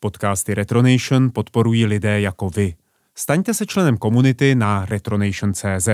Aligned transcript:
Podcasty 0.00 0.54
Retronation 0.54 1.30
podporují 1.34 1.86
lidé 1.86 2.20
jako 2.20 2.50
vy. 2.50 2.74
Staňte 3.14 3.54
se 3.54 3.66
členem 3.66 3.96
komunity 3.96 4.54
na 4.54 4.84
retronation.cz. 4.84 5.88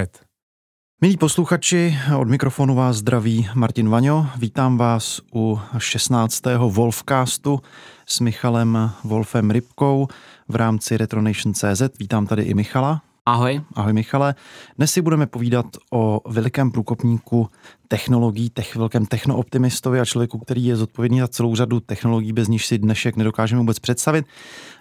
Milí 1.01 1.17
posluchači, 1.17 1.97
od 2.19 2.29
mikrofonu 2.29 2.75
vás 2.75 2.97
zdraví 2.97 3.49
Martin 3.55 3.89
Vaňo. 3.89 4.27
Vítám 4.39 4.79
vás 4.79 5.21
u 5.35 5.61
16. 5.79 6.43
Wolfcastu 6.69 7.61
s 8.07 8.21
Michalem 8.21 8.91
Wolfem 9.05 9.51
Rybkou 9.51 10.09
v 10.49 10.57
rámci 10.57 10.97
Retronation.cz. 10.97 11.83
Vítám 11.99 12.27
tady 12.27 12.43
i 12.43 12.55
Michala. 12.55 13.03
Ahoj. 13.27 13.61
Ahoj 13.75 13.93
Michale. 13.93 14.35
Dnes 14.77 14.93
si 14.93 15.03
budeme 15.03 15.27
povídat 15.27 15.67
o 15.93 16.21
velikém 16.29 16.71
průkopníku 16.71 17.49
technologií, 17.89 18.51
tech, 18.51 18.77
velkém 18.77 19.07
technooptimistovi 19.07 20.01
a 20.01 20.05
člověku, 20.05 20.39
který 20.39 20.65
je 20.65 20.77
zodpovědný 20.77 21.21
za 21.21 21.29
celou 21.29 21.55
řadu 21.55 21.81
technologií, 21.81 22.33
bez 22.33 22.49
níž 22.49 22.67
si 22.67 22.79
dnešek 22.79 23.17
nedokážeme 23.17 23.61
vůbec 23.61 23.79
představit. 23.79 24.27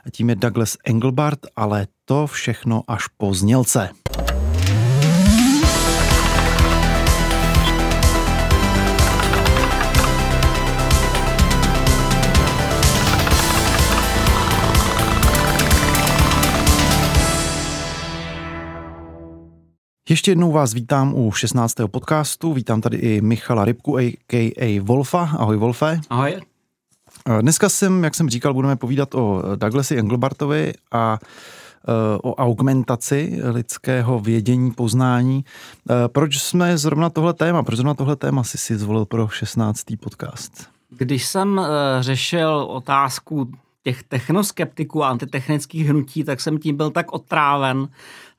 A 0.05 0.09
tím 0.09 0.29
je 0.29 0.35
Douglas 0.35 0.77
Engelbart, 0.85 1.39
ale 1.55 1.87
to 2.05 2.27
všechno 2.27 2.83
až 2.87 3.07
po 3.07 3.33
znělce. 3.33 3.89
Ještě 20.09 20.31
jednou 20.31 20.51
vás 20.51 20.73
vítám 20.73 21.13
u 21.15 21.31
16. 21.31 21.75
podcastu. 21.87 22.53
Vítám 22.53 22.81
tady 22.81 22.97
i 22.97 23.21
Michala 23.21 23.65
Rybku, 23.65 23.97
a.k.a. 23.97 24.81
Wolfa. 24.81 25.29
Ahoj 25.39 25.57
Wolfe. 25.57 25.99
Ahoj. 26.09 26.41
Dneska 27.41 27.69
jsem, 27.69 28.03
jak 28.03 28.15
jsem 28.15 28.29
říkal, 28.29 28.53
budeme 28.53 28.75
povídat 28.75 29.15
o 29.15 29.43
Douglasi 29.55 29.97
Engelbartovi 29.97 30.73
a 30.91 31.19
e, 31.19 31.91
o 32.17 32.35
augmentaci 32.35 33.39
lidského 33.43 34.19
vědění, 34.19 34.71
poznání. 34.71 35.45
Proč 36.07 36.39
jsme 36.39 36.77
zrovna 36.77 37.09
tohle 37.09 37.33
téma, 37.33 37.63
proč 37.63 37.77
zrovna 37.77 37.93
tohle 37.93 38.15
téma 38.15 38.43
si 38.43 38.57
si 38.57 38.77
zvolil 38.77 39.05
pro 39.05 39.27
16. 39.27 39.83
podcast? 39.99 40.69
Když 40.89 41.25
jsem 41.25 41.61
řešil 41.99 42.49
otázku 42.69 43.51
těch 43.83 44.03
technoskeptiků 44.03 45.03
a 45.03 45.09
antitechnických 45.09 45.87
hnutí, 45.89 46.23
tak 46.23 46.41
jsem 46.41 46.57
tím 46.57 46.77
byl 46.77 46.91
tak 46.91 47.11
otráven 47.13 47.87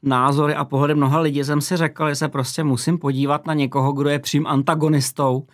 názory 0.07 0.55
a 0.55 0.65
pohledy 0.65 0.95
mnoha 0.95 1.21
lidí, 1.21 1.45
jsem 1.45 1.61
si 1.61 1.77
řekl, 1.77 2.09
že 2.09 2.15
se 2.15 2.29
prostě 2.29 2.65
musím 2.65 2.99
podívat 2.99 3.47
na 3.47 3.55
někoho, 3.55 3.93
kdo 3.93 4.11
je 4.11 4.19
přím 4.19 4.47
antagonistou. 4.47 5.47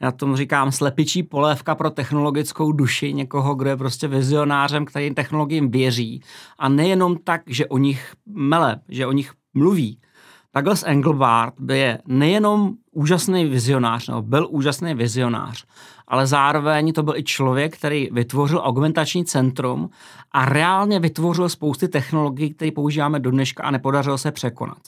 Já 0.00 0.12
tomu 0.12 0.36
říkám 0.36 0.72
slepičí 0.72 1.22
polévka 1.22 1.74
pro 1.74 1.90
technologickou 1.90 2.72
duši, 2.72 3.12
někoho, 3.12 3.54
kdo 3.54 3.70
je 3.70 3.76
prostě 3.76 4.08
vizionářem, 4.08 4.84
který 4.84 5.14
technologiím 5.14 5.70
věří. 5.70 6.22
A 6.58 6.68
nejenom 6.68 7.16
tak, 7.24 7.42
že 7.46 7.66
o 7.66 7.78
nich 7.78 8.14
mele, 8.26 8.80
že 8.88 9.06
o 9.06 9.12
nich 9.12 9.32
mluví. 9.54 9.98
Douglas 10.56 10.84
Engelbart 10.86 11.54
je 11.72 11.98
nejenom 12.06 12.72
úžasný 12.92 13.44
vizionář, 13.44 14.08
nebo 14.08 14.22
byl 14.22 14.46
úžasný 14.50 14.94
vizionář, 14.94 15.64
ale 16.08 16.26
zároveň 16.26 16.92
to 16.92 17.02
byl 17.02 17.16
i 17.16 17.22
člověk, 17.22 17.76
který 17.76 18.08
vytvořil 18.12 18.60
augmentační 18.64 19.24
centrum 19.24 19.90
a 20.32 20.44
reálně 20.44 21.00
vytvořil 21.00 21.48
spousty 21.48 21.88
technologií, 21.88 22.54
které 22.54 22.70
používáme 22.70 23.20
do 23.20 23.30
dneška 23.30 23.62
a 23.62 23.70
nepodařilo 23.70 24.18
se 24.18 24.32
překonat. 24.32 24.78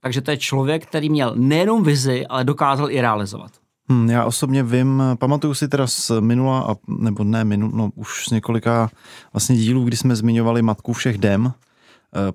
Takže 0.00 0.20
to 0.20 0.30
je 0.30 0.36
člověk, 0.36 0.86
který 0.86 1.10
měl 1.10 1.34
nejenom 1.36 1.82
vizi, 1.82 2.26
ale 2.26 2.44
dokázal 2.44 2.90
i 2.90 3.00
realizovat. 3.00 3.50
Hmm, 3.88 4.10
já 4.10 4.24
osobně 4.24 4.62
vím, 4.62 5.02
pamatuju 5.18 5.54
si 5.54 5.68
teda 5.68 5.86
z 5.86 6.10
minula, 6.20 6.60
a, 6.60 6.74
nebo 6.88 7.24
ne 7.24 7.44
minul, 7.44 7.70
no 7.74 7.90
už 7.94 8.24
z 8.28 8.30
několika 8.30 8.90
vlastně 9.32 9.56
dílů, 9.56 9.84
kdy 9.84 9.96
jsme 9.96 10.16
zmiňovali 10.16 10.62
Matku 10.62 10.92
všech 10.92 11.18
dem, 11.18 11.52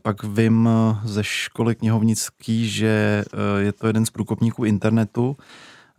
pak 0.01 0.23
vím 0.23 0.69
ze 1.03 1.23
školy 1.23 1.75
knihovnický, 1.75 2.69
že 2.69 3.23
eh, 3.33 3.61
je 3.61 3.71
to 3.71 3.87
jeden 3.87 4.05
z 4.05 4.09
průkopníků 4.09 4.65
internetu 4.65 5.37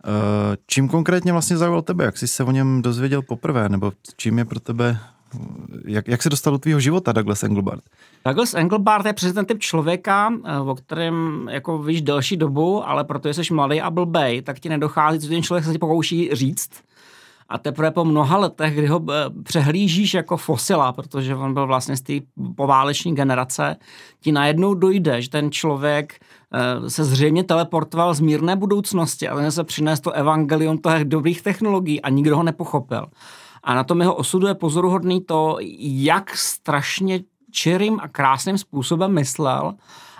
Eh, 0.05 0.57
čím 0.67 0.87
konkrétně 0.87 1.31
vlastně 1.31 1.57
zaujal 1.57 1.81
tebe? 1.81 2.05
Jak 2.05 2.17
jsi 2.17 2.27
se 2.27 2.43
o 2.43 2.51
něm 2.51 2.81
dozvěděl 2.81 3.21
poprvé? 3.21 3.69
Nebo 3.69 3.91
čím 4.17 4.37
je 4.37 4.45
pro 4.45 4.59
tebe 4.59 4.99
jak, 5.85 6.07
jak 6.07 6.23
se 6.23 6.29
dostal 6.29 6.53
do 6.53 6.59
tvého 6.59 6.79
života 6.79 7.11
Douglas 7.11 7.43
Engelbart? 7.43 7.83
Douglas 8.25 8.53
Engelbart 8.53 9.05
je 9.05 9.13
přesně 9.13 9.33
ten 9.33 9.45
typ 9.45 9.59
člověka, 9.59 10.33
eh, 10.45 10.59
o 10.59 10.75
kterém 10.75 11.47
jako 11.51 11.83
víš 11.83 12.01
delší 12.01 12.37
dobu, 12.37 12.87
ale 12.87 13.03
protože 13.03 13.33
jsi 13.33 13.53
mladý 13.53 13.81
a 13.81 13.89
blbej, 13.89 14.41
tak 14.41 14.59
ti 14.59 14.69
nedochází, 14.69 15.19
co 15.19 15.27
ten 15.27 15.43
člověk 15.43 15.65
se 15.65 15.71
ti 15.71 15.77
pokouší 15.77 16.29
říct. 16.33 16.69
A 17.49 17.57
teprve 17.57 17.91
po 17.91 18.05
mnoha 18.05 18.37
letech, 18.37 18.75
kdy 18.75 18.87
ho 18.87 19.05
eh, 19.11 19.13
přehlížíš 19.43 20.13
jako 20.13 20.37
fosila, 20.37 20.93
protože 20.93 21.35
on 21.35 21.53
byl 21.53 21.67
vlastně 21.67 21.97
z 21.97 22.01
té 22.01 22.13
pováleční 22.55 23.15
generace, 23.15 23.75
ti 24.19 24.31
najednou 24.31 24.73
dojde, 24.73 25.21
že 25.21 25.29
ten 25.29 25.51
člověk 25.51 26.19
Eh, 26.53 26.89
se 26.89 27.05
zřejmě 27.05 27.43
teleportoval 27.43 28.13
z 28.13 28.19
mírné 28.19 28.55
budoucnosti, 28.55 29.27
ale 29.27 29.51
se 29.51 29.63
přinést 29.63 29.99
to 29.99 30.11
evangelium 30.11 30.77
těch 30.77 31.05
dobrých 31.05 31.41
technologií 31.41 32.01
a 32.01 32.09
nikdo 32.09 32.37
ho 32.37 32.43
nepochopil. 32.43 33.05
A 33.63 33.75
na 33.75 33.83
tom 33.83 34.01
jeho 34.01 34.15
osudu 34.15 34.47
je 34.47 34.53
pozoruhodný 34.53 35.21
to, 35.21 35.57
jak 35.79 36.37
strašně 36.37 37.19
čirým 37.51 37.99
a 38.01 38.07
krásným 38.07 38.57
způsobem 38.57 39.13
myslel 39.13 39.73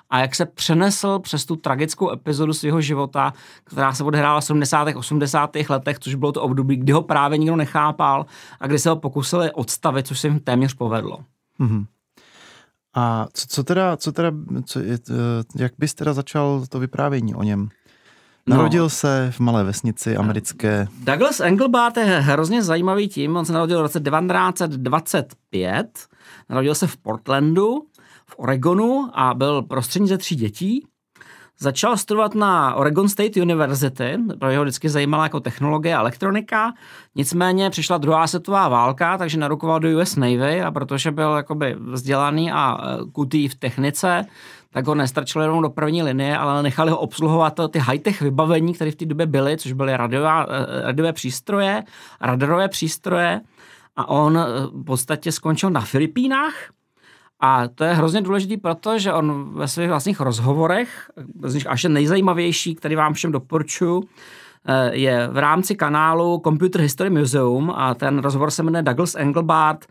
a 0.09 0.20
jak 0.20 0.36
se 0.36 0.46
přenesl 0.46 1.20
přes 1.20 1.46
tu 1.46 1.56
tragickou 1.56 2.12
epizodu 2.12 2.53
svého 2.53 2.81
života, 2.81 3.34
která 3.64 3.94
se 3.94 4.03
odehrála 4.03 4.42
v 4.42 4.46
70. 4.46 4.88
80. 4.96 5.56
letech, 5.70 6.00
což 6.00 6.16
bylo 6.16 6.31
to 6.31 6.42
období, 6.42 6.75
kdy 6.75 6.92
ho 6.92 7.02
právě 7.02 7.38
nikdo 7.38 7.56
nechápal 7.56 8.25
a 8.59 8.68
kdy 8.68 8.80
se 8.80 8.90
ho 8.90 8.96
pokusili 8.96 9.52
odstavit, 9.52 10.08
což 10.08 10.19
se 10.19 10.28
jim 10.28 10.40
téměř 10.40 10.74
povedlo. 10.74 11.19
Mm-hmm. 11.59 11.86
A 12.96 13.28
co, 13.34 13.48
co 13.48 13.64
teda, 13.64 13.98
co 13.98 14.12
teda 14.12 14.31
co 14.66 14.80
je, 14.80 15.00
eh, 15.09 15.14
jak 15.56 15.74
bys 15.78 15.94
teda 15.94 16.14
začal 16.14 16.64
to 16.69 16.80
vyprávění 16.80 17.36
o 17.36 17.44
něm? 17.44 17.69
No. 18.48 18.56
Narodil 18.56 18.84
no, 18.84 18.90
se 18.90 19.31
v 19.31 19.40
malé 19.40 19.64
vesnici 19.64 20.18
americké. 20.18 20.88
Douglas 21.03 21.40
Engelbart 21.40 21.98
je 21.98 22.03
hrozně 22.03 22.64
zajímavý 22.64 23.08
tím, 23.08 23.36
on 23.36 23.46
se 23.46 23.53
narodil 23.53 23.80
v 23.80 23.81
roce 23.81 24.00
1925, 24.00 26.08
narodil 26.50 26.75
se 26.75 26.88
v 26.88 26.98
Portlandu, 26.98 27.86
v 28.29 28.35
Oregonu 28.38 29.09
a 29.13 29.34
byl 29.34 29.62
prostřední 29.62 30.07
ze 30.07 30.17
tří 30.17 30.35
dětí. 30.35 30.85
Začal 31.62 31.97
studovat 31.97 32.35
na 32.35 32.75
Oregon 32.75 33.09
State 33.09 33.38
University, 33.38 34.17
pro 34.40 34.50
jeho 34.50 34.63
vždycky 34.63 34.90
zajímala 34.90 35.23
jako 35.23 35.40
technologie 35.40 35.95
a 35.95 36.00
elektronika, 36.00 36.73
nicméně 37.16 37.69
přišla 37.69 37.97
druhá 37.97 38.28
světová 38.28 38.68
válka, 38.68 39.18
takže 39.18 39.38
narukoval 39.38 39.79
do 39.79 40.00
US 40.00 40.16
Navy 40.16 40.62
a 40.62 40.72
protože 40.72 41.12
byl 41.12 41.35
jakoby 41.35 41.75
vzdělaný 41.79 42.51
a 42.51 42.78
e, 42.78 43.12
kutý 43.12 43.47
v 43.47 43.56
technice, 43.56 44.25
tak 44.72 44.88
ho 44.88 44.95
nestrčili 44.95 45.45
jenom 45.45 45.62
do 45.62 45.69
první 45.69 46.03
linie, 46.03 46.38
ale 46.38 46.63
nechali 46.63 46.91
ho 46.91 46.97
obsluhovat 46.97 47.59
ty 47.72 47.79
high-tech 47.79 48.22
vybavení, 48.22 48.73
které 48.73 48.91
v 48.91 48.95
té 48.95 49.06
době 49.06 49.25
byly, 49.25 49.57
což 49.57 49.72
byly 49.72 49.97
radiová, 49.97 50.45
e, 50.50 50.81
radiové 50.81 51.13
přístroje, 51.13 51.84
radarové 52.22 52.68
přístroje. 52.68 53.41
A 53.95 54.09
on 54.09 54.38
e, 54.38 54.45
v 54.72 54.84
podstatě 54.84 55.31
skončil 55.31 55.69
na 55.69 55.81
Filipínách, 55.81 56.53
a 57.39 57.67
to 57.67 57.83
je 57.83 57.94
hrozně 57.94 58.22
důležitý, 58.22 58.57
protože 58.57 59.13
on 59.13 59.50
ve 59.53 59.67
svých 59.67 59.89
vlastních 59.89 60.19
rozhovorech, 60.19 61.11
z 61.44 61.53
nich 61.53 61.67
až 61.67 61.83
nejzajímavější, 61.83 62.75
který 62.75 62.95
vám 62.95 63.13
všem 63.13 63.31
doporučuji, 63.31 64.03
eh, 64.67 64.95
je 64.95 65.27
v 65.27 65.38
rámci 65.38 65.75
kanálu 65.75 66.41
Computer 66.44 66.81
History 66.81 67.09
Museum 67.09 67.72
a 67.75 67.94
ten 67.94 68.19
rozhovor 68.19 68.51
se 68.51 68.63
jmenuje 68.63 68.83
Douglas 68.83 69.16
Engelbart 69.16 69.85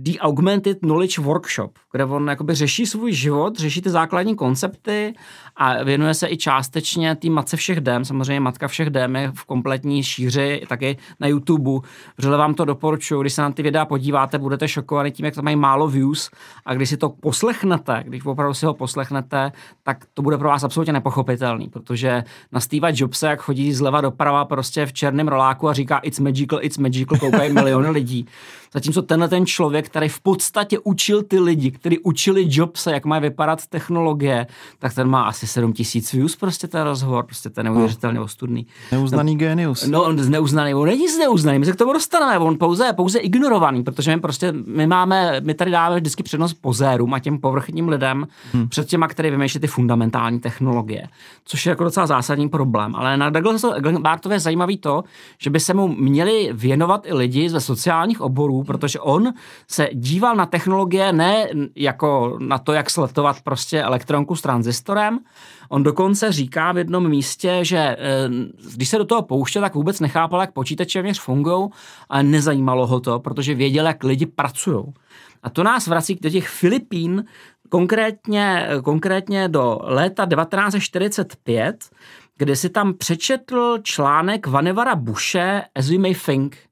The 0.00 0.18
Augmented 0.20 0.78
Knowledge 0.78 1.18
Workshop, 1.18 1.78
kde 1.92 2.04
on 2.04 2.28
jakoby 2.28 2.54
řeší 2.54 2.86
svůj 2.86 3.12
život, 3.12 3.58
řeší 3.58 3.82
ty 3.82 3.90
základní 3.90 4.36
koncepty 4.36 5.14
a 5.58 5.82
věnuje 5.82 6.14
se 6.14 6.28
i 6.28 6.36
částečně 6.36 7.16
té 7.16 7.30
matce 7.30 7.56
všech 7.56 7.80
dem. 7.80 8.04
Samozřejmě 8.04 8.40
matka 8.40 8.68
všech 8.68 8.90
dem 8.90 9.16
je 9.16 9.32
v 9.34 9.44
kompletní 9.44 10.02
šíři 10.02 10.62
taky 10.68 10.96
na 11.20 11.26
YouTube. 11.26 11.70
Vřele 12.18 12.38
vám 12.38 12.54
to 12.54 12.64
doporučuji, 12.64 13.20
když 13.20 13.32
se 13.32 13.42
na 13.42 13.50
ty 13.50 13.62
videa 13.62 13.84
podíváte, 13.84 14.38
budete 14.38 14.68
šokovaní 14.68 15.10
tím, 15.10 15.24
jak 15.24 15.34
to 15.34 15.42
mají 15.42 15.56
málo 15.56 15.88
views 15.88 16.30
a 16.66 16.74
když 16.74 16.88
si 16.88 16.96
to 16.96 17.08
poslechnete, 17.08 18.02
když 18.06 18.24
opravdu 18.24 18.54
si 18.54 18.66
ho 18.66 18.74
poslechnete, 18.74 19.52
tak 19.82 20.04
to 20.14 20.22
bude 20.22 20.38
pro 20.38 20.48
vás 20.48 20.64
absolutně 20.64 20.92
nepochopitelný, 20.92 21.68
protože 21.68 22.24
na 22.52 22.60
Steve 22.60 22.92
Jobse, 22.94 23.26
jak 23.26 23.40
chodí 23.40 23.72
zleva 23.72 24.00
doprava 24.00 24.44
prostě 24.44 24.86
v 24.86 24.92
černém 24.92 25.28
roláku 25.28 25.68
a 25.68 25.72
říká 25.72 25.98
it's 25.98 26.18
magical, 26.18 26.58
it's 26.62 26.78
magical, 26.78 27.18
koukají 27.18 27.52
miliony 27.52 27.90
lidí. 27.90 28.26
Zatímco 28.72 29.02
tenhle 29.02 29.28
ten 29.28 29.46
člověk, 29.46 29.86
který 29.86 30.08
v 30.08 30.20
podstatě 30.20 30.78
učil 30.78 31.22
ty 31.22 31.38
lidi, 31.38 31.70
kteří 31.70 31.98
učili 31.98 32.46
Jobse, 32.48 32.92
jak 32.92 33.04
má 33.04 33.18
vypadat 33.18 33.66
technologie, 33.66 34.46
tak 34.78 34.94
ten 34.94 35.08
má 35.08 35.22
asi 35.22 35.47
7 35.48 35.72
tisíc 35.72 36.12
views 36.12 36.36
prostě 36.36 36.68
ten 36.68 36.82
rozhovor, 36.82 37.24
prostě 37.24 37.50
ten 37.50 37.64
neuvěřitelně 37.64 38.20
ostudný. 38.20 38.66
Neuznaný 38.92 39.34
no, 39.34 39.38
genius. 39.38 39.86
No, 39.86 40.04
on 40.04 40.30
neuznaný, 40.30 40.74
on 40.74 40.88
není 40.88 41.08
zneuznaný, 41.08 41.58
my 41.58 41.66
se 41.66 41.72
k 41.72 41.76
tomu 41.76 41.92
dostaneme, 41.92 42.38
on 42.38 42.58
pouze, 42.58 42.92
pouze 42.92 43.18
ignorovaný, 43.18 43.82
protože 43.82 44.16
my 44.16 44.20
prostě, 44.20 44.52
my 44.66 44.86
máme, 44.86 45.40
my 45.40 45.54
tady 45.54 45.70
dáme 45.70 45.96
vždycky 45.96 46.22
přednost 46.22 46.54
pozérům 46.54 47.14
a 47.14 47.18
těm 47.18 47.38
povrchním 47.38 47.88
lidem 47.88 48.26
hmm. 48.52 48.68
před 48.68 48.88
těma, 48.88 49.08
který 49.08 49.30
vymýšlí 49.30 49.60
ty 49.60 49.66
fundamentální 49.66 50.40
technologie, 50.40 51.08
což 51.44 51.66
je 51.66 51.70
jako 51.70 51.84
docela 51.84 52.06
zásadní 52.06 52.48
problém. 52.48 52.94
Ale 52.94 53.16
na 53.16 53.30
Douglasu 53.30 53.72
Bartově 54.00 54.36
je 54.36 54.40
zajímavý 54.40 54.78
to, 54.78 55.04
že 55.38 55.50
by 55.50 55.60
se 55.60 55.74
mu 55.74 55.88
měli 55.88 56.50
věnovat 56.52 57.06
i 57.06 57.14
lidi 57.14 57.50
ze 57.50 57.60
sociálních 57.60 58.20
oborů, 58.20 58.64
protože 58.64 59.00
on 59.00 59.32
se 59.68 59.88
díval 59.92 60.36
na 60.36 60.46
technologie 60.46 61.12
ne 61.12 61.48
jako 61.76 62.36
na 62.40 62.58
to, 62.58 62.72
jak 62.72 62.90
sletovat 62.90 63.36
prostě 63.44 63.82
elektronku 63.82 64.36
s 64.36 64.42
tranzistorem. 64.42 65.18
On 65.68 65.82
dokonce 65.82 66.32
říká 66.32 66.72
v 66.72 66.78
jednom 66.78 67.08
místě, 67.08 67.58
že 67.62 67.78
eh, 67.78 67.96
když 68.74 68.88
se 68.88 68.98
do 68.98 69.04
toho 69.04 69.22
pouštěl, 69.22 69.62
tak 69.62 69.74
vůbec 69.74 70.00
nechápal, 70.00 70.40
jak 70.40 70.52
počítače 70.52 71.02
věř 71.02 71.20
fungují, 71.20 71.68
ale 72.08 72.22
nezajímalo 72.22 72.86
ho 72.86 73.00
to, 73.00 73.18
protože 73.18 73.54
věděl, 73.54 73.86
jak 73.86 74.04
lidi 74.04 74.26
pracují. 74.26 74.84
A 75.42 75.50
to 75.50 75.62
nás 75.62 75.86
vrací 75.86 76.18
do 76.22 76.30
těch 76.30 76.48
Filipín, 76.48 77.24
konkrétně, 77.68 78.68
konkrétně 78.84 79.48
do 79.48 79.78
léta 79.82 80.26
1945, 80.26 81.90
kde 82.36 82.56
si 82.56 82.68
tam 82.68 82.94
přečetl 82.94 83.78
článek 83.82 84.46
Vanevara 84.46 84.94
Bushe 84.94 85.64
As 85.74 85.88
We 85.88 85.98
May 85.98 86.14
Think, 86.14 86.67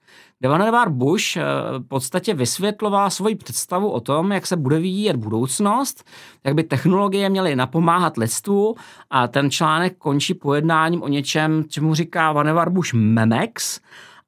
kde 0.46 0.50
Vannevar 0.52 0.90
Bush 0.90 1.36
eh, 1.36 1.42
v 1.78 1.88
podstatě 1.88 2.34
vysvětloval 2.34 3.10
svoji 3.10 3.34
představu 3.34 3.90
o 3.90 4.00
tom, 4.00 4.32
jak 4.32 4.46
se 4.46 4.56
bude 4.56 4.76
vyvíjet 4.76 5.16
budoucnost, 5.16 6.04
jak 6.44 6.54
by 6.54 6.62
technologie 6.62 7.28
měly 7.28 7.56
napomáhat 7.56 8.16
lidstvu 8.16 8.74
a 9.10 9.28
ten 9.28 9.50
článek 9.50 9.98
končí 9.98 10.34
pojednáním 10.34 11.02
o 11.02 11.08
něčem, 11.08 11.64
čemu 11.68 11.94
říká 11.94 12.32
Vannevar 12.32 12.70
Bush 12.70 12.94
Memex, 12.94 13.80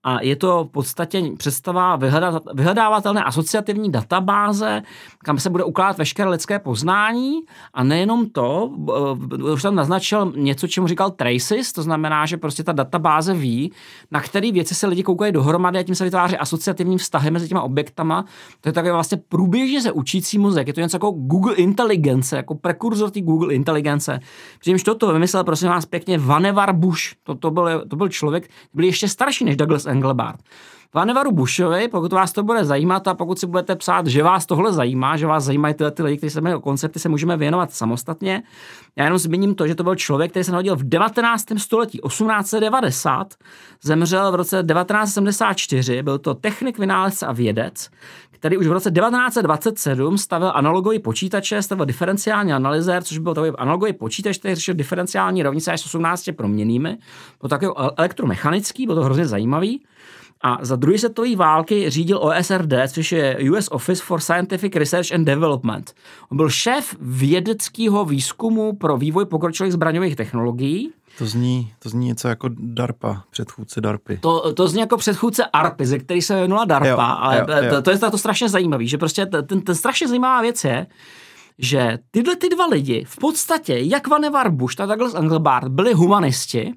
a 0.04 0.22
je 0.22 0.36
to 0.36 0.64
v 0.64 0.68
podstatě 0.68 1.22
představa 1.36 1.96
vyhledávatelné 2.54 3.24
asociativní 3.24 3.90
databáze, 3.90 4.82
kam 5.24 5.38
se 5.38 5.50
bude 5.50 5.64
ukládat 5.64 5.98
veškeré 5.98 6.30
lidské 6.30 6.58
poznání 6.58 7.40
a 7.74 7.84
nejenom 7.84 8.30
to, 8.30 8.70
už 9.52 9.62
tam 9.62 9.74
naznačil 9.74 10.32
něco, 10.36 10.66
čemu 10.66 10.86
říkal 10.86 11.10
traces, 11.10 11.72
to 11.72 11.82
znamená, 11.82 12.26
že 12.26 12.36
prostě 12.36 12.64
ta 12.64 12.72
databáze 12.72 13.34
ví, 13.34 13.72
na 14.10 14.20
které 14.20 14.52
věci 14.52 14.74
se 14.74 14.86
lidi 14.86 15.02
koukají 15.02 15.32
dohromady 15.32 15.78
a 15.78 15.82
tím 15.82 15.94
se 15.94 16.04
vytváří 16.04 16.36
asociativní 16.36 16.98
vztahy 16.98 17.30
mezi 17.30 17.48
těma 17.48 17.62
objektama. 17.62 18.24
To 18.60 18.68
je 18.68 18.72
takový 18.72 18.92
vlastně 18.92 19.18
průběžně 19.28 19.82
se 19.82 19.92
učící 19.92 20.38
mozek. 20.38 20.66
Je 20.66 20.72
to 20.72 20.80
něco 20.80 20.96
jako 20.96 21.10
Google 21.10 21.54
Intelligence, 21.54 22.36
jako 22.36 22.54
prekurzor 22.54 23.10
té 23.10 23.20
Google 23.20 23.54
Intelligence. 23.54 24.20
Přičemž 24.58 24.82
toto 24.82 25.12
vymyslel, 25.12 25.44
prosím 25.44 25.68
vás, 25.68 25.86
pěkně 25.86 26.18
Vannevar 26.18 26.72
Bush. 26.72 27.02
To, 27.22 27.34
to, 27.34 27.50
byl, 27.50 27.84
to 27.88 27.96
byl 27.96 28.08
člověk, 28.08 28.50
byl 28.74 28.84
ještě 28.84 29.08
starší 29.08 29.44
než 29.44 29.56
Douglas 29.56 29.87
Engelbart. 29.88 30.40
Vanevaru 30.94 31.32
Bushovi, 31.32 31.88
pokud 31.88 32.12
vás 32.12 32.32
to 32.32 32.42
bude 32.42 32.64
zajímat 32.64 33.08
a 33.08 33.14
pokud 33.14 33.38
si 33.38 33.46
budete 33.46 33.76
psát, 33.76 34.06
že 34.06 34.22
vás 34.22 34.46
tohle 34.46 34.72
zajímá, 34.72 35.16
že 35.16 35.26
vás 35.26 35.44
zajímají 35.44 35.74
tyhle 35.74 35.90
ty 35.90 36.02
lidi, 36.02 36.16
kteří 36.16 36.30
se 36.30 36.40
jmenují 36.40 36.62
koncepty, 36.62 36.98
se 36.98 37.08
můžeme 37.08 37.36
věnovat 37.36 37.72
samostatně. 37.72 38.42
Já 38.96 39.04
jenom 39.04 39.18
zmíním 39.18 39.54
to, 39.54 39.66
že 39.66 39.74
to 39.74 39.84
byl 39.84 39.94
člověk, 39.94 40.30
který 40.30 40.44
se 40.44 40.52
narodil 40.52 40.76
v 40.76 40.84
19. 40.84 41.44
století, 41.56 41.98
1890, 42.06 43.34
zemřel 43.82 44.32
v 44.32 44.34
roce 44.34 44.56
1974, 44.56 46.02
byl 46.02 46.18
to 46.18 46.34
technik, 46.34 46.78
vynálezce 46.78 47.26
a 47.26 47.32
vědec, 47.32 47.90
který 48.38 48.56
už 48.56 48.66
v 48.66 48.72
roce 48.72 48.90
1927 48.90 50.18
stavil 50.18 50.52
analogový 50.54 50.98
počítače, 50.98 51.62
stavil 51.62 51.86
diferenciální 51.86 52.52
analyzér, 52.52 53.04
což 53.04 53.18
byl 53.18 53.34
takový 53.34 53.50
analogový 53.58 53.92
počítač, 53.92 54.38
který 54.38 54.54
řešil 54.54 54.74
diferenciální 54.74 55.42
rovnice 55.42 55.72
až 55.72 55.80
s 55.80 55.86
18 55.86 56.28
proměnými. 56.36 56.98
Byl 57.40 57.48
takový 57.48 57.72
elektromechanický, 57.96 58.86
byl 58.86 58.94
to 58.94 59.02
hrozně 59.02 59.26
zajímavý. 59.26 59.82
A 60.42 60.58
za 60.62 60.76
druhé 60.76 60.98
světové 60.98 61.36
války 61.36 61.90
řídil 61.90 62.18
OSRD, 62.18 62.72
což 62.88 63.12
je 63.12 63.38
US 63.50 63.68
Office 63.70 64.02
for 64.04 64.20
Scientific 64.20 64.76
Research 64.76 65.12
and 65.12 65.24
Development. 65.24 65.94
On 66.30 66.36
byl 66.36 66.50
šéf 66.50 66.96
vědeckého 67.00 68.04
výzkumu 68.04 68.76
pro 68.76 68.96
vývoj 68.96 69.24
pokročilých 69.24 69.72
zbraňových 69.72 70.16
technologií. 70.16 70.92
To 71.18 71.26
zní, 71.26 71.72
to 71.78 71.88
zní 71.88 72.06
něco 72.06 72.28
jako 72.28 72.48
DARPA, 72.58 73.24
předchůdce 73.30 73.80
DARPy. 73.80 74.16
To, 74.16 74.52
to 74.52 74.68
zní 74.68 74.80
jako 74.80 74.96
předchůdce 74.96 75.44
ARPy, 75.44 75.86
ze 75.86 75.98
který 75.98 76.22
se 76.22 76.40
jmenula 76.40 76.64
DARPA, 76.64 76.88
jo, 76.88 77.16
ale 77.18 77.36
jo, 77.38 77.64
jo. 77.64 77.70
To, 77.70 77.82
to, 77.82 77.90
je 77.90 77.98
to 77.98 78.18
strašně 78.18 78.48
zajímavé, 78.48 78.86
že 78.86 78.98
prostě 78.98 79.26
ten, 79.26 79.60
ten 79.60 79.74
strašně 79.74 80.08
zajímavá 80.08 80.40
věc 80.40 80.64
je, 80.64 80.86
že 81.58 81.98
tyhle 82.10 82.36
ty 82.36 82.48
dva 82.48 82.66
lidi 82.66 83.04
v 83.08 83.16
podstatě, 83.16 83.78
jak 83.78 84.08
Vannevar 84.08 84.50
Bush, 84.50 84.74
tak 84.74 84.88
Douglas 84.88 85.14
Engelbart, 85.14 85.68
byli 85.68 85.92
humanisti, 85.92 86.72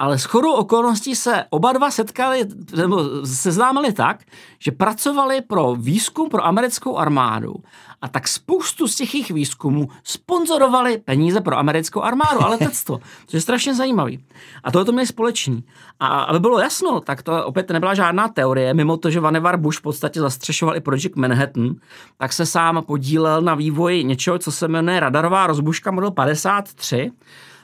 ale 0.00 0.18
s 0.18 0.24
chodou 0.24 0.52
okolností 0.52 1.14
se 1.14 1.44
oba 1.50 1.72
dva 1.72 1.90
setkali, 1.90 2.44
nebo 2.76 3.04
seznámili 3.24 3.92
tak, 3.92 4.24
že 4.58 4.72
pracovali 4.72 5.40
pro 5.40 5.74
výzkum 5.74 6.28
pro 6.28 6.46
americkou 6.46 6.96
armádu 6.96 7.54
a 8.02 8.08
tak 8.08 8.28
spoustu 8.28 8.88
z 8.88 8.96
těch 8.96 9.14
jejich 9.14 9.30
výzkumů 9.30 9.88
sponzorovali 10.04 10.98
peníze 10.98 11.40
pro 11.40 11.58
americkou 11.58 12.02
armádu 12.02 12.42
a 12.42 12.48
letectvo, 12.48 13.00
což 13.26 13.34
je 13.34 13.40
strašně 13.40 13.74
zajímavý. 13.74 14.24
A 14.64 14.70
tohle 14.70 14.84
to 14.84 14.92
měli 14.92 15.06
společný. 15.06 15.64
A 16.00 16.06
aby 16.06 16.40
bylo 16.40 16.60
jasno, 16.60 17.00
tak 17.00 17.22
to 17.22 17.44
opět 17.44 17.70
nebyla 17.70 17.94
žádná 17.94 18.28
teorie, 18.28 18.74
mimo 18.74 18.96
to, 18.96 19.10
že 19.10 19.20
Vannevar 19.20 19.56
Bush 19.56 19.78
v 19.78 19.82
podstatě 19.82 20.20
zastřešoval 20.20 20.76
i 20.76 20.80
Project 20.80 21.16
Manhattan, 21.16 21.74
tak 22.18 22.32
se 22.32 22.46
sám 22.46 22.82
podílel 22.86 23.42
na 23.42 23.54
vývoji 23.54 24.04
něčeho, 24.04 24.38
co 24.38 24.52
se 24.52 24.68
jmenuje 24.68 25.00
radarová 25.00 25.46
rozbuška 25.46 25.90
model 25.90 26.10
53, 26.10 27.12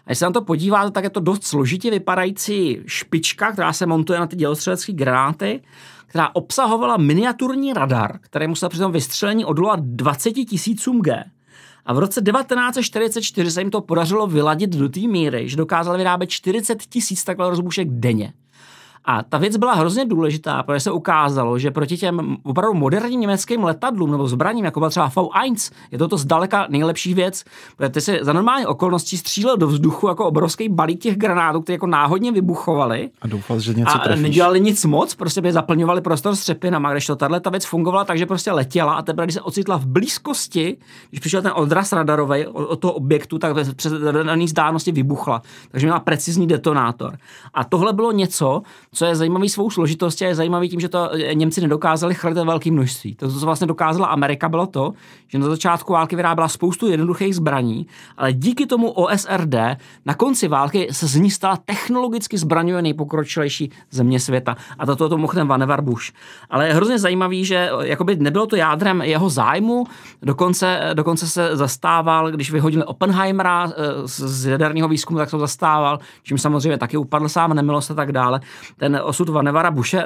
a 0.06 0.10
když 0.10 0.18
se 0.18 0.24
na 0.24 0.30
to 0.30 0.42
podíváte, 0.42 0.90
tak 0.90 1.04
je 1.04 1.10
to 1.10 1.20
dost 1.20 1.44
složitě 1.44 1.90
vypadající 1.90 2.78
špička, 2.86 3.52
která 3.52 3.72
se 3.72 3.86
montuje 3.86 4.18
na 4.18 4.26
ty 4.26 4.36
dělostřelecké 4.36 4.92
granáty, 4.92 5.62
která 6.06 6.34
obsahovala 6.34 6.96
miniaturní 6.96 7.72
radar, 7.72 8.18
který 8.20 8.46
musel 8.46 8.68
při 8.68 8.78
tom 8.78 8.92
vystřelení 8.92 9.44
odolat 9.44 9.80
20 9.80 10.32
tisícům 10.32 11.02
G. 11.02 11.24
A 11.86 11.92
v 11.92 11.98
roce 11.98 12.22
1944 12.22 13.50
se 13.50 13.60
jim 13.60 13.70
to 13.70 13.80
podařilo 13.80 14.26
vyladit 14.26 14.70
do 14.70 14.88
té 14.88 15.00
míry, 15.00 15.48
že 15.48 15.56
dokázali 15.56 15.98
vyrábět 15.98 16.26
40 16.26 16.82
tisíc 16.82 17.24
takhle 17.24 17.50
rozbušek 17.50 17.88
denně. 17.90 18.32
A 19.06 19.22
ta 19.22 19.38
věc 19.38 19.56
byla 19.56 19.74
hrozně 19.74 20.04
důležitá, 20.04 20.62
protože 20.62 20.80
se 20.80 20.90
ukázalo, 20.90 21.58
že 21.58 21.70
proti 21.70 21.96
těm 21.96 22.36
opravdu 22.42 22.74
moderním 22.74 23.20
německým 23.20 23.64
letadlům 23.64 24.10
nebo 24.10 24.28
zbraním, 24.28 24.64
jako 24.64 24.80
byla 24.80 24.90
třeba 24.90 25.10
V1, 25.10 25.72
je 25.90 25.98
to 25.98 26.08
to 26.08 26.16
zdaleka 26.16 26.66
nejlepší 26.70 27.14
věc, 27.14 27.44
protože 27.76 27.88
ty 27.88 28.00
si 28.00 28.18
za 28.22 28.32
normální 28.32 28.66
okolností 28.66 29.16
střílel 29.16 29.56
do 29.56 29.66
vzduchu 29.66 30.08
jako 30.08 30.26
obrovský 30.26 30.68
balík 30.68 31.00
těch 31.00 31.16
granátů, 31.16 31.60
které 31.60 31.74
jako 31.74 31.86
náhodně 31.86 32.32
vybuchovaly. 32.32 33.10
A 33.22 33.26
doufal, 33.26 33.60
že 33.60 33.74
něco 33.74 33.92
A 34.02 34.14
nedělali 34.16 34.60
nic 34.60 34.84
moc, 34.84 35.14
prostě 35.14 35.40
by 35.40 35.52
zaplňovali 35.52 36.00
prostor 36.00 36.36
střepinama, 36.36 36.92
když 36.92 37.06
to 37.06 37.16
tahle 37.16 37.40
ta 37.40 37.50
věc 37.50 37.64
fungovala 37.64 38.04
tak, 38.04 38.18
že 38.18 38.26
prostě 38.26 38.52
letěla 38.52 38.94
a 38.94 39.02
teprve, 39.02 39.26
když 39.26 39.34
se 39.34 39.40
ocitla 39.40 39.76
v 39.76 39.86
blízkosti, 39.86 40.76
když 41.10 41.20
přišel 41.20 41.42
ten 41.42 41.52
odraz 41.54 41.92
radarový 41.92 42.46
od 42.46 42.76
toho 42.76 42.92
objektu, 42.92 43.38
tak 43.38 43.56
přes 43.76 43.92
dané 43.92 44.44
vzdálenosti 44.44 44.92
vybuchla. 44.92 45.42
Takže 45.70 45.86
měla 45.86 46.00
precizní 46.00 46.46
detonátor. 46.46 47.18
A 47.54 47.64
tohle 47.64 47.92
bylo 47.92 48.12
něco, 48.12 48.62
co 48.96 49.04
je 49.04 49.16
zajímavý 49.16 49.48
svou 49.48 49.70
složitostí 49.70 50.24
je 50.24 50.34
zajímavý 50.34 50.68
tím, 50.68 50.80
že 50.80 50.88
to 50.88 51.10
eh, 51.14 51.34
Němci 51.34 51.60
nedokázali 51.60 52.14
chrlit 52.14 52.36
velké 52.36 52.70
množství. 52.70 53.14
To, 53.14 53.32
co 53.32 53.46
vlastně 53.46 53.66
dokázala 53.66 54.06
Amerika, 54.06 54.48
bylo 54.48 54.66
to, 54.66 54.92
že 55.28 55.38
na 55.38 55.46
začátku 55.46 55.92
války 55.92 56.16
vyráběla 56.16 56.48
spoustu 56.48 56.88
jednoduchých 56.88 57.36
zbraní, 57.36 57.86
ale 58.16 58.32
díky 58.32 58.66
tomu 58.66 58.90
OSRD 58.90 59.54
na 60.06 60.14
konci 60.14 60.48
války 60.48 60.88
se 60.90 61.06
z 61.06 61.16
ní 61.16 61.30
stala 61.30 61.56
technologicky 61.56 62.38
zbraňuje 62.38 62.82
nejpokročilejší 62.82 63.70
země 63.90 64.20
světa. 64.20 64.56
A 64.78 64.86
toto 64.86 65.08
to 65.08 65.18
mohl 65.18 65.32
ten 65.32 65.46
Vannevar 65.46 65.82
Bush. 65.82 66.12
Ale 66.50 66.66
je 66.66 66.74
hrozně 66.74 66.98
zajímavý, 66.98 67.44
že 67.44 67.56
eh, 67.56 67.86
jakoby 67.86 68.16
nebylo 68.16 68.46
to 68.46 68.56
jádrem 68.56 69.02
jeho 69.02 69.30
zájmu, 69.30 69.84
dokonce, 70.22 70.78
eh, 70.82 70.94
dokonce 70.94 71.28
se 71.28 71.56
zastával, 71.56 72.30
když 72.30 72.52
vyhodili 72.52 72.84
Oppenheimera 72.84 73.72
z 74.04 74.46
jaderního 74.46 74.88
výzkumu, 74.88 75.18
tak 75.18 75.30
se 75.30 75.38
zastával, 75.38 75.98
čím 76.22 76.38
samozřejmě 76.38 76.78
taky 76.78 76.96
upadl 76.96 77.28
sám 77.28 77.54
nemilost 77.54 77.90
a 77.90 77.94
tak 77.94 78.12
dále. 78.12 78.40
Ten 78.86 79.00
osud 79.04 79.28
Vanevara 79.28 79.70
Bushe 79.70 80.04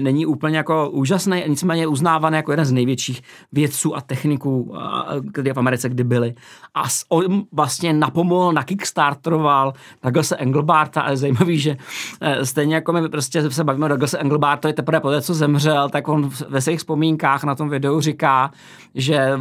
není 0.00 0.26
úplně 0.26 0.56
jako 0.56 0.90
úžasný, 0.90 1.44
nicméně 1.46 1.86
uznávaný 1.86 2.36
jako 2.36 2.52
jeden 2.52 2.64
z 2.64 2.72
největších 2.72 3.22
vědců 3.52 3.96
a 3.96 4.00
techniků, 4.00 4.74
kdy 5.20 5.52
v 5.52 5.56
Americe 5.58 5.88
kdy 5.88 6.04
byli. 6.04 6.34
A 6.74 6.82
on 7.08 7.42
vlastně 7.52 7.92
napomohl, 7.92 8.52
nakickstarteroval 8.52 9.72
Douglasa 10.02 10.36
Engelbarta 10.36 11.00
a 11.00 11.10
je 11.10 11.16
zajímavý, 11.16 11.58
že 11.58 11.76
e, 12.20 12.46
stejně 12.46 12.74
jako 12.74 12.92
my 12.92 13.08
prostě 13.08 13.50
se 13.50 13.64
bavíme 13.64 13.86
o 13.86 13.88
Douglasa 13.88 14.18
Engelbartovi 14.18 14.74
teprve 14.74 15.00
poté, 15.00 15.22
co 15.22 15.34
zemřel, 15.34 15.88
tak 15.88 16.08
on 16.08 16.30
ve 16.48 16.60
svých 16.60 16.78
vzpomínkách 16.78 17.44
na 17.44 17.54
tom 17.54 17.68
videu 17.68 18.00
říká, 18.00 18.50
že 18.94 19.32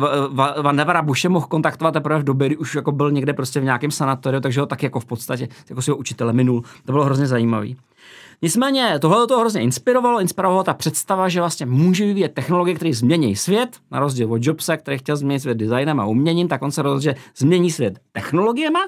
Vanevara 0.62 1.02
Bushe 1.02 1.30
mohl 1.30 1.48
kontaktovat 1.48 1.94
teprve 1.94 2.20
v 2.20 2.24
době, 2.24 2.48
kdy 2.48 2.58
už 2.58 2.76
jako 2.76 2.92
byl 2.92 3.12
někde 3.12 3.34
prostě 3.34 3.60
v 3.60 3.64
nějakém 3.64 3.92
sanatoriu, 3.92 4.42
takže 4.42 4.60
ho 4.60 4.66
tak 4.66 4.84
jako 4.84 5.00
v 5.00 5.06
podstatě 5.06 5.48
jako 5.70 5.82
svého 5.82 5.98
učitele 5.98 6.34
minul. 6.34 6.62
To 6.86 6.92
bylo 6.92 7.06
hrozně 7.06 7.28
zajímavý. 7.28 7.78
Nicméně 8.44 9.00
tohle 9.00 9.28
to 9.28 9.40
hrozně 9.40 9.62
inspirovalo, 9.62 10.20
inspirovala 10.20 10.64
ta 10.64 10.74
představa, 10.74 11.30
že 11.30 11.40
vlastně 11.40 11.66
může 11.66 12.06
vyvíjet 12.06 12.34
technologie, 12.34 12.76
které 12.76 12.94
změní 12.94 13.36
svět, 13.36 13.78
na 13.92 14.00
rozdíl 14.00 14.34
od 14.34 14.46
Jobse, 14.46 14.78
který 14.78 14.98
chtěl 14.98 15.16
změnit 15.16 15.40
svět 15.40 15.58
designem 15.58 16.00
a 16.00 16.06
uměním, 16.06 16.48
tak 16.48 16.62
on 16.62 16.72
se 16.72 16.82
rozhodl, 16.82 17.02
že 17.02 17.16
změní 17.38 17.72
svět 17.72 18.00
technologiemi. 18.12 18.80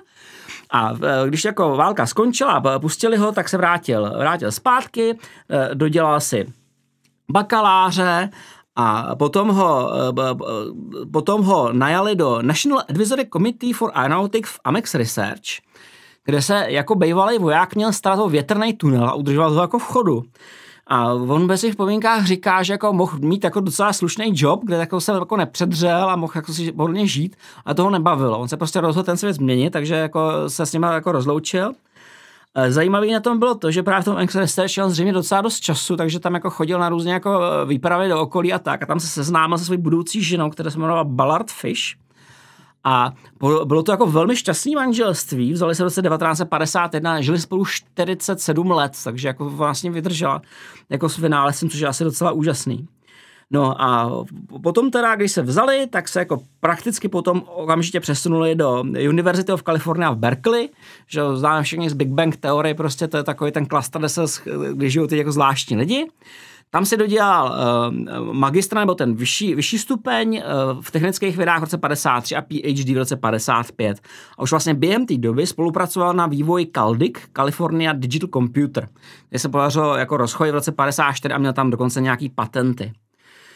A 0.71 0.91
e, 0.91 1.27
když 1.27 1.45
jako 1.45 1.77
válka 1.77 2.05
skončila, 2.05 2.79
pustili 2.79 3.17
ho, 3.17 3.31
tak 3.31 3.49
se 3.49 3.57
vrátil, 3.57 4.11
vrátil 4.17 4.51
zpátky, 4.51 5.09
e, 5.11 5.75
dodělal 5.75 6.19
si 6.19 6.45
bakaláře 7.31 8.29
a 8.75 9.15
potom 9.15 9.49
ho, 9.49 9.91
e, 9.95 10.13
potom 11.11 11.43
ho 11.43 11.73
najali 11.73 12.15
do 12.15 12.41
National 12.41 12.83
Advisory 12.89 13.25
Committee 13.25 13.73
for 13.73 13.91
Aeronautics 13.93 14.49
v 14.49 14.59
Amex 14.63 14.95
Research, 14.95 15.61
kde 16.25 16.41
se 16.41 16.65
jako 16.67 16.95
bývalý 16.95 17.37
voják 17.37 17.75
měl 17.75 17.93
starat 17.93 18.19
o 18.19 18.29
větrný 18.29 18.73
tunel 18.73 19.05
a 19.05 19.13
udržoval 19.13 19.53
ho 19.53 19.61
jako 19.61 19.79
v 19.79 19.83
chodu. 19.83 20.23
A 20.87 21.13
on 21.13 21.47
ve 21.47 21.57
svých 21.57 21.75
povínkách 21.75 22.25
říká, 22.25 22.63
že 22.63 22.73
jako 22.73 22.93
mohl 22.93 23.17
mít 23.19 23.43
jako 23.43 23.59
docela 23.59 23.93
slušný 23.93 24.31
job, 24.33 24.59
kde 24.63 24.75
jako 24.75 25.01
se 25.01 25.11
jako 25.11 25.37
nepředřel 25.37 26.09
a 26.09 26.15
mohl 26.15 26.33
jako 26.35 26.53
si 26.53 26.71
pohodlně 26.71 27.07
žít, 27.07 27.35
a 27.65 27.73
toho 27.73 27.89
nebavilo. 27.89 28.39
On 28.39 28.47
se 28.47 28.57
prostě 28.57 28.81
rozhodl 28.81 29.05
ten 29.05 29.17
svět 29.17 29.33
změnit, 29.33 29.69
takže 29.69 29.95
jako 29.95 30.31
se 30.47 30.65
s 30.65 30.73
nima 30.73 30.93
jako 30.93 31.11
rozloučil. 31.11 31.73
Eh, 32.55 32.71
zajímavý 32.71 33.11
na 33.11 33.19
tom 33.19 33.39
bylo 33.39 33.55
to, 33.55 33.71
že 33.71 33.83
právě 33.83 34.01
v 34.01 34.05
tom 34.05 34.17
Research 34.35 34.75
měl 34.75 34.89
zřejmě 34.89 35.13
docela 35.13 35.41
dost 35.41 35.59
času, 35.59 35.95
takže 35.95 36.19
tam 36.19 36.33
jako 36.33 36.49
chodil 36.49 36.79
na 36.79 36.89
různě 36.89 37.13
jako 37.13 37.41
eh, 37.43 37.65
výpravy 37.65 38.09
do 38.09 38.21
okolí 38.21 38.53
a 38.53 38.59
tak. 38.59 38.83
A 38.83 38.85
tam 38.85 38.99
se 38.99 39.07
seznámil 39.07 39.57
se 39.57 39.65
svojí 39.65 39.81
budoucí 39.81 40.23
ženou, 40.23 40.49
která 40.49 40.71
se 40.71 40.77
jmenovala 40.77 41.03
Ballard 41.03 41.51
Fish. 41.51 42.02
A 42.83 43.13
bylo 43.65 43.83
to 43.83 43.91
jako 43.91 44.05
velmi 44.05 44.35
šťastný 44.35 44.75
manželství, 44.75 45.53
vzali 45.53 45.75
se 45.75 45.83
v 45.83 45.85
roce 45.85 46.01
1951, 46.01 47.21
žili 47.21 47.39
spolu 47.39 47.65
47 47.65 48.71
let, 48.71 48.91
takže 49.03 49.27
jako 49.27 49.49
vlastně 49.49 49.91
vydržela 49.91 50.41
jako 50.89 51.09
s 51.09 51.17
vynálezem, 51.17 51.69
což 51.69 51.79
je 51.79 51.87
asi 51.87 52.03
docela 52.03 52.31
úžasný. 52.31 52.87
No 53.51 53.81
a 53.81 54.23
potom 54.63 54.91
teda, 54.91 55.15
když 55.15 55.31
se 55.31 55.41
vzali, 55.41 55.87
tak 55.87 56.07
se 56.07 56.19
jako 56.19 56.41
prakticky 56.59 57.07
potom 57.07 57.43
okamžitě 57.55 57.99
přesunuli 57.99 58.55
do 58.55 58.83
University 59.09 59.51
of 59.51 59.63
California 59.63 60.11
v 60.11 60.17
Berkeley, 60.17 60.69
že 61.07 61.21
známe 61.35 61.63
všichni 61.63 61.89
z 61.89 61.93
Big 61.93 62.07
Bang 62.07 62.35
teorie, 62.35 62.75
prostě 62.75 63.07
to 63.07 63.17
je 63.17 63.23
takový 63.23 63.51
ten 63.51 63.65
klaster, 63.65 64.01
kde, 64.01 64.09
se, 64.09 64.21
kde 64.73 64.89
žijou 64.89 65.07
ty 65.07 65.17
jako 65.17 65.31
zvláštní 65.31 65.77
lidi. 65.77 66.07
Tam 66.73 66.85
si 66.85 66.97
dodělal 66.97 67.55
uh, 67.55 68.33
magistra 68.33 68.79
nebo 68.79 68.95
ten 68.95 69.15
vyšší, 69.15 69.55
vyšší 69.55 69.77
stupeň 69.77 70.41
uh, 70.75 70.81
v 70.81 70.91
technických 70.91 71.37
vědách 71.37 71.59
v 71.59 71.63
roce 71.63 71.77
53 71.77 72.35
a 72.35 72.41
PhD 72.41 72.89
v 72.89 72.97
roce 72.97 73.15
55. 73.15 74.01
A 74.37 74.41
už 74.41 74.51
vlastně 74.51 74.73
během 74.73 75.05
té 75.05 75.17
doby 75.17 75.47
spolupracoval 75.47 76.13
na 76.13 76.27
vývoji 76.27 76.67
CalDIC, 76.75 77.13
California 77.35 77.93
Digital 77.93 78.29
Computer, 78.33 78.89
kde 79.29 79.39
se 79.39 79.49
podařilo 79.49 79.95
jako 79.95 80.17
rozchoj 80.17 80.51
v 80.51 80.53
roce 80.53 80.71
54 80.71 81.33
a 81.33 81.37
měl 81.37 81.53
tam 81.53 81.69
dokonce 81.69 82.01
nějaký 82.01 82.29
patenty. 82.29 82.93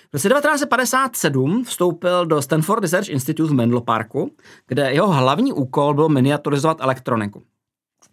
V 0.09 0.13
roce 0.13 0.29
1957 0.29 1.63
vstoupil 1.63 2.25
do 2.25 2.41
Stanford 2.41 2.81
Research 2.81 3.09
Institute 3.09 3.53
v 3.53 3.55
Menlo 3.55 3.81
Parku, 3.81 4.31
kde 4.67 4.91
jeho 4.91 5.07
hlavní 5.07 5.53
úkol 5.53 5.93
byl 5.93 6.09
miniaturizovat 6.09 6.77
elektroniku. 6.81 7.43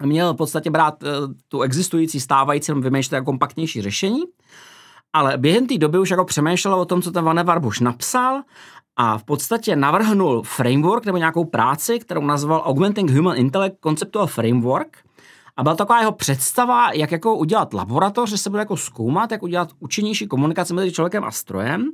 Měl 0.02 0.34
v 0.34 0.36
podstatě 0.36 0.70
brát 0.70 1.02
uh, 1.02 1.08
tu 1.48 1.62
existující 1.62 2.20
stávající, 2.20 2.72
vymýšlet 2.72 3.16
jako 3.16 3.24
kompaktnější 3.24 3.82
řešení 3.82 4.22
ale 5.14 5.38
během 5.38 5.66
té 5.66 5.78
doby 5.78 5.98
už 5.98 6.10
jako 6.10 6.24
přemýšlel 6.24 6.80
o 6.80 6.84
tom, 6.84 7.02
co 7.02 7.10
ten 7.10 7.24
Van 7.24 7.46
Warbush 7.46 7.80
napsal 7.80 8.42
a 8.96 9.18
v 9.18 9.24
podstatě 9.24 9.76
navrhnul 9.76 10.42
framework 10.42 11.06
nebo 11.06 11.18
nějakou 11.18 11.44
práci, 11.44 11.98
kterou 11.98 12.20
nazval 12.20 12.62
Augmenting 12.64 13.10
Human 13.10 13.36
Intellect 13.36 13.76
Conceptual 13.82 14.26
Framework. 14.26 14.98
A 15.56 15.62
byla 15.62 15.74
taková 15.74 16.00
jeho 16.00 16.12
představa, 16.12 16.92
jak 16.92 17.12
jako 17.12 17.34
udělat 17.34 17.74
laboratoř, 17.74 18.30
že 18.30 18.38
se 18.38 18.50
bude 18.50 18.60
jako 18.60 18.76
zkoumat, 18.76 19.30
jak 19.30 19.42
udělat 19.42 19.68
účinnější 19.78 20.26
komunikaci 20.26 20.74
mezi 20.74 20.92
člověkem 20.92 21.24
a 21.24 21.30
strojem. 21.30 21.90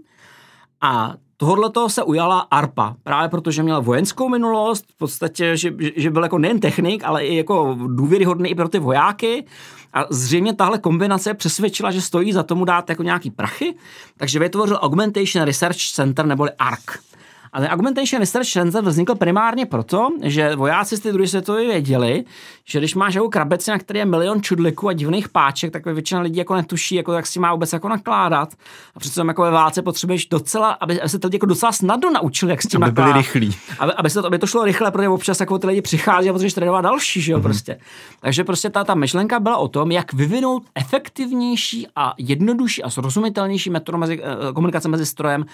A 0.80 1.14
tohle 1.36 1.70
toho 1.70 1.88
se 1.88 2.02
ujala 2.02 2.40
ARPA, 2.40 2.96
právě 3.02 3.28
protože 3.28 3.62
měl 3.62 3.82
vojenskou 3.82 4.28
minulost, 4.28 4.84
v 4.92 4.96
podstatě, 4.96 5.56
že, 5.56 5.72
že 5.96 6.10
byl 6.10 6.22
jako 6.22 6.38
nejen 6.38 6.60
technik, 6.60 7.04
ale 7.04 7.24
i 7.24 7.36
jako 7.36 7.76
důvěryhodný 7.86 8.50
i 8.50 8.54
pro 8.54 8.68
ty 8.68 8.78
vojáky. 8.78 9.44
A 9.92 10.06
zřejmě 10.11 10.54
tahle 10.54 10.78
kombinace 10.78 11.35
přesvědčila, 11.35 11.90
že 11.90 12.00
stojí 12.00 12.32
za 12.32 12.42
tomu 12.42 12.64
dát 12.64 12.90
jako 12.90 13.02
nějaký 13.02 13.30
prachy, 13.30 13.75
takže 14.16 14.38
vytvořil 14.38 14.78
Augmentation 14.82 15.44
Research 15.44 15.78
Center 15.78 16.26
neboli 16.26 16.50
ARC. 16.59 17.09
A 17.52 17.61
ten 17.61 17.69
Augmentation 17.69 18.21
Research 18.21 18.49
Center 18.49 18.85
vznikl 18.85 19.14
primárně 19.14 19.66
proto, 19.66 20.09
že 20.23 20.57
vojáci 20.57 20.97
z 20.97 21.00
té 21.00 21.12
druhé 21.12 21.28
světové 21.28 21.61
věděli, 21.61 22.25
že 22.64 22.78
když 22.78 22.95
máš 22.95 23.14
jako 23.14 23.28
krabeci, 23.28 23.71
na 23.71 23.78
který 23.78 23.99
je 23.99 24.04
milion 24.04 24.42
čudliků 24.42 24.88
a 24.88 24.92
divných 24.92 25.28
páček, 25.28 25.73
tak 25.73 25.87
většina 25.87 26.21
lidí 26.21 26.38
jako 26.38 26.54
netuší, 26.54 26.95
jako 26.95 27.12
jak 27.12 27.26
si 27.26 27.40
má 27.40 27.52
vůbec 27.52 27.73
jako 27.73 27.88
nakládat. 27.88 28.54
A 28.95 29.00
přece 29.00 29.23
jako 29.26 29.42
ve 29.42 29.50
válce 29.50 29.83
potřebuješ 29.83 30.26
docela, 30.26 30.71
aby, 30.71 31.00
aby 31.00 31.09
se 31.09 31.19
ty 31.19 31.26
lidi 31.26 31.37
jako 31.37 31.47
docela 31.47 31.73
snadno 31.73 32.11
naučili, 32.11 32.52
jak 32.52 32.62
s 32.62 32.66
tím 32.66 32.83
aby 32.83 32.90
nakládat. 32.90 33.12
byli 33.12 33.23
rychlí. 33.23 33.57
Aby, 33.78 33.92
aby, 33.92 34.11
se 34.11 34.21
to, 34.23 34.26
aby 34.26 34.38
to 34.38 34.47
šlo 34.47 34.64
rychle, 34.64 34.90
protože 34.90 35.09
občas 35.09 35.40
jako 35.40 35.59
ty 35.59 35.66
lidi 35.66 35.83
přichází 35.83 36.30
a 36.30 36.33
potřebuješ 36.33 36.54
trénovat 36.54 36.85
další, 36.85 37.21
že 37.21 37.33
jo, 37.33 37.38
mm-hmm. 37.38 37.42
prostě. 37.42 37.78
Takže 38.21 38.45
prostě 38.45 38.71
ta, 38.71 38.85
ta 38.85 38.95
myšlenka 38.95 39.40
byla 39.40 39.57
o 39.57 39.69
tom, 39.69 39.90
jak 39.90 40.12
vyvinout 40.12 40.62
efektivnější 40.75 41.87
a 41.97 42.14
jednodušší 42.19 42.83
a 42.83 42.90
srozumitelnější 42.90 43.71
metodu 43.71 43.99
mezi, 43.99 44.21
eh, 44.23 44.52
komunikace 44.52 44.88
mezi 44.88 45.07
strojem 45.07 45.47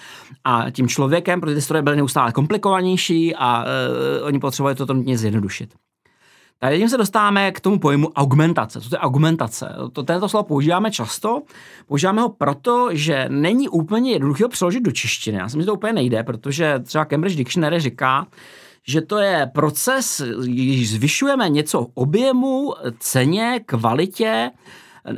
a 0.43 0.71
tím 0.71 0.87
člověkem, 0.87 1.41
protože 1.41 1.55
ty 1.55 1.61
stroje 1.61 1.81
byly 1.87 1.97
neustále 1.97 2.31
komplikovanější 2.31 3.35
a 3.35 3.63
uh, 3.63 4.27
oni 4.27 4.39
potřebovali 4.39 4.75
to 4.75 4.93
nutně 4.93 5.17
zjednodušit. 5.17 5.73
Tady 6.59 6.79
tím 6.79 6.89
se 6.89 6.97
dostáváme 6.97 7.51
k 7.51 7.59
tomu 7.59 7.79
pojmu 7.79 8.11
augmentace. 8.15 8.81
Co 8.81 8.89
to 8.89 8.95
je 8.95 8.99
augmentace? 8.99 9.75
To, 9.93 10.03
tento 10.03 10.29
slovo 10.29 10.43
používáme 10.43 10.91
často. 10.91 11.41
Používáme 11.87 12.21
ho 12.21 12.29
proto, 12.29 12.89
že 12.91 13.25
není 13.29 13.69
úplně 13.69 14.11
jednoduché 14.11 14.43
ho 14.43 14.49
přeložit 14.49 14.83
do 14.83 14.91
češtiny. 14.91 15.37
Já 15.37 15.43
si 15.43 15.45
myslím, 15.45 15.61
že 15.61 15.65
to 15.65 15.73
úplně 15.73 15.93
nejde, 15.93 16.23
protože 16.23 16.79
třeba 16.79 17.05
Cambridge 17.05 17.35
Dictionary 17.35 17.79
říká, 17.79 18.27
že 18.87 19.01
to 19.01 19.17
je 19.17 19.51
proces, 19.53 20.21
když 20.43 20.91
zvyšujeme 20.91 21.49
něco 21.49 21.87
objemu, 21.93 22.73
ceně, 22.99 23.59
kvalitě, 23.65 24.51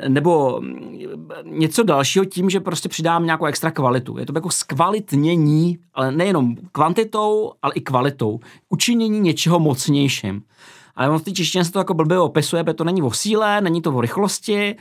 nebo 0.08 0.62
něco 1.44 1.84
dalšího 1.84 2.26
tím, 2.26 2.50
že 2.50 2.60
prostě 2.60 2.90
přidám 2.90 3.26
nějakou 3.26 3.46
extra 3.46 3.72
kvalitu. 3.72 4.18
Je 4.18 4.26
to 4.26 4.34
jako 4.36 4.50
zkvalitnění, 4.50 5.78
ale 5.94 6.12
nejenom 6.12 6.56
kvantitou, 6.72 7.52
ale 7.62 7.74
i 7.74 7.82
kvalitou. 7.82 8.40
Učinění 8.70 9.20
něčeho 9.20 9.60
mocnějším 9.60 10.42
ale 11.00 11.20
v 11.20 11.22
té 11.22 11.32
češtině 11.32 11.66
se 11.66 11.72
to 11.72 11.80
jako 11.80 11.94
blbě 11.94 12.20
opisuje, 12.20 12.64
protože 12.64 12.74
to 12.74 12.84
není 12.84 13.02
o 13.02 13.12
síle, 13.12 13.62
není 13.62 13.82
to 13.82 13.92
o 13.92 14.02
rychlosti, 14.02 14.60
e, 14.60 14.76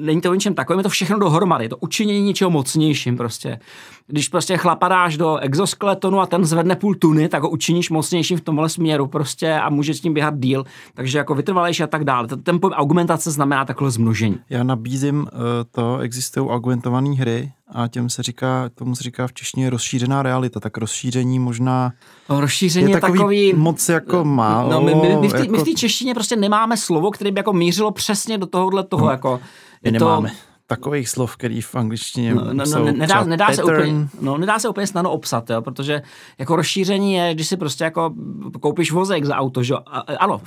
není 0.00 0.20
to 0.20 0.30
o 0.30 0.34
ničem 0.34 0.54
takovém, 0.54 0.78
je 0.78 0.82
to 0.82 0.88
všechno 0.88 1.18
dohromady, 1.18 1.64
je 1.64 1.68
to 1.68 1.76
učinění 1.76 2.26
něčeho 2.26 2.50
mocnějším 2.50 3.16
prostě. 3.16 3.58
Když 4.06 4.28
prostě 4.28 4.56
chlapadáš 4.56 5.16
do 5.16 5.36
exoskeletonu 5.36 6.20
a 6.20 6.26
ten 6.26 6.44
zvedne 6.44 6.76
půl 6.76 6.94
tuny, 6.94 7.28
tak 7.28 7.42
ho 7.42 7.50
učiníš 7.50 7.90
mocnějším 7.90 8.38
v 8.38 8.40
tomhle 8.40 8.68
směru 8.68 9.06
prostě 9.06 9.54
a 9.54 9.70
může 9.70 9.94
s 9.94 10.00
tím 10.00 10.14
běhat 10.14 10.38
díl, 10.38 10.64
takže 10.94 11.18
jako 11.18 11.34
vytrvalejší 11.34 11.82
a 11.82 11.86
tak 11.86 12.04
dále. 12.04 12.28
Ten 12.42 12.60
pojem 12.60 12.72
augmentace 12.72 13.30
znamená 13.30 13.64
takhle 13.64 13.90
zmnožení. 13.90 14.38
Já 14.50 14.62
nabízím 14.62 15.20
uh, 15.20 15.28
to, 15.70 15.98
existují 15.98 16.48
augmentované 16.48 17.10
hry, 17.10 17.52
a 17.74 17.88
těm 17.88 18.10
se 18.10 18.22
říká, 18.22 18.70
tomu 18.74 18.96
se 18.96 19.02
říká 19.02 19.26
v 19.26 19.32
češtině 19.32 19.70
rozšířená 19.70 20.22
realita, 20.22 20.60
tak 20.60 20.78
rozšíření 20.78 21.38
možná 21.38 21.92
no, 22.28 22.40
rozšíření 22.40 22.90
je 22.90 23.00
takový, 23.00 23.18
takový 23.18 23.52
moc 23.52 23.88
jako 23.88 24.24
má. 24.24 24.62
No, 24.62 24.80
my, 24.80 24.94
my, 24.94 25.16
my, 25.16 25.28
v 25.28 25.34
jako... 25.34 25.52
my 25.52 25.58
v 25.58 25.64
té 25.64 25.72
češtině 25.72 26.14
prostě 26.14 26.36
nemáme 26.36 26.76
slovo, 26.76 27.10
které 27.10 27.30
by 27.30 27.38
jako 27.38 27.52
mířilo 27.52 27.90
přesně 27.90 28.38
do 28.38 28.46
tohohle 28.46 28.84
toho, 28.84 29.04
no, 29.04 29.10
jako 29.10 29.40
je 29.82 29.92
nemáme. 29.92 30.30
To, 30.66 30.74
takových 30.74 31.08
slov, 31.08 31.36
který 31.36 31.60
v 31.60 31.74
angličtině 31.74 32.34
no, 32.34 32.44
no, 32.52 32.64
no, 32.66 32.84
nedá, 32.92 33.24
nedá, 33.24 33.52
se 33.52 33.64
úplně, 33.64 34.08
no, 34.20 34.38
nedá 34.38 34.58
se 34.58 34.68
úplně 34.68 34.86
snadno 34.86 35.10
obsat, 35.10 35.50
jo, 35.50 35.62
protože 35.62 36.02
jako 36.38 36.56
rozšíření 36.56 37.14
je, 37.14 37.34
když 37.34 37.48
si 37.48 37.56
prostě 37.56 37.84
jako 37.84 38.14
koupíš 38.60 38.92
vozek 38.92 39.24
za 39.24 39.36
auto, 39.36 39.62
že 39.62 39.74
ano, 40.18 40.40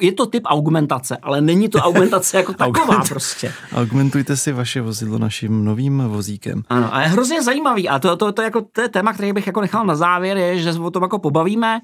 je 0.00 0.12
to 0.12 0.26
typ 0.26 0.42
augmentace, 0.46 1.16
ale 1.22 1.40
není 1.40 1.68
to 1.68 1.78
augmentace 1.78 2.36
jako 2.36 2.52
taková 2.58 3.04
prostě. 3.08 3.52
Augmentujte 3.74 4.36
si 4.36 4.52
vaše 4.52 4.80
vozidlo 4.80 5.18
naším 5.18 5.64
novým 5.64 6.02
vozíkem. 6.08 6.62
Ano, 6.68 6.94
a 6.94 7.02
je 7.02 7.08
hrozně 7.08 7.42
zajímavý 7.42 7.88
a 7.88 7.98
to, 7.98 8.16
to, 8.16 8.32
to, 8.32 8.42
jako, 8.42 8.60
to 8.72 8.80
je 8.80 8.88
téma, 8.88 9.12
který 9.12 9.32
bych 9.32 9.46
jako 9.46 9.60
nechal 9.60 9.86
na 9.86 9.96
závěr, 9.96 10.36
je, 10.36 10.58
že 10.58 10.72
se 10.72 10.78
o 10.78 10.90
tom 10.90 11.02
jako 11.02 11.18
pobavíme, 11.18 11.80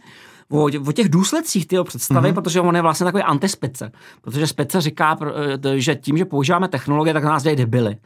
o, 0.53 0.65
o 0.87 0.93
těch 0.93 1.09
důsledcích 1.09 1.67
tyho 1.67 1.85
představy, 1.85 2.31
mm-hmm. 2.31 2.35
protože 2.35 2.61
on 2.61 2.77
je 2.77 2.83
vlastně 2.83 3.05
takový 3.05 3.23
antispece. 3.23 3.93
Protože 4.23 4.47
spece 4.47 4.81
říká, 4.81 5.19
eh, 5.65 5.81
že 5.81 5.95
tím, 5.95 6.19
že 6.19 6.25
používáme 6.25 6.69
technologie, 6.69 7.15
tak 7.15 7.25
nás 7.25 7.43
dějí 7.43 7.57
debily. 7.57 7.97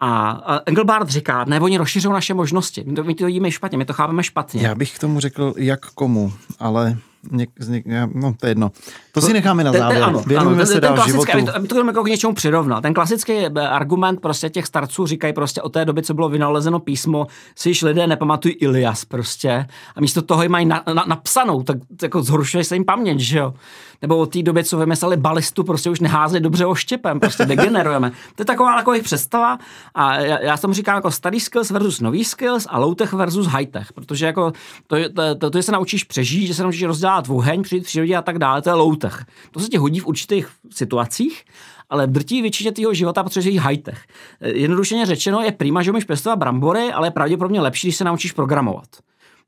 A 0.00 0.40
Engelbart 0.66 1.08
říká, 1.08 1.44
ne, 1.44 1.60
oni 1.60 1.78
rozšiřují 1.78 2.12
naše 2.12 2.34
možnosti. 2.34 2.84
My 2.86 2.94
to, 2.94 3.04
my 3.04 3.14
to 3.14 3.26
vidíme 3.26 3.50
špatně, 3.50 3.78
my 3.78 3.84
to 3.84 3.92
chápeme 3.92 4.22
špatně. 4.22 4.62
Já 4.62 4.74
bych 4.74 4.96
k 4.96 4.98
tomu 4.98 5.20
řekl, 5.20 5.54
jak 5.56 5.80
komu, 5.80 6.32
ale 6.58 6.96
něk, 7.30 7.50
něk, 7.68 7.84
no 8.14 8.34
to 8.40 8.46
je 8.46 8.50
jedno. 8.50 8.70
To 9.12 9.20
si 9.20 9.32
necháme 9.32 9.64
na 9.64 9.72
závěr. 9.72 10.04
Ten, 10.04 10.24
ten, 10.24 10.38
ano, 10.38 10.50
ano, 10.50 10.66
se 10.66 10.72
ten, 10.72 10.80
ten 10.80 10.94
klasický, 10.94 11.32
životu. 11.32 11.32
Aby 11.32 11.46
to, 11.46 11.56
aby 11.56 11.68
to 11.68 11.86
jako 11.86 12.04
k 12.04 12.08
něčemu 12.08 12.34
přirovnal. 12.34 12.80
Ten 12.80 12.94
klasický 12.94 13.32
eh, 13.32 13.68
argument 13.68 14.20
prostě 14.20 14.50
těch 14.50 14.66
starců 14.66 15.06
říkají 15.06 15.32
prostě 15.32 15.62
o 15.62 15.68
té 15.68 15.84
doby, 15.84 16.02
co 16.02 16.14
bylo 16.14 16.28
vynalezeno 16.28 16.80
písmo, 16.80 17.26
si 17.54 17.68
již 17.68 17.82
lidé 17.82 18.06
nepamatují 18.06 18.54
Ilias 18.54 19.04
prostě 19.04 19.66
a 19.96 20.00
místo 20.00 20.22
toho 20.22 20.42
ji 20.42 20.48
mají 20.48 20.66
na, 20.66 20.82
na, 20.94 21.04
napsanou, 21.08 21.62
tak 21.62 21.76
jako 22.02 22.22
zhoršuje 22.22 22.64
se 22.64 22.76
jim 22.76 22.84
paměť, 22.84 23.18
že 23.18 23.38
jo. 23.38 23.54
Nebo 24.02 24.18
od 24.18 24.32
té 24.32 24.42
doby, 24.42 24.64
co 24.64 24.78
vymysleli 24.78 25.16
balistu, 25.16 25.64
prostě 25.64 25.90
už 25.90 26.00
neházeli 26.00 26.40
dobře 26.40 26.66
oštěpem, 26.66 27.20
prostě 27.20 27.46
degenerujeme. 27.46 28.10
to 28.10 28.42
je 28.42 28.44
taková 28.44 28.76
taková 28.76 28.96
představa 29.02 29.58
a 29.94 30.16
já, 30.16 30.40
já 30.40 30.56
tomu 30.56 30.74
říkám 30.74 30.94
jako 30.94 31.10
starý 31.10 31.40
skills 31.40 31.70
versus 31.70 32.00
nový 32.00 32.24
skills 32.24 32.66
a 32.70 32.78
low 32.78 32.94
tech 32.94 33.12
versus 33.12 33.46
high 33.46 33.66
tech, 33.66 33.92
protože 33.92 34.26
jako 34.26 34.52
to, 34.86 34.96
to, 34.96 35.34
to, 35.34 35.50
to, 35.50 35.58
že 35.58 35.62
se 35.62 35.72
naučíš 35.72 36.04
přežít, 36.04 36.46
že 36.46 36.54
se 36.54 36.62
naučíš 36.62 36.82
rozdělat 36.82 37.11
oheň, 37.28 37.62
přijít 37.62 37.84
přírodě 37.84 38.16
a 38.16 38.22
tak 38.22 38.38
dále, 38.38 38.62
to 38.62 38.70
je 38.70 38.74
low 38.74 38.96
tech. 38.96 39.24
To 39.50 39.60
se 39.60 39.68
ti 39.68 39.76
hodí 39.76 40.00
v 40.00 40.06
určitých 40.06 40.48
situacích, 40.70 41.44
ale 41.90 42.06
drtí 42.06 42.42
většině 42.42 42.72
tvého 42.72 42.94
života 42.94 43.22
potřebuješ 43.22 43.60
high-tech. 43.60 44.06
Jednodušeně 44.40 45.06
řečeno 45.06 45.40
je 45.40 45.52
prima, 45.52 45.82
že 45.82 45.90
umíš 45.90 46.04
pěstovat 46.04 46.36
brambory, 46.36 46.92
ale 46.92 47.06
je 47.06 47.10
pravděpodobně 47.10 47.60
lepší, 47.60 47.86
když 47.86 47.96
se 47.96 48.04
naučíš 48.04 48.32
programovat. 48.32 48.86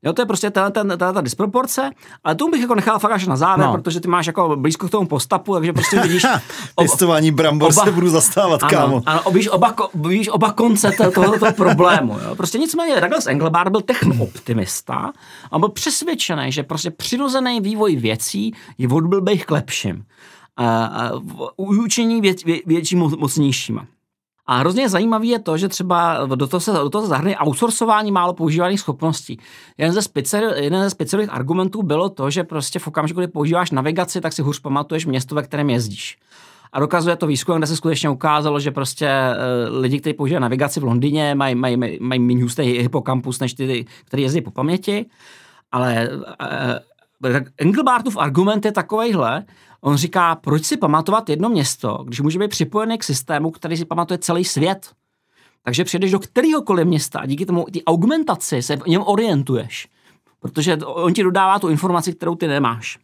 Jo, 0.05 0.13
to 0.13 0.21
je 0.21 0.25
prostě 0.25 0.49
ta, 0.49 0.69
ta, 0.69 0.83
ta, 0.97 1.13
ta 1.13 1.21
disproporce, 1.21 1.89
ale 2.23 2.35
tomu 2.35 2.51
bych 2.51 2.61
jako 2.61 2.75
nechal 2.75 2.99
fakt 2.99 3.11
až 3.11 3.27
na 3.27 3.35
závěr, 3.35 3.67
no. 3.67 3.73
protože 3.73 3.99
ty 3.99 4.07
máš 4.07 4.27
jako 4.27 4.55
blízko 4.55 4.87
k 4.87 4.91
tomu 4.91 5.07
postapu, 5.07 5.53
takže 5.53 5.73
prostě 5.73 5.99
vidíš... 6.01 6.25
Pěstování 6.79 7.31
brambor 7.31 7.71
oba, 7.71 7.83
se 7.83 7.91
budu 7.91 8.09
zastávat, 8.09 8.63
ano, 8.63 8.69
kámo. 8.69 9.01
Ano, 9.05 9.21
vidíš 9.31 9.49
oba, 9.49 9.75
vidíš 9.93 10.29
oba 10.29 10.51
konce 10.51 10.91
tohoto 11.13 11.51
problému. 11.51 12.19
Jo. 12.23 12.35
Prostě 12.35 12.57
nicméně 12.57 13.01
Douglas 13.01 13.27
Engelbart 13.27 13.71
byl 13.71 13.81
technooptimista 13.81 15.13
a 15.51 15.59
byl 15.59 15.69
přesvědčený, 15.69 16.51
že 16.51 16.63
prostě 16.63 16.91
přirozený 16.91 17.61
vývoj 17.61 17.95
věcí 17.95 18.53
je 18.77 18.87
od 18.87 19.03
blbých 19.03 19.45
k 19.45 19.51
lepším. 19.51 20.05
A, 20.57 20.85
a, 20.85 21.11
učení 21.57 22.21
vě, 22.21 22.33
vě, 22.45 22.59
větší 22.65 22.95
mocnějšíma. 22.95 23.85
A 24.47 24.57
hrozně 24.57 24.89
zajímavý 24.89 25.29
je 25.29 25.39
to, 25.39 25.57
že 25.57 25.67
třeba 25.67 26.25
do 26.35 26.47
toho 26.47 26.61
se, 26.61 26.71
do 26.71 26.89
toho 26.89 27.07
zahrne 27.07 27.35
outsourcování 27.37 28.11
málo 28.11 28.33
používaných 28.33 28.79
schopností. 28.79 29.39
Jeden 29.77 29.93
ze, 29.93 30.01
speciál, 30.01 30.43
jeden 30.43 30.83
ze 30.83 30.89
speciálních 30.89 31.33
argumentů 31.33 31.83
bylo 31.83 32.09
to, 32.09 32.29
že 32.29 32.43
prostě 32.43 32.79
v 32.79 32.87
okamžiku, 32.87 33.19
kdy 33.19 33.27
používáš 33.27 33.71
navigaci, 33.71 34.21
tak 34.21 34.33
si 34.33 34.41
hůř 34.41 34.59
pamatuješ 34.59 35.05
město, 35.05 35.35
ve 35.35 35.43
kterém 35.43 35.69
jezdíš. 35.69 36.17
A 36.73 36.79
dokazuje 36.79 37.15
to 37.15 37.27
výzkum, 37.27 37.57
kde 37.57 37.67
se 37.67 37.75
skutečně 37.75 38.09
ukázalo, 38.09 38.59
že 38.59 38.71
prostě 38.71 39.09
uh, 39.69 39.77
lidi, 39.79 39.99
kteří 39.99 40.13
používají 40.13 40.41
navigaci 40.41 40.79
v 40.79 40.83
Londýně, 40.83 41.35
mají, 41.35 41.55
mají, 41.55 41.77
mají, 41.77 41.97
mají 42.01 42.19
méně 42.19 42.43
hustý 42.43 42.61
hypokampus 42.61 43.39
než 43.39 43.53
ty, 43.53 43.85
kteří 44.05 44.23
jezdí 44.23 44.41
po 44.41 44.51
paměti. 44.51 45.05
Ale 45.71 46.09
uh, 46.09 47.39
Engelbartův 47.57 48.17
argument 48.17 48.65
je 48.65 48.71
takovejhle, 48.71 49.43
On 49.85 49.95
říká, 49.95 50.35
proč 50.35 50.65
si 50.65 50.77
pamatovat 50.77 51.29
jedno 51.29 51.49
město, 51.49 52.03
když 52.07 52.21
může 52.21 52.39
být 52.39 52.49
připojený 52.49 52.97
k 52.97 53.03
systému, 53.03 53.51
který 53.51 53.77
si 53.77 53.85
pamatuje 53.85 54.17
celý 54.17 54.45
svět. 54.45 54.91
Takže 55.63 55.83
přijdeš 55.83 56.11
do 56.11 56.19
kteréhokoliv 56.19 56.87
města 56.87 57.19
a 57.19 57.25
díky 57.25 57.45
tomu 57.45 57.65
ty 57.73 57.83
augmentaci 57.85 58.61
se 58.61 58.75
v 58.75 58.85
něm 58.85 59.03
orientuješ. 59.05 59.87
Protože 60.39 60.77
on 60.77 61.13
ti 61.13 61.23
dodává 61.23 61.59
tu 61.59 61.69
informaci, 61.69 62.13
kterou 62.13 62.35
ty 62.35 62.47
nemáš. 62.47 62.99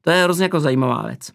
To 0.00 0.10
je 0.10 0.22
hrozně 0.24 0.44
jako 0.44 0.60
zajímavá 0.60 1.02
věc. 1.06 1.32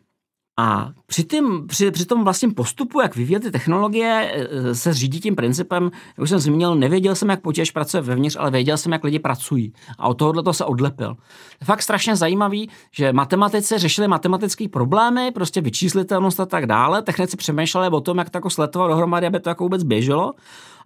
A 0.57 0.89
při, 1.07 1.23
tím, 1.23 1.67
při, 1.67 1.91
při 1.91 2.05
tom 2.05 2.23
vlastním 2.23 2.53
postupu, 2.53 3.01
jak 3.01 3.15
vyvíjet 3.15 3.39
ty 3.39 3.51
technologie, 3.51 4.33
e, 4.69 4.75
se 4.75 4.93
řídí 4.93 5.19
tím 5.19 5.35
principem, 5.35 5.83
jak 5.83 6.23
už 6.23 6.29
jsem 6.29 6.39
zmínil, 6.39 6.75
nevěděl 6.75 7.15
jsem, 7.15 7.29
jak 7.29 7.41
počítač 7.41 7.71
pracuje 7.71 8.01
vevnitř, 8.01 8.37
ale 8.39 8.51
věděl 8.51 8.77
jsem, 8.77 8.91
jak 8.91 9.03
lidi 9.03 9.19
pracují. 9.19 9.73
A 9.97 10.07
od 10.07 10.13
tohohle 10.13 10.43
to 10.43 10.53
se 10.53 10.65
odlepil. 10.65 11.15
Je 11.61 11.65
fakt 11.65 11.81
strašně 11.81 12.15
zajímavý, 12.15 12.69
že 12.91 13.13
matematici 13.13 13.77
řešili 13.77 14.07
matematické 14.07 14.69
problémy, 14.69 15.31
prostě 15.31 15.61
vyčíslitelnost 15.61 16.39
a 16.39 16.45
tak 16.45 16.65
dále. 16.65 17.01
Technici 17.01 17.37
přemýšleli 17.37 17.89
o 17.89 18.01
tom, 18.01 18.17
jak 18.17 18.29
to 18.29 18.37
jako 18.37 18.49
sletovat 18.49 18.87
dohromady, 18.87 19.27
aby 19.27 19.39
to 19.39 19.49
jako 19.49 19.63
vůbec 19.63 19.83
běželo. 19.83 20.33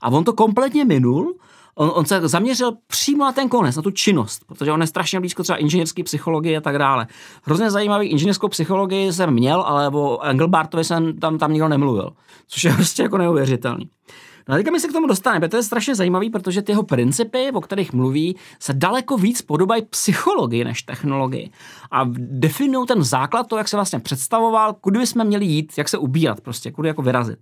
A 0.02 0.10
on 0.10 0.24
to 0.24 0.34
kompletně 0.34 0.86
minul 0.86 1.36
on, 1.78 1.92
on 1.94 2.06
se 2.06 2.28
zaměřil 2.28 2.74
přímo 2.88 3.26
na 3.26 3.32
ten 3.32 3.50
konec, 3.50 3.76
na 3.76 3.82
tu 3.82 3.92
činnost, 3.92 4.42
protože 4.48 4.72
on 4.72 4.82
je 4.82 4.88
strašně 4.88 5.20
blízko 5.20 5.44
třeba 5.44 5.58
inženýrské 5.58 6.04
psychologii 6.04 6.58
a 6.58 6.62
tak 6.62 6.78
dále. 6.78 7.08
Hrozně 7.44 7.72
zajímavý 7.72 8.08
inženýrskou 8.08 8.48
psychologii 8.48 9.14
jsem 9.14 9.32
měl, 9.32 9.62
ale 9.62 9.90
o 9.90 10.22
Engelbartovi 10.24 10.84
jsem 10.84 11.20
tam, 11.20 11.38
tam 11.38 11.54
nikdo 11.54 11.68
nemluvil, 11.68 12.10
což 12.48 12.64
je 12.64 12.74
prostě 12.76 13.04
jako 13.04 13.18
neuvěřitelný. 13.18 13.90
No 14.50 14.54
a 14.54 14.58
teďka 14.58 14.72
my 14.72 14.80
se 14.80 14.88
k 14.88 14.94
tomu 14.94 15.08
dostaneme, 15.08 15.50
to 15.50 15.58
je 15.58 15.64
strašně 15.64 15.96
zajímavý, 15.96 16.30
protože 16.30 16.62
ty 16.62 16.72
jeho 16.72 16.84
principy, 16.84 17.52
o 17.54 17.62
kterých 17.62 17.94
mluví, 17.94 18.36
se 18.60 18.74
daleko 18.74 19.18
víc 19.18 19.42
podobají 19.42 19.82
psychologii 19.86 20.64
než 20.64 20.82
technologii. 20.82 21.50
A 21.92 22.04
definují 22.18 22.88
ten 22.88 23.04
základ, 23.04 23.48
to, 23.48 23.58
jak 23.58 23.68
se 23.68 23.78
vlastně 23.78 24.00
představoval, 24.00 24.74
kudy 24.74 25.00
bychom 25.00 25.26
měli 25.26 25.46
jít, 25.46 25.74
jak 25.78 25.90
se 25.90 25.98
ubírat, 25.98 26.42
prostě, 26.42 26.72
kudy 26.72 26.88
jako 26.88 27.02
vyrazit. 27.02 27.40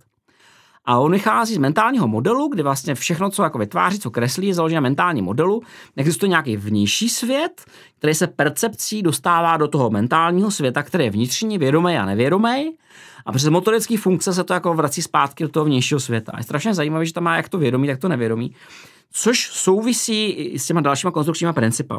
A 0.86 0.98
on 0.98 1.12
vychází 1.12 1.54
z 1.54 1.58
mentálního 1.58 2.08
modelu, 2.08 2.48
kdy 2.48 2.62
vlastně 2.62 2.94
všechno, 2.94 3.30
co 3.30 3.42
jako 3.42 3.58
vytváří, 3.58 3.98
co 3.98 4.10
kreslí, 4.10 4.46
je 4.46 4.54
založené 4.54 4.76
na 4.76 4.80
mentálním 4.80 5.24
modelu. 5.24 5.62
Existuje 5.96 6.28
nějaký 6.28 6.56
vnější 6.56 7.08
svět, 7.08 7.64
který 7.98 8.14
se 8.14 8.26
percepcí 8.26 9.02
dostává 9.02 9.56
do 9.56 9.68
toho 9.68 9.90
mentálního 9.90 10.50
světa, 10.50 10.82
který 10.82 11.04
je 11.04 11.10
vnitřní, 11.10 11.58
vědomý 11.58 11.96
a 11.96 12.04
nevědomý. 12.04 12.72
A 13.26 13.32
přes 13.32 13.48
motorické 13.48 13.98
funkce 13.98 14.34
se 14.34 14.44
to 14.44 14.54
jako 14.54 14.74
vrací 14.74 15.02
zpátky 15.02 15.44
do 15.44 15.48
toho 15.48 15.64
vnějšího 15.64 16.00
světa. 16.00 16.32
Je 16.36 16.44
strašně 16.44 16.74
zajímavé, 16.74 17.06
že 17.06 17.12
tam 17.12 17.24
má 17.24 17.36
jak 17.36 17.48
to 17.48 17.58
vědomí, 17.58 17.88
tak 17.88 17.98
to 17.98 18.08
nevědomí. 18.08 18.54
Což 19.12 19.50
souvisí 19.52 20.52
s 20.58 20.66
těma 20.66 20.80
dalšíma 20.80 21.10
konstrukčníma 21.10 21.52
principy. 21.52 21.94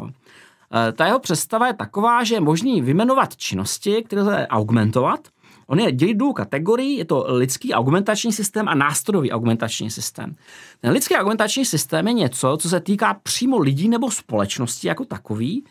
E, 0.88 0.92
ta 0.92 1.06
jeho 1.06 1.18
představa 1.18 1.66
je 1.66 1.74
taková, 1.74 2.24
že 2.24 2.34
je 2.34 2.40
možný 2.40 2.82
vymenovat 2.82 3.36
činnosti, 3.36 4.02
které 4.02 4.24
se 4.24 4.46
augmentovat– 4.46 5.20
On 5.70 5.80
je 5.80 5.92
dělí 5.92 6.14
dvou 6.14 6.32
kategorií, 6.32 6.96
je 6.96 7.04
to 7.04 7.24
lidský 7.28 7.74
argumentační 7.74 8.32
systém 8.32 8.68
a 8.68 8.74
nástrojový 8.74 9.32
argumentační 9.32 9.90
systém. 9.90 10.36
Ten 10.80 10.92
lidský 10.92 11.14
argumentační 11.14 11.64
systém 11.64 12.08
je 12.08 12.12
něco, 12.12 12.56
co 12.60 12.68
se 12.68 12.80
týká 12.80 13.14
přímo 13.22 13.58
lidí 13.58 13.88
nebo 13.88 14.10
společnosti 14.10 14.88
jako 14.88 15.04
takový. 15.04 15.64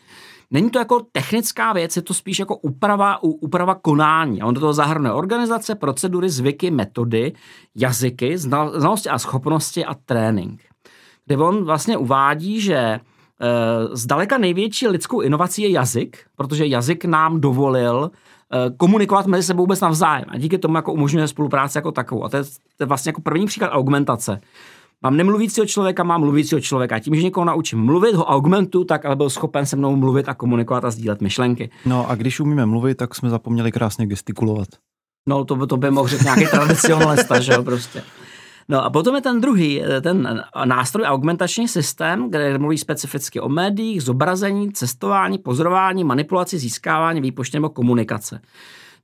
Není 0.50 0.70
to 0.70 0.78
jako 0.78 1.06
technická 1.12 1.72
věc, 1.72 1.96
je 1.96 2.02
to 2.02 2.14
spíš 2.14 2.38
jako 2.38 2.56
úprava, 2.56 3.22
úprava 3.22 3.74
konání. 3.74 4.42
On 4.42 4.54
do 4.54 4.60
toho 4.60 4.72
zahrnuje 4.72 5.12
organizace, 5.12 5.74
procedury, 5.74 6.30
zvyky, 6.30 6.70
metody, 6.70 7.32
jazyky, 7.76 8.38
znalosti 8.38 9.08
a 9.08 9.18
schopnosti 9.18 9.84
a 9.84 9.94
trénink. 9.94 10.62
Kde 11.26 11.36
on 11.36 11.64
vlastně 11.64 11.96
uvádí, 11.96 12.60
že 12.60 12.76
e, 12.76 13.00
zdaleka 13.92 14.38
největší 14.38 14.88
lidskou 14.88 15.20
inovací 15.20 15.62
je 15.62 15.70
jazyk, 15.70 16.26
protože 16.36 16.66
jazyk 16.66 17.04
nám 17.04 17.40
dovolil 17.40 18.10
komunikovat 18.76 19.26
mezi 19.26 19.46
sebou 19.46 19.62
vůbec 19.62 19.80
navzájem. 19.80 20.24
A 20.28 20.38
díky 20.38 20.58
tomu 20.58 20.76
jako 20.76 20.92
umožňuje 20.92 21.28
spolupráci 21.28 21.78
jako 21.78 21.92
takovou. 21.92 22.24
A 22.24 22.28
to 22.28 22.36
je, 22.36 22.44
to 22.44 22.82
je 22.82 22.86
vlastně 22.86 23.08
jako 23.10 23.20
první 23.20 23.46
příklad 23.46 23.68
augmentace. 23.72 24.40
Mám 25.02 25.16
nemluvícího 25.16 25.66
člověka, 25.66 26.02
mám 26.02 26.20
mluvícího 26.20 26.60
člověka. 26.60 26.96
A 26.96 26.98
tím, 26.98 27.14
že 27.14 27.22
někoho 27.22 27.44
naučím 27.44 27.78
mluvit, 27.78 28.14
ho 28.14 28.24
augmentu, 28.24 28.84
tak 28.84 29.04
aby 29.04 29.16
byl 29.16 29.30
schopen 29.30 29.66
se 29.66 29.76
mnou 29.76 29.96
mluvit 29.96 30.28
a 30.28 30.34
komunikovat 30.34 30.84
a 30.84 30.90
sdílet 30.90 31.20
myšlenky. 31.20 31.70
No 31.86 32.10
a 32.10 32.14
když 32.14 32.40
umíme 32.40 32.66
mluvit, 32.66 32.94
tak 32.94 33.14
jsme 33.14 33.30
zapomněli 33.30 33.72
krásně 33.72 34.06
gestikulovat. 34.06 34.68
No 35.28 35.44
to, 35.44 35.66
to 35.66 35.76
by 35.76 35.90
mohl 35.90 36.08
říct 36.08 36.24
nějaký 36.24 36.46
tradicionalista, 36.50 37.40
že 37.40 37.52
jo, 37.52 37.62
prostě. 37.62 38.02
No 38.68 38.84
a 38.84 38.90
potom 38.90 39.14
je 39.14 39.20
ten 39.20 39.40
druhý, 39.40 39.82
ten 40.02 40.44
nástroj 40.64 41.04
augmentační 41.06 41.68
systém, 41.68 42.30
kde 42.30 42.58
mluví 42.58 42.78
specificky 42.78 43.40
o 43.40 43.48
médiích, 43.48 44.02
zobrazení, 44.02 44.72
cestování, 44.72 45.38
pozorování, 45.38 46.04
manipulaci, 46.04 46.58
získávání, 46.58 47.20
výpočty 47.20 47.56
nebo 47.56 47.68
komunikace. 47.68 48.40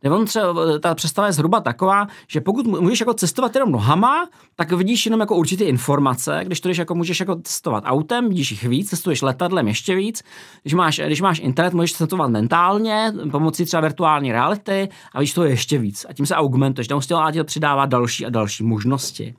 Nebo 0.03 0.25
třeba, 0.25 0.79
ta 0.79 0.95
představa 0.95 1.27
je 1.27 1.33
zhruba 1.33 1.61
taková, 1.61 2.07
že 2.29 2.41
pokud 2.41 2.67
můžeš 2.67 3.01
jako 3.01 3.15
cestovat 3.15 3.55
jenom 3.55 3.73
nohama, 3.73 4.29
tak 4.57 4.73
vidíš 4.73 5.07
jenom 5.07 5.21
jako 5.21 5.37
určité 5.37 5.65
informace, 5.65 6.41
když 6.45 6.61
to 6.61 6.69
když 6.69 6.79
jako 6.79 6.95
můžeš 6.95 7.21
jako 7.21 7.37
cestovat 7.43 7.85
autem, 7.87 8.29
vidíš 8.29 8.51
jich 8.51 8.65
víc, 8.65 8.91
cestuješ 8.91 9.23
letadlem 9.23 9.69
ještě 9.69 9.95
víc. 9.95 10.23
Když 10.63 10.75
máš, 10.75 11.01
když 11.07 11.21
máš 11.21 11.39
internet, 11.39 11.75
můžeš 11.75 11.93
cestovat 11.93 12.31
mentálně, 12.31 13.13
pomocí 13.31 13.65
třeba 13.65 13.81
virtuální 13.81 14.33
reality 14.33 14.89
a 15.13 15.21
víš 15.21 15.35
to 15.35 15.45
ještě 15.45 15.79
víc. 15.79 16.07
A 16.09 16.13
tím 16.13 16.27
se 16.27 16.35
augmentuješ, 16.35 16.89
tam 16.89 17.03
se 17.03 17.15
přidává 17.45 17.87
další 17.87 18.27
a 18.27 18.31
další 18.31 18.65
možnosti. 18.65 19.35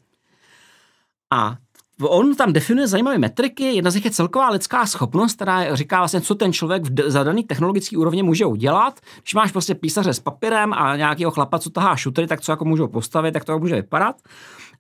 A 1.34 1.58
on 2.02 2.36
tam 2.36 2.54
definuje 2.54 2.88
zajímavé 2.88 3.18
metriky, 3.18 3.64
jedna 3.64 3.92
z 3.92 3.96
nich 3.96 4.06
je 4.06 4.12
celková 4.12 4.50
lidská 4.50 4.86
schopnost, 4.86 5.36
která 5.36 5.76
říká 5.76 5.98
vlastně, 5.98 6.22
co 6.22 6.36
ten 6.36 6.54
člověk 6.54 6.84
v 6.84 7.10
zadaný 7.10 7.44
technologický 7.44 7.98
úrovni 7.98 8.24
může 8.24 8.46
udělat. 8.46 9.00
Když 9.22 9.34
máš 9.34 9.52
prostě 9.52 9.76
písaře 9.76 10.14
s 10.14 10.20
papírem 10.20 10.74
a 10.74 10.96
nějakého 10.96 11.32
chlapa, 11.32 11.60
co 11.60 11.70
tahá 11.70 11.96
šutry, 11.96 12.28
tak 12.28 12.42
co 12.42 12.52
jako 12.52 12.66
můžou 12.66 12.88
postavit, 12.88 13.32
tak 13.32 13.46
to 13.46 13.60
může 13.60 13.76
vypadat. 13.76 14.16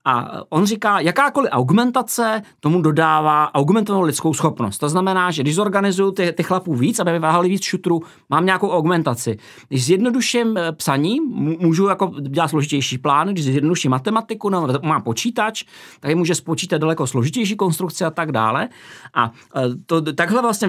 A 0.06 0.42
on 0.50 0.66
říká, 0.66 1.00
jakákoliv 1.00 1.50
augmentace 1.52 2.42
tomu 2.60 2.82
dodává 2.82 3.56
augmentovanou 3.56 4.06
lidskou 4.06 4.34
schopnost. 4.34 4.78
To 4.78 4.90
znamená, 4.90 5.32
že 5.32 5.42
když 5.42 5.56
zorganizuju 5.56 6.12
ty, 6.12 6.32
ty 6.32 6.44
chlapů 6.44 6.76
víc, 6.76 7.00
aby 7.00 7.12
vyváhali 7.12 7.50
víc 7.50 7.64
šutrů, 7.64 8.02
mám 8.30 8.46
nějakou 8.46 8.70
augmentaci. 8.70 9.38
Když 9.68 9.86
zjednoduším 9.86 10.58
eh, 10.58 10.72
psaní, 10.72 11.20
můžu 11.60 11.88
jako 11.88 12.12
dělat 12.22 12.48
složitější 12.48 12.98
plány, 12.98 13.34
když 13.34 13.46
zjednoduším 13.46 13.92
matematiku, 13.92 14.50
no, 14.50 14.68
mám 14.84 15.02
počítač, 15.02 15.64
tak 16.00 16.16
může 16.16 16.36
spočítat 16.36 16.78
daleko 16.78 17.08
složitější 17.08 17.56
konstrukce 17.56 18.06
a 18.06 18.12
tak 18.12 18.32
dále. 18.32 18.70
A 19.14 19.32
eh, 19.56 19.62
to, 19.86 20.14
takhle 20.14 20.42
vlastně 20.42 20.68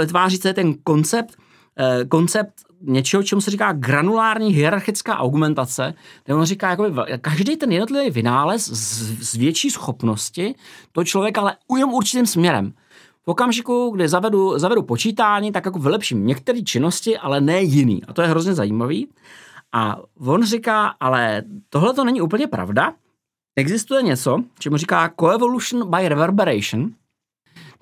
vytváří 0.00 0.36
se 0.36 0.52
ten 0.52 0.74
koncept, 0.74 1.36
eh, 1.78 2.04
koncept 2.04 2.54
něčeho, 2.86 3.22
čemu 3.22 3.40
se 3.40 3.50
říká 3.50 3.72
granulární 3.72 4.52
hierarchická 4.52 5.18
augmentace, 5.18 5.94
kde 6.24 6.34
on 6.34 6.44
říká, 6.44 6.70
jakoby, 6.70 7.00
každý 7.20 7.56
ten 7.56 7.72
jednotlivý 7.72 8.10
vynález 8.10 8.64
z, 8.64 9.30
z 9.30 9.34
větší 9.34 9.70
schopnosti 9.70 10.54
to 10.92 11.04
člověk 11.04 11.38
ale 11.38 11.56
ujem 11.68 11.92
určitým 11.92 12.26
směrem. 12.26 12.72
V 13.24 13.28
okamžiku, 13.28 13.90
kdy 13.90 14.08
zavedu, 14.08 14.58
zavedu 14.58 14.82
počítání, 14.82 15.52
tak 15.52 15.64
jako 15.64 15.78
vylepším 15.78 16.26
některé 16.26 16.62
činnosti, 16.62 17.18
ale 17.18 17.40
ne 17.40 17.62
jiný. 17.62 18.04
A 18.04 18.12
to 18.12 18.22
je 18.22 18.28
hrozně 18.28 18.54
zajímavý. 18.54 19.08
A 19.72 19.96
on 20.26 20.44
říká, 20.44 20.94
ale 21.00 21.42
tohle 21.68 21.94
to 21.94 22.04
není 22.04 22.20
úplně 22.20 22.46
pravda. 22.46 22.92
Existuje 23.56 24.02
něco, 24.02 24.42
čemu 24.58 24.76
říká 24.76 25.12
coevolution 25.20 25.90
by 25.90 26.08
reverberation, 26.08 26.90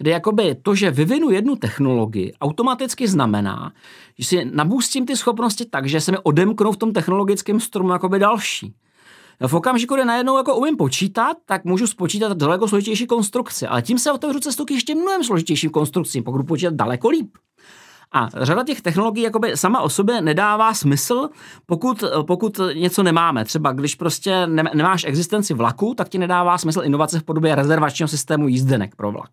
kdy 0.03 0.11
jakoby 0.11 0.55
to, 0.63 0.75
že 0.75 0.91
vyvinu 0.91 1.31
jednu 1.31 1.57
technologii, 1.57 2.33
automaticky 2.41 3.09
znamená, 3.09 3.73
že 4.19 4.27
si 4.27 4.45
nabůstím 4.45 5.07
ty 5.07 5.17
schopnosti 5.17 5.65
tak, 5.65 5.87
že 5.87 6.01
se 6.01 6.13
mi 6.13 6.19
odemknou 6.23 6.73
v 6.73 6.77
tom 6.77 6.93
technologickém 6.93 7.61
stromu 7.61 7.93
jakoby 7.93 8.19
další. 8.19 8.75
V 9.47 9.55
okamžiku, 9.55 9.95
kdy 9.95 10.05
najednou 10.05 10.37
jako 10.37 10.57
umím 10.57 10.77
počítat, 10.77 11.37
tak 11.47 11.65
můžu 11.65 11.87
spočítat 11.87 12.37
daleko 12.37 12.69
složitější 12.69 13.07
konstrukce, 13.07 13.69
ale 13.69 13.83
tím 13.83 13.99
se 13.99 14.13
otevřu 14.13 14.41
cestu 14.41 14.65
k 14.65 14.71
ještě 14.71 14.95
mnohem 14.95 15.25
složitějším 15.25 15.71
konstrukcím, 15.71 16.25
pokud 16.25 16.47
počítat 16.47 16.75
daleko 16.75 17.09
líp. 17.09 17.31
A 18.13 18.29
řada 18.43 18.65
těch 18.65 18.81
technologií 18.81 19.25
jakoby 19.25 19.57
sama 19.57 19.81
o 19.81 19.89
sobě 19.89 20.21
nedává 20.21 20.75
smysl, 20.75 21.29
pokud, 21.67 22.05
pokud 22.27 22.61
něco 22.75 23.03
nemáme. 23.03 23.45
Třeba 23.45 23.73
když 23.73 23.95
prostě 23.95 24.47
nemáš 24.47 25.05
existenci 25.05 25.55
vlaku, 25.55 25.95
tak 25.97 26.09
ti 26.09 26.19
nedává 26.19 26.59
smysl 26.59 26.83
inovace 26.85 27.21
v 27.21 27.23
podobě 27.23 27.55
rezervačního 27.55 28.09
systému 28.09 28.49
jízdenek 28.49 28.97
pro 28.97 29.13
vlak. 29.13 29.31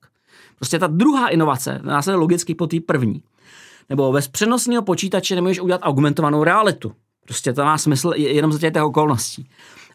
Prostě 0.59 0.79
ta 0.79 0.87
druhá 0.87 1.27
inovace 1.27 1.79
následuje 1.83 2.19
logicky 2.19 2.55
po 2.55 2.67
té 2.67 2.77
první. 2.85 3.23
Nebo 3.89 4.11
bez 4.11 4.27
přenosního 4.27 4.81
počítače 4.81 5.35
nemůžeš 5.35 5.59
udělat 5.59 5.81
augmentovanou 5.83 6.43
realitu. 6.43 6.91
Prostě 7.25 7.53
to 7.53 7.63
má 7.63 7.77
smysl 7.77 8.13
jenom 8.15 8.51
za 8.51 8.59
těch 8.59 8.83
okolností. 8.83 9.49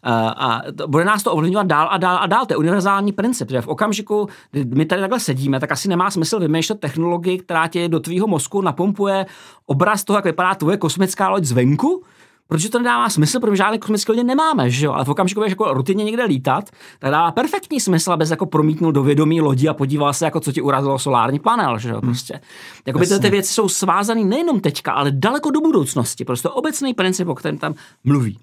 A 0.07 0.63
bude 0.87 1.05
nás 1.05 1.23
to 1.23 1.33
ovlivňovat 1.33 1.67
dál 1.67 1.89
a 1.91 1.99
dál 1.99 2.19
a 2.21 2.27
dál. 2.27 2.47
To 2.47 2.53
je 2.53 2.57
univerzální 2.57 3.13
princip, 3.13 3.51
že 3.51 3.61
v 3.61 3.69
okamžiku, 3.69 4.29
kdy 4.51 4.65
my 4.65 4.87
tady 4.87 5.01
takhle 5.01 5.21
sedíme, 5.21 5.61
tak 5.61 5.73
asi 5.73 5.89
nemá 5.89 6.11
smysl 6.11 6.41
vymýšlet 6.41 6.81
technologii, 6.81 7.39
která 7.39 7.69
tě 7.69 7.89
do 7.89 8.01
tvýho 8.01 8.27
mozku 8.27 8.61
napumpuje 8.61 9.27
obraz 9.67 10.05
toho, 10.05 10.17
jak 10.17 10.25
vypadá 10.25 10.55
tvoje 10.55 10.77
kosmická 10.77 11.29
loď 11.29 11.45
zvenku, 11.45 12.03
protože 12.49 12.71
to 12.71 12.79
nedává 12.79 13.09
smysl, 13.09 13.41
protože 13.41 13.57
žádné 13.57 13.79
kosmické 13.79 14.13
lodě 14.13 14.25
nemáme, 14.25 14.71
že 14.71 14.87
jo? 14.87 14.93
Ale 14.93 15.05
v 15.05 15.09
okamžiku, 15.09 15.41
když 15.41 15.53
jako 15.53 15.75
rutině 15.75 16.05
někde 16.05 16.25
lítat, 16.25 16.71
tak 16.99 17.11
dává 17.11 17.33
perfektní 17.33 17.81
smysl, 17.81 18.13
abys 18.13 18.31
jako 18.31 18.47
promítnul 18.47 18.93
do 18.93 19.03
vědomí 19.03 19.41
lodi 19.41 19.69
a 19.69 19.75
podíval 19.75 20.13
se, 20.13 20.25
jako 20.25 20.41
co 20.41 20.53
ti 20.53 20.63
urazilo 20.63 20.99
solární 20.99 21.39
panel, 21.39 21.79
že 21.79 21.89
jo? 21.89 21.95
Hmm. 21.95 22.11
Prostě. 22.11 22.41
Jakoby 22.87 23.07
ty, 23.07 23.19
ty 23.19 23.31
věci 23.31 23.53
jsou 23.53 23.69
svázané 23.69 24.25
nejenom 24.25 24.61
teďka, 24.61 24.93
ale 24.93 25.11
daleko 25.11 25.51
do 25.51 25.61
budoucnosti. 25.61 26.25
Prostě 26.25 26.49
obecný 26.49 26.95
princip, 26.95 27.29
o 27.29 27.35
kterém 27.35 27.59
tam 27.59 27.75
mluví. 28.05 28.39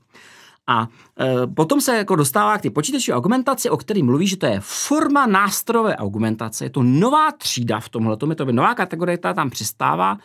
A 0.67 0.87
e, 1.19 1.47
potom 1.47 1.81
se 1.81 1.97
jako 1.97 2.15
dostává 2.15 2.57
k 2.57 2.61
ty 2.61 2.69
počítačové 2.69 3.15
augmentaci, 3.15 3.69
o 3.69 3.77
který 3.77 4.03
mluví, 4.03 4.27
že 4.27 4.37
to 4.37 4.45
je 4.45 4.59
forma 4.59 5.25
nástrojové 5.25 5.97
augmentace. 5.97 6.65
Je 6.65 6.69
to 6.69 6.83
nová 6.83 7.31
třída 7.31 7.79
v 7.79 7.89
tomhle, 7.89 8.17
je 8.29 8.35
to 8.35 8.45
nová 8.45 8.75
kategorie, 8.75 9.17
která 9.17 9.33
tam 9.33 9.49
přistává, 9.49 10.17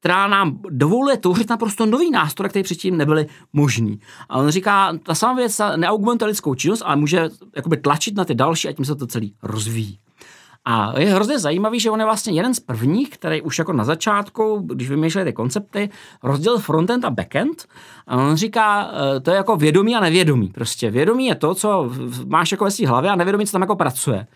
která 0.00 0.26
nám 0.26 0.58
dovoluje 0.70 1.16
tvořit 1.16 1.50
naprosto 1.50 1.86
nový 1.86 2.10
nástroj, 2.10 2.48
který 2.48 2.62
předtím 2.62 2.96
nebyly 2.96 3.26
možný. 3.52 4.00
A 4.28 4.38
on 4.38 4.48
říká, 4.48 4.98
ta 5.02 5.14
sama 5.14 5.34
věc 5.34 5.60
neaugmentuje 5.76 6.28
lidskou 6.28 6.54
činnost, 6.54 6.82
ale 6.86 6.96
může 6.96 7.28
jakoby 7.56 7.76
tlačit 7.76 8.16
na 8.16 8.24
ty 8.24 8.34
další 8.34 8.68
a 8.68 8.72
tím 8.72 8.84
se 8.84 8.94
to 8.94 9.06
celý 9.06 9.34
rozvíjí. 9.42 9.98
A 10.64 10.98
je 10.98 11.14
hrozně 11.14 11.38
zajímavý, 11.38 11.80
že 11.80 11.90
on 11.90 12.00
je 12.00 12.06
vlastně 12.06 12.32
jeden 12.32 12.54
z 12.54 12.60
prvních, 12.60 13.10
který 13.10 13.42
už 13.42 13.58
jako 13.58 13.72
na 13.72 13.84
začátku, 13.84 14.62
když 14.66 14.90
vymýšleli 14.90 15.24
ty 15.24 15.32
koncepty, 15.32 15.90
rozdělil 16.22 16.58
frontend 16.58 17.04
a 17.04 17.10
backend. 17.10 17.64
A 18.06 18.16
on 18.16 18.36
říká, 18.36 18.90
e, 19.16 19.20
to 19.20 19.30
je 19.30 19.36
jako 19.36 19.56
vědomí 19.56 19.96
a 19.96 20.00
nevědomí. 20.00 20.48
Prostě 20.48 20.90
vědomí 20.90 21.26
je 21.26 21.34
to, 21.34 21.54
co 21.54 21.90
máš 22.26 22.52
jako 22.52 22.64
ve 22.64 22.70
své 22.70 22.86
hlavě 22.86 23.10
a 23.10 23.16
nevědomí, 23.16 23.46
co 23.46 23.52
tam 23.52 23.60
jako 23.60 23.76
pracuje. 23.76 24.26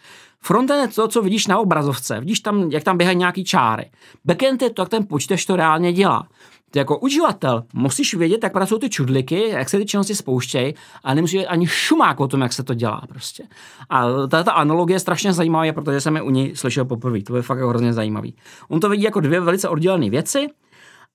Frontend 0.40 0.80
je 0.80 0.94
to, 0.94 1.08
co 1.08 1.22
vidíš 1.22 1.46
na 1.46 1.58
obrazovce, 1.58 2.20
vidíš 2.20 2.40
tam, 2.40 2.70
jak 2.70 2.82
tam 2.82 2.98
běhají 2.98 3.18
nějaký 3.18 3.44
čáry. 3.44 3.90
Backend 4.24 4.62
je 4.62 4.70
to, 4.70 4.82
jak 4.82 4.88
ten 4.88 5.06
počítač 5.06 5.44
to 5.44 5.56
reálně 5.56 5.92
dělá. 5.92 6.26
Ty 6.72 6.78
jako 6.78 6.98
uživatel 6.98 7.64
musíš 7.74 8.14
vědět, 8.14 8.42
jak 8.42 8.52
pracují 8.52 8.80
ty 8.80 8.90
čudliky, 8.90 9.48
jak 9.48 9.68
se 9.68 9.78
ty 9.78 9.86
činnosti 9.86 10.14
spouštějí, 10.14 10.74
a 11.04 11.14
nemusíš 11.14 11.34
vědět 11.34 11.48
ani 11.48 11.66
šumák 11.66 12.20
o 12.20 12.28
tom, 12.28 12.40
jak 12.40 12.52
se 12.52 12.62
to 12.62 12.74
dělá 12.74 13.02
prostě. 13.08 13.44
A 13.90 14.26
tato 14.26 14.56
analogie 14.56 14.94
je 14.94 15.00
strašně 15.00 15.32
zajímavá, 15.32 15.72
protože 15.72 16.00
jsem 16.00 16.16
je 16.16 16.22
u 16.22 16.30
něj 16.30 16.56
slyšel 16.56 16.84
poprvé. 16.84 17.22
To 17.22 17.36
je 17.36 17.42
fakt 17.42 17.58
hrozně 17.58 17.92
zajímavý. 17.92 18.34
On 18.68 18.80
to 18.80 18.88
vidí 18.88 19.02
jako 19.02 19.20
dvě 19.20 19.40
velice 19.40 19.68
oddělené 19.68 20.10
věci. 20.10 20.46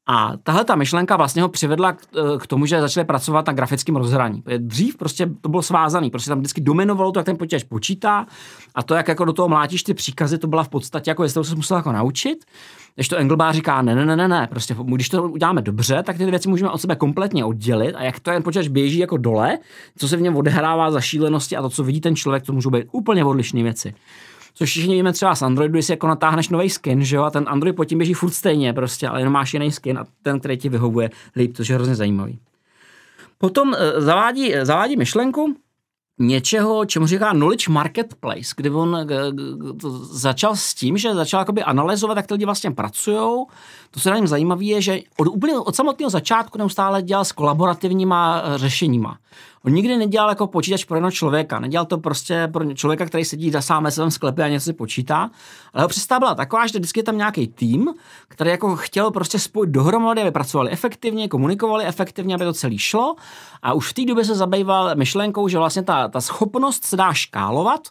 A 0.09 0.33
tahle 0.43 0.65
ta 0.65 0.75
myšlenka 0.75 1.17
vlastně 1.17 1.41
ho 1.41 1.49
přivedla 1.49 1.93
k, 1.93 2.01
eh, 2.17 2.47
tomu, 2.47 2.65
že 2.65 2.81
začali 2.81 3.05
pracovat 3.05 3.47
na 3.47 3.53
grafickém 3.53 3.95
rozhraní. 3.95 4.43
Dřív 4.57 4.97
prostě 4.97 5.29
to 5.41 5.49
bylo 5.49 5.61
svázaný, 5.61 6.09
prostě 6.09 6.29
tam 6.29 6.39
vždycky 6.39 6.61
dominovalo 6.61 7.11
to, 7.11 7.19
jak 7.19 7.25
ten 7.25 7.37
počítač 7.37 7.63
počítá 7.63 8.25
a 8.75 8.83
to, 8.83 8.95
jak 8.95 9.07
jako 9.07 9.25
do 9.25 9.33
toho 9.33 9.49
mlátíš 9.49 9.83
ty 9.83 9.93
příkazy, 9.93 10.37
to 10.37 10.47
byla 10.47 10.63
v 10.63 10.69
podstatě 10.69 11.11
jako, 11.11 11.23
jestli 11.23 11.33
to 11.33 11.43
se 11.43 11.55
musel 11.55 11.77
jako 11.77 11.91
naučit. 11.91 12.45
Když 12.97 13.07
to 13.07 13.17
Engelbach 13.17 13.55
říká, 13.55 13.81
ne, 13.81 13.95
ne, 13.95 14.05
ne, 14.05 14.15
ne, 14.15 14.27
ne, 14.27 14.47
prostě 14.47 14.75
když 14.86 15.10
to 15.10 15.23
uděláme 15.23 15.62
dobře, 15.62 16.03
tak 16.03 16.17
ty 16.17 16.25
věci 16.25 16.49
můžeme 16.49 16.69
od 16.69 16.77
sebe 16.81 16.95
kompletně 16.95 17.45
oddělit 17.45 17.95
a 17.95 18.03
jak 18.03 18.19
to 18.19 18.31
jen 18.31 18.43
počítač 18.43 18.67
běží 18.67 18.99
jako 18.99 19.17
dole, 19.17 19.57
co 19.97 20.07
se 20.07 20.17
v 20.17 20.21
něm 20.21 20.36
odehrává 20.36 20.91
za 20.91 21.01
šílenosti 21.01 21.55
a 21.55 21.62
to, 21.62 21.69
co 21.69 21.83
vidí 21.83 22.01
ten 22.01 22.15
člověk, 22.15 22.43
to 22.43 22.53
můžou 22.53 22.69
být 22.69 22.86
úplně 22.91 23.25
odlišné 23.25 23.63
věci. 23.63 23.93
Což 24.53 24.69
všichni 24.69 24.95
víme 24.95 25.13
třeba 25.13 25.36
z 25.36 25.41
Androidu, 25.41 25.81
si 25.81 25.91
jako 25.91 26.07
natáhneš 26.07 26.49
nový 26.49 26.69
skin, 26.69 27.03
že 27.03 27.15
jo, 27.15 27.23
a 27.23 27.29
ten 27.29 27.45
Android 27.47 27.75
pod 27.75 27.86
tím 27.86 27.97
běží 27.97 28.13
furt 28.13 28.31
stejně 28.31 28.73
prostě, 28.73 29.07
ale 29.07 29.21
jenom 29.21 29.33
máš 29.33 29.53
jiný 29.53 29.71
skin 29.71 29.97
a 29.97 30.05
ten, 30.21 30.39
který 30.39 30.57
ti 30.57 30.69
vyhovuje 30.69 31.10
líp, 31.36 31.57
což 31.57 31.69
je 31.69 31.75
hrozně 31.75 31.95
zajímavý. 31.95 32.39
Potom 33.38 33.67
uh, 33.69 33.75
zavádí, 33.97 34.53
zavádí 34.62 34.97
myšlenku, 34.97 35.55
něčeho, 36.19 36.86
čemu 36.86 37.08
říká 37.08 37.32
knowledge 37.32 37.71
marketplace, 37.71 38.53
kdy 38.56 38.69
on 38.69 38.95
eh, 38.95 39.06
začal 40.01 40.56
s 40.56 40.73
tím, 40.73 40.97
že 40.97 41.13
začal 41.13 41.41
jakoby 41.41 41.63
analyzovat, 41.63 42.17
jak 42.17 42.27
ty 42.27 42.34
lidi 42.34 42.45
vlastně 42.45 42.71
pracují. 42.71 43.45
To, 43.91 43.99
co 43.99 44.10
na 44.10 44.15
něm 44.15 44.27
zajímavé, 44.27 44.63
je, 44.63 44.82
že 44.82 44.99
od, 45.17 45.27
úplně 45.27 45.60
od 45.60 45.75
samotného 45.75 46.10
začátku 46.10 46.58
neustále 46.58 47.01
dělal 47.01 47.25
s 47.25 47.32
kolaborativníma 47.32 48.41
eh, 48.45 48.58
řešeníma. 48.58 49.17
On 49.67 49.73
nikdy 49.73 49.97
nedělal 49.97 50.30
jako 50.30 50.47
počítač 50.47 50.86
pro 50.86 50.95
jednoho 50.97 51.12
člověka, 51.12 51.60
nedělal 51.60 51.86
to 51.86 51.97
prostě 51.97 52.49
pro 52.53 52.73
člověka, 52.73 53.06
který 53.06 53.25
sedí 53.25 53.51
za 53.51 53.62
sám 53.62 53.84
ve 53.84 53.91
svém 53.91 54.12
sklepě 54.12 54.45
a 54.45 54.47
něco 54.47 54.63
si 54.63 54.73
počítá, 54.73 55.30
ale 55.73 55.82
jeho 55.82 55.88
představa 55.88 56.19
byla 56.19 56.36
taková, 56.36 56.67
že 56.67 56.80
vždycky 56.80 56.99
je 56.99 57.03
tam 57.03 57.17
nějaký 57.17 57.47
tým, 57.47 57.93
který 58.27 58.49
jako 58.49 58.75
chtěl 58.75 59.12
prostě 59.12 59.39
spojit 59.39 59.69
dohromady, 59.69 60.21
aby 60.21 60.32
pracovali 60.32 60.71
efektivně, 60.71 61.27
komunikovali 61.27 61.86
efektivně, 61.86 62.36
aby 62.36 62.45
to 62.45 62.53
celé 62.53 62.77
šlo. 62.77 63.15
A 63.62 63.73
už 63.73 63.89
v 63.89 63.93
té 63.93 64.06
době 64.06 64.25
se 64.25 64.36
zabýval 64.36 64.95
myšlenkou, 64.95 65.47
že 65.47 65.58
vlastně 65.58 65.84
ta, 65.84 66.08
ta 66.08 66.21
schopnost 66.21 66.86
se 66.86 66.97
dá 66.97 67.13
škálovat, 67.13 67.88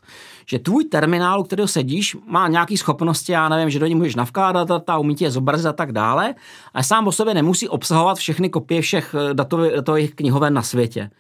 že 0.47 0.59
tvůj 0.59 0.85
terminál, 0.85 1.41
u 1.41 1.43
kterého 1.43 1.69
sedíš, 1.69 2.17
má 2.27 2.49
nějaké 2.49 2.77
schopnosti, 2.77 3.33
já 3.33 3.49
nevím, 3.49 3.71
že 3.71 3.79
do 3.79 3.87
ní 3.87 3.95
můžeš 3.95 4.15
navkládat 4.15 4.69
data, 4.69 4.99
umí 4.99 5.17
je 5.21 5.31
zobrazit 5.31 5.67
a 5.67 5.73
tak 5.73 5.93
dále, 5.93 6.35
ale 6.75 6.85
sám 6.85 7.07
o 7.07 7.13
sobě 7.13 7.35
nemusí 7.35 7.69
obsahovat 7.69 8.19
všechny 8.19 8.51
kopie 8.51 8.83
všech 8.83 9.15
eh, 9.31 9.35
datových 9.35 10.15
knihoven 10.15 10.55
na 10.55 10.63
světě 10.63 11.11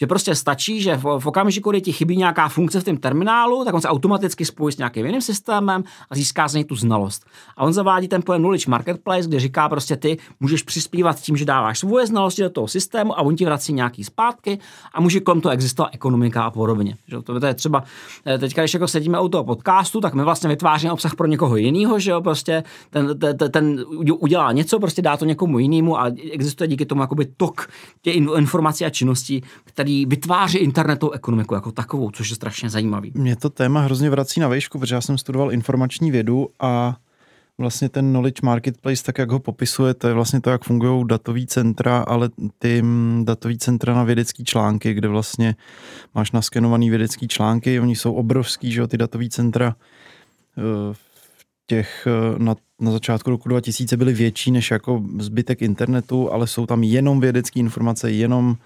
že 0.00 0.06
prostě 0.06 0.34
stačí, 0.34 0.80
že 0.82 0.96
v, 0.96 1.18
v 1.18 1.26
okamžiku, 1.26 1.70
kdy 1.70 1.80
ti 1.80 1.92
chybí 1.92 2.16
nějaká 2.16 2.48
funkce 2.48 2.80
v 2.80 2.84
tom 2.84 2.96
terminálu, 2.96 3.64
tak 3.64 3.74
on 3.74 3.80
se 3.80 3.88
automaticky 3.88 4.44
spojí 4.44 4.72
s 4.72 4.78
nějakým 4.78 5.06
jiným 5.06 5.20
systémem 5.20 5.84
a 6.10 6.14
získá 6.14 6.48
z 6.48 6.54
něj 6.54 6.64
tu 6.64 6.76
znalost. 6.76 7.26
A 7.56 7.64
on 7.64 7.72
zavádí 7.72 8.08
ten 8.08 8.22
pojem 8.22 8.42
Knowledge 8.42 8.70
Marketplace, 8.70 9.28
kde 9.28 9.40
říká 9.40 9.68
prostě 9.68 9.96
ty 9.96 10.18
můžeš 10.40 10.62
přispívat 10.62 11.20
tím, 11.20 11.36
že 11.36 11.44
dáváš 11.44 11.78
svoje 11.78 12.06
znalosti 12.06 12.42
do 12.42 12.50
toho 12.50 12.68
systému 12.68 13.18
a 13.18 13.22
on 13.22 13.36
ti 13.36 13.44
vrací 13.44 13.72
nějaký 13.72 14.04
zpátky 14.04 14.58
a 14.94 15.00
může 15.00 15.20
kolem 15.20 15.40
toho 15.40 15.52
existovat 15.52 15.90
ekonomika 15.92 16.42
a 16.42 16.50
podobně. 16.50 16.96
Že 17.08 17.22
to, 17.22 17.40
to 17.40 17.46
je 17.46 17.54
třeba, 17.54 17.84
eh, 18.26 18.38
teďka, 18.38 18.62
když 18.62 18.74
jako 18.74 18.88
sedíme 18.88 19.20
u 19.20 19.28
toho 19.28 19.44
podcastu, 19.44 20.00
tak 20.00 20.14
my 20.14 20.22
vlastně 20.22 20.48
vytváříme 20.48 20.92
obsah 20.92 21.14
pro 21.14 21.26
někoho 21.26 21.56
jiného, 21.56 21.98
že 21.98 22.10
jo, 22.10 22.20
prostě 22.20 22.64
ten, 22.90 23.18
ten, 23.18 23.36
ten, 23.50 23.84
udělá 24.18 24.52
něco, 24.52 24.78
prostě 24.78 25.02
dá 25.02 25.16
to 25.16 25.24
někomu 25.24 25.58
jinému 25.58 26.00
a 26.00 26.10
existuje 26.32 26.68
díky 26.68 26.86
tomu 26.86 27.00
jakoby 27.00 27.26
tok 27.36 27.68
těch 28.02 28.16
informací 28.16 28.84
a 28.84 28.90
činností, 28.90 29.42
které 29.64 29.85
který 29.86 30.06
vytváří 30.06 30.58
internetovou 30.58 31.12
ekonomiku 31.12 31.54
jako 31.54 31.72
takovou, 31.72 32.10
což 32.10 32.30
je 32.30 32.36
strašně 32.36 32.70
zajímavý. 32.70 33.12
Mě 33.14 33.36
to 33.36 33.50
téma 33.50 33.80
hrozně 33.80 34.10
vrací 34.10 34.40
na 34.40 34.48
výšku, 34.48 34.78
protože 34.78 34.94
já 34.94 35.00
jsem 35.00 35.18
studoval 35.18 35.52
informační 35.52 36.10
vědu 36.10 36.48
a 36.60 36.96
vlastně 37.58 37.88
ten 37.88 38.10
knowledge 38.10 38.40
marketplace, 38.42 39.02
tak 39.02 39.18
jak 39.18 39.30
ho 39.30 39.38
popisuje, 39.38 39.94
to 39.94 40.08
je 40.08 40.14
vlastně 40.14 40.40
to, 40.40 40.50
jak 40.50 40.64
fungují 40.64 41.04
datový 41.06 41.46
centra, 41.46 41.98
ale 41.98 42.30
ty 42.58 42.82
mm, 42.82 43.22
datový 43.26 43.58
centra 43.58 43.94
na 43.94 44.04
vědecké 44.04 44.44
články, 44.44 44.94
kde 44.94 45.08
vlastně 45.08 45.56
máš 46.14 46.32
naskenovaný 46.32 46.90
vědecký 46.90 47.28
články, 47.28 47.80
oni 47.80 47.96
jsou 47.96 48.12
obrovský, 48.12 48.72
že 48.72 48.80
jo, 48.80 48.86
ty 48.86 48.98
datový 48.98 49.30
centra 49.30 49.76
eh, 50.58 50.94
těch 51.66 52.06
eh, 52.06 52.38
na, 52.38 52.54
na 52.80 52.90
začátku 52.90 53.30
roku 53.30 53.48
2000 53.48 53.96
byly 53.96 54.12
větší 54.12 54.50
než 54.50 54.70
jako 54.70 55.02
zbytek 55.18 55.62
internetu, 55.62 56.32
ale 56.32 56.46
jsou 56.46 56.66
tam 56.66 56.82
jenom 56.82 57.20
vědecké 57.20 57.60
informace, 57.60 58.10
jenom 58.10 58.56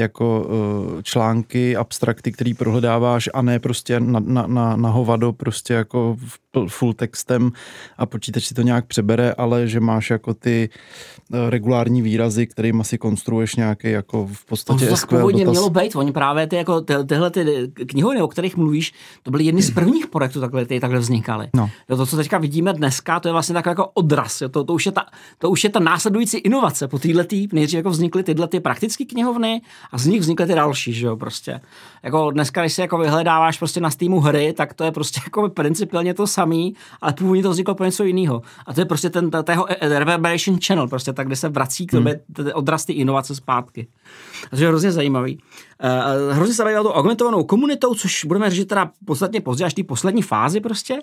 jako 0.00 0.46
uh, 0.94 1.02
články, 1.02 1.76
abstrakty, 1.76 2.32
který 2.32 2.54
prohledáváš 2.54 3.28
a 3.34 3.42
ne 3.42 3.58
prostě 3.58 4.00
na, 4.00 4.20
na, 4.20 4.46
na, 4.46 4.76
na 4.76 4.88
hovado, 4.88 5.32
prostě 5.32 5.74
jako 5.74 6.16
full 6.68 6.92
textem 6.92 7.50
a 7.98 8.06
počítač 8.06 8.44
si 8.44 8.54
to 8.54 8.62
nějak 8.62 8.86
přebere, 8.86 9.32
ale 9.32 9.68
že 9.68 9.80
máš 9.80 10.10
jako 10.10 10.34
ty 10.34 10.68
uh, 11.32 11.38
regulární 11.48 12.02
výrazy, 12.02 12.46
kterým 12.46 12.80
asi 12.80 12.98
konstruuješ 12.98 13.56
nějaký 13.56 13.90
jako 13.90 14.28
v 14.32 14.44
podstatě 14.44 14.86
to 14.86 14.96
SQL 14.96 15.16
původně 15.16 15.44
dotaz. 15.44 15.52
mělo 15.52 15.70
být, 15.70 15.96
oni 15.96 16.12
právě 16.12 16.46
ty, 16.46 16.56
jako 16.56 16.80
ty, 16.80 16.94
tyhle 17.06 17.30
ty 17.30 17.72
knihovny, 17.86 18.22
o 18.22 18.28
kterých 18.28 18.56
mluvíš, 18.56 18.92
to 19.22 19.30
byly 19.30 19.44
jedny 19.44 19.62
z 19.62 19.70
prvních 19.70 20.06
projektů, 20.06 20.40
takhle, 20.40 20.66
ty 20.66 20.80
takhle 20.80 21.00
vznikaly. 21.00 21.48
No. 21.56 21.70
Jo, 21.88 21.96
to, 21.96 22.06
co 22.06 22.16
teďka 22.16 22.38
vidíme 22.38 22.72
dneska, 22.72 23.20
to 23.20 23.28
je 23.28 23.32
vlastně 23.32 23.54
tak 23.54 23.66
jako 23.66 23.90
odraz, 23.94 24.40
jo, 24.40 24.48
to, 24.48 24.64
to, 24.64 24.72
už 24.72 24.86
je 24.86 24.92
ta, 24.92 25.06
to 25.38 25.50
už 25.50 25.64
je 25.64 25.70
ta 25.70 25.80
následující 25.80 26.38
inovace 26.38 26.88
po 26.88 26.98
této, 26.98 27.36
nejdřív 27.52 27.76
jako 27.76 27.90
vznikly 27.90 28.22
tyhle 28.22 28.48
ty 28.48 28.60
praktické 28.60 29.04
knihovny 29.04 29.62
A 29.92 29.98
z 29.98 30.06
nich 30.06 30.20
vznikly 30.20 30.46
ty 30.46 30.54
další, 30.54 30.92
že 30.92 31.06
jo, 31.06 31.16
prostě. 31.16 31.60
Jako 32.02 32.30
dneska, 32.30 32.60
když 32.60 32.72
si 32.72 32.80
jako 32.80 32.98
vyhledáváš 32.98 33.58
prostě 33.58 33.80
na 33.80 33.90
Steamu 33.90 34.20
hry, 34.20 34.52
tak 34.52 34.74
to 34.74 34.84
je 34.84 34.92
prostě 34.92 35.20
jako 35.26 35.48
principiálně 35.48 36.14
to 36.14 36.26
samý, 36.26 36.74
ale 37.00 37.12
původně 37.12 37.42
to 37.42 37.50
vzniklo 37.50 37.74
pro 37.74 37.86
něco 37.86 38.04
jiného. 38.04 38.42
A 38.66 38.74
to 38.74 38.80
je 38.80 38.84
prostě 38.84 39.10
ten 39.10 39.30
tého 39.30 39.66
reverberation 39.80 40.58
channel, 40.66 40.88
prostě 40.88 41.12
tak, 41.12 41.26
kde 41.26 41.36
se 41.36 41.48
vrací 41.48 41.86
k 41.86 41.90
tobě 41.90 42.20
hmm. 42.38 42.48
odraz 42.54 42.84
ty 42.84 42.92
inovace 42.92 43.34
zpátky. 43.34 43.86
A 44.52 44.56
to 44.56 44.62
je 44.62 44.68
hrozně 44.68 44.92
zajímavý. 44.92 45.38
Uh, 45.84 46.36
hrozně 46.36 46.54
se 46.54 46.64
tou 46.82 46.88
augmentovanou 46.88 47.44
komunitou, 47.44 47.94
což 47.94 48.24
budeme 48.24 48.50
říct 48.50 48.68
teda 48.68 48.90
podstatně 49.04 49.40
později, 49.40 49.66
až 49.66 49.74
té 49.74 49.82
poslední 49.82 50.22
fázi 50.22 50.60
prostě. 50.60 50.98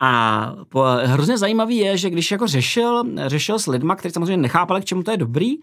A 0.00 0.52
po, 0.68 0.84
hrozně 1.04 1.38
zajímavý 1.38 1.76
je, 1.76 1.96
že 1.96 2.10
když 2.10 2.30
jako 2.30 2.46
řešil, 2.46 3.04
řešil 3.26 3.58
s 3.58 3.66
lidma, 3.66 3.96
kteří 3.96 4.12
samozřejmě 4.12 4.36
nechápali, 4.36 4.80
k 4.80 4.84
čemu 4.84 5.02
to 5.02 5.10
je 5.10 5.16
dobrý, 5.16 5.54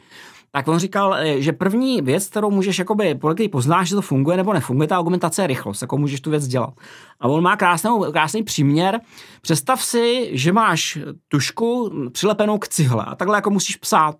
tak 0.56 0.68
on 0.68 0.80
říkal, 0.80 1.16
eh, 1.16 1.42
že 1.42 1.52
první 1.52 2.02
věc, 2.02 2.28
kterou 2.28 2.52
můžeš, 2.52 2.80
jakoby, 2.80 3.16
podle 3.16 3.34
který 3.34 3.50
poznáš, 3.50 3.90
že 3.90 3.96
to 3.96 4.02
funguje 4.02 4.38
nebo 4.38 4.54
nefunguje, 4.54 4.88
ta 4.88 4.98
argumentace 4.98 5.42
je 5.42 5.48
rychlost, 5.48 5.82
jako 5.82 5.98
můžeš 5.98 6.22
tu 6.22 6.30
věc 6.30 6.48
dělat. 6.48 6.74
A 7.20 7.28
on 7.28 7.44
má 7.44 7.58
krásnou, 7.58 8.12
krásný 8.12 8.44
příměr. 8.44 9.00
Představ 9.42 9.84
si, 9.84 10.30
že 10.32 10.52
máš 10.52 11.00
tušku 11.28 11.92
přilepenou 12.12 12.58
k 12.58 12.68
cihle 12.68 13.06
a 13.06 13.16
takhle 13.16 13.38
jako 13.38 13.50
musíš 13.50 13.76
psát. 13.76 14.16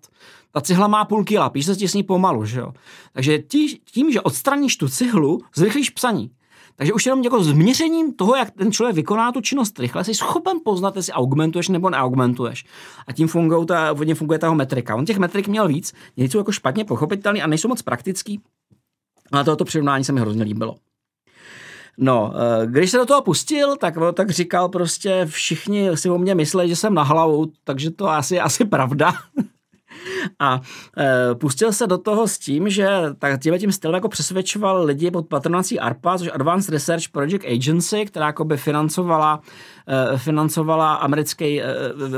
Ta 0.52 0.60
cihla 0.60 0.88
má 0.88 1.04
půl 1.04 1.24
kila, 1.24 1.50
píše 1.50 1.74
se 1.74 1.88
s 1.88 1.94
ní 1.94 2.02
pomalu, 2.02 2.44
že 2.44 2.60
jo. 2.60 2.72
Takže 3.12 3.38
tí, 3.38 3.78
tím, 3.92 4.12
že 4.12 4.20
odstraníš 4.20 4.76
tu 4.76 4.88
cihlu, 4.88 5.40
zrychlíš 5.56 5.90
psaní. 5.90 6.30
Takže 6.76 6.92
už 6.92 7.06
jenom 7.06 7.22
jako 7.22 7.44
změřením 7.44 8.12
toho, 8.14 8.36
jak 8.36 8.50
ten 8.50 8.72
člověk 8.72 8.96
vykoná 8.96 9.32
tu 9.32 9.40
činnost 9.40 9.78
rychle, 9.78 10.04
jsi 10.04 10.14
schopen 10.14 10.56
poznat, 10.64 10.96
jestli 10.96 11.12
augmentuješ 11.12 11.68
nebo 11.68 11.90
neaugmentuješ. 11.90 12.64
A 13.06 13.12
tím 13.12 13.28
fungují 13.28 13.66
ta, 13.66 13.90
hodně 13.90 14.14
funguje 14.14 14.38
ta 14.38 14.54
metrika. 14.54 14.96
On 14.96 15.04
těch 15.04 15.18
metrik 15.18 15.48
měl 15.48 15.68
víc, 15.68 15.92
nejsou 16.16 16.38
jako 16.38 16.52
špatně 16.52 16.84
pochopitelný 16.84 17.42
a 17.42 17.46
nejsou 17.46 17.68
moc 17.68 17.82
praktický. 17.82 18.40
Ale 19.32 19.44
tohoto 19.44 19.64
přirovnání 19.64 20.04
se 20.04 20.12
mi 20.12 20.20
hrozně 20.20 20.42
líbilo. 20.42 20.76
No, 21.98 22.32
eh, 22.34 22.66
když 22.66 22.90
se 22.90 22.96
do 22.96 23.06
toho 23.06 23.22
pustil, 23.22 23.76
tak, 23.76 23.94
tak 24.14 24.30
říkal 24.30 24.68
prostě 24.68 25.26
všichni 25.26 25.96
si 25.96 26.10
o 26.10 26.18
mě 26.18 26.34
mysleli, 26.34 26.68
že 26.68 26.76
jsem 26.76 26.94
na 26.94 27.02
hlavu, 27.02 27.52
takže 27.64 27.90
to 27.90 28.08
asi 28.08 28.40
asi 28.40 28.64
pravda. 28.64 29.12
A 30.38 30.60
e, 30.98 31.34
pustil 31.34 31.72
se 31.72 31.86
do 31.86 31.98
toho 31.98 32.28
s 32.28 32.38
tím, 32.38 32.68
že 32.68 32.88
tak 33.18 33.40
tím, 33.40 33.58
tím 33.58 33.72
stylem 33.72 33.94
jako 33.94 34.08
přesvědčoval 34.08 34.84
lidi 34.84 35.10
pod 35.10 35.28
patronací 35.28 35.80
ARPA, 35.80 36.18
což 36.18 36.30
Advanced 36.34 36.72
Research 36.72 37.08
Project 37.12 37.44
Agency, 37.44 38.04
která 38.04 38.26
jako 38.26 38.44
by 38.44 38.56
financovala, 38.56 39.40
e, 39.86 40.18
financovala 40.18 40.94
americký 40.94 41.62
e, 41.62 41.66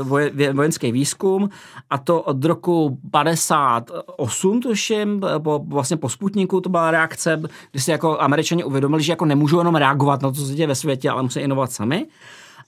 voje, 0.01 0.53
vojenský 0.53 0.91
výzkum 0.91 1.49
a 1.89 1.97
to 1.97 2.21
od 2.21 2.45
roku 2.45 2.99
58, 3.11 4.61
tuším, 4.61 5.21
po, 5.43 5.59
vlastně 5.67 5.97
po 5.97 6.09
Sputniku 6.09 6.61
to 6.61 6.69
byla 6.69 6.91
reakce, 6.91 7.41
kdy 7.71 7.81
si 7.81 7.91
jako 7.91 8.19
američani 8.19 8.63
uvědomili, 8.63 9.03
že 9.03 9.11
jako 9.11 9.25
nemůžou 9.25 9.57
jenom 9.57 9.75
reagovat 9.75 10.21
na 10.21 10.29
to, 10.29 10.35
co 10.35 10.45
se 10.45 10.53
děje 10.53 10.67
ve 10.67 10.75
světě, 10.75 11.09
ale 11.09 11.23
musí 11.23 11.39
inovat 11.39 11.71
sami. 11.71 12.07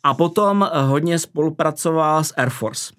A 0.03 0.13
potom 0.13 0.69
hodně 0.87 1.19
spolupracoval 1.19 2.23
s 2.23 2.33
Air 2.37 2.49
Force 2.49 2.98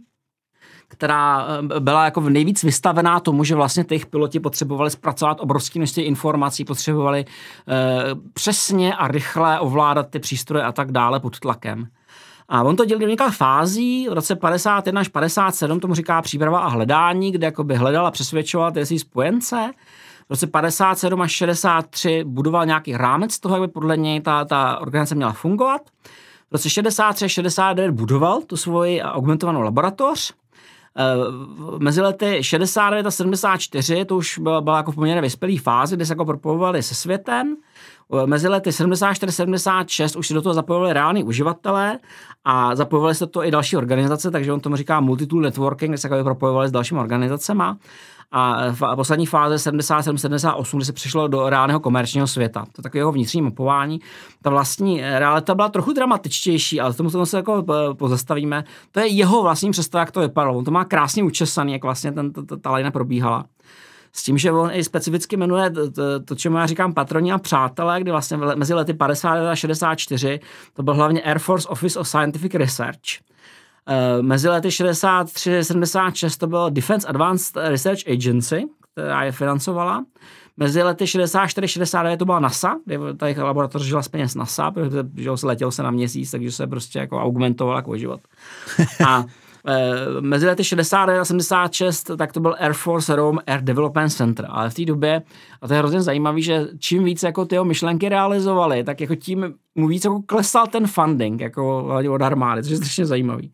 která 0.91 1.47
eh, 1.77 1.81
byla 1.81 2.05
jako 2.05 2.21
nejvíc 2.21 2.63
vystavená 2.63 3.21
tomu, 3.21 3.45
že 3.45 3.55
vlastně 3.55 3.85
těch 3.85 4.07
piloti 4.07 4.41
potřebovali 4.41 4.91
zpracovat 4.91 5.41
obrovské 5.41 5.79
množství 5.79 6.03
informací, 6.03 6.65
potřebovali 6.65 7.25
uh, 7.25 8.21
přesně 8.33 8.95
a 8.95 9.09
rychle 9.09 9.61
ovládat 9.61 10.11
ty 10.11 10.19
přístroje 10.19 10.65
a 10.65 10.73
tak 10.73 10.93
dále 10.93 11.21
pod 11.21 11.41
tlakem. 11.41 11.87
A 12.49 12.63
on 12.63 12.77
to 12.77 12.85
dělil 12.85 12.99
do 12.99 13.07
několika 13.07 13.31
fází, 13.31 14.09
v 14.09 14.13
roce 14.13 14.37
51 14.37 15.01
až 15.01 15.09
57 15.09 15.81
tomu 15.81 15.95
říká 15.95 16.23
příprava 16.23 16.61
a 16.61 16.69
hledání, 16.69 17.33
kde 17.33 17.47
jakoby 17.47 17.75
hledal 17.75 18.07
a 18.07 18.11
přesvědčoval 18.11 18.73
ty 18.73 18.99
spojence. 18.99 19.71
V 20.27 20.31
roce 20.31 20.47
57 20.47 21.21
až 21.21 21.33
63 21.33 22.25
budoval 22.25 22.67
nějaký 22.67 22.97
rámec 22.97 23.39
toho, 23.39 23.55
jak 23.55 23.63
by 23.63 23.69
podle 23.69 23.97
něj 23.97 24.21
ta, 24.21 24.45
ta 24.45 24.79
organizace 24.81 25.15
měla 25.15 25.33
fungovat. 25.33 25.81
V 26.51 26.53
roce 26.53 26.71
63 26.71 27.29
69 27.29 27.91
budoval 27.91 28.43
tu 28.43 28.57
svoji 28.57 29.03
augmentovanou 29.03 29.61
laboratoř 29.61 30.33
mezi 31.79 32.01
lety 32.01 32.39
69 32.41 33.07
a 33.07 33.11
74 33.11 34.05
to 34.05 34.17
už 34.17 34.39
byla, 34.39 34.61
byla 34.61 34.77
jako 34.77 34.93
v 34.93 34.95
poměrně 34.95 35.21
vyspělý 35.21 35.59
fázi, 35.59 35.97
kde 35.97 36.07
se 36.07 36.13
jako 36.13 36.25
propojovali 36.25 36.83
se 36.83 36.95
světem. 36.95 37.57
Mezi 38.27 38.49
lety 38.49 38.73
74 38.73 39.33
76 39.33 40.17
už 40.17 40.27
si 40.27 40.35
do 40.35 40.43
toho 40.43 40.55
zapojovali 40.55 40.93
reální 40.93 41.25
uživatelé 41.25 41.99
a 42.45 42.77
zapojovali 42.77 43.15
se 43.15 43.27
to 43.27 43.45
i 43.45 43.51
další 43.51 43.77
organizace, 43.77 44.31
takže 44.31 44.53
on 44.53 44.61
tomu 44.61 44.77
říká 44.77 45.01
multitool 45.01 45.43
networking, 45.43 45.91
kde 45.91 45.99
se 45.99 46.09
jako 46.09 46.25
propojovali 46.25 46.69
s 46.69 46.73
dalšími 46.73 47.01
organizacemi. 47.01 47.65
A 48.33 48.71
v 48.71 48.97
poslední 48.97 49.27
fáze 49.27 49.71
77-78, 49.71 50.77
kdy 50.77 50.85
se 50.85 50.93
přišlo 50.93 51.29
do 51.29 51.49
reálného 51.51 51.81
komerčního 51.81 52.27
světa. 52.27 52.65
To 52.73 52.83
takové 52.83 53.01
jeho 53.01 53.13
vnitřní 53.13 53.43
mapování. 53.43 54.01
Ta 54.43 54.51
vlastní 54.51 55.01
realita 55.01 55.55
byla 55.55 55.69
trochu 55.69 55.93
dramatičtější, 55.93 56.81
ale 56.81 56.95
tomu 56.95 57.27
se 57.27 57.37
jako 57.37 57.65
eh, 57.71 57.95
pozastavíme. 57.95 58.65
To 58.93 59.01
je 59.01 59.07
jeho 59.07 59.43
vlastní 59.43 59.71
představa, 59.71 60.01
jak 60.01 60.11
to 60.11 60.21
vypadalo. 60.21 60.59
On 60.59 60.65
to 60.65 60.71
má 60.71 60.85
krásně 60.85 61.23
učesaný, 61.23 61.73
jak 61.73 61.83
vlastně 61.83 62.13
ten, 62.13 62.33
ta, 62.33 62.57
ta 62.57 62.71
lajna 62.71 62.91
probíhala. 62.91 63.45
S 64.13 64.23
tím, 64.23 64.39
že 64.39 64.53
on 64.53 64.71
i 64.73 64.85
specificky 64.85 65.37
jmenuje 65.37 65.71
to, 65.71 65.91
to, 65.91 66.21
to 66.21 66.35
čemu 66.35 66.57
já 66.57 66.67
říkám 66.67 66.95
patroni 66.95 67.33
a 67.33 67.39
přátelé, 67.39 68.01
kdy 68.01 68.11
vlastně 68.11 68.37
mezi 68.37 68.75
lety 68.75 68.95
50 68.95 69.47
a 69.47 69.57
64 69.57 70.41
to 70.75 70.83
byl 70.83 70.95
hlavně 70.95 71.23
Air 71.23 71.39
Force 71.39 71.69
Office 71.69 71.99
of 71.99 72.09
Scientific 72.09 72.55
Research. 72.55 73.31
Uh, 73.89 74.23
mezi 74.23 74.49
lety 74.49 74.71
63 74.71 75.59
a 75.59 75.65
76 75.65 76.37
to 76.37 76.47
bylo 76.47 76.71
Defense 76.71 77.09
Advanced 77.09 77.57
Research 77.57 78.09
Agency, 78.09 78.65
která 78.93 79.25
je 79.25 79.33
financovala. 79.33 80.05
Mezi 80.57 80.83
lety 80.83 81.07
64 81.07 81.69
69 81.69 82.17
to 82.17 82.25
byla 82.25 82.41
NASA, 82.41 82.77
kde 82.85 82.99
ta 83.17 83.45
laboratoř 83.45 83.83
žila 83.83 84.03
z 84.03 84.09
peněz 84.09 84.35
NASA, 84.35 84.71
protože 84.71 85.05
se 85.35 85.47
letělo 85.47 85.71
se 85.71 85.83
na 85.83 85.91
měsíc, 85.91 86.31
takže 86.31 86.53
se 86.53 86.67
prostě 86.67 86.99
jako 86.99 87.23
augmentoval 87.23 87.77
jako 87.77 87.97
život. 87.97 88.21
A 89.07 89.25
mezi 90.21 90.47
lety 90.47 90.65
69 90.65 91.21
a 91.21 91.25
76 91.25 92.11
tak 92.19 92.33
to 92.33 92.41
byl 92.41 92.57
Air 92.59 92.73
Force 92.73 93.17
Rome 93.17 93.43
Air 93.47 93.61
Development 93.61 94.13
Center, 94.13 94.47
ale 94.49 94.71
v 94.71 94.75
té 94.75 94.85
době, 94.85 95.23
a 95.63 95.69
to 95.69 95.75
je 95.75 95.79
hrozně 95.79 96.03
zajímavé, 96.03 96.41
že 96.41 96.69
čím 96.79 97.05
víc 97.05 97.23
jako 97.23 97.45
ty 97.45 97.57
myšlenky 97.65 98.09
realizovali, 98.09 98.85
tak 98.85 99.01
jako 99.01 99.15
tím 99.15 99.55
mu 99.75 99.89
víc 99.89 100.05
jako 100.05 100.23
klesal 100.27 100.67
ten 100.67 100.87
funding 100.87 101.41
jako 101.41 101.85
od 102.11 102.23
armády, 102.23 102.63
což 102.63 102.71
je 102.71 102.77
strašně 102.77 103.07
zajímavý. 103.07 103.53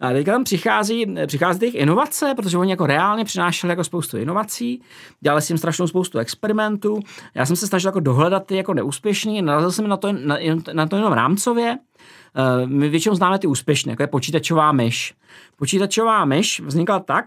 A 0.00 0.12
teďka 0.12 0.32
tam 0.32 0.44
přichází, 0.44 1.14
přichází 1.26 1.60
těch 1.60 1.74
inovace, 1.74 2.34
protože 2.36 2.58
oni 2.58 2.70
jako 2.70 2.86
reálně 2.86 3.24
přinášeli 3.24 3.72
jako 3.72 3.84
spoustu 3.84 4.18
inovací, 4.18 4.82
dělali 5.20 5.42
s 5.42 5.46
tím 5.46 5.58
strašnou 5.58 5.86
spoustu 5.86 6.18
experimentů. 6.18 7.00
Já 7.34 7.46
jsem 7.46 7.56
se 7.56 7.66
snažil 7.66 7.88
jako 7.88 8.00
dohledat 8.00 8.46
ty 8.46 8.56
jako 8.56 8.74
neúspěšný, 8.74 9.42
narazil 9.42 9.72
jsem 9.72 9.88
na 9.88 9.96
to, 9.96 10.12
na, 10.12 10.38
na 10.72 10.86
to 10.86 10.96
jenom 10.96 11.12
rámcově. 11.12 11.78
Uh, 12.34 12.68
my 12.70 12.88
většinou 12.88 13.14
známe 13.14 13.38
ty 13.38 13.46
úspěšné, 13.46 13.92
jako 13.92 14.02
je 14.02 14.06
počítačová 14.06 14.72
myš. 14.72 15.14
Počítačová 15.56 16.24
myš 16.24 16.60
vznikla 16.60 17.00
tak, 17.00 17.24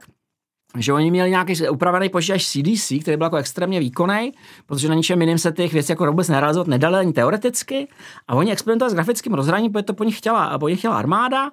že 0.78 0.94
oni 0.94 1.12
měli 1.12 1.30
nějaký 1.30 1.70
upravený 1.70 2.10
počítač 2.10 2.46
CDC, 2.46 2.94
který 3.02 3.18
byl 3.18 3.26
jako 3.26 3.36
extrémně 3.36 3.80
výkonný, 3.80 4.32
protože 4.66 4.88
na 4.88 4.96
ničem 4.96 5.22
jiném 5.22 5.38
se 5.38 5.52
těch 5.52 5.74
věcí 5.74 5.92
jako 5.92 6.06
vůbec 6.06 6.30
nerealizovat 6.30 6.68
nedali 6.68 6.96
ani 6.96 7.14
teoreticky. 7.14 7.88
A 8.28 8.36
oni 8.36 8.52
experimentovali 8.52 8.92
s 8.92 8.94
grafickým 8.94 9.34
rozhraním, 9.34 9.72
protože 9.72 9.84
to 9.84 9.94
po 9.94 10.04
nich 10.04 10.18
chtěla, 10.18 10.60
po 10.60 10.68
nich 10.68 10.80
chtěla 10.80 10.98
armáda 10.98 11.52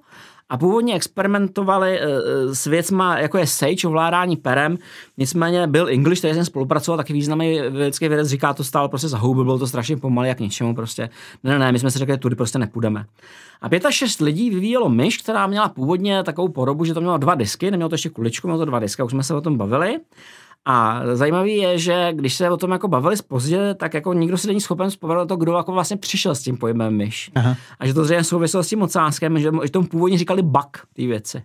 a 0.55 0.57
původně 0.57 0.95
experimentovali 0.95 1.99
eh, 1.99 2.05
eh, 2.05 2.55
s 2.55 2.67
věcma, 2.67 3.19
jako 3.19 3.39
je 3.39 3.47
Sage, 3.47 3.89
ovládání 3.89 4.37
perem, 4.37 4.79
nicméně 5.19 5.67
byl 5.67 5.89
English, 5.89 6.19
který 6.19 6.35
jsem 6.35 6.45
spolupracoval, 6.45 6.97
taky 6.97 7.13
významný 7.13 7.61
vědecký 7.61 8.09
vědec, 8.09 8.29
říká, 8.29 8.55
to 8.55 8.65
stálo 8.65 8.89
prostě 8.89 9.09
za 9.09 9.19
houby, 9.19 9.45
bylo 9.45 9.59
to 9.59 9.67
strašně 9.67 9.97
pomalé, 9.97 10.29
jak 10.29 10.41
ničemu 10.41 10.75
prostě. 10.75 11.11
Ne, 11.45 11.53
ne, 11.53 11.59
ne, 11.59 11.73
my 11.73 11.79
jsme 11.79 11.91
si 11.91 11.99
řekli, 11.99 12.19
tudy 12.19 12.37
prostě 12.37 12.59
nepůjdeme. 12.59 13.05
A 13.63 13.69
pět 13.69 13.87
až 13.87 13.95
šest 13.95 14.21
lidí 14.21 14.51
vyvíjelo 14.51 14.89
myš, 14.89 15.19
která 15.19 15.47
měla 15.47 15.69
původně 15.69 16.23
takovou 16.23 16.49
podobu, 16.49 16.85
že 16.85 16.95
to 16.95 17.01
mělo 17.01 17.19
dva 17.19 17.35
disky, 17.35 17.71
nemělo 17.71 17.89
to 17.89 17.95
ještě 17.95 18.09
kuličku, 18.09 18.47
mělo 18.47 18.59
to 18.59 18.65
dva 18.65 18.79
disky, 18.79 19.03
už 19.03 19.11
jsme 19.11 19.23
se 19.23 19.35
o 19.35 19.41
tom 19.41 19.59
bavili. 19.59 20.01
A 20.67 21.01
zajímavý 21.13 21.57
je, 21.57 21.79
že 21.79 22.09
když 22.13 22.35
se 22.35 22.51
o 22.51 22.57
tom 22.57 22.71
jako 22.71 22.89
bavili 22.89 23.17
pozdě, 23.29 23.75
tak 23.75 23.95
jako 23.95 24.13
nikdo 24.13 24.39
si 24.39 24.47
není 24.47 24.61
schopen 24.61 24.91
vzpomenout 24.91 25.27
to, 25.27 25.37
kdo 25.37 25.53
jako 25.53 25.73
vlastně 25.73 25.97
přišel 25.97 26.35
s 26.35 26.43
tím 26.43 26.57
pojmem 26.57 26.97
myš. 26.97 27.31
Aha. 27.35 27.57
A 27.81 27.87
že 27.87 27.95
to 27.95 28.05
zřejmě 28.05 28.25
souviselo 28.25 28.63
s 28.63 28.69
tím 28.69 28.83
ocáskem, 28.83 29.39
že, 29.39 29.51
že 29.63 29.71
tomu 29.71 29.87
původně 29.87 30.19
říkali 30.19 30.43
bug, 30.43 30.87
ty 30.93 31.07
věci. 31.07 31.43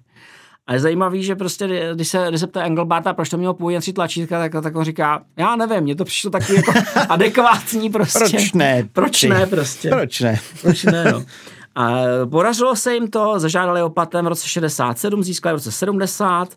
A 0.68 0.74
je 0.74 0.80
zajímavý, 0.80 1.24
že 1.24 1.36
prostě, 1.36 1.92
když 1.94 2.08
se, 2.08 2.26
když 2.30 2.40
se 2.40 2.48
ptá 2.48 2.64
Engelbarta, 2.64 3.14
proč 3.14 3.30
to 3.30 3.38
mělo 3.38 3.54
původně 3.54 3.80
tři 3.80 3.94
tlačítka, 3.94 4.40
tak, 4.40 4.64
tak 4.64 4.76
on 4.76 4.86
říká, 4.86 5.24
já 5.38 5.56
nevím, 5.56 5.82
mně 5.82 5.96
to 5.96 6.06
přišlo 6.06 6.32
taky 6.32 6.56
jako 6.56 6.72
adekvátní 7.10 7.90
prostě. 7.90 8.20
Proč 8.20 8.54
ne? 8.54 8.88
Proč 8.94 9.24
ne 9.24 9.46
prostě? 9.46 9.90
Proč 9.90 10.20
ne? 10.20 10.40
Proč 10.62 10.84
ne, 10.84 11.04
no. 11.12 11.24
A 11.76 11.92
podařilo 12.30 12.76
se 12.76 12.94
jim 12.94 13.08
to, 13.08 13.40
zažádali 13.40 13.84
o 13.84 13.90
patent 13.90 14.26
v 14.26 14.30
roce 14.30 14.48
67, 14.48 15.24
získali 15.24 15.54
v 15.54 15.56
roce 15.56 15.72
70, 15.72 16.56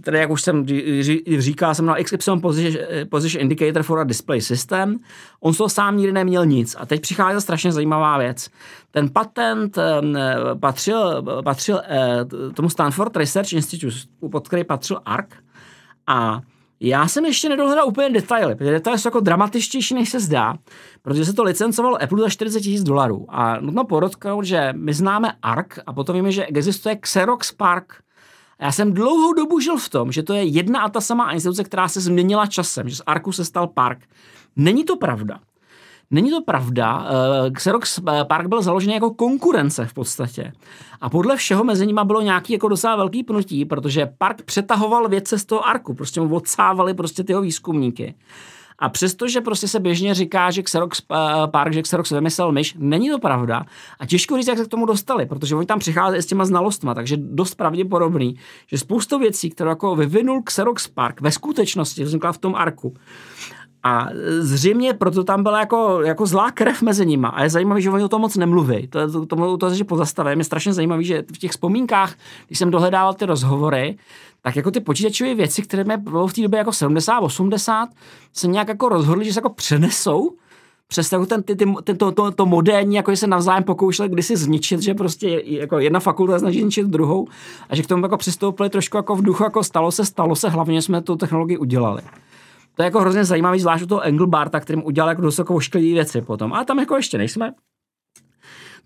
který, 0.00 0.18
jak 0.18 0.30
už 0.30 0.42
jsem 0.42 0.66
říkal, 1.38 1.74
jsem 1.74 1.86
na 1.86 1.94
XY 1.94 2.16
position, 3.10 3.42
Indicator 3.42 3.82
for 3.82 3.98
a 3.98 4.04
Display 4.04 4.40
System. 4.40 4.98
On 5.40 5.54
z 5.54 5.56
toho 5.56 5.68
sám 5.68 5.96
nikdy 5.96 6.12
neměl 6.12 6.46
nic. 6.46 6.76
A 6.78 6.86
teď 6.86 7.00
přichází 7.00 7.40
strašně 7.40 7.72
zajímavá 7.72 8.18
věc. 8.18 8.48
Ten 8.90 9.10
patent 9.10 9.78
patřil, 10.60 11.24
patřil 11.44 11.82
tomu 12.54 12.68
Stanford 12.68 13.16
Research 13.16 13.52
Institute, 13.52 13.96
pod 14.30 14.48
který 14.48 14.64
patřil 14.64 15.00
ARC. 15.04 15.28
A 16.06 16.40
Já 16.84 17.08
jsem 17.08 17.24
ještě 17.24 17.48
nedohledal 17.48 17.88
úplně 17.88 18.10
detaily, 18.10 18.54
protože 18.54 18.70
detaily 18.70 18.98
jsou 18.98 19.06
jako 19.06 19.20
dramatičtější, 19.20 19.94
než 19.94 20.08
se 20.08 20.20
zdá, 20.20 20.54
protože 21.02 21.24
se 21.24 21.32
to 21.32 21.42
licencovalo 21.42 22.02
Apple 22.02 22.20
za 22.20 22.28
40 22.28 22.60
tisíc 22.60 22.82
dolarů. 22.82 23.26
A 23.28 23.60
nutno 23.60 23.84
podotknout, 23.84 24.44
že 24.44 24.72
my 24.76 24.94
známe 24.94 25.32
ARC 25.42 25.78
a 25.86 25.92
potom 25.92 26.16
víme, 26.16 26.32
že 26.32 26.46
existuje 26.46 26.96
Xerox 26.96 27.52
Park. 27.52 28.02
Já 28.62 28.72
jsem 28.72 28.92
dlouhou 28.92 29.32
dobu 29.32 29.60
žil 29.60 29.76
v 29.76 29.88
tom, 29.88 30.12
že 30.12 30.22
to 30.22 30.34
je 30.34 30.44
jedna 30.44 30.80
a 30.80 30.88
ta 30.88 31.00
samá 31.00 31.32
instituce, 31.32 31.64
která 31.64 31.88
se 31.88 32.00
změnila 32.00 32.46
časem, 32.46 32.88
že 32.88 32.96
z 32.96 33.02
ARCu 33.06 33.32
se 33.32 33.44
stal 33.44 33.66
Park. 33.66 33.98
Není 34.56 34.84
to 34.84 34.96
pravda. 34.96 35.40
Není 36.10 36.30
to 36.30 36.42
pravda. 36.42 37.06
Eh, 37.46 37.50
Xerox 37.50 37.98
eh, 37.98 38.24
Park 38.24 38.46
byl 38.46 38.62
založený 38.62 38.94
jako 38.94 39.10
konkurence 39.10 39.86
v 39.86 39.94
podstatě. 39.94 40.52
A 41.00 41.10
podle 41.10 41.36
všeho 41.36 41.64
mezi 41.64 41.86
nimi 41.86 42.00
bylo 42.04 42.20
nějaký 42.20 42.52
jako 42.52 42.68
docela 42.68 42.96
velký 42.96 43.22
pnutí, 43.22 43.64
protože 43.64 44.06
Park 44.18 44.42
přetahoval 44.42 45.08
věce 45.08 45.38
z 45.38 45.44
toho 45.44 45.68
arku, 45.68 45.94
prostě 45.94 46.20
mu 46.20 46.34
odsávali 46.34 46.94
prostě 46.94 47.24
tyho 47.24 47.40
výzkumníky. 47.40 48.14
A 48.82 48.88
přestože 48.88 49.40
prostě 49.40 49.68
se 49.68 49.80
běžně 49.80 50.14
říká, 50.14 50.50
že 50.50 50.62
Xerox 50.62 51.02
eh, 51.12 51.16
Park, 51.46 51.72
že 51.72 51.82
Xerox 51.82 52.10
vymyslel 52.10 52.52
myš, 52.52 52.74
není 52.78 53.10
to 53.10 53.18
pravda. 53.18 53.64
A 53.98 54.06
těžko 54.06 54.36
říct, 54.36 54.46
jak 54.46 54.58
se 54.58 54.64
k 54.64 54.68
tomu 54.68 54.86
dostali, 54.86 55.26
protože 55.26 55.54
oni 55.54 55.66
tam 55.66 55.78
přicházeli 55.78 56.22
s 56.22 56.26
těma 56.26 56.44
znalostma, 56.44 56.94
takže 56.94 57.16
dost 57.16 57.54
pravděpodobný, 57.54 58.36
že 58.66 58.78
spoustu 58.78 59.18
věcí, 59.18 59.50
které 59.50 59.70
jako 59.70 59.96
vyvinul 59.96 60.42
Xerox 60.42 60.88
Park, 60.88 61.20
ve 61.20 61.30
skutečnosti 61.30 62.04
vznikla 62.04 62.32
v 62.32 62.38
tom 62.38 62.54
arku. 62.54 62.94
A 63.82 64.08
zřejmě 64.38 64.94
proto 64.94 65.24
tam 65.24 65.42
byla 65.42 65.60
jako, 65.60 66.00
jako 66.02 66.26
zlá 66.26 66.50
krev 66.50 66.82
mezi 66.82 67.06
nimi. 67.06 67.26
A 67.32 67.42
je 67.42 67.50
zajímavé, 67.50 67.80
že 67.80 67.90
oni 67.90 68.04
o 68.04 68.08
tom 68.08 68.20
moc 68.20 68.36
nemluví. 68.36 68.88
To, 68.88 69.12
to, 69.12 69.26
to, 69.26 69.56
to, 69.56 69.70
to 69.70 69.84
pozastavím. 69.84 70.38
Je 70.38 70.44
strašně 70.44 70.72
zajímavé, 70.72 71.02
že 71.02 71.22
v 71.34 71.38
těch 71.38 71.50
vzpomínkách, 71.50 72.14
když 72.46 72.58
jsem 72.58 72.70
dohledával 72.70 73.14
ty 73.14 73.26
rozhovory, 73.26 73.98
tak 74.42 74.56
jako 74.56 74.70
ty 74.70 74.80
počítačové 74.80 75.34
věci, 75.34 75.62
které 75.62 75.84
mě 75.84 75.96
bylo 75.96 76.26
v 76.26 76.32
té 76.32 76.42
době 76.42 76.58
jako 76.58 76.72
70, 76.72 77.18
80, 77.18 77.88
se 78.32 78.46
nějak 78.46 78.68
jako 78.68 78.88
rozhodli, 78.88 79.24
že 79.24 79.32
se 79.32 79.38
jako 79.38 79.50
přenesou 79.50 80.30
přes 80.92 81.12
jako 81.12 81.26
ten, 81.26 81.42
ty, 81.42 81.56
ty, 81.56 81.64
ten, 81.84 81.96
to, 81.96 82.12
to, 82.12 82.30
to 82.30 82.46
moderní, 82.46 82.94
jako 82.94 83.16
se 83.16 83.26
navzájem 83.26 83.64
pokoušeli 83.64 84.08
kdysi 84.08 84.36
zničit, 84.36 84.82
že 84.82 84.94
prostě 84.94 85.42
jako 85.44 85.78
jedna 85.78 86.00
fakulta 86.00 86.38
snaží 86.38 86.60
zničit 86.60 86.86
druhou 86.86 87.26
a 87.68 87.76
že 87.76 87.82
k 87.82 87.86
tomu 87.86 88.04
jako 88.04 88.16
přistoupili 88.16 88.70
trošku 88.70 88.96
jako 88.96 89.16
v 89.16 89.22
duchu, 89.22 89.44
jako 89.44 89.64
stalo 89.64 89.92
se, 89.92 90.04
stalo 90.04 90.36
se, 90.36 90.48
hlavně 90.48 90.82
jsme 90.82 91.02
tu 91.02 91.16
technologii 91.16 91.58
udělali. 91.58 92.02
To 92.74 92.82
je 92.82 92.84
jako 92.84 93.00
hrozně 93.00 93.24
zajímavý, 93.24 93.60
zvlášť 93.60 93.82
u 93.84 93.86
toho 93.86 94.00
Engelbarta, 94.00 94.60
kterým 94.60 94.84
udělal 94.84 95.08
jako 95.08 95.22
dosokou 95.22 95.60
šklivý 95.60 95.92
věci 95.92 96.22
potom. 96.22 96.52
A 96.52 96.64
tam 96.64 96.78
jako 96.78 96.96
ještě 96.96 97.18
nejsme. 97.18 97.52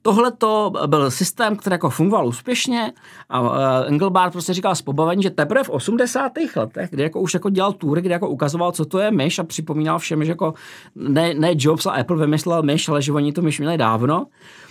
Tohle 0.02 0.32
to 0.32 0.72
byl 0.86 1.10
systém, 1.10 1.56
který 1.56 1.74
jako 1.74 1.90
fungoval 1.90 2.26
úspěšně 2.26 2.92
a 3.28 3.40
uh, 3.40 3.48
Engelbart 3.86 4.32
prostě 4.32 4.54
říkal 4.54 4.74
z 4.74 4.82
pobavení, 4.82 5.22
že 5.22 5.30
teprve 5.30 5.64
v 5.64 5.70
80. 5.70 6.32
letech, 6.56 6.90
kdy 6.90 7.02
jako 7.02 7.20
už 7.20 7.34
jako 7.34 7.50
dělal 7.50 7.72
tury, 7.72 8.00
kdy 8.00 8.10
jako 8.10 8.28
ukazoval, 8.28 8.72
co 8.72 8.84
to 8.84 8.98
je 8.98 9.10
myš 9.10 9.38
a 9.38 9.44
připomínal 9.44 9.98
všem, 9.98 10.24
že 10.24 10.30
jako 10.30 10.54
ne, 10.94 11.34
ne 11.34 11.52
Jobs 11.56 11.86
a 11.86 11.90
Apple 11.90 12.16
vymyslel 12.16 12.62
myš, 12.62 12.88
ale 12.88 13.02
že 13.02 13.12
oni 13.12 13.32
tu 13.32 13.42
myš 13.42 13.58
měli 13.58 13.78
dávno, 13.78 14.26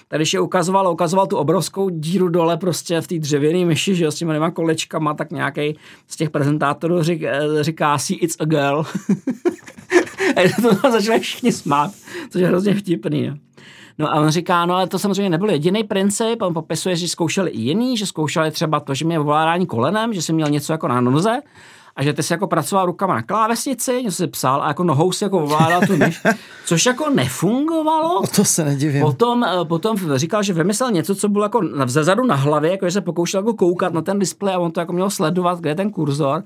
tak 0.08 0.20
když 0.20 0.34
je 0.34 0.40
ukazoval, 0.40 0.92
ukazoval 0.92 1.28
tu 1.28 1.38
obrovskou 1.38 1.90
díru 1.90 2.30
dole 2.30 2.58
prostě 2.58 3.02
v 3.02 3.08
té 3.08 3.20
dřevěné 3.20 3.66
myši, 3.66 3.96
že 3.96 4.12
s 4.12 4.16
těma 4.16 4.34
dvěma 4.34 4.52
kolečkama, 4.52 5.14
tak 5.14 5.32
nějaký 5.32 5.78
z 6.08 6.16
těch 6.16 6.30
prezentátorů 6.30 7.04
řík, 7.04 7.24
eh, 7.24 7.42
říká 7.62 7.98
see 7.98 8.18
it's 8.18 8.36
a 8.40 8.46
girl. 8.46 8.86
a 10.36 10.62
to 10.62 10.92
začali 10.92 11.20
všichni 11.20 11.52
smát, 11.52 11.92
což 12.30 12.42
je 12.42 12.48
hrozně 12.48 12.74
vtipný. 12.74 13.28
No. 13.28 13.36
No 13.98 14.14
a 14.14 14.16
on 14.16 14.30
říká, 14.30 14.66
no 14.66 14.76
ale 14.76 14.88
to 14.88 15.00
samozřejmě 15.00 15.30
nebyl 15.30 15.50
jediný 15.50 15.84
princip, 15.84 16.42
on 16.42 16.54
popisuje, 16.54 16.96
že 16.96 17.08
zkoušeli 17.08 17.52
i 17.52 17.60
jiný, 17.60 17.98
že 17.98 18.06
zkoušeli 18.06 18.52
třeba 18.52 18.80
to, 18.80 18.94
že 18.94 19.06
mě 19.06 19.20
ovládání 19.20 19.66
kolenem, 19.66 20.14
že 20.14 20.22
jsem 20.22 20.36
měl 20.36 20.50
něco 20.50 20.74
jako 20.74 20.88
na 20.88 21.02
noze, 21.02 21.42
a 21.96 22.04
že 22.04 22.14
ty 22.14 22.24
si 22.24 22.34
jako 22.34 22.48
pracoval 22.48 22.86
rukama 22.86 23.16
na 23.16 23.22
klávesnici, 23.22 24.04
něco 24.04 24.16
si 24.16 24.28
psal 24.28 24.64
a 24.64 24.68
jako 24.68 24.84
nohou 24.84 25.12
si 25.12 25.24
jako 25.24 25.44
ovládal 25.44 25.82
tu 25.88 25.98
myš, 25.98 26.22
což 26.66 26.86
jako 26.86 27.10
nefungovalo. 27.10 28.22
O 28.22 28.28
to 28.28 28.46
se 28.46 28.66
nedivím. 28.66 29.02
Potom, 29.02 29.44
eh, 29.44 29.66
potom 29.66 29.98
říkal, 30.16 30.44
že 30.44 30.54
vymyslel 30.54 30.92
něco, 30.92 31.16
co 31.16 31.30
bylo 31.30 31.46
jako 31.46 31.62
zezadu 31.86 32.26
na 32.26 32.36
hlavě, 32.36 32.72
jako 32.72 32.86
že 32.86 32.92
se 32.92 33.02
pokoušel 33.02 33.40
jako 33.40 33.54
koukat 33.54 33.94
na 33.94 34.02
ten 34.02 34.20
displej 34.20 34.56
a 34.56 34.60
on 34.60 34.72
to 34.72 34.80
jako 34.80 34.94
měl 34.94 35.10
sledovat, 35.10 35.60
kde 35.60 35.70
je 35.70 35.76
ten 35.76 35.92
kurzor. 35.92 36.44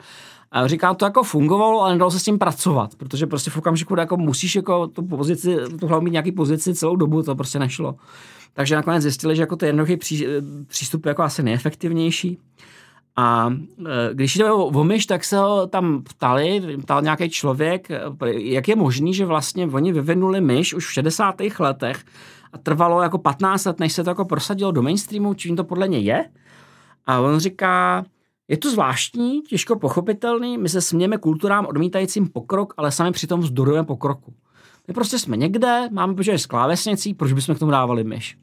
A 0.51 0.67
říkám, 0.67 0.95
to 0.95 1.05
jako 1.05 1.23
fungovalo, 1.23 1.81
ale 1.81 1.93
nedalo 1.93 2.11
se 2.11 2.19
s 2.19 2.23
tím 2.23 2.39
pracovat, 2.39 2.95
protože 2.95 3.27
prostě 3.27 3.51
v 3.51 3.57
okamžiku, 3.57 3.95
jako 3.99 4.17
musíš 4.17 4.55
jako 4.55 4.87
tu 4.87 5.03
pozici, 5.03 5.57
tu 5.79 5.87
hlavu 5.87 6.03
mít 6.03 6.11
nějaký 6.11 6.31
pozici 6.31 6.75
celou 6.75 6.95
dobu, 6.95 7.23
to 7.23 7.35
prostě 7.35 7.59
nešlo. 7.59 7.95
Takže 8.53 8.75
nakonec 8.75 9.03
zjistili, 9.03 9.35
že 9.35 9.41
jako 9.41 9.55
to 9.55 9.65
jednoduchý 9.65 9.97
pří, 9.97 10.25
přístup 10.67 11.05
je 11.05 11.09
jako 11.09 11.23
asi 11.23 11.43
nejefektivnější. 11.43 12.37
A 13.19 13.49
e, 13.49 14.13
když 14.13 14.35
jde 14.35 14.51
o 14.51 14.83
myš, 14.83 15.05
tak 15.05 15.23
se 15.23 15.37
ho 15.37 15.67
tam 15.67 16.03
ptali, 16.03 16.77
ptal 16.81 17.01
nějaký 17.01 17.29
člověk, 17.29 17.91
e, 17.91 18.01
jak 18.31 18.67
je 18.67 18.75
možný, 18.75 19.13
že 19.13 19.25
vlastně 19.25 19.67
oni 19.67 19.93
vyvinuli 19.93 20.41
myš 20.41 20.73
už 20.73 20.87
v 20.87 20.91
60. 20.91 21.35
letech 21.59 22.03
a 22.53 22.57
trvalo 22.57 23.01
jako 23.01 23.17
15 23.17 23.65
let, 23.65 23.79
než 23.79 23.93
se 23.93 24.03
to 24.03 24.09
jako 24.09 24.25
prosadilo 24.25 24.71
do 24.71 24.81
mainstreamu, 24.81 25.33
čím 25.33 25.55
to 25.55 25.63
podle 25.63 25.87
něj 25.87 26.03
je. 26.03 26.25
A 27.05 27.19
on 27.19 27.39
říká, 27.39 28.05
je 28.47 28.57
to 28.57 28.71
zvláštní, 28.71 29.41
těžko 29.41 29.79
pochopitelný, 29.79 30.57
my 30.57 30.69
se 30.69 30.81
smějeme 30.81 31.17
kulturám 31.17 31.65
odmítajícím 31.65 32.27
pokrok, 32.27 32.73
ale 32.77 32.91
sami 32.91 33.11
přitom 33.11 33.39
vzdorujeme 33.39 33.85
pokroku. 33.85 34.33
My 34.87 34.93
prostě 34.93 35.19
jsme 35.19 35.37
někde, 35.37 35.89
máme 35.91 36.15
počítač 36.15 36.41
s 36.41 36.45
klávesnicí, 36.45 37.13
proč 37.13 37.33
bychom 37.33 37.55
k 37.55 37.59
tomu 37.59 37.71
dávali 37.71 38.03
myš? 38.03 38.37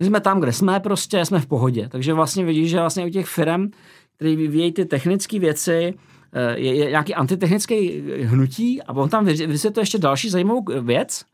My 0.00 0.06
jsme 0.06 0.20
tam, 0.20 0.40
kde 0.40 0.52
jsme, 0.52 0.80
prostě 0.80 1.24
jsme 1.24 1.40
v 1.40 1.46
pohodě. 1.46 1.88
Takže 1.88 2.12
vlastně 2.12 2.44
vidíš, 2.44 2.70
že 2.70 2.80
vlastně 2.80 3.06
u 3.06 3.10
těch 3.10 3.26
firm, 3.26 3.70
které 4.16 4.36
vyvíjejí 4.36 4.72
ty 4.72 4.84
technické 4.84 5.38
věci, 5.38 5.94
eh, 6.32 6.58
je, 6.58 6.74
je 6.74 6.90
nějaký 6.90 7.14
antitechnický 7.14 8.02
hnutí 8.22 8.82
a 8.82 8.92
on 8.92 9.08
tam 9.08 9.24
vysvětluje 9.24 9.82
ještě 9.82 9.98
další 9.98 10.30
zajímavou 10.30 10.64
věc, 10.80 11.24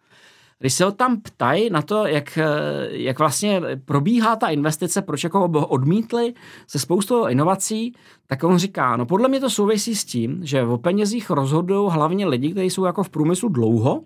když 0.58 0.72
se 0.72 0.84
ho 0.84 0.92
tam 0.92 1.20
ptají 1.20 1.70
na 1.70 1.82
to, 1.82 2.06
jak, 2.06 2.38
eh, 2.38 2.44
jak 2.90 3.18
vlastně 3.18 3.62
probíhá 3.84 4.36
ta 4.36 4.48
investice, 4.48 5.02
proč 5.02 5.24
jako 5.24 5.48
ho 5.48 5.66
odmítli 5.66 6.34
se 6.66 6.78
spoustou 6.78 7.26
inovací, 7.26 7.94
tak 8.26 8.44
on 8.44 8.58
říká, 8.58 8.96
no 8.96 9.06
podle 9.06 9.28
mě 9.28 9.40
to 9.40 9.50
souvisí 9.50 9.94
s 9.94 10.04
tím, 10.04 10.40
že 10.42 10.62
o 10.62 10.78
penězích 10.78 11.30
rozhodují 11.30 11.90
hlavně 11.92 12.26
lidi, 12.26 12.50
kteří 12.50 12.70
jsou 12.70 12.84
jako 12.84 13.02
v 13.02 13.10
průmyslu 13.10 13.48
dlouho, 13.48 14.02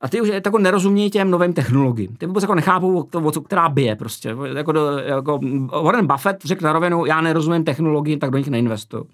a 0.00 0.08
ty 0.08 0.20
už 0.20 0.28
jako 0.28 0.58
nerozumějí 0.58 1.10
těm 1.10 1.30
novým 1.30 1.52
technologiím. 1.52 2.16
Ty 2.16 2.26
vůbec 2.26 2.42
jako 2.42 2.54
nechápou, 2.54 3.02
to, 3.02 3.30
co, 3.30 3.40
která 3.40 3.68
bije 3.68 3.96
prostě. 3.96 4.36
Jako, 4.56 4.72
do, 4.72 4.98
jako 4.98 5.40
Warren 5.82 6.06
Buffett 6.06 6.44
řekl 6.44 6.64
na 6.64 6.72
rovinu, 6.72 7.06
já 7.06 7.20
nerozumím 7.20 7.64
technologiím, 7.64 8.18
tak 8.18 8.30
do 8.30 8.38
nich 8.38 8.48
neinvestuju. 8.48 9.06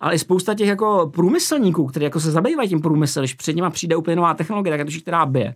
Ale 0.00 0.14
i 0.14 0.18
spousta 0.18 0.54
těch 0.54 0.68
jako 0.68 1.10
průmyslníků, 1.14 1.86
kteří 1.86 2.04
jako 2.04 2.20
se 2.20 2.30
zabývají 2.30 2.68
tím 2.68 2.80
průmyslem, 2.80 3.22
když 3.22 3.34
před 3.34 3.56
nimi 3.56 3.70
přijde 3.70 3.96
úplně 3.96 4.16
nová 4.16 4.34
technologie, 4.34 4.78
tak 4.78 4.86
to 4.86 5.00
která 5.00 5.26
bije. 5.26 5.54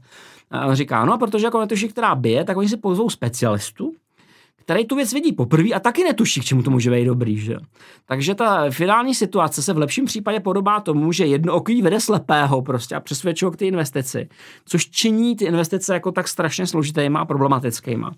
A 0.50 0.66
on 0.66 0.74
říká, 0.74 1.04
no, 1.04 1.18
protože 1.18 1.46
jako 1.46 1.60
netuší, 1.60 1.88
která 1.88 2.14
bije, 2.14 2.44
tak 2.44 2.56
oni 2.56 2.68
si 2.68 2.76
pozvou 2.76 3.10
specialistu, 3.10 3.92
který 4.64 4.86
tu 4.86 4.96
věc 4.96 5.12
vidí 5.12 5.32
poprvé 5.32 5.68
a 5.68 5.80
taky 5.80 6.04
netuší, 6.04 6.40
k 6.40 6.44
čemu 6.44 6.62
to 6.62 6.70
může 6.70 6.90
být 6.90 7.04
dobrý. 7.04 7.38
Že? 7.38 7.56
Takže 8.06 8.34
ta 8.34 8.70
finální 8.70 9.14
situace 9.14 9.62
se 9.62 9.72
v 9.72 9.78
lepším 9.78 10.04
případě 10.04 10.40
podobá 10.40 10.80
tomu, 10.80 11.12
že 11.12 11.26
jedno 11.26 11.54
oký 11.54 11.82
vede 11.82 12.00
slepého 12.00 12.62
prostě 12.62 12.94
a 12.94 13.00
přesvědčuje 13.00 13.50
k 13.52 13.56
té 13.56 13.64
investici, 13.64 14.28
což 14.66 14.90
činí 14.90 15.36
ty 15.36 15.44
investice 15.44 15.94
jako 15.94 16.12
tak 16.12 16.28
strašně 16.28 16.66
složitýma 16.66 17.20
a 17.20 17.24
problematickýma. 17.24 18.12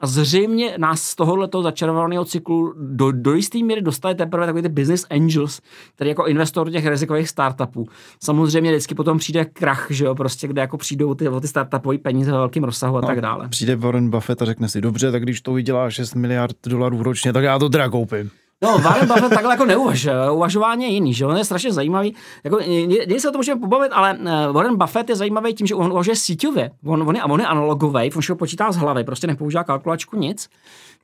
A 0.00 0.06
zřejmě 0.06 0.74
nás 0.78 1.02
z 1.02 1.14
tohoto 1.14 1.62
začarovaného 1.62 2.24
cyklu 2.24 2.74
do, 2.78 3.12
do 3.12 3.34
jisté 3.34 3.58
míry 3.58 3.82
dostali 3.82 4.14
teprve 4.14 4.46
takový 4.46 4.62
ty 4.62 4.68
business 4.68 5.06
angels, 5.10 5.60
který 5.94 6.10
jako 6.10 6.26
investor 6.26 6.70
těch 6.70 6.86
rizikových 6.86 7.28
startupů. 7.28 7.88
Samozřejmě 8.22 8.70
vždycky 8.70 8.94
potom 8.94 9.18
přijde 9.18 9.44
krach, 9.44 9.86
že 9.90 10.04
jo, 10.04 10.14
prostě, 10.14 10.48
kde 10.48 10.60
jako 10.60 10.76
přijdou 10.78 11.14
ty, 11.14 11.28
ty 11.40 11.48
startupové 11.48 11.98
peníze 11.98 12.32
ve 12.32 12.38
velkém 12.38 12.64
rozsahu 12.64 12.96
a 12.96 13.00
no, 13.00 13.06
tak 13.06 13.20
dále. 13.20 13.48
Přijde 13.48 13.76
Warren 13.76 14.10
Buffett 14.10 14.42
a 14.42 14.44
řekne 14.44 14.68
si, 14.68 14.80
dobře, 14.80 15.12
tak 15.12 15.22
když 15.22 15.40
to 15.40 15.52
vydělá 15.52 15.90
6 15.90 16.14
miliard 16.14 16.56
dolarů 16.66 17.02
ročně, 17.02 17.32
tak 17.32 17.44
já 17.44 17.58
to 17.58 17.68
teda 17.68 17.88
koupím. 17.88 18.30
No, 18.64 18.78
Warren 18.78 19.08
Buffett 19.08 19.34
takhle 19.34 19.52
jako 19.52 19.64
neuvažuje. 19.64 20.30
Uvažování 20.30 20.84
je 20.84 20.90
jiný, 20.90 21.14
že 21.14 21.26
on 21.26 21.36
je 21.36 21.44
strašně 21.44 21.72
zajímavý. 21.72 22.14
Jako, 22.44 22.60
někdy 22.60 23.20
se 23.20 23.28
o 23.28 23.32
tom 23.32 23.38
můžeme 23.38 23.60
pobavit, 23.60 23.92
ale 23.92 24.18
eh, 24.24 24.52
Warren 24.52 24.76
Buffett 24.76 25.08
je 25.08 25.16
zajímavý 25.16 25.54
tím, 25.54 25.66
že 25.66 25.74
on 25.74 25.92
uvažuje 25.92 26.16
síťově. 26.16 26.70
On, 26.86 27.08
on, 27.08 27.16
je, 27.16 27.24
on 27.24 27.40
je 27.40 27.46
analogový, 27.46 28.12
on 28.14 28.20
všechno 28.20 28.36
počítá 28.36 28.72
z 28.72 28.76
hlavy, 28.76 29.04
prostě 29.04 29.26
nepoužívá 29.26 29.64
kalkulačku, 29.64 30.16
nic. 30.16 30.48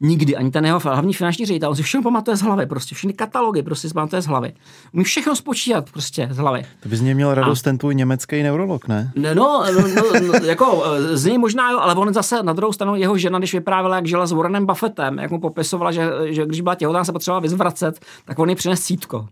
Nikdy, 0.02 0.36
ani 0.36 0.50
ten 0.50 0.66
jeho 0.66 0.78
hlavní 0.78 1.14
finanční 1.14 1.46
ředitel, 1.46 1.70
on 1.70 1.76
si 1.76 1.82
všechno 1.82 2.02
pamatuje 2.02 2.36
z 2.36 2.42
hlavy, 2.42 2.66
prostě 2.66 2.94
všechny 2.94 3.12
katalogy 3.12 3.62
prostě 3.62 3.88
si 3.88 3.94
pamatuje 3.94 4.22
z 4.22 4.26
hlavy. 4.26 4.52
Umí 4.92 5.04
všechno 5.04 5.36
spočítat 5.36 5.90
prostě 5.90 6.28
z 6.30 6.36
hlavy. 6.36 6.64
To 6.82 6.88
bys 6.88 7.00
něj 7.00 7.14
měl 7.14 7.34
radost 7.34 7.60
a... 7.60 7.64
ten 7.64 7.78
tvůj 7.78 7.94
německý 7.94 8.42
neurolog, 8.42 8.88
ne? 8.88 9.12
No, 9.16 9.34
no, 9.34 9.64
no, 9.72 10.20
no 10.26 10.32
jako 10.42 10.84
eh, 10.84 11.16
z 11.16 11.24
něj 11.24 11.38
možná 11.38 11.70
jo, 11.70 11.78
ale 11.78 11.94
on 11.94 12.14
zase 12.14 12.42
na 12.42 12.52
druhou 12.52 12.72
stranu 12.72 12.96
jeho 12.96 13.18
žena, 13.18 13.38
když 13.38 13.54
vyprávěla, 13.54 13.96
jak 13.96 14.06
žila 14.06 14.26
s 14.26 14.32
Warrenem 14.32 14.66
Buffettem, 14.66 15.18
jak 15.18 15.30
mu 15.30 15.40
popisovala, 15.40 15.92
že, 15.92 16.10
že 16.24 16.46
když 16.46 16.60
byla 16.60 16.74
těhotná, 16.74 17.04
se 17.04 17.12
potřebovala 17.12 17.40
vyzvracet, 17.40 18.00
tak 18.24 18.38
on 18.38 18.48
ji 18.48 18.54
přines 18.54 18.80
sítko. 18.80 19.28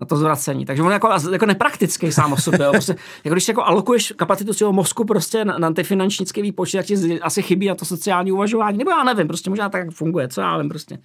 Na 0.00 0.06
to 0.06 0.16
zvracení. 0.16 0.64
Takže 0.64 0.82
on 0.82 0.88
je 0.88 0.92
jako, 0.92 1.08
jako 1.32 1.46
nepraktický 1.46 2.12
sám 2.12 2.32
o 2.32 2.36
sobě. 2.36 2.66
Jo. 2.66 2.70
Prostě, 2.72 2.96
jako 3.24 3.34
když 3.34 3.48
jako 3.48 3.64
alokuješ 3.64 4.12
kapacitu 4.16 4.52
svého 4.52 4.72
mozku 4.72 5.04
prostě 5.04 5.44
na, 5.44 5.58
na 5.58 5.72
ty 5.72 5.82
finančnické 5.82 6.42
výpočty, 6.42 6.76
tak 6.76 6.86
ti 6.86 7.20
asi 7.20 7.42
chybí 7.42 7.68
na 7.68 7.74
to 7.74 7.84
sociální 7.84 8.32
uvažování. 8.32 8.78
Nebo 8.78 8.90
já 8.90 9.04
nevím, 9.04 9.28
prostě 9.28 9.50
možná 9.50 9.68
tak 9.68 9.90
funguje, 9.90 10.28
co 10.28 10.40
já 10.40 10.58
vím 10.58 10.68
prostě. 10.68 10.98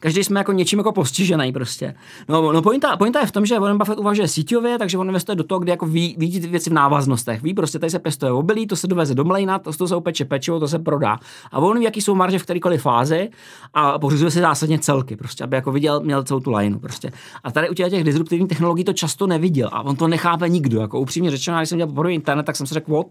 Každý 0.00 0.24
jsme 0.24 0.40
jako 0.40 0.52
něčím 0.52 0.78
jako 0.78 0.92
postižený 0.92 1.52
prostě. 1.52 1.94
No, 2.28 2.52
no 2.52 2.62
pointa, 2.62 2.96
pointa, 2.96 3.20
je 3.20 3.26
v 3.26 3.32
tom, 3.32 3.46
že 3.46 3.58
Warren 3.58 3.78
Buffett 3.78 3.98
uvažuje 3.98 4.28
síťově, 4.28 4.78
takže 4.78 4.98
on 4.98 5.06
investuje 5.06 5.36
do 5.36 5.44
toho, 5.44 5.58
kde 5.58 5.72
jako 5.72 5.86
ví, 5.86 6.14
ví 6.18 6.40
věci 6.40 6.70
v 6.70 6.72
návaznostech. 6.72 7.42
Ví 7.42 7.54
prostě, 7.54 7.78
tady 7.78 7.90
se 7.90 7.98
pěstuje 7.98 8.32
obilí, 8.32 8.66
to 8.66 8.76
se 8.76 8.86
doveze 8.86 9.14
do 9.14 9.24
mlejna, 9.24 9.58
to, 9.58 9.72
to 9.72 9.88
se 9.88 9.96
upeče 9.96 10.24
pečivo, 10.24 10.60
to 10.60 10.68
se 10.68 10.78
prodá. 10.78 11.18
A 11.52 11.58
on 11.58 11.78
ví, 11.78 11.84
jaký 11.84 12.00
jsou 12.00 12.14
marže 12.14 12.38
v 12.38 12.42
kterékoliv 12.42 12.82
fázi 12.82 13.30
a 13.74 13.98
pořizuje 13.98 14.30
si 14.30 14.40
zásadně 14.40 14.78
celky, 14.78 15.16
prostě, 15.16 15.44
aby 15.44 15.56
jako 15.56 15.72
viděl, 15.72 16.00
měl 16.00 16.22
celou 16.22 16.40
tu 16.40 16.52
lineu. 16.52 16.78
Prostě. 16.78 17.12
A 17.44 17.52
tady 17.52 17.70
u 17.70 17.74
těch 17.74 18.04
disruptivních 18.28 18.48
technologií 18.48 18.84
to 18.84 18.92
často 18.92 19.26
neviděl 19.26 19.68
a 19.72 19.82
on 19.82 19.96
to 19.96 20.08
nechápe 20.08 20.48
nikdo. 20.48 20.80
Jako 20.80 21.00
upřímně 21.00 21.30
řečeno, 21.30 21.58
když 21.58 21.68
jsem 21.68 21.78
dělal 21.78 21.92
poprvé 21.92 22.12
internet, 22.12 22.42
tak 22.42 22.56
jsem 22.56 22.66
si 22.66 22.74
řekl, 22.74 22.92
what? 22.92 23.06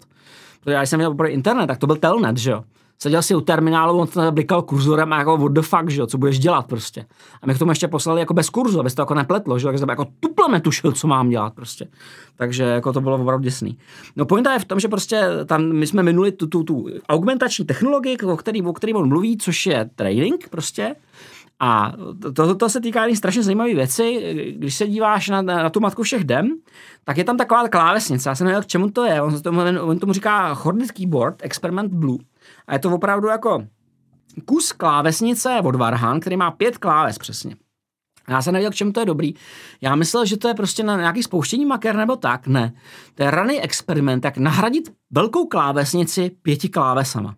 Protože 0.62 0.74
já 0.74 0.86
jsem 0.86 1.00
dělal 1.00 1.14
poprvé 1.14 1.30
internet, 1.30 1.68
tak 1.68 1.78
to 1.78 1.88
byl 1.88 1.96
telnet, 1.96 2.38
že 2.38 2.52
jo 2.52 2.64
seděl 3.00 3.22
si 3.22 3.36
u 3.36 3.42
terminálu, 3.42 4.00
on 4.00 4.08
to 4.08 4.32
blikal 4.32 4.62
kurzorem 4.62 5.14
a 5.14 5.18
jako 5.18 5.38
what 5.38 5.52
the 5.52 5.62
fuck, 5.62 5.90
že 5.90 6.02
jo, 6.02 6.08
co 6.08 6.18
budeš 6.18 6.40
dělat 6.40 6.68
prostě. 6.68 7.06
A 7.42 7.48
my 7.48 7.56
k 7.56 7.60
tomu 7.60 7.72
ještě 7.72 7.88
poslali 7.88 8.20
jako 8.20 8.34
bez 8.34 8.50
kurzu, 8.50 8.80
aby 8.80 8.90
to 8.90 9.02
jako 9.02 9.14
nepletlo, 9.14 9.60
že 9.60 9.68
jo, 9.68 9.78
jsem 9.78 9.90
jako 9.90 10.08
tuple 10.20 10.48
netušil, 10.52 10.92
co 10.92 11.08
mám 11.08 11.30
dělat 11.30 11.54
prostě. 11.54 11.88
Takže 12.36 12.64
jako 12.64 12.94
to 12.94 13.02
bylo 13.02 13.16
opravdu 13.16 13.44
děsný. 13.44 13.78
No 14.16 14.26
pointa 14.26 14.54
je 14.54 14.60
v 14.60 14.66
tom, 14.66 14.80
že 14.80 14.88
prostě 14.88 15.28
tam 15.46 15.74
my 15.74 15.88
jsme 15.88 16.04
minuli 16.04 16.32
tu, 16.32 16.48
tu, 16.48 16.64
tu 16.64 16.88
augmentační 17.10 17.66
technologii, 17.66 18.18
o 18.18 18.38
který, 18.38 18.62
o 18.62 18.74
který 18.74 18.94
on 18.94 19.08
mluví, 19.08 19.38
což 19.38 19.66
je 19.66 19.90
trading 19.96 20.50
prostě. 20.50 20.96
A 21.60 21.94
to, 22.36 22.56
to 22.56 22.70
se 22.70 22.82
týká 22.82 23.16
strašně 23.16 23.44
zajímavé 23.44 23.74
věci. 23.74 24.36
Když 24.58 24.76
se 24.76 24.88
díváš 24.88 25.30
na, 25.30 25.42
na, 25.42 25.64
na 25.64 25.70
tu 25.70 25.80
matku 25.80 26.04
všech 26.04 26.24
dem, 26.24 26.56
tak 27.04 27.18
je 27.18 27.24
tam 27.24 27.38
taková 27.38 27.68
klávesnice. 27.68 28.30
Já 28.30 28.36
jsem 28.36 28.46
nevěděl, 28.46 28.64
k 28.64 28.68
čemu 28.68 28.90
to 28.90 29.06
je. 29.06 29.22
On, 29.22 29.42
tomu, 29.42 29.62
on 29.82 30.00
tomu 30.00 30.14
říká 30.14 30.54
Hornet 30.54 30.92
Keyboard 30.92 31.36
Experiment 31.42 31.94
Blue. 31.94 32.18
A 32.68 32.74
je 32.74 32.80
to 32.80 32.96
opravdu 32.96 33.28
jako 33.28 33.68
kus 34.46 34.72
klávesnice 34.72 35.62
od 35.64 35.76
Varhan, 35.76 36.20
který 36.20 36.38
má 36.38 36.52
pět 36.52 36.78
kláves 36.78 37.18
přesně. 37.18 37.56
Já 38.30 38.42
jsem 38.42 38.54
nevěděl, 38.54 38.72
k 38.72 38.76
čemu 38.76 38.92
to 38.92 39.00
je 39.00 39.06
dobrý. 39.06 39.34
Já 39.82 39.96
myslel, 39.96 40.26
že 40.26 40.38
to 40.38 40.48
je 40.48 40.54
prostě 40.54 40.84
na 40.84 40.98
nějaký 40.98 41.24
spouštění 41.24 41.66
maker 41.66 41.96
nebo 41.96 42.16
tak. 42.16 42.48
Ne. 42.48 42.74
To 43.16 43.24
je 43.24 43.32
raný 43.32 43.62
experiment, 43.62 44.26
jak 44.26 44.38
nahradit 44.38 44.94
velkou 45.12 45.46
klávesnici 45.46 46.32
pěti 46.42 46.70
klávesama. 46.70 47.36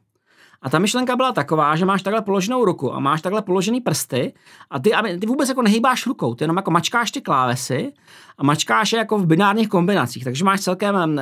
A 0.62 0.70
ta 0.70 0.80
myšlenka 0.80 1.16
byla 1.16 1.32
taková, 1.32 1.76
že 1.76 1.86
máš 1.86 2.01
takhle 2.01 2.22
položenou 2.22 2.66
ruku 2.66 2.93
a 2.93 2.99
máš 2.99 3.22
takhle 3.22 3.41
položený 3.41 3.82
prsty 3.82 4.34
a 4.70 4.80
ty, 4.80 4.91
ty 5.20 5.28
vůbec 5.28 5.49
jako 5.49 5.62
nehýbáš 5.62 6.05
rukou, 6.05 6.36
ty 6.36 6.43
jenom 6.43 6.57
jako 6.57 6.72
mačkáš 6.72 7.12
ty 7.12 7.22
klávesy 7.22 7.93
a 8.38 8.43
mačkáš 8.43 8.93
je 8.93 8.99
jako 8.99 9.18
v 9.18 9.26
binárních 9.26 9.70
kombinacích, 9.70 10.24
takže 10.24 10.45
máš 10.45 10.62
celkem 10.62 11.22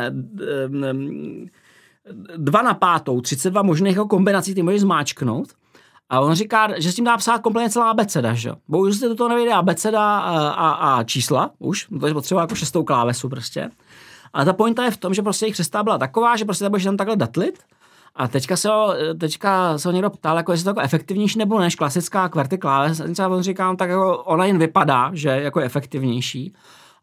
dva 2.38 2.62
na 2.62 2.74
pátou, 2.74 3.22
32 3.22 3.62
možných 3.62 3.96
jako 3.96 4.08
kombinací, 4.08 4.56
ty 4.56 4.64
můžeš 4.64 4.82
zmáčknout. 4.82 5.48
A 6.10 6.20
on 6.20 6.34
říká, 6.34 6.80
že 6.80 6.92
s 6.92 6.96
tím 6.96 7.06
dá 7.06 7.18
psát 7.18 7.42
kompletně 7.42 7.70
celá 7.70 7.90
abeceda, 7.90 8.34
že 8.34 8.50
jo. 8.50 8.56
Bohužel 8.68 8.94
se 8.94 9.10
do 9.10 9.16
toho 9.16 9.30
nevyjde 9.30 9.54
abeceda 9.54 10.18
a, 10.18 10.50
a, 10.50 10.72
a 10.72 11.04
čísla 11.04 11.52
už, 11.60 11.88
no 11.90 12.00
to 12.00 12.08
je 12.08 12.14
potřeba 12.14 12.42
jako 12.42 12.56
šestou 12.56 12.84
klávesu 12.84 13.30
prostě. 13.30 13.70
A 14.34 14.46
ta 14.46 14.54
pointa 14.54 14.84
je 14.84 14.92
v 14.92 14.98
tom, 14.98 15.14
že 15.14 15.22
prostě 15.22 15.46
jejich 15.46 15.54
přestávka 15.54 15.84
byla 15.84 15.98
taková, 15.98 16.36
že 16.36 16.46
prostě 16.46 16.70
budeš 16.70 16.84
tam 16.84 16.98
takhle 16.98 17.16
datlit 17.16 17.64
a 18.18 18.28
teďka 18.28 18.58
se 18.58 18.70
ho, 18.70 18.94
teďka 19.20 19.78
se 19.78 19.88
ho 19.88 19.94
někdo 19.94 20.10
ptal, 20.10 20.38
jako 20.38 20.52
jestli 20.52 20.64
to 20.64 20.70
jako 20.70 20.80
efektivnější 20.80 21.40
nebo 21.40 21.60
než 21.60 21.76
klasická 21.76 22.30
kvarty 22.30 22.58
kláves. 22.58 23.20
A 23.20 23.28
on 23.28 23.42
říká, 23.42 23.76
tak 23.76 23.90
jako 23.90 24.18
ona 24.18 24.46
jen 24.46 24.58
vypadá, 24.58 25.10
že 25.14 25.30
jako 25.30 25.60
efektivnější. 25.60 26.54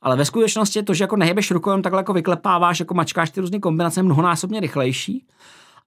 Ale 0.03 0.17
ve 0.17 0.25
skutečnosti 0.25 0.83
to, 0.83 0.95
že 0.95 1.05
jako 1.05 1.17
nehybeš 1.17 1.51
rukou, 1.51 1.81
takhle 1.83 2.01
jako 2.01 2.13
vyklepáváš, 2.13 2.81
jako 2.81 2.95
mačkáš 2.95 3.31
ty 3.31 3.41
různé 3.41 3.61
kombinace, 3.61 4.03
mnohonásobně 4.03 4.61
rychlejší. 4.61 5.27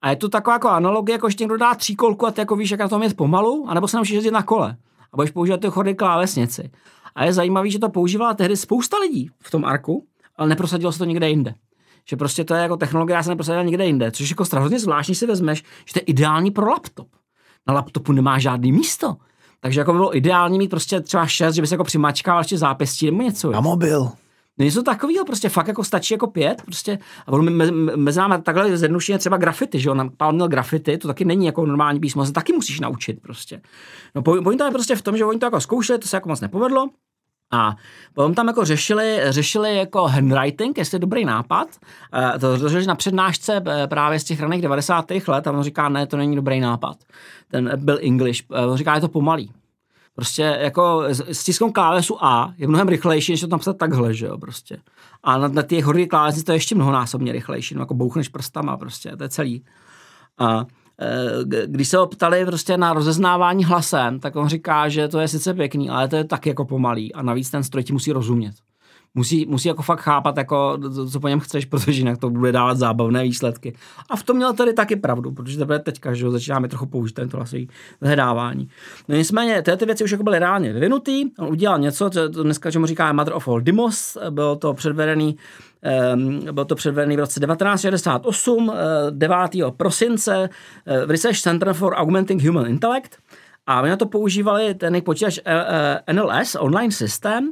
A 0.02 0.10
je 0.10 0.16
to 0.16 0.30
taková 0.30 0.56
jako 0.56 0.70
analogie, 0.70 1.14
jako 1.14 1.30
že 1.30 1.36
někdo 1.40 1.58
dá 1.58 1.76
kolku 1.98 2.28
a 2.28 2.32
ty 2.32 2.42
jako 2.42 2.56
víš, 2.56 2.72
jak 2.72 2.80
na 2.80 2.88
tom 2.88 3.04
je 3.04 3.14
pomalu, 3.14 3.66
anebo 3.70 3.88
se 3.88 3.98
naučíš 3.98 4.16
jezdit 4.16 4.32
na 4.32 4.44
kole. 4.44 4.76
A 5.14 5.16
budeš 5.16 5.32
používat 5.32 5.62
ty 5.62 5.68
chody 5.70 5.96
klávesnici. 5.96 6.72
A 7.16 7.26
je 7.26 7.34
zajímavý, 7.34 7.72
že 7.72 7.80
to 7.80 7.90
používala 7.90 8.34
tehdy 8.34 8.58
spousta 8.58 8.98
lidí 8.98 9.30
v 9.40 9.52
tom 9.52 9.66
arku, 9.66 10.06
ale 10.36 10.50
neprosadilo 10.50 10.92
se 10.92 11.00
to 11.00 11.06
někde 11.06 11.30
jinde. 11.30 11.54
Že 12.10 12.18
prostě 12.18 12.44
to 12.44 12.54
je 12.54 12.62
jako 12.62 12.78
technologie, 12.78 13.14
která 13.14 13.24
se 13.24 13.30
neprosadila 13.30 13.64
někde 13.64 13.86
jinde. 13.86 14.12
Což 14.12 14.30
je 14.30 14.34
jako 14.34 14.46
strašně 14.46 14.80
zvláštní 14.80 15.16
si 15.16 15.26
vezmeš, 15.26 15.64
že 15.86 15.94
to 15.94 16.00
je 16.00 16.04
ideální 16.04 16.52
pro 16.52 16.70
laptop. 16.70 17.08
Na 17.68 17.74
laptopu 17.74 18.12
nemá 18.12 18.40
žádný 18.40 18.72
místo. 18.72 19.16
Takže 19.60 19.80
jako 19.80 19.92
by 19.92 19.98
bylo 19.98 20.18
ideální 20.18 20.58
mít 20.58 20.70
prostě 20.70 21.02
třeba 21.02 21.28
šest, 21.28 21.56
že 21.56 21.62
by 21.62 21.68
se 21.68 21.74
jako 21.74 21.84
přimačkával 21.84 22.42
ještě 22.42 22.58
zápěstí 22.58 23.06
nebo 23.06 23.22
něco. 23.22 23.52
Na 23.52 23.62
mobil. 23.62 24.10
Něco 24.60 24.84
takového, 24.84 25.26
prostě 25.26 25.50
fakt 25.50 25.68
jako 25.68 25.84
stačí 25.84 26.14
jako 26.14 26.28
pět, 26.28 26.62
prostě, 26.62 27.00
a 27.28 27.32
on 27.32 27.50
mezi, 27.50 27.72
mezi 27.72 28.20
námi 28.20 28.36
takhle 28.44 28.78
zjednodušeně 28.78 29.18
třeba 29.18 29.38
grafity, 29.38 29.80
že 29.80 29.92
on 29.92 30.12
pán 30.18 30.36
měl 30.36 30.48
grafity, 30.48 30.98
to 30.98 31.08
taky 31.08 31.26
není 31.26 31.46
jako 31.46 31.66
normální 31.66 32.00
písmo, 32.00 32.26
se 32.26 32.32
taky 32.32 32.54
musíš 32.54 32.80
naučit 32.80 33.22
prostě. 33.22 33.62
No 34.16 34.22
point 34.22 34.62
je 34.62 34.72
prostě 34.72 34.96
v 34.96 35.02
tom, 35.02 35.18
že 35.18 35.26
oni 35.26 35.40
to 35.40 35.46
jako 35.46 35.62
zkoušeli, 35.62 36.00
to 36.00 36.08
se 36.08 36.18
jako 36.18 36.30
moc 36.30 36.42
nepovedlo, 36.42 36.90
a 37.52 37.76
potom 38.14 38.34
tam 38.34 38.48
jako 38.48 38.66
řešili, 38.66 39.20
řešili 39.30 39.78
jako 39.78 40.08
handwriting, 40.08 40.78
jestli 40.78 40.96
je 40.96 41.00
dobrý 41.00 41.26
nápad. 41.26 41.68
E, 42.36 42.40
to 42.40 42.58
řešili 42.58 42.86
na 42.86 42.96
přednášce 42.96 43.64
e, 43.68 43.88
právě 43.88 44.20
z 44.20 44.24
těch 44.24 44.42
raných 44.42 44.62
90. 44.62 45.12
let 45.28 45.48
a 45.48 45.52
on 45.52 45.64
říká, 45.64 45.90
ne, 45.90 46.08
to 46.08 46.18
není 46.18 46.36
dobrý 46.36 46.60
nápad. 46.60 46.98
Ten 47.52 47.72
byl 47.76 48.00
English. 48.02 48.42
E, 48.54 48.66
on 48.66 48.78
říká, 48.78 48.96
je 48.96 49.02
to 49.02 49.08
pomalý. 49.08 49.52
Prostě 50.16 50.58
jako 50.60 51.04
stisknout 51.32 51.74
klávesu 51.74 52.24
A 52.26 52.54
je 52.58 52.68
mnohem 52.68 52.88
rychlejší, 52.88 53.32
než 53.32 53.42
to 53.42 53.48
tam 53.48 53.60
psat 53.60 53.78
takhle, 53.78 54.14
že 54.14 54.26
jo, 54.26 54.38
prostě. 54.38 54.78
A 55.24 55.38
na, 55.38 55.48
na 55.48 55.62
těch 55.62 55.86
horní 55.86 56.08
klávesy 56.08 56.44
to 56.44 56.52
je 56.52 56.56
ještě 56.56 56.76
mnohonásobně 56.76 57.32
rychlejší, 57.32 57.76
no 57.76 57.82
jako 57.82 57.94
bouchneš 57.94 58.30
prstama 58.30 58.78
prostě, 58.78 59.18
to 59.18 59.24
je 59.24 59.30
celý. 59.30 59.64
A 60.38 60.66
když 61.66 61.88
se 61.88 61.98
ho 61.98 62.08
ptali 62.08 62.46
prostě 62.46 62.78
na 62.78 62.94
rozeznávání 62.94 63.66
hlasem, 63.66 64.20
tak 64.20 64.36
on 64.36 64.48
říká, 64.48 64.90
že 64.90 65.08
to 65.08 65.20
je 65.20 65.28
sice 65.28 65.54
pěkný, 65.54 65.90
ale 65.90 66.08
to 66.08 66.16
je 66.16 66.24
tak 66.24 66.46
jako 66.46 66.66
pomalý 66.66 67.14
a 67.14 67.22
navíc 67.22 67.50
ten 67.50 67.64
stroj 67.64 67.84
ti 67.84 67.94
musí 67.94 68.12
rozumět 68.12 68.54
musí, 69.18 69.46
musí 69.46 69.68
jako 69.68 69.82
fakt 69.82 70.00
chápat, 70.00 70.38
jako, 70.38 70.78
co 71.12 71.20
po 71.20 71.28
něm 71.28 71.40
chceš, 71.40 71.66
protože 71.66 72.02
jinak 72.02 72.18
to 72.18 72.30
bude 72.30 72.52
dávat 72.52 72.78
zábavné 72.78 73.24
výsledky. 73.24 73.74
A 74.10 74.16
v 74.16 74.24
tom 74.24 74.38
měl 74.38 74.54
tady 74.54 74.74
taky 74.74 74.96
pravdu, 74.96 75.32
protože 75.32 75.58
teprve 75.58 75.80
teďka, 75.80 76.14
že 76.14 76.32
začínáme 76.32 76.68
trochu 76.68 76.86
použít 76.86 77.14
tento 77.14 77.38
hlasový 77.38 77.70
zhledávání. 78.02 78.70
No 79.08 79.16
nicméně, 79.16 79.62
tyhle 79.62 79.78
ty 79.78 79.86
věci 79.86 80.04
už 80.04 80.12
jako 80.12 80.24
byly 80.24 80.40
reálně 80.40 80.74
vyvinutý, 80.74 81.26
on 81.40 81.48
udělal 81.48 81.80
něco, 81.80 82.10
co 82.10 82.28
dneska 82.28 82.72
čemu 82.72 82.86
říká 82.86 83.14
Mother 83.14 83.34
of 83.34 83.48
All 83.48 83.62
Demos, 83.62 84.18
bylo 84.30 84.56
to 84.56 84.74
předvedený 84.74 85.28
Um, 85.28 85.67
bylo 86.52 86.66
to 86.66 86.76
předvedený 86.76 87.16
v 87.16 87.20
roce 87.20 87.40
1968, 87.40 88.74
9. 89.10 89.36
Eh, 89.68 89.72
prosince, 89.78 90.50
eh, 90.86 91.06
v 91.06 91.12
Research 91.12 91.40
Center 91.40 91.74
for 91.74 91.94
Augmenting 91.94 92.44
Human 92.44 92.68
Intellect. 92.68 93.18
A 93.68 93.82
my 93.82 93.90
na 93.90 93.96
to 93.96 94.06
používali 94.06 94.74
ten 94.74 95.02
počítač 95.02 95.40
eh, 95.46 96.14
NLS, 96.14 96.56
online 96.60 96.92
systém, 96.92 97.52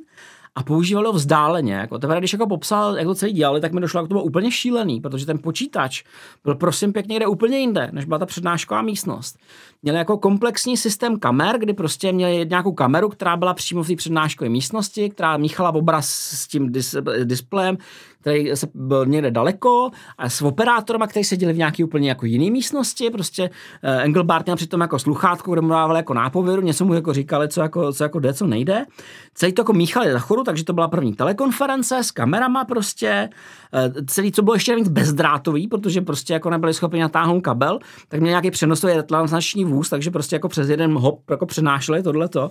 a 0.56 0.64
používali 0.64 1.08
ho 1.08 1.14
vzdáleně. 1.14 1.74
Jako 1.74 2.00
teprve, 2.00 2.20
když 2.20 2.34
jako 2.34 2.48
popsal, 2.48 2.98
jak 2.98 3.08
to 3.08 3.16
celý 3.16 3.34
dělali, 3.34 3.62
tak 3.62 3.72
mi 3.72 3.82
došlo, 3.82 4.00
jak 4.00 4.08
to 4.08 4.14
bylo 4.14 4.24
úplně 4.24 4.52
šílený, 4.52 5.02
protože 5.02 5.26
ten 5.26 5.38
počítač 5.38 6.04
byl 6.44 6.56
prosím 6.56 6.94
pěkně 6.94 7.14
někde 7.14 7.28
úplně 7.28 7.58
jinde, 7.60 7.90
než 7.92 8.06
byla 8.06 8.20
ta 8.20 8.26
přednášková 8.26 8.82
místnost. 8.82 9.38
Měli 9.86 9.98
jako 9.98 10.18
komplexní 10.18 10.78
systém 10.78 11.20
kamer, 11.20 11.60
kdy 11.60 11.74
prostě 11.74 12.12
měli 12.12 12.46
nějakou 12.50 12.72
kameru, 12.72 13.10
která 13.10 13.38
byla 13.38 13.54
přímo 13.54 13.84
v 13.84 13.88
té 13.88 13.96
přednáškové 13.96 14.50
místnosti, 14.50 15.10
která 15.10 15.38
míchala 15.38 15.74
obraz 15.74 16.10
s 16.10 16.48
tím 16.48 16.70
dis- 16.70 17.24
displejem, 17.24 17.78
který 18.26 18.56
se 18.56 18.68
byl 18.74 19.06
někde 19.06 19.32
daleko 19.32 19.90
a 20.18 20.30
s 20.30 20.42
operátorem, 20.42 21.08
který 21.08 21.24
seděli 21.24 21.54
v 21.54 21.58
nějaké 21.58 21.84
úplně 21.84 22.10
jako 22.10 22.26
jiné 22.26 22.52
místnosti, 22.52 23.10
prostě 23.10 23.50
uh, 23.84 24.02
Engelbart 24.02 24.46
měl 24.46 24.56
přitom 24.56 24.82
jako 24.82 25.00
sluchátko, 25.00 25.52
kde 25.52 25.62
mu 25.62 25.70
dával 25.70 25.98
jako 25.98 26.14
nápovědu, 26.14 26.62
něco 26.62 26.86
mu 26.86 26.94
jako 26.94 27.14
říkali, 27.14 27.48
co 27.48 27.62
jako, 27.62 27.94
co 27.94 28.04
jako 28.04 28.20
jde, 28.20 28.34
co 28.34 28.48
nejde. 28.48 28.86
Celý 29.34 29.54
to 29.54 29.62
jako 29.62 29.74
míchali 29.74 30.12
za 30.12 30.20
chodu, 30.20 30.44
takže 30.44 30.64
to 30.64 30.74
byla 30.74 30.88
první 30.88 31.14
telekonference 31.14 32.04
s 32.04 32.12
kamerama 32.12 32.66
prostě, 32.66 33.30
uh, 33.74 34.06
celý, 34.06 34.32
co 34.32 34.42
bylo 34.42 34.54
ještě 34.54 34.76
víc 34.76 34.90
bezdrátový, 34.90 35.68
protože 35.68 36.02
prostě 36.02 36.34
jako 36.34 36.50
nebyli 36.50 36.74
schopni 36.74 37.00
natáhnout 37.00 37.42
kabel, 37.42 37.80
tak 38.08 38.20
měl 38.20 38.30
nějaký 38.30 38.52
přenosový 38.52 38.94
transnační 39.04 39.66
vůz, 39.76 39.90
takže 39.90 40.12
prostě 40.12 40.36
jako 40.36 40.50
přes 40.50 40.70
jeden 40.70 40.94
hop 40.98 41.30
jako 41.30 41.46
přenášeli 41.46 42.04
tohleto. 42.04 42.50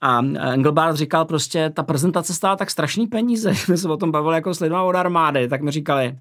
A 0.00 0.22
Engelbart 0.52 0.96
říkal 0.96 1.24
prostě, 1.24 1.70
ta 1.70 1.82
prezentace 1.82 2.34
stála 2.34 2.56
tak 2.56 2.70
strašný 2.70 3.06
peníze, 3.06 3.54
jsme 3.54 3.76
se 3.76 3.88
o 3.88 3.96
tom 3.96 4.10
bavili 4.10 4.34
jako 4.34 4.54
s 4.54 4.60
lidma 4.60 4.82
od 4.82 4.96
armády, 4.96 5.48
tak 5.48 5.62
mi 5.62 5.70
říkali, 5.70 6.16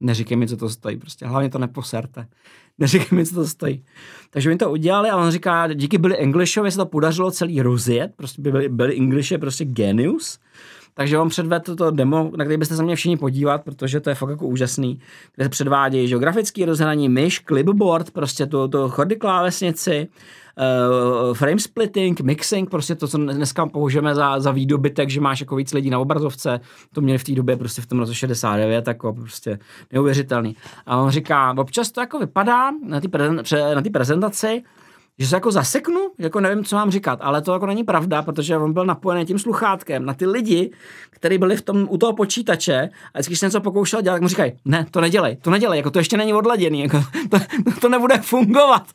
neříkej 0.00 0.36
mi, 0.36 0.48
co 0.48 0.56
to 0.56 0.68
stojí, 0.68 0.96
prostě 0.96 1.26
hlavně 1.26 1.50
to 1.50 1.58
neposerte. 1.58 2.26
Neříkej 2.78 3.18
mi, 3.18 3.26
co 3.26 3.34
to 3.34 3.46
stojí. 3.46 3.84
Takže 4.30 4.48
mi 4.48 4.56
to 4.56 4.70
udělali 4.70 5.10
a 5.10 5.16
on 5.16 5.30
říká, 5.30 5.72
díky 5.74 5.98
byli 5.98 6.18
Englishovi 6.18 6.70
se 6.70 6.76
to 6.76 6.86
podařilo 6.86 7.30
celý 7.30 7.62
rozjet, 7.62 8.12
prostě 8.16 8.42
byli, 8.42 8.68
byli 8.68 8.96
Englishe 8.96 9.38
prostě 9.38 9.64
genius. 9.64 10.38
Takže 10.94 11.18
on 11.18 11.28
předvedl 11.28 11.76
to 11.76 11.90
demo, 11.90 12.30
na 12.36 12.44
který 12.44 12.58
byste 12.58 12.76
se 12.76 12.82
měli 12.82 12.96
všichni 12.96 13.16
podívat, 13.16 13.64
protože 13.64 14.00
to 14.00 14.10
je 14.10 14.14
fakt 14.14 14.30
jako 14.30 14.46
úžasný, 14.46 15.00
kde 15.34 15.44
se 15.44 15.48
předvádějí 15.48 16.08
geografický 16.08 16.64
rozhraní, 16.64 17.08
myš, 17.08 17.40
clipboard, 17.40 18.10
prostě 18.10 18.46
to, 18.46 18.68
to 18.68 18.88
chordy 18.88 19.16
klávesnici, 19.16 20.08
uh, 21.28 21.34
frame 21.34 21.58
splitting, 21.58 22.20
mixing, 22.20 22.70
prostě 22.70 22.94
to, 22.94 23.08
co 23.08 23.18
dneska 23.18 23.66
použijeme 23.66 24.14
za, 24.14 24.40
za 24.40 24.50
výdobytek, 24.50 25.10
že 25.10 25.20
máš 25.20 25.40
jako 25.40 25.56
víc 25.56 25.72
lidí 25.72 25.90
na 25.90 25.98
obrazovce, 25.98 26.60
to 26.92 27.00
měli 27.00 27.18
v 27.18 27.24
té 27.24 27.32
době 27.32 27.56
prostě 27.56 27.82
v 27.82 27.86
tom 27.86 27.98
roce 27.98 28.14
69, 28.14 28.88
jako 28.88 29.12
prostě 29.12 29.58
neuvěřitelný. 29.92 30.56
A 30.86 30.96
on 30.96 31.10
říká, 31.10 31.54
občas 31.58 31.90
to 31.90 32.00
jako 32.00 32.18
vypadá 32.18 32.70
na 32.86 33.00
té 33.00 33.08
prezen, 33.08 33.42
prezentaci, 33.92 34.62
že 35.18 35.26
se 35.26 35.36
jako 35.36 35.50
zaseknu, 35.50 36.00
jako 36.18 36.40
nevím, 36.40 36.64
co 36.64 36.76
mám 36.76 36.90
říkat, 36.90 37.18
ale 37.22 37.42
to 37.42 37.52
jako 37.52 37.66
není 37.66 37.84
pravda, 37.84 38.22
protože 38.22 38.56
on 38.56 38.72
byl 38.72 38.86
napojený 38.86 39.24
tím 39.24 39.38
sluchátkem 39.38 40.04
na 40.04 40.14
ty 40.14 40.26
lidi, 40.26 40.70
kteří 41.10 41.38
byli 41.38 41.56
v 41.56 41.62
tom, 41.62 41.86
u 41.90 41.98
toho 41.98 42.12
počítače 42.12 42.88
a 43.14 43.20
když 43.20 43.38
se 43.38 43.46
něco 43.46 43.60
pokoušel 43.60 44.02
dělat, 44.02 44.14
tak 44.14 44.22
mu 44.22 44.28
říkají, 44.28 44.52
ne, 44.64 44.86
to 44.90 45.00
nedělej, 45.00 45.36
to 45.36 45.50
nedělej, 45.50 45.76
jako 45.76 45.90
to 45.90 45.98
ještě 45.98 46.16
není 46.16 46.34
odladěný, 46.34 46.80
jako 46.80 47.04
to, 47.30 47.38
to 47.80 47.88
nebude 47.88 48.18
fungovat. 48.18 48.86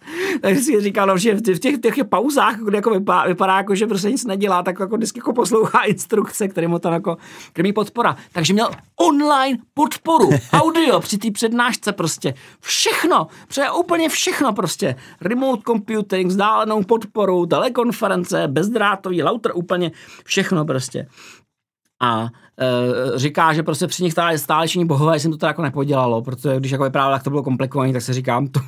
Takže 0.41 0.61
si 0.61 0.81
říkal, 0.81 1.07
no, 1.07 1.17
že 1.17 1.33
v 1.33 1.41
těch, 1.41 1.59
těch, 1.59 1.79
těch 1.79 2.05
pauzách, 2.09 2.59
kde 2.59 2.77
jako 2.77 2.89
vypadá, 2.89 3.27
vypadá, 3.27 3.57
jako, 3.57 3.75
že 3.75 3.87
prostě 3.87 4.11
nic 4.11 4.25
nedělá, 4.25 4.63
tak 4.63 4.79
jako 4.79 4.97
vždycky 4.97 5.19
jako 5.19 5.33
poslouchá 5.33 5.83
instrukce, 5.83 6.47
který 6.47 6.67
mu 6.67 6.79
tam 6.79 6.93
jako 6.93 7.17
krmí 7.53 7.73
podpora. 7.73 8.17
Takže 8.31 8.53
měl 8.53 8.69
online 8.95 9.57
podporu, 9.73 10.29
audio 10.53 10.99
při 10.99 11.17
té 11.17 11.31
přednášce 11.31 11.91
prostě, 11.91 12.33
všechno, 12.59 13.27
přeje 13.47 13.71
úplně 13.71 14.09
všechno 14.09 14.53
prostě, 14.53 14.95
remote 15.21 15.61
computer, 15.67 16.08
routing, 16.09 16.27
vzdálenou 16.27 16.83
podporu, 16.83 17.45
telekonference, 17.45 18.47
bezdrátový 18.47 19.21
router, 19.21 19.51
úplně 19.55 19.91
všechno 20.25 20.65
prostě. 20.65 21.07
A 22.01 22.27
e, 22.59 23.19
říká, 23.19 23.53
že 23.53 23.63
prostě 23.63 23.87
při 23.87 24.03
nich 24.03 24.11
stále, 24.11 24.37
stále 24.37 24.67
činí 24.67 24.85
bohové, 24.85 25.15
jestli 25.15 25.29
to 25.29 25.37
tak 25.37 25.47
jako 25.47 25.61
nepodělalo, 25.61 26.21
protože 26.21 26.57
když 26.57 26.71
jako 26.71 26.83
vyprávěl, 26.83 27.13
jak 27.13 27.23
to 27.23 27.29
bylo 27.29 27.43
komplikované, 27.43 27.93
tak 27.93 28.01
se 28.01 28.13
říkám, 28.13 28.47
to, 28.47 28.59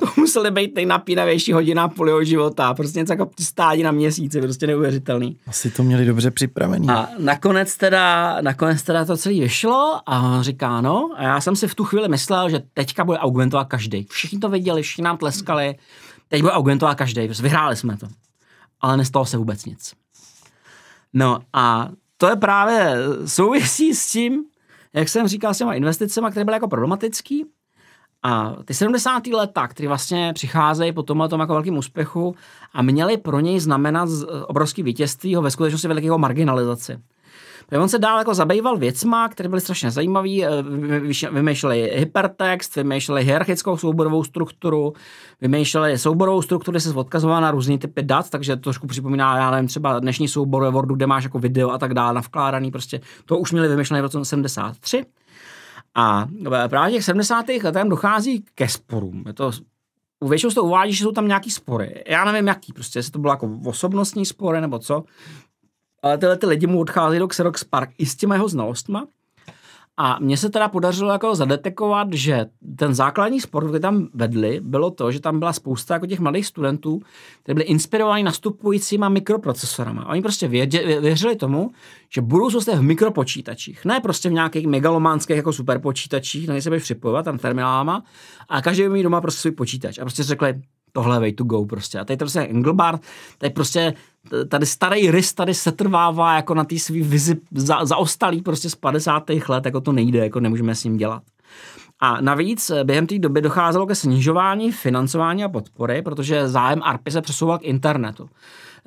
to 0.00 0.06
museli 0.16 0.50
být 0.50 0.74
nejnapínavější 0.74 1.52
hodina 1.52 1.88
půl 1.88 2.08
jeho 2.08 2.24
života. 2.24 2.74
Prostě 2.74 2.98
něco 2.98 3.12
jako 3.12 3.30
stádí 3.40 3.82
na 3.82 3.90
měsíci, 3.90 4.40
prostě 4.40 4.66
neuvěřitelný. 4.66 5.36
Asi 5.46 5.70
to 5.70 5.82
měli 5.82 6.04
dobře 6.06 6.30
připravený. 6.30 6.88
A 6.88 7.08
nakonec 7.18 7.76
teda, 7.76 8.36
nakonec 8.40 8.82
teda 8.82 9.04
to 9.04 9.16
celé 9.16 9.34
vyšlo 9.34 10.00
a 10.06 10.42
říká, 10.42 10.80
no, 10.80 11.10
a 11.16 11.22
já 11.22 11.40
jsem 11.40 11.56
si 11.56 11.68
v 11.68 11.74
tu 11.74 11.84
chvíli 11.84 12.08
myslel, 12.08 12.50
že 12.50 12.62
teďka 12.74 13.04
bude 13.04 13.18
augmentovat 13.18 13.68
každý. 13.68 14.06
Všichni 14.10 14.38
to 14.38 14.48
viděli, 14.48 14.82
všichni 14.82 15.04
nám 15.04 15.16
tleskali, 15.16 15.74
Teď 16.28 16.40
bude 16.40 16.52
augmentovat 16.52 16.98
každý, 16.98 17.28
vyhráli 17.28 17.76
jsme 17.76 17.96
to. 17.96 18.06
Ale 18.80 18.96
nestalo 18.96 19.26
se 19.26 19.36
vůbec 19.36 19.64
nic. 19.64 19.94
No 21.12 21.38
a 21.52 21.88
to 22.16 22.28
je 22.28 22.36
právě 22.36 22.96
souvisí 23.26 23.94
s 23.94 24.12
tím, 24.12 24.44
jak 24.92 25.08
jsem 25.08 25.28
říkal, 25.28 25.54
s 25.54 25.58
těma 25.58 25.74
investicemi, 25.74 26.26
které 26.30 26.44
byly 26.44 26.54
jako 26.54 26.68
problematický. 26.68 27.44
A 28.22 28.56
ty 28.64 28.74
70. 28.74 29.26
leta, 29.26 29.68
které 29.68 29.88
vlastně 29.88 30.32
přicházejí 30.34 30.92
po 30.92 31.02
tomhle 31.02 31.28
tom 31.28 31.40
jako 31.40 31.52
velkým 31.52 31.76
úspěchu 31.76 32.36
a 32.72 32.82
měly 32.82 33.16
pro 33.16 33.40
něj 33.40 33.60
znamenat 33.60 34.08
obrovský 34.46 34.82
vítězství, 34.82 35.34
ho 35.34 35.42
ve 35.42 35.50
skutečnosti 35.50 35.88
velikého 35.88 36.18
marginalizaci. 36.18 36.98
On 37.80 37.88
se 37.88 37.98
dál 37.98 38.18
jako 38.18 38.34
zabýval 38.34 38.76
věcma, 38.76 39.28
které 39.28 39.48
byly 39.48 39.60
strašně 39.60 39.90
zajímavé. 39.90 40.28
Eh, 40.42 40.62
vymýšleli 41.30 41.90
hypertext, 41.94 42.76
vymýšleli 42.76 43.24
hierarchickou 43.24 43.76
souborovou 43.76 44.24
strukturu, 44.24 44.92
vymýšleli 45.40 45.98
souborovou 45.98 46.42
strukturu, 46.42 46.72
kde 46.72 46.80
se 46.80 46.90
odkazoval 46.94 47.40
na 47.40 47.50
různé 47.50 47.78
typy 47.78 48.02
dat, 48.02 48.30
takže 48.30 48.56
to 48.56 48.62
trošku 48.62 48.86
připomíná, 48.86 49.36
já 49.36 49.50
nevím, 49.50 49.68
třeba 49.68 50.00
dnešní 50.00 50.28
soubor 50.28 50.62
ve 50.62 50.70
Wordu, 50.70 50.94
kde 50.94 51.06
máš 51.06 51.24
jako 51.24 51.38
video 51.38 51.70
a 51.70 51.78
tak 51.78 51.94
dále 51.94 52.14
navkládaný, 52.14 52.70
prostě 52.70 53.00
to 53.24 53.38
už 53.38 53.52
měli 53.52 53.68
vymýšlené 53.68 54.02
v 54.02 54.04
roce 54.04 54.24
73. 54.24 55.04
A 55.94 56.26
právě 56.68 56.92
těch 56.92 57.04
70. 57.04 57.44
letech 57.64 57.84
dochází 57.84 58.44
ke 58.54 58.68
sporům. 58.68 59.24
Je 59.26 59.32
to 59.32 59.50
většinou 60.28 60.50
se 60.50 60.54
to 60.54 60.64
uvádí, 60.64 60.92
že 60.92 61.04
jsou 61.04 61.12
tam 61.12 61.28
nějaký 61.28 61.50
spory. 61.50 62.04
Já 62.08 62.24
nevím 62.24 62.46
jaký, 62.46 62.72
prostě 62.72 62.98
jestli 62.98 63.12
to 63.12 63.18
bylo 63.18 63.32
jako 63.32 63.50
osobnostní 63.64 64.26
spory 64.26 64.60
nebo 64.60 64.78
co 64.78 65.04
ale 66.04 66.18
tyhle 66.18 66.36
ty 66.38 66.46
lidi 66.46 66.66
mu 66.66 66.80
odchází 66.80 67.18
do 67.18 67.28
Xerox 67.28 67.64
Park 67.64 67.90
i 67.98 68.06
s 68.06 68.16
těma 68.16 68.34
jeho 68.34 68.48
znalostma. 68.48 69.06
A 69.96 70.18
mně 70.20 70.36
se 70.36 70.50
teda 70.50 70.68
podařilo 70.68 71.12
jako 71.12 71.34
zadetekovat, 71.34 72.08
že 72.12 72.46
ten 72.76 72.94
základní 72.94 73.40
sport, 73.40 73.68
který 73.68 73.82
tam 73.82 74.08
vedli, 74.14 74.60
bylo 74.62 74.90
to, 74.90 75.12
že 75.12 75.20
tam 75.20 75.38
byla 75.38 75.52
spousta 75.52 75.94
jako 75.94 76.06
těch 76.06 76.20
mladých 76.20 76.46
studentů, 76.46 77.00
kteří 77.42 77.54
byli 77.54 77.64
inspirováni 77.64 78.22
nastupujícíma 78.22 79.08
mikroprocesorama. 79.08 80.08
Oni 80.08 80.22
prostě 80.22 80.48
vědě, 80.48 81.00
věřili 81.00 81.36
tomu, 81.36 81.70
že 82.14 82.20
budoucnost 82.20 82.66
je 82.66 82.76
v 82.76 82.82
mikropočítačích. 82.82 83.84
Ne 83.84 84.00
prostě 84.00 84.28
v 84.28 84.32
nějakých 84.32 84.66
megalománských 84.66 85.36
jako 85.36 85.52
superpočítačích, 85.52 86.48
na 86.48 86.54
ně 86.54 86.62
se 86.62 86.70
budeš 86.70 86.82
připojovat 86.82 87.24
tam 87.24 87.38
terminálama, 87.38 88.04
a 88.48 88.62
každý 88.62 88.82
by 88.82 88.88
mít 88.88 89.02
doma 89.02 89.20
prostě 89.20 89.40
svůj 89.40 89.52
počítač. 89.52 89.98
A 89.98 90.00
prostě 90.00 90.22
řekli, 90.22 90.54
tohle 90.92 91.20
way 91.20 91.32
to 91.32 91.44
go 91.44 91.66
prostě. 91.66 91.98
A 91.98 92.04
tady 92.04 92.16
to 92.16 92.24
prostě 92.24 92.40
Engelbart, 92.40 93.02
tady 93.38 93.52
prostě 93.52 93.94
tady 94.48 94.66
starý 94.66 95.10
rys 95.10 95.32
tady 95.32 95.54
setrvává 95.54 96.36
jako 96.36 96.54
na 96.54 96.64
té 96.64 96.78
svý 96.78 97.02
vizi 97.02 97.36
za, 97.54 97.84
zaostalý 97.84 98.42
prostě 98.42 98.70
z 98.70 98.74
50. 98.74 99.30
let, 99.48 99.64
jako 99.64 99.80
to 99.80 99.92
nejde, 99.92 100.18
jako 100.18 100.40
nemůžeme 100.40 100.74
s 100.74 100.84
ním 100.84 100.96
dělat. 100.96 101.22
A 102.00 102.20
navíc 102.20 102.70
eh, 102.70 102.84
během 102.84 103.06
té 103.06 103.18
doby 103.18 103.40
docházelo 103.40 103.86
ke 103.86 103.94
snižování 103.94 104.72
financování 104.72 105.44
a 105.44 105.48
podpory, 105.48 106.02
protože 106.02 106.48
zájem 106.48 106.82
ARPy 106.82 107.10
se 107.10 107.20
přesouval 107.20 107.58
k 107.58 107.64
internetu. 107.64 108.28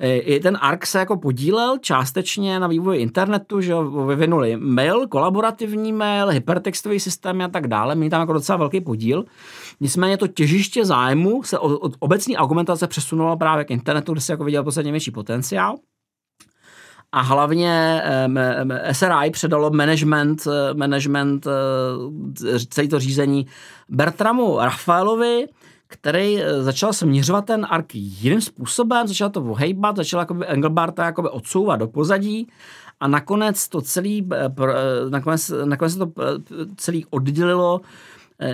I 0.00 0.40
ten 0.40 0.58
ARC 0.60 0.84
se 0.84 0.98
jako 0.98 1.16
podílel 1.16 1.78
částečně 1.78 2.60
na 2.60 2.66
vývoji 2.66 3.00
internetu, 3.00 3.60
že 3.60 3.74
vyvinuli 4.06 4.56
mail, 4.56 5.06
kolaborativní 5.06 5.92
mail, 5.92 6.28
hypertextový 6.28 7.00
systém 7.00 7.40
a 7.40 7.48
tak 7.48 7.66
dále, 7.66 7.94
měli 7.94 8.10
tam 8.10 8.20
jako 8.20 8.32
docela 8.32 8.58
velký 8.58 8.80
podíl. 8.80 9.24
Nicméně 9.80 10.16
to 10.16 10.26
těžiště 10.28 10.84
zájmu 10.84 11.42
se 11.42 11.58
od 11.58 11.96
obecní 11.98 12.36
argumentace 12.36 12.86
přesunulo 12.86 13.36
právě 13.36 13.64
k 13.64 13.70
internetu, 13.70 14.12
kde 14.12 14.20
se 14.20 14.32
jako 14.32 14.44
viděl 14.44 14.64
posledně 14.64 14.92
větší 14.92 15.10
potenciál. 15.10 15.76
A 17.12 17.20
hlavně 17.20 18.02
um, 18.26 18.38
SRI 18.92 19.30
předalo 19.30 19.70
management, 19.70 20.46
eh, 20.46 20.74
management 20.74 21.46
uh, 21.46 21.52
celé 22.68 22.88
to 22.88 22.98
řízení 22.98 23.46
Bertramu 23.88 24.58
Rafaelovi, 24.58 25.46
který 25.88 26.42
eh, 26.42 26.62
začal 26.62 26.92
směřovat 26.92 27.44
ten 27.44 27.66
ark 27.70 27.94
jiným 27.94 28.40
způsobem, 28.40 29.08
začal 29.08 29.30
to 29.30 29.42
ohejbat, 29.42 29.96
začal 29.96 30.20
jakoby 30.20 30.46
Engelbarta 30.46 31.04
jakoby 31.04 31.28
odsouvat 31.28 31.80
do 31.80 31.88
pozadí 31.88 32.48
a 33.00 33.08
nakonec 33.08 33.68
to 33.68 33.80
celý, 33.80 34.28
eh, 34.32 34.54
eh, 34.62 35.10
nakonec, 35.10 35.52
nakonec 35.64 35.96
to 35.96 36.12
celý 36.76 37.06
oddělilo 37.10 37.80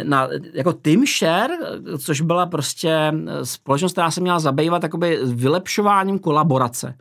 na, 0.03 0.29
jako 0.53 0.73
Timshare, 0.73 1.55
což 1.99 2.21
byla 2.21 2.47
prostě 2.47 3.13
společnost, 3.43 3.93
která 3.93 4.11
se 4.11 4.21
měla 4.21 4.39
zabývat 4.39 4.83
jakoby 4.83 5.19
vylepšováním 5.25 6.19
kolaborace. 6.19 6.95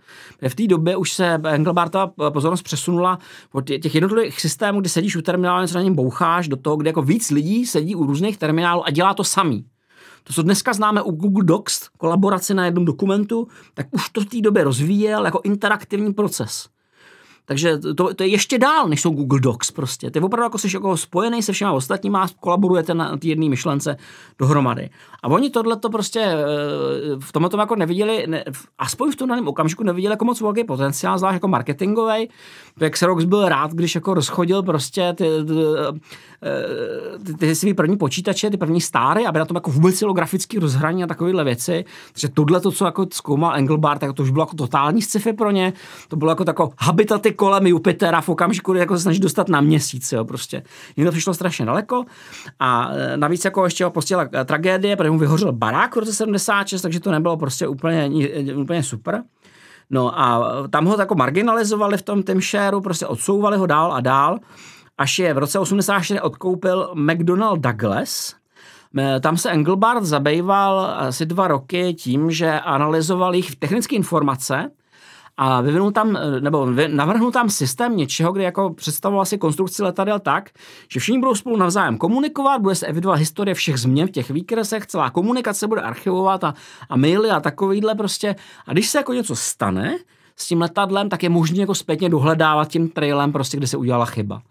V 0.49 0.55
té 0.55 0.67
době 0.67 0.97
už 0.97 1.13
se 1.13 1.39
Engelbartova 1.43 2.13
pozornost 2.29 2.61
přesunula 2.61 3.19
od 3.51 3.65
těch 3.65 3.95
jednotlivých 3.95 4.41
systémů, 4.41 4.79
kdy 4.79 4.89
sedíš 4.89 5.15
u 5.15 5.21
terminálu, 5.21 5.61
něco 5.61 5.77
na 5.77 5.83
něm 5.83 5.95
boucháš, 5.95 6.47
do 6.47 6.57
toho, 6.57 6.77
kde 6.77 6.89
jako 6.89 7.01
víc 7.01 7.31
lidí 7.31 7.65
sedí 7.65 7.95
u 7.95 8.05
různých 8.05 8.37
terminálů 8.37 8.87
a 8.87 8.91
dělá 8.91 9.13
to 9.13 9.23
samý. 9.23 9.65
To, 10.23 10.33
co 10.33 10.43
dneska 10.43 10.73
známe 10.73 11.01
u 11.01 11.11
Google 11.11 11.43
Docs, 11.43 11.89
kolaborace 11.97 12.53
na 12.53 12.65
jednom 12.65 12.85
dokumentu, 12.85 13.47
tak 13.73 13.87
už 13.91 14.09
to 14.09 14.21
v 14.21 14.25
té 14.25 14.41
době 14.41 14.63
rozvíjel 14.63 15.25
jako 15.25 15.41
interaktivní 15.43 16.13
proces. 16.13 16.67
Takže 17.45 17.77
to, 17.77 18.13
to 18.13 18.23
je 18.23 18.29
ještě 18.29 18.59
dál, 18.59 18.87
než 18.87 19.01
jsou 19.01 19.09
Google 19.09 19.39
Docs 19.39 19.71
prostě. 19.71 20.11
Ty 20.11 20.19
opravdu 20.19 20.43
jako 20.43 20.57
jsi 20.57 20.67
jako 20.73 20.97
spojený 20.97 21.43
se 21.43 21.53
všema 21.53 21.71
ostatníma 21.71 22.23
a 22.23 22.27
kolaborujete 22.39 22.93
na, 22.93 23.17
té 23.17 23.27
jedné 23.27 23.49
myšlence 23.49 23.97
dohromady. 24.39 24.89
A 25.23 25.27
oni 25.27 25.49
tohle 25.49 25.77
to 25.77 25.89
prostě 25.89 26.19
eh, 26.19 26.35
v 27.19 27.31
tomhle 27.31 27.49
tom 27.49 27.59
jako 27.59 27.75
neviděli, 27.75 28.27
ne, 28.27 28.43
aspoň 28.79 29.11
v 29.11 29.15
tom 29.15 29.29
daném 29.29 29.47
okamžiku 29.47 29.83
neviděli 29.83 30.13
jako 30.13 30.25
moc 30.25 30.41
velký 30.41 30.63
potenciál, 30.63 31.17
zvlášť 31.17 31.33
jako 31.33 31.47
marketingový. 31.47 32.29
Xerox 32.89 33.23
byl 33.23 33.49
rád, 33.49 33.71
když 33.71 33.95
jako 33.95 34.13
rozchodil 34.13 34.63
prostě 34.63 35.13
ty, 35.13 35.25
ty, 35.47 35.53
ty, 37.25 37.33
ty 37.33 37.55
svý 37.55 37.73
první 37.73 37.97
počítače, 37.97 38.49
ty 38.49 38.57
první 38.57 38.81
stáry, 38.81 39.25
aby 39.25 39.39
na 39.39 39.45
tom 39.45 39.55
jako 39.55 39.71
vůbec 39.71 39.99
bylo 39.99 40.13
grafický 40.13 40.59
rozhraní 40.59 41.03
a 41.03 41.07
takovéhle 41.07 41.43
věci. 41.43 41.85
Takže 42.11 42.29
tohle 42.29 42.61
to, 42.61 42.71
co 42.71 42.85
jako 42.85 43.07
zkoumal 43.13 43.55
Engelbart, 43.55 44.01
tak 44.01 44.13
to 44.13 44.23
už 44.23 44.29
bylo 44.29 44.41
jako 44.41 44.55
totální 44.55 45.01
sci-fi 45.01 45.33
pro 45.33 45.51
ně. 45.51 45.73
To 46.07 46.15
bylo 46.15 46.31
jako 46.31 46.45
tako 46.45 46.71
habitaty 46.79 47.31
kolem 47.31 47.67
Jupitera 47.67 48.21
v 48.21 48.29
okamžiku, 48.29 48.71
kdy 48.71 48.79
jako 48.79 48.95
se 48.95 49.01
snaží 49.01 49.19
dostat 49.19 49.49
na 49.49 49.61
měsíc, 49.61 50.11
jo, 50.11 50.25
prostě. 50.25 50.63
Jim 50.97 51.05
to 51.05 51.11
přišlo 51.11 51.33
strašně 51.33 51.65
daleko 51.65 52.05
a 52.59 52.89
navíc 53.15 53.45
jako 53.45 53.63
ještě 53.63 53.83
ho 53.83 53.91
postihla 53.91 54.25
tragédie, 54.45 54.95
protože 54.95 55.11
mu 55.11 55.19
vyhořel 55.19 55.51
barák 55.51 55.95
v 55.95 55.99
roce 55.99 56.13
76, 56.13 56.81
takže 56.81 56.99
to 56.99 57.11
nebylo 57.11 57.37
prostě 57.37 57.67
úplně, 57.67 58.09
úplně 58.55 58.83
super. 58.83 59.23
No 59.93 60.19
a 60.19 60.53
tam 60.69 60.85
ho 60.85 60.99
jako 60.99 61.15
marginalizovali 61.15 61.97
v 61.97 62.01
tom 62.01 62.23
Timshareu, 62.23 62.81
prostě 62.81 63.07
odsouvali 63.07 63.57
ho 63.57 63.65
dál 63.65 63.93
a 63.93 64.01
dál, 64.01 64.39
až 64.97 65.19
je 65.19 65.33
v 65.33 65.37
roce 65.37 65.59
84 65.59 66.21
odkoupil 66.21 66.91
McDonnell 66.93 67.57
Douglas, 67.57 68.35
tam 69.21 69.37
se 69.37 69.51
Engelbart 69.51 70.03
zabýval 70.03 70.95
asi 70.97 71.25
dva 71.25 71.47
roky 71.47 71.93
tím, 71.93 72.31
že 72.31 72.59
analyzoval 72.59 73.33
jejich 73.33 73.55
technické 73.55 73.95
informace 73.95 74.71
a 75.37 75.61
vyvinul 75.61 75.91
tam, 75.91 76.17
nebo 76.39 76.67
navrhnul 76.87 77.31
tam 77.31 77.49
systém 77.49 77.97
něčeho, 77.97 78.31
kde 78.31 78.43
jako 78.43 78.73
představoval 78.73 79.25
si 79.25 79.37
konstrukci 79.37 79.83
letadel 79.83 80.19
tak, 80.19 80.49
že 80.89 80.99
všichni 80.99 81.19
budou 81.19 81.35
spolu 81.35 81.57
navzájem 81.57 81.97
komunikovat, 81.97 82.61
bude 82.61 82.75
se 82.75 82.87
evidovat 82.87 83.19
historie 83.19 83.55
všech 83.55 83.77
změn 83.77 84.07
v 84.07 84.11
těch 84.11 84.29
výkresech, 84.29 84.85
celá 84.85 85.09
komunikace 85.09 85.67
bude 85.67 85.81
archivovat 85.81 86.43
a, 86.43 86.53
a 86.89 86.97
maily 86.97 87.29
a 87.29 87.39
takovýhle 87.39 87.95
prostě. 87.95 88.35
A 88.67 88.73
když 88.73 88.87
se 88.89 88.97
jako 88.97 89.13
něco 89.13 89.35
stane 89.35 89.97
s 90.35 90.47
tím 90.47 90.61
letadlem, 90.61 91.09
tak 91.09 91.23
je 91.23 91.29
možné 91.29 91.59
jako 91.59 91.75
zpětně 91.75 92.09
dohledávat 92.09 92.67
tím 92.67 92.89
trailem 92.89 93.31
prostě, 93.31 93.57
kde 93.57 93.67
se 93.67 93.77
udělala 93.77 94.05
chyba. 94.05 94.41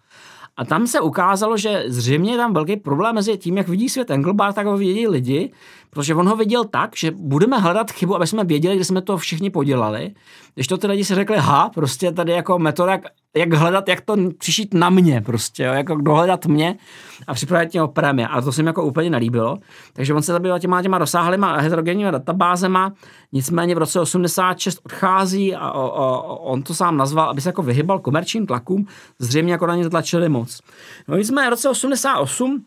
A 0.57 0.65
tam 0.65 0.87
se 0.87 1.01
ukázalo, 1.01 1.57
že 1.57 1.85
zřejmě 1.87 2.33
je 2.33 2.37
tam 2.37 2.55
velký 2.55 2.77
problém 2.77 3.15
mezi 3.15 3.39
tím, 3.39 3.57
jak 3.57 3.69
vidí 3.69 3.89
svět 3.89 4.11
Engelbart, 4.11 4.55
tak 4.55 4.67
ho 4.67 4.77
vidí 4.77 5.09
lidi, 5.09 5.53
protože 5.91 6.15
on 6.15 6.29
ho 6.29 6.37
viděl 6.37 6.65
tak, 6.65 6.97
že 6.97 7.11
budeme 7.11 7.59
hledat 7.59 7.91
chybu, 7.91 8.17
aby 8.17 8.27
jsme 8.27 8.45
věděli, 8.45 8.77
kde 8.77 8.85
jsme 8.85 9.03
to 9.03 9.17
všichni 9.17 9.51
podělali. 9.51 10.15
Když 10.55 10.67
to 10.67 10.79
ty 10.79 10.87
lidi 10.87 11.05
si 11.05 11.15
řekli, 11.15 11.37
ha, 11.39 11.71
prostě 11.75 12.13
tady 12.13 12.33
jako 12.33 12.59
metoda, 12.59 13.01
jak, 13.37 13.53
hledat, 13.53 13.89
jak 13.89 14.01
to 14.01 14.17
přišít 14.39 14.75
na 14.75 14.91
mě, 14.91 15.21
prostě, 15.21 15.63
jo, 15.63 15.73
jako 15.73 15.95
dohledat 15.95 16.47
mě 16.47 16.79
a 17.27 17.35
připravit 17.35 17.71
těho 17.71 17.89
prémie. 17.89 18.29
A 18.29 18.41
to 18.41 18.53
se 18.53 18.63
mi 18.63 18.69
jako 18.69 18.85
úplně 18.85 19.11
nelíbilo. 19.11 19.59
Takže 19.93 20.15
on 20.15 20.23
se 20.23 20.33
zabýval 20.33 20.59
těma, 20.59 20.83
těma 20.83 20.99
rozsáhlýma 20.99 21.57
heterogenníma 21.57 22.11
databázema, 22.11 22.93
nicméně 23.33 23.75
v 23.75 23.79
roce 23.79 24.01
86 24.01 24.81
odchází 24.85 25.55
a 25.55 25.73
o, 25.73 25.91
o, 25.91 26.37
on 26.37 26.63
to 26.63 26.75
sám 26.75 26.97
nazval, 26.97 27.31
aby 27.31 27.41
se 27.41 27.49
jako 27.49 27.63
vyhybal 27.63 27.99
komerčním 27.99 28.47
tlakům, 28.47 28.87
zřejmě 29.19 29.53
jako 29.53 29.67
na 29.67 29.77
ně 29.77 29.91
tlačili 29.91 30.29
moc. 30.29 30.61
No 31.09 31.17
nicméně 31.17 31.47
v 31.47 31.51
roce 31.51 31.69
88 31.69 32.65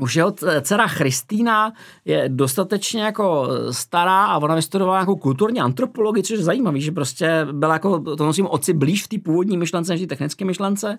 už 0.00 0.16
jeho 0.16 0.32
dcera 0.60 0.86
Christína 0.86 1.72
je 2.04 2.24
dostatečně 2.28 3.02
jako 3.02 3.48
stará 3.70 4.24
a 4.24 4.38
ona 4.38 4.54
vystudovala 4.54 4.98
jako 4.98 5.16
kulturní 5.16 5.60
antropologii, 5.60 6.22
což 6.22 6.38
je 6.38 6.44
zajímavý, 6.44 6.80
že 6.80 6.92
prostě 6.92 7.46
byla 7.52 7.72
jako, 7.72 8.16
to 8.16 8.24
nosím 8.24 8.46
oci 8.46 8.72
blíž 8.72 9.04
v 9.04 9.08
té 9.08 9.16
původní 9.18 9.56
myšlence 9.56 9.92
než 9.92 10.02
v 10.02 10.06
technické 10.06 10.44
myšlence 10.44 10.98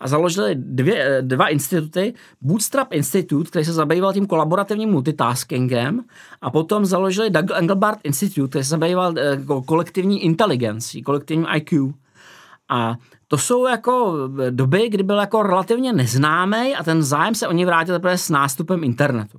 a 0.00 0.08
založili 0.08 0.54
dvě, 0.54 1.18
dva 1.20 1.48
instituty, 1.48 2.14
Bootstrap 2.40 2.92
Institute, 2.92 3.50
který 3.50 3.64
se 3.64 3.72
zabýval 3.72 4.12
tím 4.12 4.26
kolaborativním 4.26 4.90
multitaskingem 4.90 6.00
a 6.40 6.50
potom 6.50 6.84
založili 6.86 7.30
Doug 7.30 7.50
Engelbart 7.54 7.98
Institute, 8.04 8.48
který 8.48 8.64
se 8.64 8.70
zabýval 8.70 9.14
eh, 9.18 9.38
kolektivní 9.66 10.24
inteligencí, 10.24 11.02
kolektivním 11.02 11.46
IQ. 11.54 11.92
A 12.68 12.96
to 13.34 13.38
jsou 13.38 13.66
jako 13.66 14.14
doby, 14.50 14.88
kdy 14.88 15.02
byl 15.02 15.16
jako 15.16 15.42
relativně 15.42 15.92
neznámý 15.92 16.76
a 16.76 16.82
ten 16.82 17.02
zájem 17.02 17.34
se 17.34 17.48
o 17.48 17.52
ně 17.52 17.66
vrátil 17.66 17.94
teprve 17.94 18.18
s 18.18 18.30
nástupem 18.30 18.84
internetu. 18.84 19.38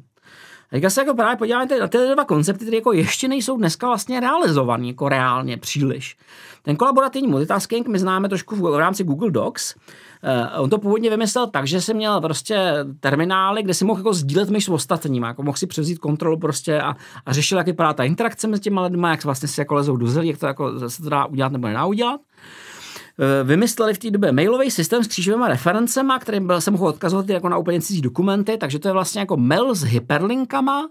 Teďka 0.69 0.89
se 0.89 1.01
jako 1.01 1.13
právě 1.13 1.35
podíváme 1.37 1.65
na 1.79 1.87
ty 1.87 1.97
dva 2.13 2.25
koncepty, 2.25 2.65
které 2.65 2.77
jako 2.77 2.93
ještě 2.93 3.27
nejsou 3.27 3.57
dneska 3.57 3.87
vlastně 3.87 4.19
realizované 4.19 4.87
jako 4.87 5.09
reálně 5.09 5.57
příliš. 5.57 6.17
Ten 6.61 6.75
kolaborativní 6.75 7.27
multitasking 7.27 7.87
my 7.87 7.99
známe 7.99 8.29
trošku 8.29 8.55
v, 8.55 8.79
rámci 8.79 9.03
Google 9.03 9.31
Docs. 9.31 9.75
Uh, 9.75 10.61
on 10.63 10.69
to 10.69 10.77
původně 10.77 11.09
vymyslel 11.09 11.47
tak, 11.47 11.67
že 11.67 11.81
se 11.81 11.93
měl 11.93 12.21
prostě 12.21 12.73
terminály, 12.99 13.63
kde 13.63 13.73
si 13.73 13.85
mohl 13.85 13.99
jako 13.99 14.13
sdílet 14.13 14.49
myš 14.49 14.65
s 14.65 14.69
ostatními, 14.69 15.27
jako 15.27 15.43
mohl 15.43 15.57
si 15.57 15.67
převzít 15.67 15.99
kontrolu 15.99 16.39
prostě 16.39 16.81
a, 16.81 16.95
a 17.25 17.33
řešil, 17.33 17.57
jak 17.57 17.67
vypadá 17.67 17.93
ta 17.93 18.03
interakce 18.03 18.47
mezi 18.47 18.61
těma 18.61 18.81
lidmi, 18.81 19.07
jak 19.09 19.23
vlastně 19.23 19.47
si 19.47 19.61
jako 19.61 19.75
lezou 19.75 19.97
do 19.97 20.07
zelí, 20.07 20.27
jak 20.27 20.37
to 20.37 20.47
jako 20.47 20.89
se 20.89 21.03
to 21.03 21.09
dá 21.09 21.25
udělat 21.25 21.51
nebo 21.51 21.67
nedá 21.67 21.85
udělat. 21.85 22.21
Eh, 22.21 22.64
vymysleli 23.43 23.93
v 23.93 23.97
té 23.97 24.11
době 24.11 24.31
mailový 24.31 24.71
systém 24.71 25.03
s 25.03 25.07
křížovými 25.07 25.45
referencemi, 25.47 26.13
který 26.19 26.39
byl, 26.39 26.61
se 26.61 26.71
mohl 26.71 26.87
odkazovat 26.87 27.29
jako 27.29 27.49
na 27.49 27.57
úplně 27.57 27.81
cizí 27.81 28.01
dokumenty, 28.01 28.57
takže 28.57 28.79
to 28.79 28.87
je 28.87 28.91
vlastně 28.91 29.19
jako 29.19 29.37
mail 29.37 29.75
s 29.75 29.83
hyperlinkama, 29.83 30.89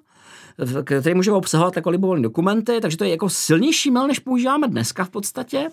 který 0.84 1.14
může 1.14 1.32
obsahovat 1.32 1.76
jako 1.76 1.90
libovolné 1.90 2.22
dokumenty, 2.22 2.80
takže 2.80 2.96
to 2.96 3.04
je 3.04 3.10
jako 3.10 3.28
silnější 3.28 3.90
mail, 3.90 4.06
než 4.06 4.18
používáme 4.18 4.68
dneska 4.68 5.04
v 5.04 5.10
podstatě. 5.10 5.68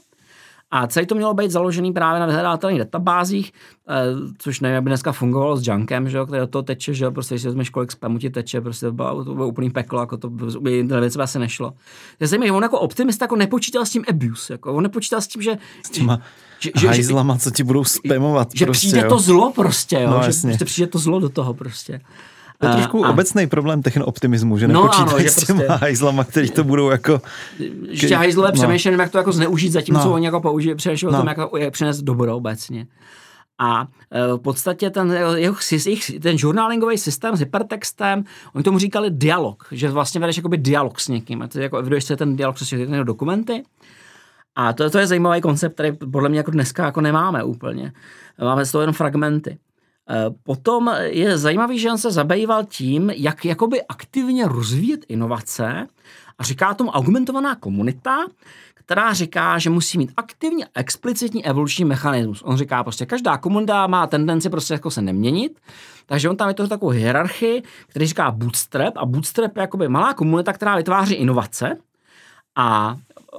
A 0.71 0.87
celý 0.87 1.05
to 1.05 1.15
mělo 1.15 1.33
být 1.33 1.51
založený 1.51 1.93
právě 1.93 2.19
na 2.19 2.25
vyhledatelných 2.25 2.79
databázích, 2.79 3.53
eh, 3.89 3.93
což 4.37 4.59
nevím, 4.59 4.75
jak 4.75 4.83
by 4.83 4.89
dneska 4.89 5.11
fungovalo 5.11 5.57
s 5.57 5.67
junkem, 5.67 6.09
že 6.09 6.17
jo, 6.17 6.25
který 6.25 6.47
to 6.47 6.63
teče, 6.63 6.93
že 6.93 7.05
jo, 7.05 7.11
prostě 7.11 7.35
když 7.35 7.41
si 7.41 7.47
vezmeš, 7.47 7.69
kolik 7.69 7.91
spamu 7.91 8.17
ti 8.17 8.29
teče, 8.29 8.61
prostě 8.61 8.85
to 8.85 8.91
bylo, 8.91 9.25
to 9.25 9.35
bylo 9.35 9.47
úplný 9.47 9.69
peklo, 9.69 9.99
jako 9.99 10.17
to 10.17 10.29
by 10.29 10.79
internet 10.79 11.19
asi 11.19 11.39
nešlo. 11.39 11.73
Já 12.19 12.27
se 12.27 12.37
že 12.45 12.51
on 12.51 12.63
jako 12.63 12.79
optimista 12.79 13.23
jako 13.25 13.35
nepočítal 13.35 13.85
s 13.85 13.89
tím 13.89 14.03
abuse, 14.09 14.53
jako 14.53 14.73
on 14.73 14.83
nepočítal 14.83 15.21
s 15.21 15.27
tím, 15.27 15.41
že... 15.41 15.57
S 15.85 15.89
těma 15.89 16.21
že, 16.59 16.71
že, 16.75 16.87
hajzlama, 16.87 17.37
co 17.37 17.51
ti 17.51 17.63
budou 17.63 17.83
spamovat. 17.83 18.47
Že 18.55 18.65
prostě, 18.65 18.87
přijde 18.87 19.01
jo. 19.01 19.09
to 19.09 19.19
zlo 19.19 19.51
prostě, 19.51 19.95
jo, 19.95 20.09
no, 20.09 20.17
že 20.17 20.47
prostě 20.47 20.65
přijde 20.65 20.87
to 20.87 20.99
zlo 20.99 21.19
do 21.19 21.29
toho 21.29 21.53
prostě. 21.53 22.01
To 22.61 22.67
je 22.67 22.73
trošku 22.73 23.05
a, 23.05 23.09
obecný 23.09 23.47
problém 23.47 23.81
techno-optimismu, 23.81 24.57
že 24.57 24.67
no, 24.67 24.99
ano, 24.99 25.19
že 25.19 25.29
s 25.29 25.45
těma 25.45 25.59
prostě, 25.59 25.85
hajzlama, 25.85 26.23
který 26.23 26.49
to 26.49 26.63
budou 26.63 26.89
jako... 26.89 27.21
Že 27.89 28.15
hajzlové 28.15 28.47
no. 28.47 28.53
přemýšlím, 28.53 28.99
jak 28.99 29.11
to 29.11 29.17
jako 29.17 29.31
zneužít, 29.31 29.71
zatímco 29.71 30.05
no. 30.05 30.13
oni 30.13 30.25
jako 30.25 30.41
použijí, 30.41 30.75
přemýšlí 30.75 31.07
no. 31.11 31.13
o 31.13 31.17
tom, 31.17 31.27
jak, 31.27 31.37
jak 31.57 31.73
přinést 31.73 32.01
dobro 32.01 32.35
obecně. 32.35 32.87
A 33.59 33.87
e, 34.11 34.33
v 34.33 34.37
podstatě 34.37 34.89
ten, 34.89 35.11
jeho, 35.35 35.55
ten 36.21 36.37
žurnálingový 36.37 36.97
systém 36.97 37.35
s 37.35 37.39
hypertextem, 37.39 38.23
oni 38.55 38.63
tomu 38.63 38.79
říkali 38.79 39.09
dialog, 39.09 39.67
že 39.71 39.89
vlastně 39.89 40.21
vedeš 40.21 40.37
jakoby 40.37 40.57
dialog 40.57 40.99
s 40.99 41.07
někým. 41.07 41.41
A 41.41 41.47
ty 41.47 41.61
jako 41.61 41.77
eviduješ 41.77 42.03
se 42.03 42.17
ten 42.17 42.35
dialog 42.35 42.55
přes 42.55 42.67
všechny 42.67 43.03
dokumenty. 43.03 43.63
A 44.55 44.73
to, 44.73 44.89
to 44.89 44.97
je 44.97 45.07
zajímavý 45.07 45.41
koncept, 45.41 45.73
který 45.73 45.91
podle 46.11 46.29
mě 46.29 46.39
jako 46.39 46.51
dneska 46.51 46.85
jako 46.85 47.01
nemáme 47.01 47.43
úplně. 47.43 47.93
Máme 48.41 48.65
z 48.65 48.71
toho 48.71 48.81
jenom 48.81 48.93
fragmenty. 48.93 49.57
Potom 50.43 50.91
je 51.01 51.37
zajímavý, 51.37 51.79
že 51.79 51.91
on 51.91 51.97
se 51.97 52.11
zabýval 52.11 52.65
tím, 52.65 53.09
jak 53.09 53.45
jakoby 53.45 53.81
aktivně 53.83 54.47
rozvíjet 54.47 55.05
inovace 55.07 55.87
a 56.37 56.43
říká 56.43 56.73
tomu 56.73 56.89
augmentovaná 56.89 57.55
komunita, 57.55 58.17
která 58.73 59.13
říká, 59.13 59.59
že 59.59 59.69
musí 59.69 59.97
mít 59.97 60.11
aktivně 60.17 60.65
explicitní 60.75 61.45
evoluční 61.45 61.85
mechanismus. 61.85 62.41
On 62.41 62.57
říká 62.57 62.83
prostě, 62.83 63.05
každá 63.05 63.37
komunita 63.37 63.87
má 63.87 64.07
tendenci 64.07 64.49
prostě 64.49 64.73
jako 64.73 64.91
se 64.91 65.01
neměnit, 65.01 65.59
takže 66.05 66.29
on 66.29 66.37
tam 66.37 66.47
je 66.47 66.53
to 66.53 66.67
takovou 66.67 66.91
hierarchii, 66.91 67.63
který 67.87 68.07
říká 68.07 68.31
bootstrap 68.31 68.97
a 68.97 69.05
bootstrap 69.05 69.55
je 69.55 69.61
jakoby 69.61 69.87
malá 69.87 70.13
komunita, 70.13 70.53
která 70.53 70.75
vytváří 70.75 71.13
inovace 71.13 71.77
a 72.55 72.97
eh, 73.33 73.37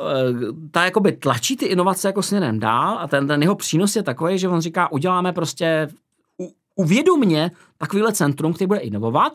ta 0.71 0.85
jakoby 0.85 1.13
tlačí 1.13 1.57
ty 1.57 1.65
inovace 1.65 2.09
jako 2.09 2.23
směrem 2.23 2.61
dál 2.61 2.99
a 3.01 3.09
ten, 3.09 3.27
ten 3.27 3.43
jeho 3.43 3.55
přínos 3.55 3.97
je 3.97 4.03
takový, 4.03 4.39
že 4.39 4.49
on 4.49 4.61
říká, 4.61 4.93
uděláme 4.93 5.33
prostě 5.33 5.89
uvědomně 6.75 7.51
takovýhle 7.79 8.13
centrum, 8.13 8.53
který 8.53 8.67
bude 8.67 8.81
inovovat, 8.81 9.33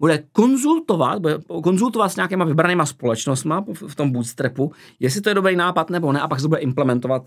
bude 0.00 0.24
konzultovat, 0.32 1.18
bude 1.18 1.38
konzultovat 1.62 2.12
s 2.12 2.16
nějakýma 2.16 2.44
vybranýma 2.44 2.86
společnostmi 2.86 3.54
v 3.86 3.94
tom 3.94 4.12
bootstrapu, 4.12 4.72
jestli 5.00 5.20
to 5.20 5.28
je 5.28 5.34
dobrý 5.34 5.56
nápad 5.56 5.90
nebo 5.90 6.12
ne, 6.12 6.20
a 6.20 6.28
pak 6.28 6.40
se 6.40 6.48
bude 6.48 6.60
implementovat 6.60 7.22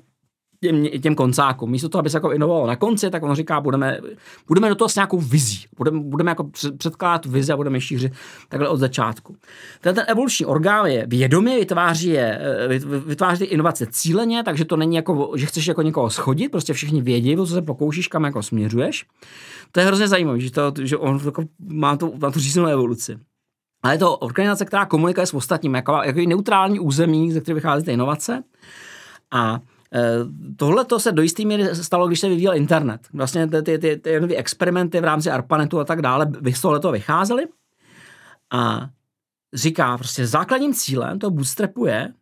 těm, 0.59 0.85
těm 1.01 1.15
koncákům. 1.15 1.71
Místo 1.71 1.89
toho, 1.89 1.99
aby 1.99 2.09
se 2.09 2.17
jako 2.17 2.31
inovovalo 2.31 2.67
na 2.67 2.75
konci, 2.75 3.09
tak 3.09 3.23
on 3.23 3.35
říká, 3.35 3.61
budeme, 3.61 3.99
budeme 4.47 4.69
do 4.69 4.75
toho 4.75 4.89
s 4.89 4.95
nějakou 4.95 5.19
vizí. 5.19 5.65
Budeme, 5.77 5.99
budeme 5.99 6.31
jako 6.31 6.49
předkládat 6.77 7.25
vizi 7.25 7.53
a 7.53 7.57
budeme 7.57 7.81
šířit 7.81 8.13
takhle 8.49 8.69
od 8.69 8.77
začátku. 8.77 9.35
Ten, 9.81 9.95
ten 9.95 10.05
evoluční 10.07 10.45
orgán 10.45 10.85
je 10.85 11.05
vědomě, 11.07 11.59
vytváří, 11.59 12.09
je, 12.09 12.41
vytváří 13.05 13.39
ty 13.39 13.45
inovace 13.45 13.85
cíleně, 13.89 14.43
takže 14.43 14.65
to 14.65 14.77
není 14.77 14.95
jako, 14.95 15.31
že 15.35 15.45
chceš 15.45 15.67
jako 15.67 15.81
někoho 15.81 16.09
schodit, 16.09 16.51
prostě 16.51 16.73
všichni 16.73 17.01
vědí, 17.01 17.35
co 17.35 17.45
se 17.45 17.61
pokoušíš, 17.61 18.07
kam 18.07 18.23
jako 18.23 18.43
směřuješ. 18.43 19.05
To 19.71 19.79
je 19.79 19.85
hrozně 19.85 20.07
zajímavé, 20.07 20.39
že, 20.39 20.51
to, 20.51 20.73
že 20.83 20.97
on 20.97 21.19
jako 21.25 21.43
má, 21.59 21.97
to, 21.97 22.11
má 22.21 22.31
tu 22.31 22.39
řízenou 22.39 22.67
evoluci. 22.67 23.17
Ale 23.83 23.93
je 23.93 23.97
to 23.97 24.17
organizace, 24.17 24.65
která 24.65 24.85
komunikuje 24.85 25.25
s 25.25 25.33
ostatním, 25.33 25.73
jako, 25.73 25.99
jako 26.03 26.19
neutrální 26.19 26.79
území, 26.79 27.31
ze 27.31 27.41
které 27.41 27.55
vychází 27.55 27.85
ty 27.85 27.91
inovace. 27.91 28.43
A 29.31 29.59
Eh, 29.59 29.59
tohle 30.55 30.85
to 30.85 30.99
se 30.99 31.11
do 31.11 31.21
jisté 31.21 31.45
míry 31.45 31.75
stalo, 31.75 32.07
když 32.07 32.19
se 32.19 32.29
vyvíjel 32.29 32.55
internet. 32.55 33.01
Vlastně 33.13 33.47
ty, 33.47 33.61
ty, 33.61 33.77
ty, 33.77 34.01
ty 34.27 34.35
experimenty 34.35 35.01
v 35.01 35.03
rámci 35.03 35.29
ARPANETu 35.29 35.79
a 35.79 35.83
tak 35.83 36.01
dále 36.01 36.31
z 36.53 36.61
tohle 36.61 36.91
vycházely. 36.91 37.45
A 38.53 38.89
říká, 39.53 39.97
prostě 39.97 40.27
základním 40.27 40.73
cílem 40.73 41.19
toho 41.19 41.31
bootstrapu 41.31 41.85
je, 41.85 42.13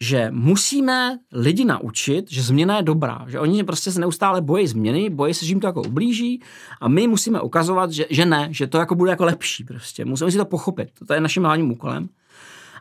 že 0.00 0.28
musíme 0.30 1.18
lidi 1.32 1.64
naučit, 1.64 2.30
že 2.30 2.42
změna 2.42 2.76
je 2.76 2.82
dobrá, 2.82 3.24
že 3.28 3.40
oni 3.40 3.64
prostě 3.64 3.92
se 3.92 4.00
neustále 4.00 4.40
bojí 4.40 4.66
změny, 4.66 5.10
bojí 5.10 5.34
se, 5.34 5.46
že 5.46 5.52
jim 5.52 5.60
to 5.60 5.66
jako 5.66 5.82
ublíží 5.82 6.42
a 6.80 6.88
my 6.88 7.06
musíme 7.06 7.40
ukazovat, 7.40 7.90
že, 7.90 8.06
že 8.10 8.26
ne, 8.26 8.48
že 8.50 8.66
to 8.66 8.78
jako 8.78 8.94
bude 8.94 9.10
jako 9.10 9.24
lepší 9.24 9.64
prostě. 9.64 10.04
Musíme 10.04 10.30
si 10.30 10.36
to 10.36 10.44
pochopit. 10.44 10.88
To 11.06 11.14
je 11.14 11.20
naším 11.20 11.44
hlavním 11.44 11.70
úkolem. 11.70 12.08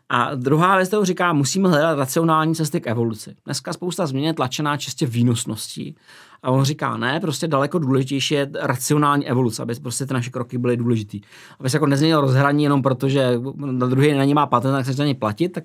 A 0.10 0.36
druhá 0.36 0.76
věc, 0.78 0.88
kterou 0.88 1.06
říká, 1.06 1.34
musíme 1.34 1.70
hledat 1.70 1.96
racionální 1.96 2.56
cesty 2.56 2.82
k 2.82 2.88
evoluci. 2.88 3.36
Dneska 3.46 3.74
spousta 3.74 4.06
změn 4.06 4.24
je 4.24 4.34
tlačená 4.34 4.78
čistě 4.78 5.06
výnosností. 5.06 5.96
A 6.44 6.52
on 6.52 6.64
říká, 6.64 6.98
ne, 6.98 7.20
prostě 7.20 7.48
daleko 7.48 7.80
důležitější 7.80 8.34
je 8.34 8.50
racionální 8.60 9.28
evoluce, 9.28 9.62
aby 9.62 9.76
prostě 9.76 10.06
ty 10.06 10.14
naše 10.14 10.30
kroky 10.30 10.58
byly 10.58 10.78
důležitý. 10.78 11.22
Aby 11.60 11.70
se 11.70 11.78
jako 11.78 11.86
nezměnil 11.86 12.22
rozhraní 12.22 12.64
jenom 12.64 12.82
proto, 12.82 13.10
že 13.10 13.40
na 13.56 13.88
druhý 13.88 14.14
na 14.14 14.24
ní 14.24 14.34
má 14.34 14.46
patent, 14.46 14.74
tak 14.74 14.86
se 14.86 14.94
za 14.94 15.06
ně 15.06 15.16
platit, 15.16 15.50
tak 15.50 15.64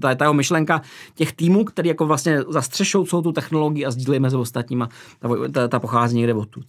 ta, 0.00 0.14
ta 0.14 0.24
jeho 0.24 0.34
myšlenka 0.34 0.82
těch 1.14 1.32
týmů, 1.32 1.64
který 1.64 1.88
jako 1.88 2.06
vlastně 2.06 2.42
zastřešou 2.48 3.06
celou 3.06 3.22
tu 3.22 3.32
technologii 3.32 3.86
a 3.86 3.90
sdílejí 3.90 4.20
mezi 4.20 4.36
ostatníma, 4.36 4.88
ta, 5.18 5.28
ta, 5.52 5.68
ta 5.68 5.80
pochází 5.80 6.16
někde 6.16 6.34
odtud. 6.34 6.66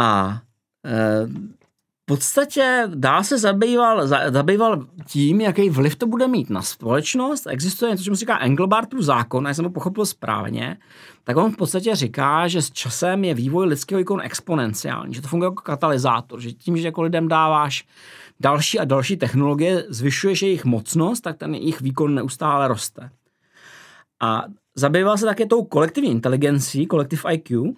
A 0.00 0.40
e, 0.86 1.26
podstatě 2.06 2.82
dá 2.94 3.22
se 3.22 3.38
zabýval, 3.38 4.06
zabýval 4.30 4.86
tím, 5.06 5.40
jaký 5.40 5.70
vliv 5.70 5.96
to 5.96 6.06
bude 6.06 6.28
mít 6.28 6.50
na 6.50 6.62
společnost. 6.62 7.46
Existuje 7.46 7.90
něco, 7.90 8.04
čemu 8.04 8.16
se 8.16 8.20
říká 8.20 8.38
Engelbartův 8.38 9.00
zákon, 9.00 9.46
a 9.46 9.50
já 9.50 9.54
jsem 9.54 9.64
to 9.64 9.70
pochopil 9.70 10.06
správně, 10.06 10.76
tak 11.24 11.36
on 11.36 11.52
v 11.52 11.56
podstatě 11.56 11.94
říká, 11.94 12.48
že 12.48 12.62
s 12.62 12.70
časem 12.70 13.24
je 13.24 13.34
vývoj 13.34 13.66
lidského 13.66 13.98
výkonu 13.98 14.20
exponenciální, 14.20 15.14
že 15.14 15.22
to 15.22 15.28
funguje 15.28 15.46
jako 15.46 15.62
katalyzátor, 15.62 16.40
že 16.40 16.52
tím, 16.52 16.76
že 16.76 16.88
jako 16.88 17.02
lidem 17.02 17.28
dáváš 17.28 17.86
další 18.40 18.78
a 18.78 18.84
další 18.84 19.16
technologie, 19.16 19.84
zvyšuješ 19.88 20.42
jejich 20.42 20.64
mocnost, 20.64 21.22
tak 21.22 21.38
ten 21.38 21.54
jejich 21.54 21.80
výkon 21.80 22.14
neustále 22.14 22.68
roste. 22.68 23.10
A 24.22 24.44
zabýval 24.74 25.18
se 25.18 25.26
také 25.26 25.46
tou 25.46 25.64
kolektivní 25.64 26.10
inteligencí, 26.10 26.86
kolektiv 26.86 27.24
IQ, 27.30 27.74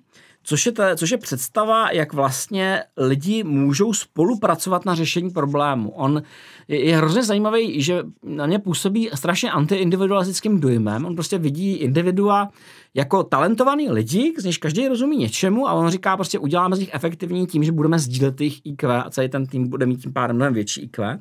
což 0.47 0.67
je, 0.67 0.73
ta, 0.73 0.97
což 0.97 1.11
je 1.11 1.19
představa, 1.19 1.91
jak 1.91 2.13
vlastně 2.13 2.83
lidi 2.97 3.45
můžou 3.45 3.93
spolupracovat 3.93 4.85
na 4.85 4.95
řešení 4.95 5.31
problému. 5.31 5.91
On 5.91 6.23
je, 6.69 6.85
je 6.85 6.97
hrozně 6.97 7.23
zajímavý, 7.23 7.83
že 7.83 8.03
na 8.23 8.47
ně 8.47 8.59
působí 8.59 9.11
strašně 9.15 9.51
antiindividualistickým 9.51 10.61
dojmem. 10.61 11.05
On 11.05 11.15
prostě 11.15 11.39
vidí 11.39 11.73
individua 11.73 12.49
jako 12.95 13.23
talentovaný 13.23 13.91
lidi, 13.91 14.35
z 14.39 14.45
něž 14.45 14.59
každý 14.59 14.89
rozumí 14.89 15.17
něčemu 15.17 15.69
a 15.69 15.73
on 15.73 15.91
říká 15.91 16.17
prostě 16.17 16.39
uděláme 16.39 16.77
z 16.77 16.79
nich 16.79 16.91
efektivní 16.93 17.47
tím, 17.47 17.65
že 17.65 17.73
budeme 17.73 17.99
sdílet 17.99 18.41
jejich 18.41 18.61
IQ 18.65 19.03
a 19.03 19.11
celý 19.11 19.29
ten 19.29 19.47
tým 19.47 19.69
bude 19.69 19.87
mít 19.87 20.03
tím 20.03 20.13
pádem 20.13 20.37
mnohem 20.37 20.55
větší 20.55 20.83
IQ. 20.83 21.19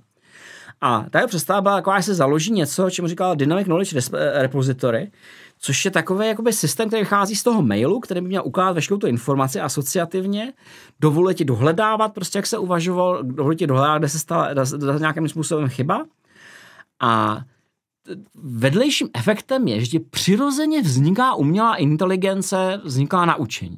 A 0.81 1.05
ta 1.09 1.27
představa 1.27 1.61
byla 1.61 1.75
taková, 1.75 1.99
že 1.99 2.03
se 2.03 2.15
založí 2.15 2.51
něco, 2.51 2.89
čemu 2.89 3.07
říkal 3.07 3.35
Dynamic 3.35 3.65
Knowledge 3.65 3.99
Repository, 4.33 5.11
což 5.59 5.85
je 5.85 5.91
takový 5.91 6.27
jakoby 6.27 6.53
systém, 6.53 6.87
který 6.87 7.01
vychází 7.01 7.35
z 7.35 7.43
toho 7.43 7.61
mailu, 7.61 7.99
který 7.99 8.21
by 8.21 8.27
měl 8.27 8.43
ukládat 8.45 8.73
veškerou 8.73 8.97
tu 8.97 9.07
informaci 9.07 9.59
asociativně, 9.59 10.53
dovolit 10.99 11.37
ti 11.37 11.45
dohledávat, 11.45 12.13
prostě 12.13 12.37
jak 12.37 12.47
se 12.47 12.57
uvažoval, 12.57 13.23
dovolit 13.23 13.55
ti 13.55 13.67
dohledávat, 13.67 13.99
kde 13.99 14.09
se 14.09 14.19
stala, 14.19 14.53
kde 14.53 14.99
nějakým 14.99 15.27
způsobem 15.27 15.69
chyba. 15.69 16.05
A 16.99 17.41
vedlejším 18.35 19.09
efektem 19.13 19.67
je, 19.67 19.85
že 19.85 19.99
přirozeně 19.99 20.81
vzniká 20.81 21.35
umělá 21.35 21.75
inteligence, 21.75 22.81
vzniká 22.83 23.25
naučení. 23.25 23.77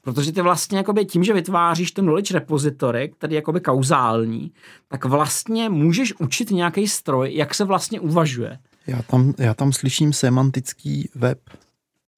Protože 0.00 0.32
ty 0.32 0.40
vlastně 0.42 0.78
jakoby 0.78 1.04
tím, 1.04 1.24
že 1.24 1.32
vytváříš 1.32 1.92
ten 1.92 2.04
knowledge 2.04 2.34
repository, 2.34 3.08
který 3.08 3.34
je 3.34 3.38
jakoby 3.38 3.60
kauzální, 3.60 4.52
tak 4.88 5.04
vlastně 5.04 5.68
můžeš 5.68 6.14
učit 6.20 6.50
nějaký 6.50 6.88
stroj, 6.88 7.34
jak 7.34 7.54
se 7.54 7.64
vlastně 7.64 8.00
uvažuje. 8.00 8.58
Já 8.86 9.02
tam, 9.02 9.34
já 9.38 9.54
tam 9.54 9.72
slyším 9.72 10.12
semantický 10.12 11.08
web. 11.14 11.38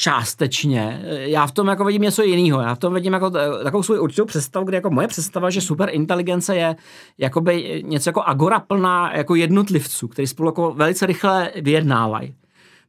Částečně. 0.01 1.03
Já 1.09 1.47
v 1.47 1.53
tom 1.53 1.69
jako 1.69 1.85
vidím 1.85 2.03
něco 2.03 2.23
jiného. 2.23 2.61
Já 2.61 2.75
v 2.75 2.79
tom 2.79 2.95
vidím 2.95 3.13
jako 3.13 3.31
takovou 3.65 3.83
svou 3.83 4.01
určitou 4.01 4.25
představu, 4.25 4.67
kde 4.67 4.77
jako 4.77 4.91
moje 4.91 5.09
představa, 5.09 5.51
že 5.51 5.61
super 5.61 5.89
inteligence 5.93 6.57
je 6.57 6.77
jakoby 7.19 7.83
něco 7.87 8.09
jako 8.09 8.23
agora 8.23 8.61
plná 8.61 9.17
jako 9.17 9.35
jednotlivců, 9.35 10.09
který 10.09 10.27
spolu 10.29 10.49
jako 10.49 10.75
velice 10.75 11.07
rychle 11.07 11.53
vyjednávají 11.63 12.35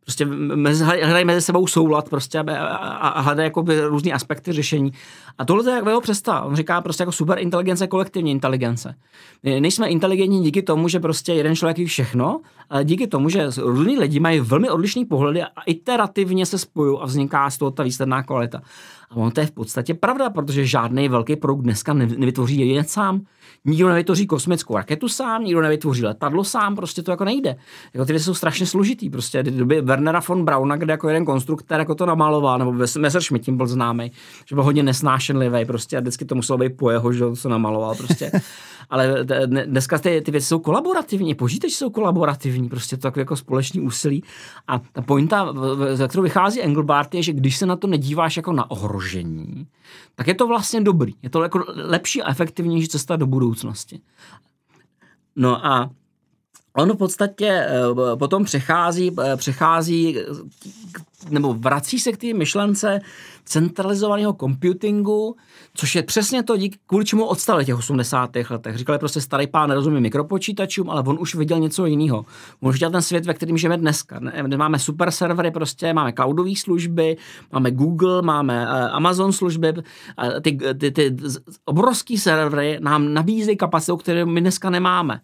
prostě 0.04 0.26
mezi, 0.26 0.84
hledají 0.84 1.26
mezi 1.26 1.42
sebou 1.42 1.68
soulad 1.68 2.10
prostě 2.10 2.40
a, 2.40 2.76
a 2.98 3.22
hledají 3.22 3.48
jako 3.48 3.66
různé 3.88 4.12
aspekty 4.12 4.52
řešení. 4.52 4.92
A 5.38 5.46
tohle 5.46 5.72
je 5.72 5.76
jako 5.76 5.90
jeho 5.90 6.02
představa. 6.02 6.42
On 6.42 6.56
říká 6.56 6.82
prostě 6.82 7.02
jako 7.02 7.12
super 7.12 7.40
inteligence, 7.40 7.88
kolektivní 7.88 8.32
inteligence. 8.32 8.96
My 9.44 9.62
nejsme 9.62 9.88
inteligentní 9.88 10.44
díky 10.44 10.62
tomu, 10.62 10.88
že 10.88 11.00
prostě 11.00 11.34
jeden 11.34 11.56
člověk 11.56 11.78
ví 11.78 11.86
všechno, 11.86 12.42
ale 12.70 12.86
díky 12.86 13.08
tomu, 13.08 13.30
že 13.30 13.48
různí 13.58 14.00
lidi 14.00 14.20
mají 14.20 14.40
velmi 14.40 14.70
odlišné 14.70 15.06
pohledy 15.06 15.44
a 15.44 15.62
iterativně 15.66 16.46
se 16.46 16.58
spojují 16.58 16.98
a 17.02 17.06
vzniká 17.06 17.50
z 17.50 17.58
toho 17.58 17.72
ta 17.72 17.84
výsledná 17.84 18.24
kvalita. 18.24 18.62
A 19.10 19.16
ono 19.16 19.32
to 19.32 19.40
je 19.40 19.46
v 19.46 19.52
podstatě 19.52 19.94
pravda, 19.94 20.30
protože 20.30 20.66
žádný 20.66 21.10
velký 21.10 21.36
produkt 21.36 21.62
dneska 21.62 21.94
nevytvoří 21.94 22.60
jeden 22.70 22.84
sám. 22.84 23.22
Nikdo 23.66 23.90
nevytvoří 23.90 24.28
kosmickou 24.28 24.76
raketu 24.76 25.10
sám, 25.10 25.44
nikdo 25.44 25.62
nevytvoří 25.62 26.06
letadlo 26.06 26.44
sám, 26.44 26.76
prostě 26.76 27.04
to 27.04 27.12
jako 27.12 27.26
nejde. 27.26 27.56
Jako 27.94 28.06
ty 28.06 28.14
věci 28.14 28.26
jsou 28.26 28.34
strašně 28.34 28.66
složitý. 28.66 29.10
Prostě 29.10 29.44
v 29.44 29.58
době 29.58 29.82
Wernera 29.82 30.22
von 30.28 30.46
Brauna, 30.46 30.76
kde 30.76 30.94
jako 30.94 31.08
jeden 31.08 31.26
konstruktor 31.26 31.80
jako 31.80 31.96
to 31.96 32.06
namaloval, 32.06 32.60
nebo 32.60 32.72
Messerschmitt 33.00 33.46
tím 33.46 33.58
byl 33.58 33.68
známý, 33.68 34.12
že 34.46 34.56
byl 34.56 34.64
hodně 34.64 34.84
nesnášenlivý 34.84 35.66
prostě 35.66 35.98
a 35.98 36.00
vždycky 36.00 36.26
to 36.26 36.36
muselo 36.36 36.58
být 36.58 36.78
po 36.78 36.92
jeho, 36.92 37.14
že 37.14 37.24
to 37.42 37.50
namaloval 37.50 37.96
prostě. 37.96 38.32
Ale 38.90 39.26
dneska 39.66 40.00
ty, 40.00 40.22
ty 40.22 40.32
věci 40.32 40.48
jsou 40.48 40.60
kolaborativní, 40.60 41.36
počítače 41.36 41.76
jsou 41.76 41.90
kolaborativní, 41.90 42.70
prostě 42.70 42.98
to 42.98 43.12
jako 43.16 43.36
společný 43.36 43.82
úsilí. 43.82 44.24
A 44.68 44.80
ta 44.80 45.02
pointa, 45.02 45.54
ze 45.94 46.08
kterou 46.08 46.24
vychází 46.24 46.62
Engelbart, 46.62 47.16
je, 47.16 47.24
že 47.24 47.34
když 47.34 47.58
se 47.58 47.66
na 47.66 47.76
to 47.76 47.88
nedíváš 47.88 48.38
jako 48.38 48.54
na 48.54 48.72
ohrožení, 48.72 49.68
tak 50.16 50.28
je 50.28 50.34
to 50.34 50.48
vlastně 50.48 50.82
dobrý. 50.82 51.14
Je 51.22 51.30
to 51.30 51.44
jako 51.44 51.66
lepší 51.76 52.22
a 52.22 52.32
efektivnější 52.32 52.88
cesta 52.88 53.16
do 53.16 53.28
budoucnosti. 53.28 54.02
No 55.36 55.66
a 55.66 55.90
on 56.74 56.94
v 56.94 56.98
podstatě 56.98 57.48
eh, 57.48 58.16
potom 58.16 58.44
přechází, 58.44 59.12
eh, 59.22 59.38
přechází 59.38 60.18
nebo 61.30 61.54
vrací 61.54 62.00
se 62.00 62.12
k 62.12 62.18
té 62.18 62.34
myšlence 62.34 63.00
centralizovaného 63.46 64.34
computingu, 64.34 65.36
což 65.74 65.96
je 65.96 66.04
přesně 66.04 66.44
to, 66.44 66.58
díky, 66.58 66.80
kvůli 66.88 67.06
čemu 67.06 67.26
odstali 67.26 67.66
těch 67.66 67.76
80. 67.76 68.30
letech. 68.50 68.78
Říkali 68.78 69.00
prostě 69.00 69.22
starý 69.22 69.48
pán 69.48 69.70
nerozumí 69.70 70.02
mikropočítačům, 70.02 70.90
ale 70.90 71.02
on 71.02 71.18
už 71.20 71.36
viděl 71.36 71.60
něco 71.60 71.86
jiného. 71.86 72.26
On 72.60 72.70
už 72.70 72.76
viděl 72.76 72.92
ten 72.92 73.02
svět, 73.02 73.26
ve 73.26 73.34
kterém 73.34 73.58
žijeme 73.58 73.78
dneska. 73.78 74.20
Ne? 74.20 74.58
Máme 74.58 74.80
super 74.80 75.12
servery, 75.12 75.52
prostě 75.52 75.94
máme 75.94 76.14
cloudové 76.14 76.56
služby, 76.56 77.18
máme 77.52 77.72
Google, 77.72 78.22
máme 78.22 78.68
uh, 78.68 78.96
Amazon 78.96 79.34
služby. 79.34 79.74
Uh, 79.74 79.84
ty, 80.42 80.58
ty, 80.80 80.92
ty 80.92 81.16
obrovský 81.66 82.18
servery 82.18 82.78
nám 82.82 83.14
nabízejí 83.14 83.58
kapacitu, 83.58 83.98
kterou 83.98 84.26
my 84.26 84.42
dneska 84.42 84.70
nemáme 84.70 85.22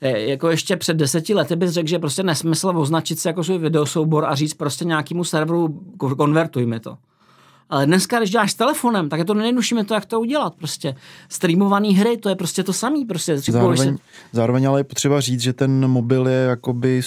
jako 0.00 0.48
ještě 0.48 0.76
před 0.76 0.96
deseti 0.96 1.34
lety 1.34 1.56
bys 1.56 1.70
řekl, 1.70 1.88
že 1.88 1.98
prostě 1.98 2.22
nesmysl 2.22 2.72
označit 2.76 3.18
se 3.18 3.28
jako 3.28 3.44
svůj 3.44 3.58
videosoubor 3.58 4.24
a 4.24 4.34
říct 4.34 4.54
prostě 4.54 4.84
nějakému 4.84 5.24
serveru 5.24 5.80
konvertuj 5.96 6.66
mi 6.66 6.80
to. 6.80 6.96
Ale 7.70 7.86
dneska, 7.86 8.18
když 8.18 8.30
děláš 8.30 8.52
s 8.52 8.54
telefonem, 8.54 9.08
tak 9.08 9.18
je 9.18 9.24
to 9.24 9.34
nejjednodušší 9.34 9.74
to, 9.86 9.94
jak 9.94 10.06
to 10.06 10.20
udělat. 10.20 10.54
Prostě 10.54 10.96
streamované 11.28 11.88
hry, 11.88 12.16
to 12.16 12.28
je 12.28 12.34
prostě 12.34 12.62
to 12.62 12.72
samé. 12.72 13.04
Prostě. 13.08 13.38
Zároveň, 13.38 13.78
se... 13.78 13.96
zároveň 14.32 14.68
ale 14.68 14.80
je 14.80 14.84
potřeba 14.84 15.20
říct, 15.20 15.40
že 15.40 15.52
ten 15.52 15.88
mobil 15.88 16.28
je 16.28 16.46
jakoby 16.48 17.02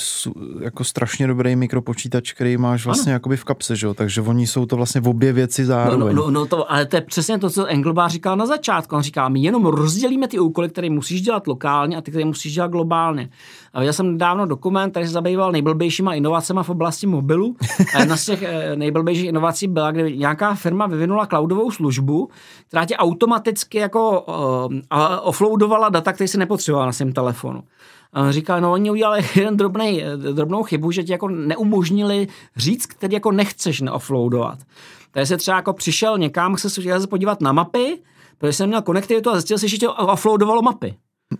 jako 0.62 0.84
strašně 0.84 1.28
dobrý 1.28 1.56
mikropočítač, 1.56 2.34
který 2.34 2.58
máš 2.58 2.86
vlastně 2.86 3.14
jakoby 3.14 3.38
v 3.38 3.44
kapse, 3.44 3.76
že? 3.76 3.88
takže 3.94 4.22
oni 4.22 4.48
jsou 4.48 4.66
to 4.66 4.76
vlastně 4.76 5.02
v 5.02 5.08
obě 5.08 5.34
věci 5.34 5.66
zároveň. 5.66 6.16
No, 6.16 6.22
no, 6.24 6.32
no, 6.32 6.46
to, 6.46 6.72
ale 6.72 6.86
to 6.86 6.96
je 6.96 7.02
přesně 7.02 7.40
to, 7.40 7.50
co 7.50 7.66
Engelbart 7.66 8.12
říkal 8.12 8.38
na 8.38 8.46
začátku. 8.46 8.96
On 8.96 9.02
říká, 9.02 9.30
my 9.30 9.40
jenom 9.40 9.66
rozdělíme 9.66 10.28
ty 10.28 10.40
úkoly, 10.40 10.70
které 10.70 10.90
musíš 10.90 11.22
dělat 11.22 11.48
lokálně 11.48 11.98
a 11.98 12.02
ty, 12.02 12.12
které 12.12 12.26
musíš 12.26 12.54
dělat 12.54 12.72
globálně. 12.72 13.30
A 13.74 13.80
viděl 13.80 13.94
jsem 13.94 14.12
nedávno 14.12 14.46
dokument, 14.46 14.92
který 14.92 15.06
se 15.06 15.12
zabýval 15.12 15.52
nejblbějšíma 15.52 16.14
inovacemi 16.14 16.60
v 16.64 16.70
oblasti 16.70 17.08
mobilu. 17.08 17.56
A 17.96 18.00
jedna 18.00 18.18
z 18.18 18.26
těch 18.26 18.44
eh, 18.44 18.76
nejblbějších 18.76 19.26
inovací 19.26 19.68
byla, 19.68 19.92
kdy 19.92 20.18
nějaká 20.18 20.56
firma 20.56 20.88
vyvinula 20.88 21.26
cloudovou 21.26 21.72
službu, 21.72 22.30
která 22.68 22.86
tě 22.86 22.98
automaticky 22.98 23.78
jako 23.78 24.22
uh, 24.22 24.74
offloadovala 25.22 25.90
data, 25.90 26.14
které 26.14 26.28
si 26.28 26.38
nepotřebovala 26.38 26.86
na 26.86 26.92
svém 26.92 27.14
telefonu. 27.14 27.64
A 28.14 28.22
on 28.22 28.32
říkal, 28.32 28.62
no 28.62 28.72
oni 28.72 28.92
udělali 28.92 29.22
jeden 29.36 29.58
drobnej, 29.58 30.06
drobnou 30.34 30.64
chybu, 30.64 30.92
že 30.92 31.04
ti 31.04 31.12
jako 31.12 31.28
neumožnili 31.28 32.28
říct, 32.56 32.86
který 32.86 33.14
jako 33.14 33.32
nechceš 33.32 33.82
neoffloadovat. 33.82 34.60
Takže 35.12 35.26
se 35.26 35.38
třeba 35.38 35.58
jako 35.58 35.74
přišel 35.74 36.18
někam, 36.18 36.56
chce 36.56 36.70
se 36.70 37.08
podívat 37.10 37.42
na 37.42 37.52
mapy, 37.52 38.00
protože 38.38 38.54
jsem 38.54 38.68
měl 38.70 38.82
konektivitu 38.82 39.30
a 39.30 39.34
zjistil 39.34 39.58
si, 39.58 39.68
že 39.68 39.78
tě 39.78 39.90
offloadovalo 39.90 40.62
mapy 40.62 40.96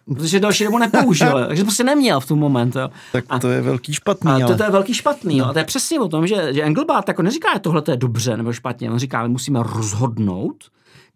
protože 0.06 0.40
další 0.40 0.64
dobu 0.64 0.78
nepoužil, 0.78 1.46
takže 1.48 1.64
prostě 1.64 1.84
neměl 1.84 2.20
v 2.20 2.26
tom 2.26 2.40
moment. 2.40 2.76
Jo. 2.76 2.90
Tak 3.12 3.26
to 3.42 3.48
a, 3.48 3.52
je 3.52 3.62
velký 3.62 3.94
špatný. 3.94 4.44
A 4.44 4.48
to, 4.48 4.58
to 4.58 4.64
je 4.64 4.70
velký 4.70 4.94
špatný. 4.94 5.38
No. 5.38 5.46
A 5.46 5.54
to 5.54 5.60
je 5.60 5.66
přesně 5.66 6.00
o 6.00 6.08
tom, 6.08 6.28
že, 6.28 6.54
že 6.54 6.64
Engelbart 6.64 7.08
jako 7.08 7.22
neříká, 7.22 7.48
že 7.54 7.60
tohle 7.60 7.84
je 7.88 7.98
dobře 7.98 8.38
nebo 8.38 8.54
špatně, 8.54 8.92
on 8.92 9.00
říká, 9.00 9.24
my 9.24 9.30
musíme 9.30 9.60
rozhodnout, 9.64 10.56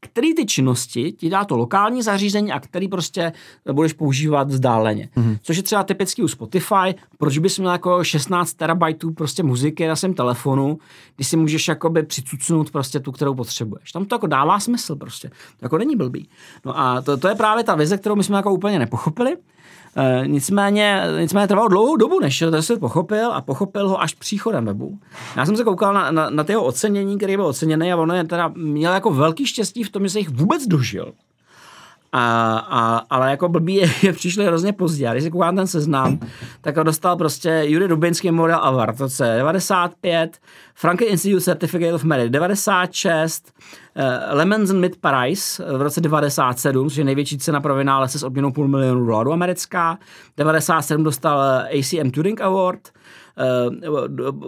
který 0.03 0.35
ty 0.35 0.45
činnosti 0.45 1.11
ti 1.11 1.29
dá 1.29 1.45
to 1.45 1.57
lokální 1.57 2.01
zařízení 2.01 2.51
a 2.51 2.59
který 2.59 2.87
prostě 2.87 3.33
budeš 3.71 3.93
používat 3.93 4.47
vzdáleně. 4.47 5.09
Mm-hmm. 5.17 5.37
Což 5.41 5.57
je 5.57 5.63
třeba 5.63 5.83
typický 5.83 6.23
u 6.23 6.27
Spotify, 6.27 6.95
proč 7.17 7.37
bys 7.37 7.59
měl 7.59 7.71
jako 7.71 8.03
16 8.03 8.53
terabajtů 8.53 9.11
prostě 9.11 9.43
muziky 9.43 9.87
na 9.87 9.95
svém 9.95 10.13
telefonu, 10.13 10.77
když 11.15 11.27
si 11.27 11.37
můžeš 11.37 11.67
jakoby 11.67 12.03
přicucnout 12.03 12.71
prostě 12.71 12.99
tu, 12.99 13.11
kterou 13.11 13.35
potřebuješ. 13.35 13.91
Tam 13.91 14.05
to 14.05 14.15
jako 14.15 14.27
dává 14.27 14.59
smysl 14.59 14.95
prostě. 14.95 15.29
To 15.29 15.65
jako 15.65 15.77
není 15.77 15.95
blbý. 15.95 16.29
No 16.65 16.79
a 16.79 17.01
to, 17.01 17.17
to 17.17 17.27
je 17.27 17.35
právě 17.35 17.63
ta 17.63 17.75
vize, 17.75 17.97
kterou 17.97 18.15
my 18.15 18.23
jsme 18.23 18.37
jako 18.37 18.53
úplně 18.53 18.79
nepochopili. 18.79 19.37
E, 19.95 20.27
nicméně, 20.27 21.01
nicméně 21.19 21.47
trvalo 21.47 21.67
dlouhou 21.67 21.95
dobu, 21.95 22.19
než 22.19 22.39
to 22.39 22.61
si 22.61 22.77
pochopil 22.77 23.31
a 23.33 23.41
pochopil 23.41 23.89
ho 23.89 24.01
až 24.01 24.13
příchodem 24.13 24.65
webu. 24.65 24.99
Já 25.35 25.45
jsem 25.45 25.57
se 25.57 25.63
koukal 25.63 25.93
na, 25.93 26.11
na, 26.11 26.29
na 26.29 26.45
jeho 26.49 26.63
ocenění, 26.63 27.17
který 27.17 27.35
byl 27.35 27.45
oceněný 27.45 27.93
a 27.93 27.97
ono 27.97 28.13
je 28.15 28.23
teda 28.23 28.53
měl 28.55 28.93
jako 28.93 29.09
velký 29.13 29.45
štěstí 29.45 29.83
v 29.83 29.89
tom, 29.89 30.03
že 30.03 30.09
se 30.09 30.19
jich 30.19 30.29
vůbec 30.29 30.67
dožil. 30.67 31.13
A, 32.15 32.57
a, 32.69 33.01
ale 33.09 33.29
jako 33.29 33.49
blbý 33.49 33.75
je, 33.75 33.89
je 34.03 34.13
přišli 34.13 34.45
hrozně 34.45 34.73
pozdě. 34.73 35.07
A 35.07 35.11
když 35.11 35.23
si 35.23 35.31
koukám 35.31 35.55
ten 35.55 35.67
seznam, 35.67 36.19
tak 36.61 36.77
ho 36.77 36.83
dostal 36.83 37.17
prostě 37.17 37.63
Jury 37.65 37.87
Rubinský 37.87 38.31
Model 38.31 38.59
Award, 38.61 38.97
to 38.97 39.23
je 39.23 39.35
95, 39.37 40.37
Franklin 40.75 41.09
Institute 41.09 41.41
Certificate 41.41 41.93
of 41.93 42.03
Merit 42.03 42.31
96, 42.31 43.53
uh, 43.95 44.03
Lemons 44.37 44.69
and 44.69 44.79
Mid 44.79 44.97
Price 45.01 45.63
v 45.77 45.81
roce 45.81 46.01
97, 46.01 46.89
což 46.89 46.97
je 46.97 47.03
největší 47.03 47.37
cena 47.37 47.61
pro 47.61 47.75
vynálezce 47.75 48.19
s 48.19 48.23
odměnou 48.23 48.51
půl 48.51 48.67
milionu 48.67 49.05
dolarů 49.05 49.33
americká. 49.33 49.97
97 50.37 51.03
dostal 51.03 51.39
ACM 51.79 52.11
Turing 52.11 52.41
Award, 52.41 52.89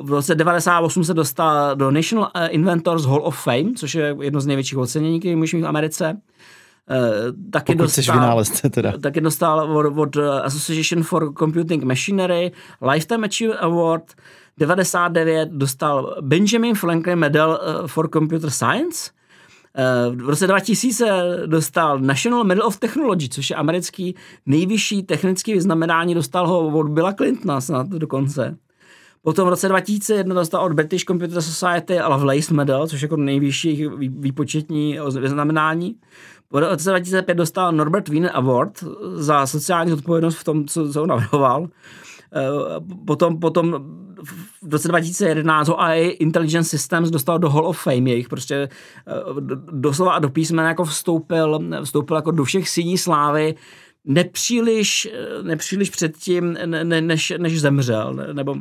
v 0.02 0.10
roce 0.10 0.36
98 0.36 1.04
se 1.04 1.14
dostal 1.14 1.76
do 1.76 1.92
National 1.92 2.32
Inventors 2.50 3.04
Hall 3.06 3.22
of 3.24 3.44
Fame, 3.44 3.74
což 3.78 3.96
je 3.96 4.16
jedno 4.22 4.42
z 4.42 4.46
největších 4.46 4.78
ocenění, 4.78 5.20
které 5.20 5.36
můžeme 5.36 5.64
v 5.64 5.68
Americe. 5.68 6.22
Taky 7.52 7.74
Pokud 7.74 7.84
dostal, 7.84 8.16
vynálezce 8.16 8.70
teda. 8.70 8.98
Taky 8.98 9.22
dostal 9.22 9.78
od, 9.78 9.98
od 9.98 10.18
Association 10.44 11.04
for 11.04 11.34
Computing 11.34 11.84
Machinery 11.84 12.52
Lifetime 12.92 13.28
Achievement 13.28 13.64
Award. 13.64 14.14
99 14.58 15.50
dostal 15.52 16.16
Benjamin 16.22 16.76
Franklin 16.76 17.20
Medal 17.20 17.60
for 17.88 18.10
Computer 18.10 18.50
Science. 18.50 19.12
V 20.16 20.30
roce 20.30 20.48
2000 20.48 21.06
dostal 21.46 22.00
National 22.00 22.44
Medal 22.44 22.68
of 22.68 22.80
Technology, 22.80 23.30
což 23.30 23.50
je 23.50 23.56
americký 23.56 24.16
nejvyšší 24.46 25.04
technický 25.04 25.54
vyznamenání, 25.54 26.14
dostal 26.14 26.48
ho 26.48 26.68
od 26.68 26.90
Billa 26.90 27.14
Clintona 27.14 27.62
snad 27.62 27.88
dokonce. 27.88 28.58
Potom 29.26 29.48
v 29.48 29.50
roce 29.50 29.70
2001 29.70 30.36
dostal 30.36 30.66
od 30.66 30.74
British 30.74 31.04
Computer 31.04 31.42
Society 31.42 32.00
Lovelace 32.02 32.54
Medal, 32.54 32.88
což 32.88 33.02
je 33.02 33.06
jako 33.06 33.18
nejvyšší 33.18 33.88
výpočetní 33.98 35.00
vyznamenání. 35.20 35.96
V 36.52 36.58
roce 36.58 36.90
2005 36.90 37.36
dostal 37.36 37.72
Norbert 37.72 38.10
Wiener 38.10 38.32
Award 38.34 38.84
za 39.14 39.48
sociální 39.48 39.92
zodpovědnost 39.92 40.36
v 40.36 40.44
tom, 40.44 40.68
co, 40.68 40.94
co 40.94 41.06
navrhoval. 41.06 41.68
Eh, 42.36 42.42
potom, 43.06 43.40
potom 43.40 43.86
v 44.62 44.74
roce 44.74 44.88
2011 44.88 45.68
ho 45.68 45.82
AI 45.82 46.08
Intelligence 46.08 46.70
Systems 46.70 47.10
dostal 47.10 47.40
do 47.40 47.50
Hall 47.50 47.68
of 47.68 47.82
Fame, 47.82 48.10
jejich 48.10 48.30
prostě 48.30 48.56
eh, 48.56 48.70
doslova 49.72 50.14
a 50.14 50.20
do 50.20 50.30
písmena 50.30 50.70
jako 50.70 50.86
vstoupil, 50.86 51.60
vstoupil 51.84 52.16
jako 52.16 52.32
do 52.32 52.44
všech 52.44 52.70
síní 52.70 52.98
slávy 52.98 53.56
nepříliš, 54.06 55.10
eh, 55.14 55.44
nepříliš 55.44 55.90
předtím, 55.90 56.58
ne, 56.66 57.02
než, 57.02 57.34
než 57.38 57.62
zemřel, 57.62 58.14
nebo 58.34 58.56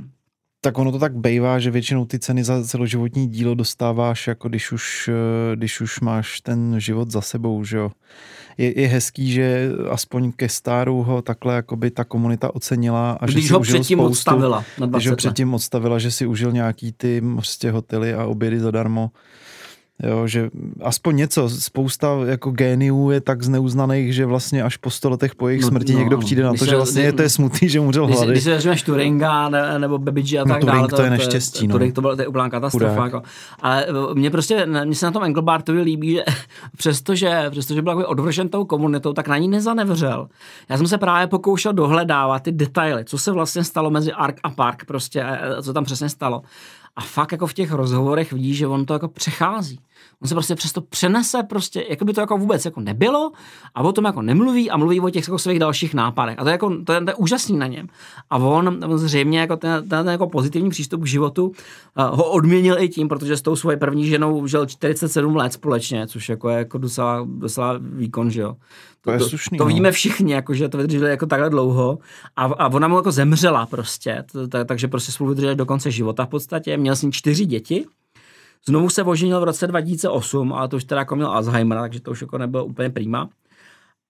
tak 0.65 0.79
ono 0.79 0.93
to 0.93 0.99
tak 0.99 1.17
bejvá, 1.17 1.59
že 1.59 1.71
většinou 1.71 2.05
ty 2.05 2.19
ceny 2.19 2.45
za 2.45 2.65
celoživotní 2.65 3.29
dílo 3.29 3.55
dostáváš, 3.55 4.27
jako 4.27 4.49
když 4.49 4.73
už, 4.73 5.11
eh, 5.13 5.57
když 5.57 5.81
už 5.81 6.01
máš 6.01 6.41
ten 6.41 6.81
život 6.81 7.11
za 7.11 7.21
sebou, 7.21 7.65
že 7.65 7.77
jo. 7.77 7.91
Je, 8.59 8.81
je 8.81 8.89
hezký, 8.89 9.33
že 9.33 9.71
aspoň 9.91 10.33
ke 10.33 10.49
stáru 10.49 11.03
ho 11.03 11.23
takhle 11.23 11.55
jakoby 11.55 11.91
ta 11.91 12.05
komunita 12.05 12.55
ocenila. 12.55 13.13
A 13.21 13.27
když 13.27 13.47
že 13.47 13.55
ho 13.55 13.61
předtím 13.61 13.99
spoustu, 13.99 14.13
odstavila 14.13 14.65
na 14.79 14.87
20 14.87 14.99
Když 14.99 15.11
ho 15.11 15.17
předtím 15.17 15.55
odstavila, 15.55 15.99
že 15.99 16.11
si 16.11 16.27
užil 16.27 16.53
nějaký 16.53 16.93
ty 16.93 17.23
prostě 17.35 17.71
hotely 17.71 18.15
a 18.15 18.25
obědy 18.25 18.61
zadarmo. 18.61 19.11
Jo, 20.03 20.27
že 20.27 20.51
aspoň 20.83 21.17
něco, 21.17 21.49
spousta 21.49 22.09
jako 22.27 22.51
géniů 22.51 23.11
je 23.11 23.21
tak 23.21 23.43
zneuznaných, 23.43 24.15
že 24.15 24.27
vlastně 24.27 24.63
až 24.63 24.77
po 24.77 24.91
sto 24.91 25.11
letech 25.11 25.35
po 25.35 25.49
jejich 25.49 25.63
no, 25.63 25.69
smrti 25.69 25.93
no, 25.93 25.99
někdo 25.99 26.19
přijde 26.19 26.43
na 26.43 26.53
to, 26.53 26.59
se, 26.59 26.67
že 26.67 26.77
vlastně 26.77 27.03
je 27.03 27.13
to 27.13 27.23
je 27.23 27.29
smutný, 27.29 27.69
že 27.69 27.81
umřel 27.81 28.07
hlady. 28.07 28.33
Když 28.33 28.45
si 28.45 28.51
vezmeš 28.51 28.83
Turinga 28.83 29.49
ne, 29.49 29.79
nebo 29.79 29.99
Babbage 29.99 30.39
a 30.39 30.45
no, 30.45 30.55
tak 30.55 30.65
no, 30.65 30.73
dále. 30.73 30.89
To, 30.89 30.97
to 30.97 31.03
je 31.03 31.11
neštěstí. 31.11 31.67
No. 31.69 31.73
Turing 31.73 31.95
to 31.95 32.01
byla 32.01 32.17
to 32.17 32.23
je 32.23 32.29
úplná 32.29 32.51
katastrofa. 32.51 33.05
Jako. 33.05 33.23
Ale 33.61 33.87
eh, 33.87 34.15
mně 34.15 34.31
prostě, 34.31 34.67
mně 34.85 34.95
se 34.95 35.07
na 35.07 35.13
tom 35.13 35.25
Engelbartovi 35.25 35.83
líbí, 35.83 36.15
že 36.15 36.25
přestože, 36.77 37.47
přestože 37.51 37.83
byl 37.83 37.99
jako 37.99 38.09
odvržen 38.09 38.49
tou 38.49 38.65
komunitou, 38.65 39.13
tak 39.13 39.29
na 39.29 39.39
ní 39.39 39.49
nezanevřel. 39.49 40.29
Já 40.69 40.77
jsem 40.77 40.87
se 40.87 40.99
právě 40.99 41.27
pokoušel 41.27 41.73
dohledávat 41.73 42.43
ty 42.43 42.53
detaily, 42.53 43.05
co 43.05 43.19
se 43.19 43.33
vlastně 43.33 43.65
stalo 43.65 43.91
mezi 43.91 44.13
Ark 44.13 44.37
a 44.43 44.51
Park, 44.51 44.85
prostě, 44.85 45.27
co 45.63 45.73
tam 45.73 45.85
přesně 45.85 46.09
stalo. 46.09 46.43
A 46.97 47.01
fakt 47.01 47.33
jako 47.33 47.47
v 47.47 47.55
těch 47.55 47.73
rozhovorech 47.73 48.33
vidí, 48.33 48.55
že 48.55 48.67
on 48.67 48.87
to 48.87 48.93
jako 48.93 49.09
přechází. 49.09 49.81
On 50.23 50.29
se 50.29 50.35
prostě 50.35 50.55
přesto 50.55 50.81
přenese 50.81 51.43
prostě, 51.43 51.85
jako 51.91 52.05
by 52.05 52.13
to 52.13 52.21
jako 52.21 52.39
vůbec 52.39 52.65
jako 52.65 52.81
nebylo 52.81 53.33
a 53.75 53.83
o 53.83 53.93
tom 53.93 54.05
jako 54.05 54.23
nemluví 54.23 54.71
a 54.71 54.77
mluví 54.77 55.01
o 55.01 55.11
těch 55.11 55.29
jako 55.29 55.39
svých 55.39 55.59
dalších 55.59 55.95
nápadech. 55.95 56.39
A 56.39 56.43
to 56.43 56.49
je, 56.49 56.53
jako, 56.53 56.77
to 56.85 56.93
je, 56.93 57.01
to 57.01 57.11
je 57.11 57.15
úžasný 57.15 57.57
na 57.57 57.67
něm. 57.67 57.87
A 58.31 58.37
on, 58.37 58.81
on 58.87 58.99
zřejmě 58.99 59.41
jako 59.41 59.57
ten, 59.57 59.89
ten, 59.89 60.09
jako 60.09 60.29
pozitivní 60.29 60.71
přístup 60.71 61.03
k 61.03 61.07
životu 61.07 61.47
uh, 61.47 61.55
ho 61.97 62.31
odměnil 62.31 62.79
i 62.79 62.89
tím, 62.89 63.09
protože 63.09 63.37
s 63.37 63.43
tou 63.43 63.57
svojí 63.57 63.77
první 63.77 64.07
ženou 64.07 64.47
žil 64.47 64.67
47 64.67 65.37
let 65.37 65.53
společně, 65.53 66.07
což 66.07 66.29
jako 66.29 66.49
je 66.49 66.59
jako 66.59 66.79
docela, 66.79 67.27
docela 67.29 67.79
výkon, 67.81 68.31
že 68.31 68.41
jo. 68.41 68.57
To, 69.05 69.11
je 69.11 69.21
slušný, 69.21 69.59
to, 69.59 69.65
to 69.65 69.69
víme 69.69 69.93
všichni, 69.93 70.33
jako, 70.33 70.55
že 70.55 70.69
to 70.69 70.79
vydrželi 70.79 71.11
jako 71.11 71.27
takhle 71.27 71.51
dlouho 71.51 71.99
a, 72.37 72.45
a 72.45 72.69
ona 72.69 72.89
mu 72.89 72.97
jako 72.97 73.13
zemřela 73.13 73.67
prostě, 73.67 74.25
takže 74.67 74.89
prostě 74.89 75.13
spolu 75.13 75.31
vydrželi 75.31 75.57
do 75.57 75.67
konce 75.67 75.91
života 75.91 76.25
v 76.25 76.29
podstatě. 76.29 76.77
Měl 76.77 76.97
s 76.97 77.03
ní 77.03 77.13
čtyři 77.13 77.47
děti, 77.47 77.87
Znovu 78.69 78.89
se 78.89 79.03
oženil 79.03 79.41
v 79.41 79.45
roce 79.45 79.67
2008, 79.67 80.53
ale 80.53 80.69
to 80.69 80.77
už 80.77 80.85
teda 80.85 80.99
jako 80.99 81.17
měl 81.17 81.31
Alzheimer, 81.31 81.79
takže 81.79 82.01
to 82.01 82.11
už 82.11 82.21
jako 82.21 82.39
nebylo 82.39 82.65
úplně 82.65 82.91
prima. 82.91 83.29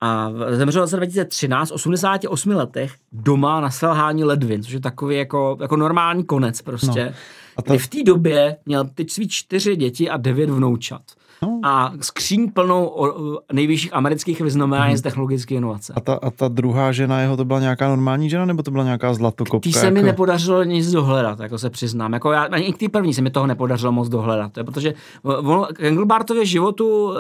A 0.01 0.31
zemřel 0.51 0.83
v 0.83 0.85
roce 0.85 0.97
2013, 0.97 1.71
88 1.71 2.51
letech, 2.51 2.95
doma 3.13 3.61
na 3.61 3.71
selhání 3.71 4.25
ledvin, 4.25 4.63
což 4.63 4.73
je 4.73 4.81
takový 4.81 5.17
jako, 5.17 5.57
jako 5.61 5.77
normální 5.77 6.25
konec 6.25 6.63
prostě. 6.63 7.05
No. 7.05 7.13
A 7.57 7.63
ta... 7.63 7.79
v 7.79 7.89
té 7.89 8.03
době 8.03 8.57
měl 8.67 8.85
teď 8.85 9.11
svý 9.11 9.29
čtyři 9.29 9.77
děti 9.77 10.11
a 10.11 10.17
devět 10.17 10.51
vnoučat. 10.51 11.03
No. 11.45 11.61
A 11.63 11.93
skříň 12.01 12.51
plnou 12.51 12.87
o, 12.87 13.39
nejvyšších 13.53 13.95
amerických 13.95 14.41
vyznamenání 14.41 14.91
hmm. 14.91 14.99
z 14.99 15.03
technologické 15.03 15.55
inovace. 15.55 15.93
A 15.97 16.01
ta, 16.01 16.15
a 16.15 16.31
ta 16.31 16.49
druhá 16.49 16.93
žena 16.93 17.21
jeho, 17.21 17.37
to 17.37 17.45
byla 17.45 17.61
nějaká 17.61 17.89
normální 17.89 18.31
žena, 18.31 18.45
nebo 18.45 18.63
to 18.63 18.71
byla 18.71 18.85
nějaká 18.85 19.15
zlatokopka? 19.15 19.65
Tý 19.65 19.73
se 19.73 19.87
jako... 19.87 19.95
mi 19.95 20.03
nepodařilo 20.03 20.65
nic 20.65 20.91
dohledat, 20.91 21.41
jako 21.41 21.59
se 21.59 21.71
přiznám. 21.71 22.13
Jako 22.13 22.33
já, 22.33 22.43
ani 22.43 22.73
k 22.73 22.79
té 22.79 22.89
první 22.89 23.15
se 23.15 23.23
mi 23.23 23.31
toho 23.31 23.47
nepodařilo 23.47 23.93
moc 23.93 24.09
dohledat, 24.09 24.53
to 24.53 24.61
je, 24.61 24.65
protože 24.65 24.95
on, 25.23 25.67
k 25.73 25.81
Engelbartově 25.81 26.47
životu 26.47 27.15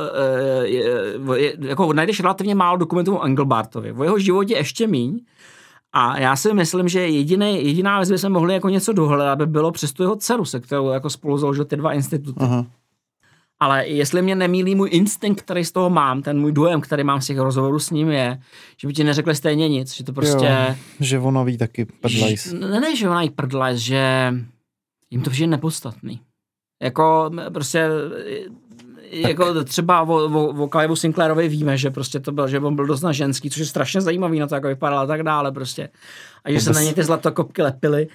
je, 0.64 0.80
je, 0.80 1.44
je, 1.44 1.56
jako 1.58 1.92
najdeš 1.92 2.20
relativně 2.20 2.54
málo 2.54 2.76
dokumentů 2.76 3.16
o 3.16 3.24
Engelbartovi. 3.24 3.92
O 3.92 4.04
jeho 4.04 4.18
životě 4.18 4.54
ještě 4.54 4.86
míň, 4.86 5.20
a 5.96 6.18
já 6.18 6.36
si 6.36 6.54
myslím, 6.54 6.88
že 6.88 7.08
jediný, 7.08 7.66
jediná 7.66 7.98
věc, 7.98 8.10
by 8.10 8.18
se 8.18 8.28
mohli 8.28 8.54
jako 8.54 8.68
něco 8.68 8.92
dohledat, 8.92 9.38
by 9.38 9.46
bylo 9.46 9.72
přes 9.72 9.92
tu 9.92 10.02
jeho 10.02 10.16
dceru, 10.16 10.44
se 10.44 10.60
kterou 10.60 10.88
jako 10.88 11.10
spolu 11.10 11.38
založil 11.38 11.64
ty 11.64 11.76
dva 11.76 11.92
instituty. 11.92 12.40
Aha. 12.40 12.66
Ale 13.64 13.88
jestli 13.88 14.22
mě 14.22 14.34
nemýlí 14.34 14.74
můj 14.74 14.88
instinkt, 14.92 15.42
který 15.42 15.64
z 15.64 15.72
toho 15.72 15.90
mám, 15.90 16.22
ten 16.22 16.40
můj 16.40 16.52
dojem, 16.52 16.80
který 16.80 17.04
mám 17.04 17.20
z 17.20 17.26
těch 17.26 17.38
rozhovorů 17.38 17.78
s 17.78 17.90
ním 17.90 18.10
je, 18.10 18.40
že 18.76 18.88
by 18.88 18.94
ti 18.94 19.04
neřekli 19.04 19.34
stejně 19.34 19.68
nic, 19.68 19.94
že 19.94 20.04
to 20.04 20.12
prostě... 20.12 20.46
Jo, 20.68 20.74
že 21.00 21.18
ona 21.18 21.42
ví 21.42 21.58
taky 21.58 21.84
prdlajs. 21.84 22.52
Ne, 22.52 22.80
ne, 22.80 22.96
že 22.96 23.08
ona 23.08 23.20
ví 23.20 23.30
prdlajs, 23.30 23.80
že 23.80 24.34
jim 25.10 25.22
to 25.22 25.30
přijde 25.30 25.46
nepodstatný. 25.46 26.20
Jako 26.82 27.30
prostě 27.52 27.88
jako 29.14 29.64
třeba 29.64 30.02
o, 30.02 30.14
o, 30.14 30.64
o 30.64 30.68
Clive 30.68 30.96
Sinclairovi 30.96 31.48
víme, 31.48 31.76
že 31.76 31.90
prostě 31.90 32.20
to 32.20 32.32
byl, 32.32 32.48
že 32.48 32.60
on 32.60 32.76
byl 32.76 32.86
dost 32.86 33.02
na 33.02 33.12
ženský, 33.12 33.50
což 33.50 33.58
je 33.58 33.66
strašně 33.66 34.00
zajímavý 34.00 34.38
na 34.38 34.46
to, 34.46 34.54
jak 34.54 34.64
vypadal 34.64 34.98
a 34.98 35.06
tak 35.06 35.22
dále 35.22 35.52
prostě. 35.52 35.88
A 36.44 36.50
že 36.50 36.58
Vůbec... 36.58 36.64
se 36.64 36.72
na 36.72 36.82
ně 36.82 36.94
ty 36.94 37.04
zlatokopky 37.04 37.62
lepily. 37.62 38.08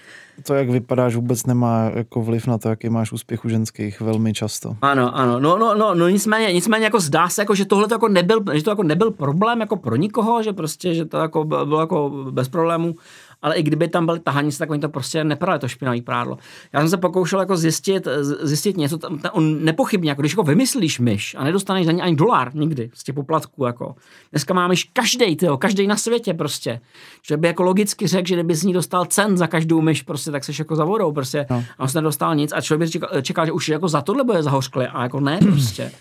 To, 0.44 0.54
jak 0.54 0.70
vypadáš, 0.70 1.16
vůbec 1.16 1.46
nemá 1.46 1.92
jako 1.96 2.22
vliv 2.22 2.48
na 2.48 2.58
to, 2.58 2.70
jaký 2.70 2.90
máš 2.90 3.12
úspěch 3.12 3.46
u 3.46 3.50
ženských 3.50 4.02
velmi 4.02 4.34
často. 4.34 4.76
Ano, 4.82 5.18
ano. 5.18 5.40
No, 5.40 5.58
no, 5.58 5.76
no, 5.76 5.96
no 5.96 6.10
nicméně, 6.10 6.54
nicméně 6.54 6.86
jako 6.86 7.00
zdá 7.00 7.30
se, 7.30 7.42
jako, 7.42 7.56
že 7.56 7.66
tohle 7.66 7.88
to 7.88 7.94
jako 7.94 8.08
nebyl, 8.08 8.44
že 8.54 8.64
to 8.64 8.70
jako 8.70 8.84
nebyl 8.84 9.12
problém 9.12 9.60
jako 9.60 9.76
pro 9.76 9.96
nikoho, 9.96 10.44
že 10.44 10.54
prostě, 10.54 10.94
že 10.94 11.06
to 11.06 11.18
jako 11.18 11.44
bylo 11.44 11.80
jako 11.80 12.10
bez 12.32 12.50
problémů 12.50 12.96
ale 13.42 13.56
i 13.56 13.64
kdyby 13.64 13.88
tam 13.88 14.06
byly 14.06 14.20
tahanice, 14.20 14.60
tak 14.60 14.70
oni 14.70 14.82
to 14.82 14.90
prostě 14.90 15.24
neprali, 15.24 15.60
to 15.60 15.68
špinavý 15.68 16.02
prádlo. 16.02 16.38
Já 16.74 16.80
jsem 16.80 16.90
se 16.90 16.98
pokoušel 16.98 17.40
jako 17.40 17.58
zjistit, 17.58 18.08
zjistit 18.42 18.78
něco, 18.78 18.98
tam, 18.98 19.18
tam, 19.18 19.32
on 19.34 19.66
nepochybně, 19.66 20.12
jako 20.12 20.22
když 20.22 20.32
jako 20.32 20.44
vymyslíš 20.44 21.00
myš 21.00 21.36
a 21.40 21.44
nedostaneš 21.44 21.86
za 21.86 21.92
ní 21.92 22.02
ani 22.02 22.16
dolar 22.16 22.56
nikdy 22.56 22.90
z 22.94 23.04
těch 23.04 23.16
poplatků, 23.16 23.66
jako. 23.66 23.96
Dneska 24.32 24.54
má 24.54 24.68
myš 24.68 24.84
každý, 24.94 25.36
tyjo, 25.36 25.58
každý 25.58 25.88
na 25.88 25.98
světě 25.98 26.34
prostě. 26.34 26.82
Že 27.28 27.38
by 27.38 27.48
jako 27.48 27.64
logicky 27.64 28.08
řekl, 28.08 28.28
že 28.28 28.36
kdyby 28.36 28.56
z 28.56 28.64
ní 28.64 28.74
dostal 28.74 29.06
cen 29.06 29.38
za 29.38 29.48
každou 29.48 29.82
myš, 29.82 30.02
prostě, 30.02 30.32
tak 30.32 30.44
seš 30.44 30.60
jako 30.60 30.76
za 30.76 30.84
vodou, 30.84 31.12
prostě. 31.12 31.46
No. 31.50 31.64
A 31.78 31.84
on 31.84 31.90
se 31.90 32.02
nedostal 32.02 32.36
nic 32.36 32.52
a 32.56 32.62
člověk 32.62 32.88
by 32.88 32.92
čekal, 32.92 33.22
čekal, 33.22 33.46
že 33.46 33.52
už 33.52 33.70
jako 33.70 33.88
za 33.88 34.02
tohle 34.02 34.24
bude 34.24 34.44
zahořklý 34.44 34.86
a 34.86 35.04
jako 35.04 35.20
ne 35.20 35.40
prostě. 35.42 35.92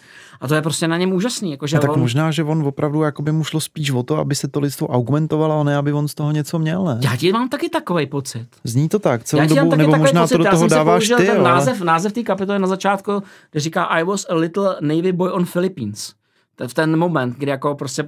A 0.40 0.48
to 0.48 0.54
je 0.54 0.62
prostě 0.62 0.88
na 0.88 0.96
něm 0.96 1.12
úžasný. 1.12 1.50
Jako, 1.50 1.66
že 1.66 1.76
a 1.76 1.80
tak 1.80 1.90
on... 1.90 2.00
možná, 2.00 2.30
že 2.30 2.44
on 2.44 2.66
opravdu 2.66 3.02
jako 3.02 3.22
by 3.22 3.32
mu 3.32 3.44
šlo 3.44 3.60
spíš 3.60 3.90
o 3.90 4.02
to, 4.02 4.16
aby 4.16 4.34
se 4.34 4.48
to 4.48 4.60
lidstvo 4.60 4.88
augmentovalo, 4.88 5.60
a 5.60 5.64
ne 5.64 5.76
aby 5.76 5.92
on 5.92 6.08
z 6.08 6.14
toho 6.14 6.32
něco 6.32 6.58
měl. 6.58 6.84
Ne? 6.84 6.98
Já 7.02 7.16
ti 7.16 7.32
mám 7.32 7.48
taky 7.48 7.68
takový 7.68 8.06
pocit. 8.06 8.46
Zní 8.64 8.88
to 8.88 8.98
tak, 8.98 9.24
celou 9.24 9.46
dobu, 9.46 9.76
nebo 9.76 9.96
možná 9.96 10.22
pocit. 10.22 10.34
to 10.34 10.44
do 10.44 10.50
toho 10.50 10.68
dáváš 10.68 11.08
ty. 11.08 11.14
Ten 11.14 11.30
ale... 11.30 11.42
název, 11.42 11.80
název 11.80 12.12
té 12.12 12.22
kapitoly 12.22 12.58
na 12.58 12.66
začátku, 12.66 13.22
kde 13.50 13.60
říká 13.60 13.84
I 13.84 14.04
was 14.04 14.26
a 14.30 14.34
little 14.34 14.76
Navy 14.80 15.12
boy 15.12 15.32
on 15.32 15.44
Philippines 15.44 16.18
v 16.66 16.74
ten 16.74 16.96
moment, 16.96 17.36
kdy 17.36 17.50
jako 17.50 17.74
prostě 17.74 18.02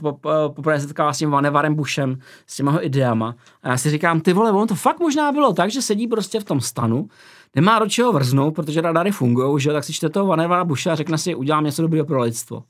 poprvé 0.55 0.81
setkává 0.81 1.13
s 1.13 1.19
tím 1.19 1.31
Vanevarem 1.31 1.75
Bushem, 1.75 2.19
s 2.47 2.57
těma 2.57 2.73
jeho 2.73 2.87
ideama. 2.87 3.35
A 3.63 3.69
já 3.69 3.77
si 3.77 3.91
říkám, 3.91 4.21
ty 4.21 4.33
vole, 4.33 4.53
on 4.53 4.69
to 4.69 4.75
fakt 4.75 5.01
možná 5.01 5.33
bylo 5.33 5.53
tak, 5.53 5.71
že 5.71 5.83
sedí 5.83 6.07
prostě 6.07 6.41
v 6.41 6.45
tom 6.45 6.61
stanu, 6.61 7.09
nemá 7.57 7.79
do 7.79 7.87
čeho 7.87 8.13
vrznout, 8.13 8.55
protože 8.55 8.81
radary 8.81 9.11
fungují, 9.11 9.61
že 9.61 9.73
tak 9.73 9.85
si 9.85 9.93
čte 9.93 10.09
toho 10.09 10.27
Vanevara 10.27 10.65
Busha 10.65 10.93
a 10.93 10.95
řekne 10.95 11.19
si, 11.19 11.35
udělám 11.35 11.65
něco 11.65 11.83
dobrého 11.83 12.07
pro 12.07 12.21
lidstvo. 12.23 12.63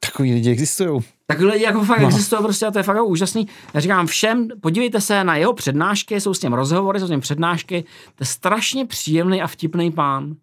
Takový 0.00 0.34
lidi 0.34 0.50
existují. 0.50 1.00
Takhle 1.26 1.52
lidi 1.52 1.64
jako 1.64 1.84
fakt 1.84 2.00
no. 2.00 2.06
existují 2.06 2.42
prostě 2.42 2.66
a 2.66 2.70
to 2.70 2.78
je 2.78 2.82
fakt 2.82 2.96
jako 2.96 3.06
úžasný. 3.06 3.48
Já 3.74 3.80
říkám 3.80 4.06
všem, 4.06 4.48
podívejte 4.60 5.00
se 5.00 5.24
na 5.24 5.36
jeho 5.36 5.52
přednášky, 5.52 6.20
jsou 6.20 6.34
s 6.34 6.38
tím 6.38 6.52
rozhovory, 6.52 7.00
jsou 7.00 7.06
s 7.06 7.10
tím 7.10 7.20
přednášky. 7.20 7.82
To 8.14 8.22
je 8.22 8.26
strašně 8.26 8.86
příjemný 8.86 9.42
a 9.42 9.46
vtipný 9.46 9.90
pán. 9.92 10.34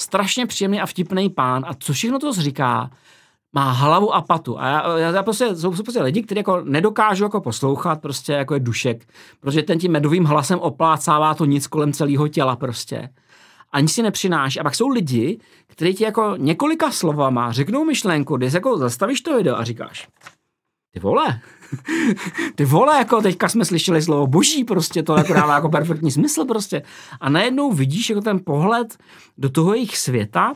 Strašně 0.00 0.46
příjemný 0.46 0.80
a 0.80 0.86
vtipný 0.86 1.30
pán. 1.30 1.64
A 1.68 1.74
co 1.74 1.92
všechno 1.92 2.18
to 2.18 2.32
říká, 2.32 2.90
má 3.52 3.70
hlavu 3.70 4.14
a 4.14 4.22
patu. 4.22 4.60
A 4.60 4.68
já, 4.68 4.98
já, 4.98 5.22
prostě, 5.22 5.56
jsou, 5.56 5.74
jsou 5.74 5.82
prostě 5.82 6.02
lidi, 6.02 6.22
kteří 6.22 6.38
jako 6.38 6.60
nedokážou 6.64 7.24
jako 7.24 7.40
poslouchat, 7.40 8.00
prostě 8.00 8.32
jako 8.32 8.54
je 8.54 8.60
dušek, 8.60 9.06
protože 9.40 9.62
ten 9.62 9.78
tím 9.78 9.92
medovým 9.92 10.24
hlasem 10.24 10.58
oplácává 10.58 11.34
to 11.34 11.44
nic 11.44 11.66
kolem 11.66 11.92
celého 11.92 12.28
těla 12.28 12.56
prostě. 12.56 13.08
Ani 13.72 13.88
si 13.88 14.02
nepřináší. 14.02 14.60
A 14.60 14.62
pak 14.62 14.74
jsou 14.74 14.88
lidi, 14.88 15.38
kteří 15.66 15.94
ti 15.94 16.04
jako 16.04 16.34
několika 16.36 16.90
slovama 16.90 17.52
řeknou 17.52 17.84
myšlenku, 17.84 18.36
když 18.36 18.52
jako 18.52 18.78
zastavíš 18.78 19.20
to 19.20 19.36
video 19.36 19.56
a 19.56 19.64
říkáš, 19.64 20.08
ty 20.92 21.00
vole, 21.00 21.40
ty 22.54 22.64
vole, 22.64 22.98
jako 22.98 23.22
teďka 23.22 23.48
jsme 23.48 23.64
slyšeli 23.64 24.02
slovo 24.02 24.26
boží, 24.26 24.64
prostě 24.64 25.02
to 25.02 25.16
jako 25.16 25.32
dává 25.32 25.54
jako 25.54 25.68
perfektní 25.68 26.10
smysl 26.10 26.44
prostě. 26.44 26.82
A 27.20 27.28
najednou 27.28 27.72
vidíš 27.72 28.10
jako 28.10 28.20
ten 28.20 28.40
pohled 28.44 28.98
do 29.38 29.50
toho 29.50 29.74
jejich 29.74 29.98
světa, 29.98 30.54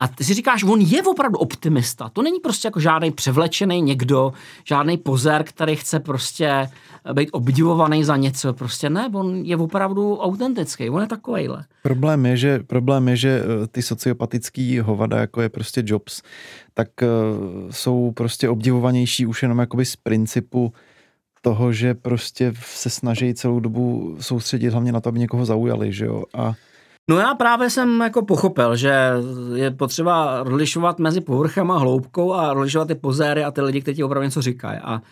a 0.00 0.08
ty 0.08 0.24
si 0.24 0.34
říkáš, 0.34 0.64
on 0.64 0.80
je 0.80 1.02
opravdu 1.02 1.38
optimista. 1.38 2.08
To 2.08 2.22
není 2.22 2.40
prostě 2.40 2.68
jako 2.68 2.80
žádný 2.80 3.10
převlečený 3.10 3.82
někdo, 3.82 4.32
žádný 4.64 4.96
pozér, 4.96 5.44
který 5.44 5.76
chce 5.76 6.00
prostě 6.00 6.68
být 7.12 7.28
obdivovaný 7.32 8.04
za 8.04 8.16
něco. 8.16 8.52
Prostě 8.52 8.90
ne, 8.90 9.10
on 9.14 9.36
je 9.44 9.56
opravdu 9.56 10.16
autentický, 10.16 10.90
on 10.90 11.02
je 11.02 11.08
takovejhle. 11.08 11.64
Problém 11.82 12.26
je, 12.26 12.36
že, 12.36 12.58
problém 12.58 13.08
je, 13.08 13.16
že 13.16 13.42
eh, 13.42 13.66
ty 13.66 13.82
sociopatický 13.82 14.78
hovada, 14.78 15.18
jako 15.18 15.42
je 15.42 15.48
prostě 15.48 15.82
Jobs, 15.86 16.22
tak 16.74 16.88
uh, 17.02 17.70
jsou 17.70 18.10
prostě 18.10 18.48
obdivovanější 18.48 19.26
už 19.26 19.42
jenom 19.42 19.58
jakoby 19.58 19.84
z 19.84 19.96
principu 19.96 20.72
toho, 21.42 21.72
že 21.72 21.94
prostě 21.94 22.52
se 22.60 22.90
snaží 22.90 23.34
celou 23.34 23.60
dobu 23.60 24.16
soustředit 24.20 24.68
hlavně 24.68 24.92
na 24.92 25.00
to, 25.00 25.08
aby 25.08 25.18
někoho 25.18 25.44
zaujali, 25.44 25.92
že 25.92 26.04
jo. 26.04 26.24
A 26.34 26.54
No 27.08 27.18
já 27.18 27.34
právě 27.34 27.70
jsem 27.70 28.00
jako 28.00 28.24
pochopil, 28.24 28.76
že 28.76 29.12
je 29.54 29.70
potřeba 29.70 30.42
rozlišovat 30.42 30.98
mezi 30.98 31.20
povrchem 31.20 31.70
a 31.70 31.78
hloubkou 31.78 32.34
a 32.34 32.52
rozlišovat 32.54 32.88
ty 32.88 32.94
pozéry 32.94 33.44
a 33.44 33.50
ty 33.50 33.60
lidi, 33.60 33.80
kteří 33.80 33.96
ti 33.96 34.04
opravdu 34.04 34.24
něco 34.24 34.42
říkají. 34.42 34.78
A 34.84 35.02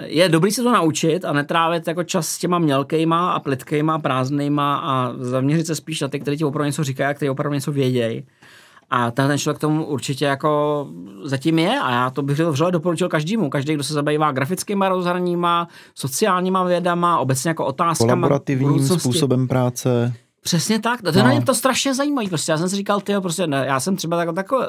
je 0.00 0.28
dobrý 0.28 0.50
se 0.50 0.62
to 0.62 0.72
naučit 0.72 1.24
a 1.24 1.32
netrávit 1.32 1.88
jako 1.88 2.04
čas 2.04 2.28
s 2.28 2.38
těma 2.38 2.58
mělkejma 2.58 3.32
a 3.32 3.40
plitkejma 3.40 3.94
a 3.94 3.98
prázdnýma 3.98 4.76
a 4.76 5.12
zaměřit 5.18 5.66
se 5.66 5.74
spíš 5.74 6.00
na 6.00 6.08
ty, 6.08 6.20
kteří 6.20 6.36
ti 6.36 6.44
opravdu 6.44 6.66
něco 6.66 6.84
říkají 6.84 7.10
a 7.10 7.14
kteří 7.14 7.30
opravdu 7.30 7.54
něco 7.54 7.72
vědějí. 7.72 8.26
A 8.90 9.10
ten, 9.10 9.28
ten 9.28 9.38
člověk 9.38 9.58
tomu 9.58 9.84
určitě 9.84 10.24
jako 10.24 10.86
zatím 11.22 11.58
je 11.58 11.80
a 11.80 11.90
já 11.90 12.10
to 12.10 12.22
bych 12.22 12.38
vřele 12.38 12.72
doporučil 12.72 13.08
každému. 13.08 13.50
Každý, 13.50 13.74
kdo 13.74 13.84
se 13.84 13.94
zabývá 13.94 14.32
grafickými 14.32 14.84
rozhraníma, 14.88 15.68
sociálníma 15.94 16.64
vědama, 16.64 17.18
obecně 17.18 17.48
jako 17.48 17.66
otázkama. 17.66 18.12
Kolaborativním 18.12 18.88
způsobem 18.98 19.48
práce. 19.48 20.12
Přesně 20.46 20.80
tak, 20.80 21.02
to, 21.02 21.12
no. 21.12 21.22
na 21.22 21.32
něm 21.32 21.42
to 21.42 21.54
strašně 21.54 21.94
zajímavé. 21.94 22.28
Prostě 22.28 22.52
já 22.52 22.58
jsem 22.58 22.68
si 22.68 22.76
říkal, 22.76 23.00
ty 23.00 23.12
prostě 23.20 23.46
ne, 23.46 23.64
já 23.66 23.80
jsem 23.80 23.96
třeba 23.96 24.16
tak, 24.16 24.34
tako, 24.34 24.62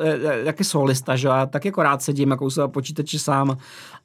taky 0.46 0.64
solista, 0.64 1.16
že 1.16 1.28
já 1.28 1.46
tak 1.46 1.66
jako 1.66 1.84
rád 1.84 2.02
sedím 2.02 2.32
jako 2.32 2.46
u 2.46 2.68
počítači 2.68 3.20
sám 3.20 3.58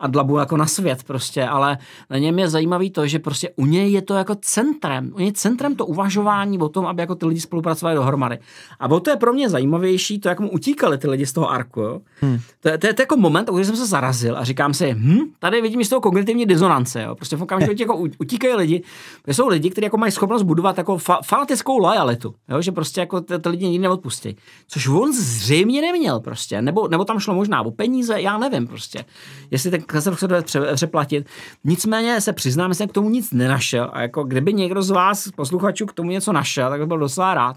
a 0.02 0.06
dlabu 0.06 0.38
jako 0.38 0.56
na 0.56 0.66
svět 0.66 1.04
prostě, 1.04 1.44
ale 1.44 1.78
na 2.10 2.18
něm 2.18 2.38
je 2.38 2.48
zajímavý 2.48 2.90
to, 2.90 3.06
že 3.06 3.18
prostě 3.18 3.50
u 3.56 3.66
něj 3.66 3.92
je 3.92 4.02
to 4.02 4.14
jako 4.14 4.34
centrem, 4.40 5.12
u 5.14 5.18
něj 5.18 5.28
je 5.28 5.32
centrem 5.32 5.76
to 5.76 5.86
uvažování 5.86 6.58
o 6.58 6.68
tom, 6.68 6.86
aby 6.86 7.02
jako 7.02 7.14
ty 7.14 7.26
lidi 7.26 7.40
spolupracovali 7.40 7.96
dohromady. 7.96 8.38
A 8.80 8.90
o 8.90 9.00
to 9.00 9.10
je 9.10 9.16
pro 9.16 9.32
mě 9.32 9.48
zajímavější, 9.48 10.20
to, 10.20 10.28
jak 10.28 10.40
mu 10.40 10.50
utíkali 10.50 10.98
ty 10.98 11.08
lidi 11.08 11.26
z 11.26 11.32
toho 11.32 11.50
arku. 11.50 11.80
Jo? 11.80 12.00
Hmm. 12.20 12.38
To, 12.60 12.68
je, 12.68 12.78
to, 12.78 12.86
je, 12.86 12.94
to, 12.94 13.02
je, 13.02 13.02
jako 13.02 13.16
moment, 13.16 13.48
o 13.48 13.58
jsem 13.58 13.76
se 13.76 13.86
zarazil 13.86 14.38
a 14.38 14.44
říkám 14.44 14.74
si, 14.74 14.94
hm, 14.94 15.18
tady 15.38 15.60
vidím 15.60 15.84
z 15.84 15.88
toho 15.88 16.00
kognitivní 16.00 16.46
disonance. 16.46 17.02
Jo? 17.02 17.14
Prostě 17.14 17.36
v 17.36 17.42
okamžiku 17.42 17.74
jako 17.80 17.96
utíkají 17.96 18.54
lidi, 18.54 18.82
jsou 19.26 19.48
lidi, 19.48 19.70
kteří 19.70 19.84
jako 19.84 19.96
mají 19.96 20.12
schopnost 20.12 20.42
budovat 20.42 20.78
jako 20.78 20.96
fa- 20.96 21.22
fanatickou 21.24 21.78
lojalitu, 21.78 22.34
jo? 22.48 22.62
že 22.62 22.72
prostě 22.72 23.00
jako 23.00 23.20
ty, 23.20 23.38
ty 23.38 23.48
lidi 23.48 23.68
nikdy 23.68 23.82
neodpustí. 23.82 24.36
Což 24.68 24.88
on 24.88 25.12
zřejmě 25.12 25.80
neměl 25.80 26.20
prostě, 26.20 26.62
nebo, 26.62 26.88
nebo 26.88 27.04
tam 27.04 27.18
šlo 27.18 27.34
možná 27.34 27.62
o 27.62 27.70
peníze, 27.70 28.20
já 28.20 28.38
nevím 28.38 28.66
prostě. 28.66 29.04
Jestli 29.50 29.70
ten 29.70 29.82
se 30.00 30.28
dá 30.28 30.42
přeplatit. 30.74 31.26
Nicméně 31.64 32.20
se 32.20 32.32
přiznám, 32.32 32.70
že 32.70 32.74
jsem 32.74 32.88
k 32.88 32.92
tomu 32.92 33.10
nic 33.10 33.32
nenašel 33.32 33.90
a 33.92 34.02
jako 34.02 34.24
kdyby 34.24 34.52
někdo 34.52 34.82
z 34.82 34.90
vás 34.90 35.28
posluchačů 35.36 35.86
k 35.86 35.92
tomu 35.92 36.10
něco 36.10 36.32
našel, 36.32 36.70
tak 36.70 36.80
bych 36.80 36.88
byl 36.88 36.98
docela 36.98 37.34
rád 37.34 37.56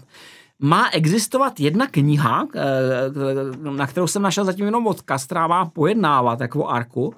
má 0.58 0.90
existovat 0.92 1.60
jedna 1.60 1.86
kniha, 1.86 2.46
eh, 2.54 3.70
na 3.70 3.86
kterou 3.86 4.06
jsem 4.06 4.22
našel 4.22 4.44
zatím 4.44 4.64
jenom 4.64 4.86
odkaz, 4.86 5.24
která 5.24 5.46
má 5.46 5.64
pojednávat 5.64 6.38
o 6.54 6.68
Arku 6.68 7.14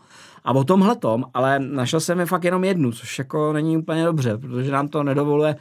a 0.49 0.53
o 0.53 0.64
tomhle 0.64 0.96
tom, 0.96 1.24
ale 1.34 1.59
našel 1.59 2.01
jsem 2.01 2.20
je 2.20 2.26
fakt 2.26 2.44
jenom 2.44 2.64
jednu, 2.64 2.92
což 2.92 3.18
jako 3.18 3.53
není 3.53 3.76
úplně 3.76 4.05
dobře, 4.05 4.38
protože 4.38 4.70
nám 4.70 4.88
to 4.88 5.03
nedovoluje, 5.03 5.57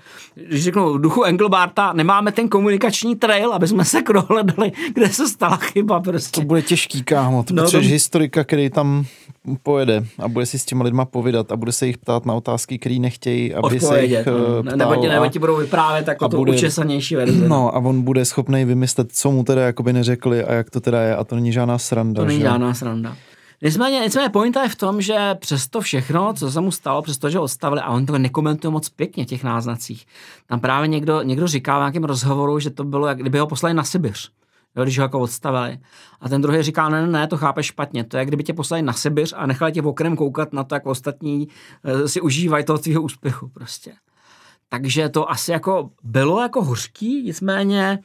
když 0.48 0.64
řeknu 0.64 0.98
duchu 0.98 1.24
Engelbarta, 1.24 1.94
nemáme 1.94 2.32
ten 2.32 2.50
komunikační 2.50 3.16
trail, 3.16 3.54
aby 3.54 3.68
jsme 3.68 3.86
se 3.86 4.02
dohledali, 4.14 4.72
kde 4.94 5.10
se 5.10 5.28
stala 5.28 5.58
chyba 5.58 6.00
prostě. 6.00 6.42
To 6.42 6.48
bude 6.48 6.62
těžký, 6.62 7.04
kámo, 7.04 7.44
to 7.44 7.54
no, 7.54 7.64
potřebuješ 7.64 7.88
to... 7.88 7.94
historika, 7.94 8.44
který 8.44 8.70
tam 8.70 9.06
pojede 9.64 10.06
a 10.20 10.28
bude 10.28 10.46
si 10.46 10.60
s 10.60 10.66
těma 10.66 10.84
lidma 10.84 11.06
povídat 11.06 11.52
a 11.52 11.56
bude 11.56 11.72
se 11.72 11.88
jich 11.88 11.98
ptát 11.98 12.26
na 12.26 12.34
otázky, 12.34 12.80
které 12.80 12.96
nechtějí, 12.96 13.54
aby 13.54 13.76
Odpovědět, 13.76 14.24
se 14.24 14.32
jich 14.32 14.38
no. 14.38 14.64
ptal. 14.64 14.78
Nebo 14.78 14.96
ti, 14.96 15.10
nebo 15.10 15.28
ti 15.28 15.40
budou 15.40 15.58
vyprávět 15.58 16.08
jako 16.08 16.30
tu 16.30 16.38
bude, 16.38 16.52
učesanější 16.52 17.16
verzi. 17.16 17.48
No 17.48 17.76
a 17.76 17.80
on 17.80 18.02
bude 18.02 18.26
schopný 18.26 18.66
vymyslet, 18.66 19.12
co 19.12 19.32
mu 19.32 19.44
teda 19.44 19.62
jakoby 19.62 19.94
neřekli 19.94 20.44
a 20.44 20.54
jak 20.54 20.70
to 20.70 20.80
teda 20.80 21.02
je 21.02 21.16
a 21.16 21.24
to 21.24 21.36
není 21.36 21.52
žádná 21.52 21.78
sranda. 21.78 22.22
To 22.22 22.28
není 22.28 22.42
žádná 22.42 22.74
sranda. 22.74 23.16
Nicméně, 23.62 24.00
nicméně 24.00 24.30
pointa 24.30 24.64
je 24.64 24.70
v 24.70 24.76
tom, 24.76 25.02
že 25.02 25.36
přes 25.36 25.68
to 25.68 25.82
všechno, 25.82 26.34
co 26.34 26.52
se 26.52 26.62
mu 26.62 26.72
stalo, 26.72 27.02
přes 27.02 27.18
to, 27.18 27.30
že 27.30 27.40
odstavili, 27.40 27.82
a 27.82 27.90
on 27.90 28.06
to 28.06 28.18
nekomentuje 28.18 28.72
moc 28.72 28.90
pěkně 28.90 29.26
těch 29.26 29.44
náznacích. 29.44 30.06
Tam 30.48 30.60
právě 30.60 30.88
někdo, 30.88 31.22
někdo 31.22 31.48
říká 31.48 31.78
v 31.78 31.82
nějakém 31.82 32.04
rozhovoru, 32.04 32.60
že 32.60 32.70
to 32.70 32.84
bylo, 32.84 33.08
jak 33.08 33.18
kdyby 33.18 33.40
ho 33.40 33.48
poslali 33.48 33.74
na 33.74 33.84
Sibiř. 33.84 34.32
Jo, 34.76 34.84
když 34.84 34.98
ho 34.98 35.04
jako 35.04 35.20
odstavili. 35.20 35.80
A 36.22 36.30
ten 36.30 36.42
druhý 36.42 36.64
říká, 36.64 36.90
ne, 36.90 37.08
ne, 37.08 37.28
to 37.28 37.38
chápeš 37.38 37.66
špatně. 37.66 38.04
To 38.04 38.18
je, 38.18 38.26
kdyby 38.26 38.44
tě 38.44 38.54
poslali 38.54 38.82
na 38.82 38.94
Sibiř 38.94 39.34
a 39.38 39.46
nechali 39.46 39.72
tě 39.72 39.82
okrem 39.82 40.16
koukat 40.16 40.54
na 40.54 40.64
to, 40.64 40.76
jak 40.76 40.86
ostatní 40.86 41.48
uh, 41.48 42.06
si 42.06 42.22
užívají 42.22 42.66
toho 42.66 42.78
tvého 42.78 43.02
úspěchu 43.02 43.48
prostě. 43.48 43.94
Takže 44.70 45.10
to 45.10 45.32
asi 45.32 45.52
jako 45.52 45.90
bylo 46.04 46.42
jako 46.42 46.64
hořký, 46.64 47.24
nicméně 47.24 48.00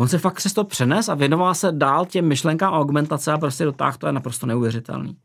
On 0.00 0.08
se 0.08 0.18
fakt 0.18 0.34
přes 0.34 0.52
to 0.52 0.64
přenes 0.64 1.08
a 1.08 1.14
věnoval 1.14 1.54
se 1.54 1.72
dál 1.72 2.06
těm 2.06 2.28
myšlenkám 2.28 2.74
a 2.74 2.78
augmentace 2.78 3.32
a 3.32 3.38
prostě 3.38 3.64
dotáh 3.64 3.98
to 3.98 4.06
je 4.06 4.12
naprosto 4.12 4.46
neuvěřitelný. 4.46 5.16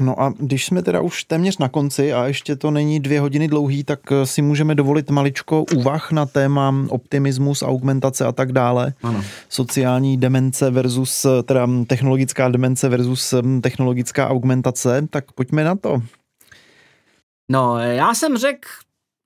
No 0.00 0.22
a 0.22 0.32
když 0.38 0.66
jsme 0.66 0.82
teda 0.82 1.00
už 1.00 1.24
téměř 1.24 1.58
na 1.58 1.68
konci 1.68 2.12
a 2.12 2.26
ještě 2.26 2.56
to 2.56 2.70
není 2.70 3.00
dvě 3.00 3.20
hodiny 3.20 3.48
dlouhý, 3.48 3.84
tak 3.84 4.00
eh, 4.12 4.26
si 4.26 4.42
můžeme 4.42 4.74
dovolit 4.74 5.10
maličko 5.10 5.64
úvah 5.76 6.12
na 6.12 6.26
téma 6.26 6.74
optimismus, 6.88 7.62
augmentace 7.62 8.24
a 8.24 8.32
tak 8.32 8.52
dále. 8.52 8.94
Ano. 9.02 9.24
Sociální 9.48 10.16
demence 10.16 10.70
versus, 10.70 11.24
eh, 11.24 11.42
teda 11.42 11.68
technologická 11.86 12.48
demence 12.48 12.88
versus 12.88 13.34
hm, 13.42 13.60
technologická 13.60 14.28
augmentace, 14.28 15.06
tak 15.10 15.32
pojďme 15.32 15.64
na 15.64 15.76
to. 15.76 16.02
No, 17.50 17.78
já 17.78 18.14
jsem 18.14 18.36
řekl 18.36 18.68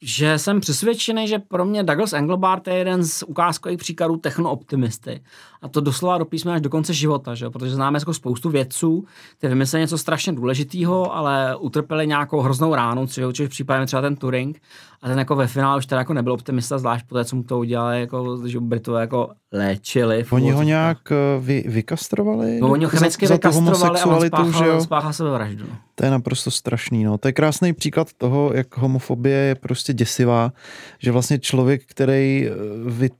že 0.07 0.38
jsem 0.38 0.61
přesvědčený, 0.61 1.28
že 1.28 1.38
pro 1.38 1.64
mě 1.64 1.82
Douglas 1.82 2.12
Engelbart 2.12 2.68
je 2.68 2.74
jeden 2.74 3.05
z 3.05 3.22
ukázkových 3.22 3.78
příkladů 3.78 4.16
technooptimisty. 4.16 5.20
A 5.62 5.68
to 5.68 5.80
doslova 5.80 6.18
do 6.18 6.26
až 6.52 6.61
do 6.61 6.70
konce 6.70 6.94
života, 6.94 7.34
že? 7.34 7.50
protože 7.50 7.74
známe 7.74 7.98
jako 7.98 8.14
spoustu 8.14 8.50
vědců, 8.50 9.05
kteří 9.38 9.48
vymysleli 9.48 9.80
něco 9.80 9.98
strašně 9.98 10.32
důležitého, 10.32 11.16
ale 11.16 11.57
utrpěli 11.57 12.07
nějakou 12.07 12.40
hroznou 12.40 12.74
ránu, 12.74 13.07
což 13.07 13.38
je 13.38 13.46
v 13.46 13.50
případě 13.50 13.86
třeba 13.86 14.02
ten 14.02 14.16
Turing. 14.16 14.62
A 15.05 15.09
ten 15.09 15.18
jako 15.18 15.36
ve 15.36 15.46
finále 15.46 15.78
už 15.78 15.86
teda 15.86 15.98
jako 15.98 16.14
nebyl 16.14 16.32
optimista, 16.32 16.78
zvlášť 16.78 17.07
po 17.07 17.14
té, 17.14 17.24
co 17.24 17.36
mu 17.36 17.42
to 17.42 17.59
udělali, 17.59 18.00
jako, 18.00 18.46
že 18.46 18.61
Britové 18.61 19.00
jako 19.00 19.30
léčili. 19.52 20.24
Oni 20.30 20.50
ho 20.50 20.62
nějak 20.62 21.12
eh, 21.12 21.40
vy, 21.40 21.64
vykastrovali? 21.68 22.61
No, 22.61 22.70
oni 22.70 22.84
ho 22.84 22.90
chemicky 22.90 23.26
za, 23.26 23.34
vykastrovali 23.34 23.98
za 23.98 24.05
a 24.05 24.07
on 24.07 24.26
spáchal, 24.26 24.52
že 24.52 24.66
jo? 24.66 24.80
spáchal 24.80 25.12
sebevraždu. 25.12 25.64
No. 25.70 25.76
To 25.94 26.05
je 26.05 26.11
naprosto 26.11 26.50
strašný. 26.50 27.05
No. 27.05 27.18
To 27.18 27.28
je 27.28 27.32
krásný 27.32 27.72
příklad 27.72 28.12
toho, 28.12 28.52
jak 28.55 28.76
homofobie 28.76 29.38
je 29.38 29.55
prostě 29.55 29.92
děsivá, 29.92 30.52
že 30.98 31.12
vlastně 31.12 31.38
člověk, 31.38 31.82
který 31.86 32.48
eh, 32.48 32.50
vy, 32.90 33.11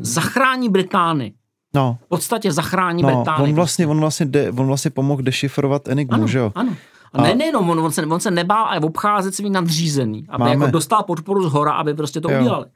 zachrání 0.00 0.68
Britány. 0.68 1.32
No. 1.74 1.98
V 2.04 2.08
podstatě 2.08 2.52
zachrání 2.52 3.02
no, 3.02 3.08
Britány. 3.08 3.42
On 3.42 3.54
vlastně, 3.54 3.86
on 3.86 4.00
vlastně, 4.00 4.26
de, 4.26 4.50
on 4.50 4.66
vlastně 4.66 4.90
pomohl 4.90 5.22
dešifrovat 5.22 5.88
Enigmu, 5.88 6.14
ano, 6.14 6.26
že 6.26 6.38
jo? 6.38 6.52
Ano. 6.54 6.76
A, 7.14 7.22
ne, 7.22 7.34
nejenom, 7.34 7.70
on, 7.70 7.80
on, 7.80 7.92
se, 7.92 8.06
on 8.06 8.20
se 8.20 8.30
nebál 8.30 8.64
ale 8.64 8.80
obcházet 8.80 9.34
svý 9.34 9.50
nadřízený, 9.50 10.24
aby 10.28 10.40
máme, 10.40 10.52
jako 10.52 10.66
dostal 10.66 11.02
podporu 11.02 11.48
z 11.48 11.52
hora, 11.52 11.72
aby 11.72 11.94
prostě 11.94 12.20
to 12.20 12.30
jo. 12.30 12.40
udělali. 12.40 12.66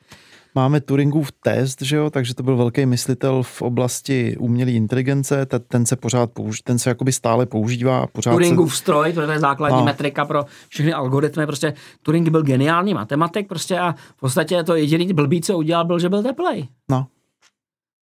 Máme 0.54 0.80
Turingův 0.80 1.32
test, 1.32 1.82
že 1.82 1.96
jo, 1.96 2.10
takže 2.10 2.34
to 2.34 2.42
byl 2.42 2.56
velký 2.56 2.86
myslitel 2.86 3.42
v 3.42 3.62
oblasti 3.62 4.36
umělé 4.38 4.70
inteligence, 4.70 5.46
ten 5.68 5.86
se 5.86 5.96
pořád 5.96 6.30
používá, 6.30 6.62
ten 6.64 6.78
se 6.78 6.90
jakoby 6.90 7.12
stále 7.12 7.46
používá. 7.46 8.06
Pořád 8.06 8.30
Turingův 8.30 8.72
se... 8.72 8.78
stroj, 8.78 9.12
to 9.12 9.20
je 9.20 9.38
základní 9.38 9.78
no. 9.78 9.84
metrika 9.84 10.24
pro 10.24 10.44
všechny 10.68 10.92
algoritmy, 10.92 11.46
prostě 11.46 11.74
Turing 12.02 12.28
byl 12.28 12.42
geniální 12.42 12.94
matematik 12.94 13.48
prostě 13.48 13.78
a 13.78 13.92
v 13.92 14.20
podstatě 14.20 14.64
to 14.64 14.74
jediný 14.74 15.12
blbý, 15.12 15.40
co 15.40 15.58
udělal, 15.58 15.84
byl, 15.84 15.98
že 15.98 16.08
byl 16.08 16.22
teplej. 16.22 16.68
No. 16.90 17.06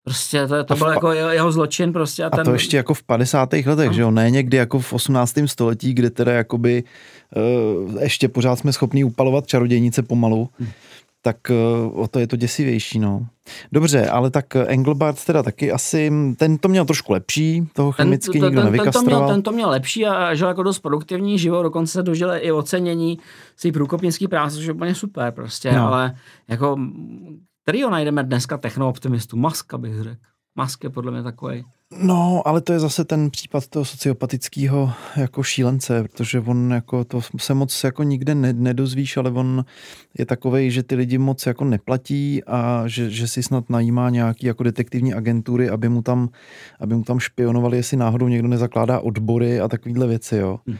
Prostě 0.05 0.47
to, 0.47 0.63
to 0.63 0.75
byl 0.75 0.87
jako 0.87 1.11
jeho, 1.11 1.29
jeho 1.29 1.51
zločin 1.51 1.93
prostě. 1.93 2.23
A, 2.23 2.27
A 2.27 2.29
ten, 2.29 2.45
to 2.45 2.53
ještě 2.53 2.77
jako 2.77 2.93
v 2.93 3.03
50. 3.03 3.53
letech, 3.53 3.91
že 3.91 4.01
jo, 4.01 4.11
ne 4.11 4.29
někdy 4.31 4.57
jako 4.57 4.79
v 4.79 4.93
18. 4.93 5.33
století, 5.45 5.93
kde 5.93 6.09
teda 6.09 6.31
jakoby 6.31 6.83
uh, 7.35 8.01
ještě 8.01 8.29
pořád 8.29 8.55
jsme 8.55 8.73
schopni 8.73 9.03
upalovat 9.03 9.47
čarodějnice 9.47 10.03
pomalu, 10.03 10.49
Hm. 10.59 10.67
tak 11.21 11.37
uh, 11.49 11.99
o 12.01 12.07
to 12.07 12.19
je 12.19 12.27
to 12.27 12.35
děsivější, 12.35 12.99
no. 12.99 13.25
Dobře, 13.71 14.09
ale 14.09 14.29
tak 14.31 14.55
Engelbart 14.55 15.25
teda 15.25 15.43
taky 15.43 15.71
asi, 15.71 16.11
ten 16.37 16.57
to 16.57 16.67
měl 16.67 16.85
trošku 16.85 17.13
lepší, 17.13 17.67
toho 17.73 17.91
chemicky 17.91 18.31
nikdo 18.31 18.47
ten, 18.47 18.55
ten, 18.55 18.65
to 18.65 18.71
nevykastroval. 18.71 19.23
měl, 19.23 19.33
ten 19.35 19.41
to 19.41 19.51
měl 19.51 19.69
lepší 19.69 20.05
a 20.05 20.35
žil 20.35 20.47
jako 20.47 20.63
dost 20.63 20.79
produktivní 20.79 21.39
život, 21.39 21.63
dokonce 21.63 21.93
se 21.93 22.03
dožil 22.03 22.31
i 22.39 22.51
ocenění 22.51 23.19
svých 23.57 23.73
průkopnických 23.73 24.29
práce, 24.29 24.55
což 24.55 24.65
je 24.65 24.73
úplně 24.73 24.95
super 24.95 25.31
prostě, 25.31 25.71
no. 25.71 25.87
ale 25.87 26.15
jako, 26.47 26.77
kterýho 27.65 27.89
najdeme 27.89 28.23
dneska 28.23 28.57
technooptimistu? 28.57 29.37
Maska 29.37 29.77
bych 29.77 30.03
řekl. 30.03 30.21
Mask 30.55 30.83
je 30.83 30.89
podle 30.89 31.11
mě 31.11 31.23
takový. 31.23 31.65
No, 32.01 32.41
ale 32.45 32.61
to 32.61 32.73
je 32.73 32.79
zase 32.79 33.05
ten 33.05 33.31
případ 33.31 33.67
toho 33.67 33.85
sociopatického 33.85 34.91
jako 35.17 35.43
šílence, 35.43 36.03
protože 36.03 36.39
on 36.39 36.71
jako 36.71 37.03
to 37.03 37.21
se 37.37 37.53
moc 37.53 37.83
jako 37.83 38.03
nikde 38.03 38.35
ne, 38.35 38.53
nedozvíš, 38.53 39.17
ale 39.17 39.31
on 39.31 39.65
je 40.17 40.25
takovej, 40.25 40.71
že 40.71 40.83
ty 40.83 40.95
lidi 40.95 41.17
moc 41.17 41.45
jako 41.45 41.65
neplatí 41.65 42.43
a 42.43 42.83
že, 42.85 43.09
že 43.09 43.27
si 43.27 43.43
snad 43.43 43.69
najímá 43.69 44.09
nějaký 44.09 44.45
jako 44.45 44.63
detektivní 44.63 45.13
agentury, 45.13 45.69
aby 45.69 45.89
mu 45.89 46.01
tam, 46.01 46.29
aby 46.79 46.95
mu 46.95 47.03
tam 47.03 47.19
špionovali, 47.19 47.77
jestli 47.77 47.97
náhodou 47.97 48.27
někdo 48.27 48.47
nezakládá 48.47 48.99
odbory 48.99 49.59
a 49.59 49.67
takovýhle 49.67 50.07
věci, 50.07 50.37
jo. 50.37 50.59
Hm. 50.69 50.77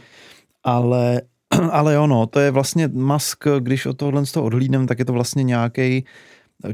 Ale, 0.64 1.22
ale 1.70 1.98
ono, 1.98 2.26
to 2.26 2.40
je 2.40 2.50
vlastně 2.50 2.88
Musk, 2.88 3.44
když 3.58 3.86
od 3.86 3.96
tohohle 3.96 4.26
z 4.26 4.32
toho 4.32 4.46
odhlídnem, 4.46 4.86
tak 4.86 4.98
je 4.98 5.04
to 5.04 5.12
vlastně 5.12 5.42
nějaký 5.42 6.04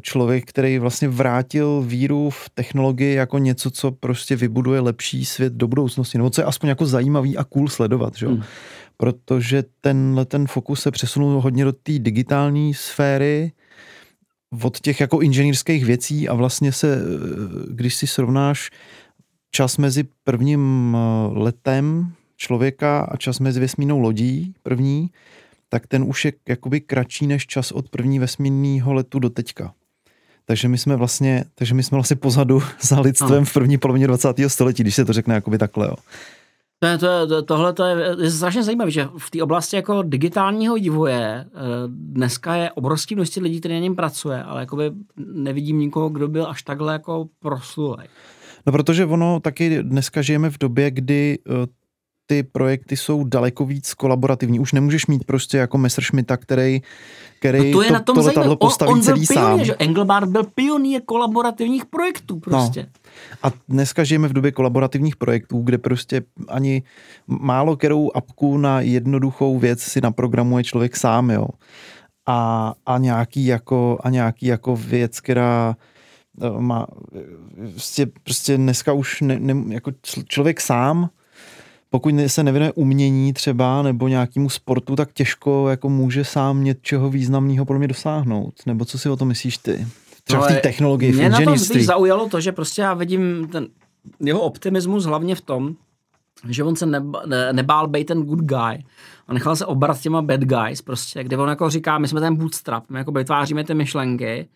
člověk, 0.00 0.44
který 0.44 0.78
vlastně 0.78 1.08
vrátil 1.08 1.82
víru 1.86 2.30
v 2.30 2.50
technologii 2.54 3.14
jako 3.14 3.38
něco, 3.38 3.70
co 3.70 3.90
prostě 3.90 4.36
vybuduje 4.36 4.80
lepší 4.80 5.24
svět 5.24 5.52
do 5.52 5.68
budoucnosti, 5.68 6.18
nebo 6.18 6.30
co 6.30 6.40
je 6.40 6.44
aspoň 6.44 6.68
jako 6.68 6.86
zajímavý 6.86 7.36
a 7.36 7.44
cool 7.44 7.68
sledovat, 7.68 8.16
že? 8.16 8.26
jo? 8.26 8.32
Hmm. 8.32 8.42
Protože 8.96 9.64
tenhle 9.80 10.24
ten 10.24 10.46
fokus 10.46 10.82
se 10.82 10.90
přesunul 10.90 11.40
hodně 11.40 11.64
do 11.64 11.72
té 11.72 11.98
digitální 11.98 12.74
sféry, 12.74 13.52
od 14.62 14.80
těch 14.80 15.00
jako 15.00 15.20
inženýrských 15.20 15.84
věcí 15.84 16.28
a 16.28 16.34
vlastně 16.34 16.72
se, 16.72 16.98
když 17.70 17.94
si 17.94 18.06
srovnáš 18.06 18.70
čas 19.50 19.76
mezi 19.76 20.04
prvním 20.24 20.96
letem 21.30 22.12
člověka 22.36 23.00
a 23.00 23.16
čas 23.16 23.40
mezi 23.40 23.60
vesmírnou 23.60 23.98
lodí 23.98 24.54
první, 24.62 25.10
tak 25.72 25.86
ten 25.86 26.04
už 26.04 26.24
je 26.24 26.32
jakoby 26.48 26.80
kratší 26.80 27.26
než 27.26 27.46
čas 27.46 27.72
od 27.72 27.88
první 27.88 28.18
vesmírného 28.18 28.92
letu 28.92 29.18
do 29.18 29.30
teďka. 29.30 29.72
Takže 30.44 30.68
my 30.68 30.78
jsme 30.78 30.96
vlastně, 30.96 31.44
takže 31.54 31.74
my 31.74 31.82
jsme 31.82 31.96
vlastně 31.96 32.16
pozadu 32.16 32.62
za 32.80 33.00
lidstvem 33.00 33.32
Ano. 33.32 33.44
v 33.44 33.52
první 33.52 33.78
polovině 33.78 34.06
20. 34.06 34.28
století, 34.48 34.82
když 34.82 34.94
se 34.94 35.04
to 35.04 35.12
řekne 35.12 35.34
jakoby 35.34 35.58
takhle. 35.58 35.86
Jo. 35.86 35.94
To 36.78 36.98
to 36.98 37.26
to, 37.26 37.42
tohle 37.42 37.72
to 37.72 37.84
je, 37.84 38.16
je 38.22 38.30
strašně 38.30 38.62
zajímavé, 38.62 38.90
že 38.90 39.08
v 39.18 39.30
té 39.30 39.42
oblasti 39.42 39.76
jako 39.76 40.02
digitálního 40.02 40.74
vývoje 40.74 41.44
eh, 41.46 41.48
dneska 41.88 42.54
je 42.54 42.70
obrovský 42.70 43.14
množství 43.14 43.42
lidí, 43.42 43.60
kteří 43.60 43.74
na 43.74 43.80
něm 43.80 43.96
pracuje, 43.96 44.42
ale 44.42 44.60
jakoby 44.60 44.90
nevidím 45.34 45.78
nikoho, 45.78 46.08
kdo 46.08 46.28
byl 46.28 46.46
až 46.46 46.62
takhle 46.62 46.92
jako 46.92 47.28
proslulej. 47.38 48.08
No 48.66 48.72
protože 48.72 49.06
ono 49.06 49.40
taky 49.40 49.82
dneska 49.82 50.22
žijeme 50.22 50.50
v 50.50 50.58
době, 50.58 50.90
kdy 50.90 51.38
eh, 51.46 51.81
ty 52.26 52.42
projekty 52.42 52.96
jsou 52.96 53.24
daleko 53.24 53.64
víc 53.66 53.94
kolaborativní. 53.94 54.60
Už 54.60 54.72
nemůžeš 54.72 55.06
mít 55.06 55.24
prostě 55.24 55.58
jako 55.58 55.78
Messerschmitta, 55.78 56.36
který, 56.36 56.82
který 57.38 57.58
No 57.58 57.78
to 57.78 57.82
je 57.82 57.90
na 57.90 58.00
tom 58.00 58.16
to 58.16 58.22
letadlo 58.22 58.52
On, 58.52 58.58
postaví 58.58 58.92
on 58.92 58.98
byl 58.98 59.04
celý 59.04 59.26
sám. 59.26 59.36
pionýr, 59.36 59.66
že 59.66 59.76
Engelbart 59.76 60.28
byl 60.28 60.44
pionýr 60.54 61.02
kolaborativních 61.04 61.84
projektů 61.86 62.40
prostě. 62.40 62.86
A 63.42 63.50
dneska 63.68 64.04
žijeme 64.04 64.28
v 64.28 64.32
době 64.32 64.52
kolaborativních 64.52 65.16
projektů, 65.16 65.60
kde 65.62 65.78
prostě 65.78 66.22
ani 66.48 66.82
málo 67.26 67.76
kterou 67.76 68.10
apku 68.14 68.58
na 68.58 68.80
jednoduchou 68.80 69.58
věc 69.58 69.82
si 69.82 70.00
naprogramuje 70.00 70.64
člověk 70.64 70.96
sám, 70.96 71.30
jo. 71.30 71.46
A, 72.26 72.72
a, 72.86 72.98
nějaký, 72.98 73.46
jako, 73.46 73.98
a 74.02 74.10
nějaký 74.10 74.46
jako 74.46 74.76
věc, 74.76 75.20
která 75.20 75.76
eh, 76.42 76.60
má 76.60 76.86
prostě, 77.70 78.06
prostě 78.22 78.56
dneska 78.56 78.92
už 78.92 79.20
ne, 79.20 79.40
ne, 79.40 79.74
jako 79.74 79.90
čl- 79.90 80.24
člověk 80.28 80.60
sám 80.60 81.10
pokud 81.92 82.14
se 82.26 82.42
nevěnuje 82.42 82.72
umění 82.72 83.32
třeba 83.32 83.82
nebo 83.82 84.08
nějakému 84.08 84.48
sportu, 84.48 84.96
tak 84.96 85.12
těžko 85.12 85.68
jako 85.68 85.88
může 85.88 86.24
sám 86.24 86.64
něčeho 86.64 87.10
významného 87.10 87.64
pro 87.64 87.78
mě 87.78 87.88
dosáhnout. 87.88 88.54
Nebo 88.66 88.84
co 88.84 88.98
si 88.98 89.08
o 89.08 89.16
to 89.16 89.24
myslíš 89.24 89.58
ty? 89.58 89.86
Třeba 90.24 90.42
v 90.42 90.48
té 90.48 90.60
technologii, 90.60 91.12
v 91.12 91.14
Mě 91.14 91.26
inženýrství. 91.26 91.74
spíš 91.74 91.86
zaujalo 91.86 92.28
to, 92.28 92.40
že 92.40 92.52
prostě 92.52 92.82
já 92.82 92.94
vidím 92.94 93.48
ten 93.52 93.66
jeho 94.20 94.40
optimismus 94.40 95.04
hlavně 95.04 95.34
v 95.34 95.40
tom, 95.40 95.74
že 96.48 96.64
on 96.64 96.76
se 96.76 96.86
neba, 96.86 97.22
ne, 97.26 97.52
nebál 97.52 97.88
být 97.88 98.04
ten 98.04 98.22
good 98.22 98.40
guy 98.40 98.84
a 99.28 99.32
nechal 99.32 99.56
se 99.56 99.66
obrat 99.66 100.00
těma 100.00 100.22
bad 100.22 100.40
guys, 100.40 100.82
prostě, 100.82 101.24
kde 101.24 101.36
on 101.36 101.48
jako 101.48 101.70
říká, 101.70 101.98
my 101.98 102.08
jsme 102.08 102.20
ten 102.20 102.36
bootstrap, 102.36 102.84
my 102.90 102.98
jako 102.98 103.12
vytváříme 103.12 103.64
ty 103.64 103.74
myšlenky 103.74 104.48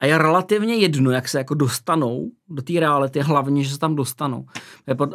a 0.00 0.06
je 0.06 0.18
relativně 0.18 0.74
jedno, 0.74 1.10
jak 1.10 1.28
se 1.28 1.38
jako 1.38 1.54
dostanou 1.54 2.30
do 2.48 2.62
té 2.62 2.72
reality, 2.80 3.20
hlavně, 3.20 3.64
že 3.64 3.70
se 3.70 3.78
tam 3.78 3.94
dostanou. 3.96 4.44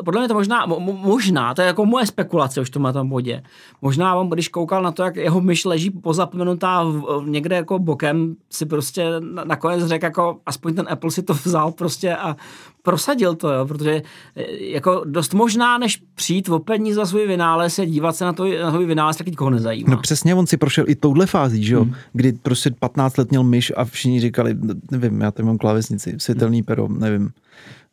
Podle 0.05 0.21
mě 0.21 0.27
to 0.27 0.33
možná, 0.33 0.65
mo, 0.65 0.79
mo- 0.79 0.97
možná, 0.97 1.53
to 1.53 1.61
je 1.61 1.67
jako 1.67 1.85
moje 1.85 2.05
spekulace 2.05 2.61
už 2.61 2.69
to 2.69 2.79
na 2.79 2.93
tom 2.93 3.09
bodě. 3.09 3.43
Možná 3.81 4.15
on, 4.15 4.29
když 4.29 4.47
koukal 4.47 4.83
na 4.83 4.91
to, 4.91 5.03
jak 5.03 5.15
jeho 5.15 5.41
myš 5.41 5.65
leží 5.65 5.89
pozapomenutá 5.91 6.83
někde 7.25 7.55
jako 7.55 7.79
bokem, 7.79 8.35
si 8.49 8.65
prostě 8.65 9.05
na- 9.19 9.43
nakonec 9.43 9.85
řekl, 9.87 10.05
jako 10.05 10.37
aspoň 10.45 10.75
ten 10.75 10.85
Apple 10.89 11.11
si 11.11 11.23
to 11.23 11.33
vzal 11.33 11.71
prostě 11.71 12.15
a 12.15 12.35
prosadil 12.83 13.35
to, 13.35 13.51
jo, 13.53 13.65
protože 13.65 14.01
eh, 14.35 14.43
jako 14.63 15.01
dost 15.05 15.33
možná, 15.33 15.77
než 15.77 16.03
přijít 16.15 16.49
o 16.49 16.59
peníze 16.59 16.95
za 16.95 17.05
svůj 17.05 17.27
vynález, 17.27 17.79
je 17.79 17.85
dívat 17.85 18.15
se 18.15 18.25
na 18.25 18.33
to, 18.33 18.45
na 18.61 18.71
svůj 18.71 18.85
vynález, 18.85 19.17
tak 19.17 19.27
nikoho 19.27 19.49
nezajímá. 19.49 19.91
No 19.91 19.97
přesně, 20.01 20.35
on 20.35 20.47
si 20.47 20.57
prošel 20.57 20.85
i 20.87 20.95
touhle 20.95 21.25
fází, 21.25 21.63
že 21.63 21.73
jo? 21.75 21.83
Hmm. 21.83 21.93
Kdy 22.13 22.33
prostě 22.33 22.71
15 22.79 23.17
let 23.17 23.29
měl 23.29 23.43
myš 23.43 23.73
a 23.77 23.85
všichni 23.85 24.19
říkali, 24.21 24.55
nevím, 24.91 25.21
já 25.21 25.31
tady 25.31 25.45
mám 25.45 25.57
klávesnici, 25.57 26.15
světelný 26.17 26.63
pero, 26.63 26.87
nevím, 26.87 27.18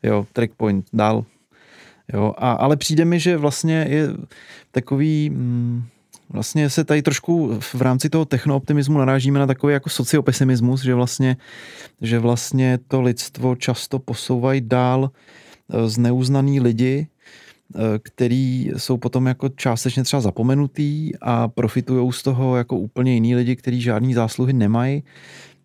jo, 0.03 0.27
trackpoint, 0.33 0.87
dál. 0.93 1.25
Jo, 2.13 2.35
a, 2.39 2.53
ale 2.53 2.77
přijde 2.77 3.05
mi, 3.05 3.21
že 3.21 3.37
vlastně 3.37 3.87
je 3.89 4.09
takový, 4.71 5.31
mm, 5.31 5.85
vlastně 6.29 6.71
se 6.71 6.85
tady 6.85 7.03
trošku 7.03 7.61
v 7.61 7.83
rámci 7.83 8.11
toho 8.11 8.25
technooptimismu 8.25 8.99
narážíme 8.99 9.39
na 9.39 9.47
takový 9.47 9.73
jako 9.73 9.91
sociopesimismus, 9.91 10.83
že 10.83 10.95
vlastně, 10.95 11.37
že 12.01 12.19
vlastně 12.19 12.79
to 12.89 13.03
lidstvo 13.03 13.57
často 13.57 13.99
posouvají 13.99 14.61
dál 14.61 15.11
eh, 15.11 15.89
zneuznaný 15.89 16.61
lidi, 16.61 17.07
eh, 17.07 17.79
který 17.99 18.71
jsou 18.77 18.97
potom 18.97 19.27
jako 19.27 19.49
částečně 19.49 20.05
třeba 20.05 20.21
zapomenutý 20.21 21.11
a 21.21 21.49
profitují 21.49 22.13
z 22.13 22.23
toho 22.23 22.57
jako 22.57 22.79
úplně 22.79 23.15
jiný 23.15 23.35
lidi, 23.35 23.57
kteří 23.57 23.81
žádný 23.81 24.15
zásluhy 24.15 24.53
nemají. 24.53 25.03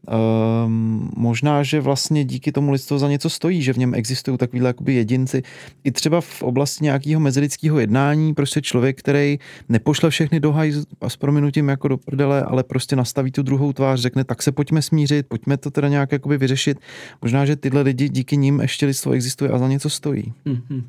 Um, 0.08 1.10
možná, 1.18 1.64
že 1.64 1.82
vlastně 1.82 2.26
díky 2.26 2.52
tomu 2.52 2.72
lidstvo 2.72 3.00
za 3.00 3.08
něco 3.08 3.30
stojí, 3.30 3.62
že 3.62 3.74
v 3.74 3.78
něm 3.78 3.94
existují 3.94 4.38
takovýhle 4.38 4.70
jakoby 4.70 4.94
jedinci. 4.94 5.44
I 5.84 5.92
třeba 5.92 6.22
v 6.22 6.44
oblasti 6.44 6.84
nějakého 6.84 7.22
mezilidského 7.22 7.80
jednání, 7.80 8.34
prostě 8.34 8.62
člověk, 8.62 9.00
který 9.00 9.40
nepošle 9.70 10.10
všechny 10.10 10.40
do 10.40 10.52
hajz 10.52 10.86
a 11.02 11.10
s 11.10 11.18
prominutím 11.18 11.70
jako 11.70 11.88
do 11.88 11.98
prdele, 11.98 12.44
ale 12.44 12.64
prostě 12.64 12.96
nastaví 12.96 13.32
tu 13.32 13.44
druhou 13.44 13.74
tvář, 13.74 14.00
řekne, 14.00 14.24
tak 14.24 14.42
se 14.42 14.52
pojďme 14.52 14.82
smířit, 14.82 15.28
pojďme 15.28 15.58
to 15.58 15.72
teda 15.72 15.88
nějak 15.88 16.12
jakoby 16.12 16.38
vyřešit. 16.38 16.78
Možná, 17.22 17.46
že 17.46 17.56
tyhle 17.56 17.82
lidi 17.82 18.10
díky 18.10 18.38
nim 18.38 18.60
ještě 18.60 18.86
lidstvo 18.86 19.12
existuje 19.12 19.52
a 19.52 19.58
za 19.58 19.68
něco 19.68 19.90
stojí. 19.90 20.34
Mhm. 20.46 20.84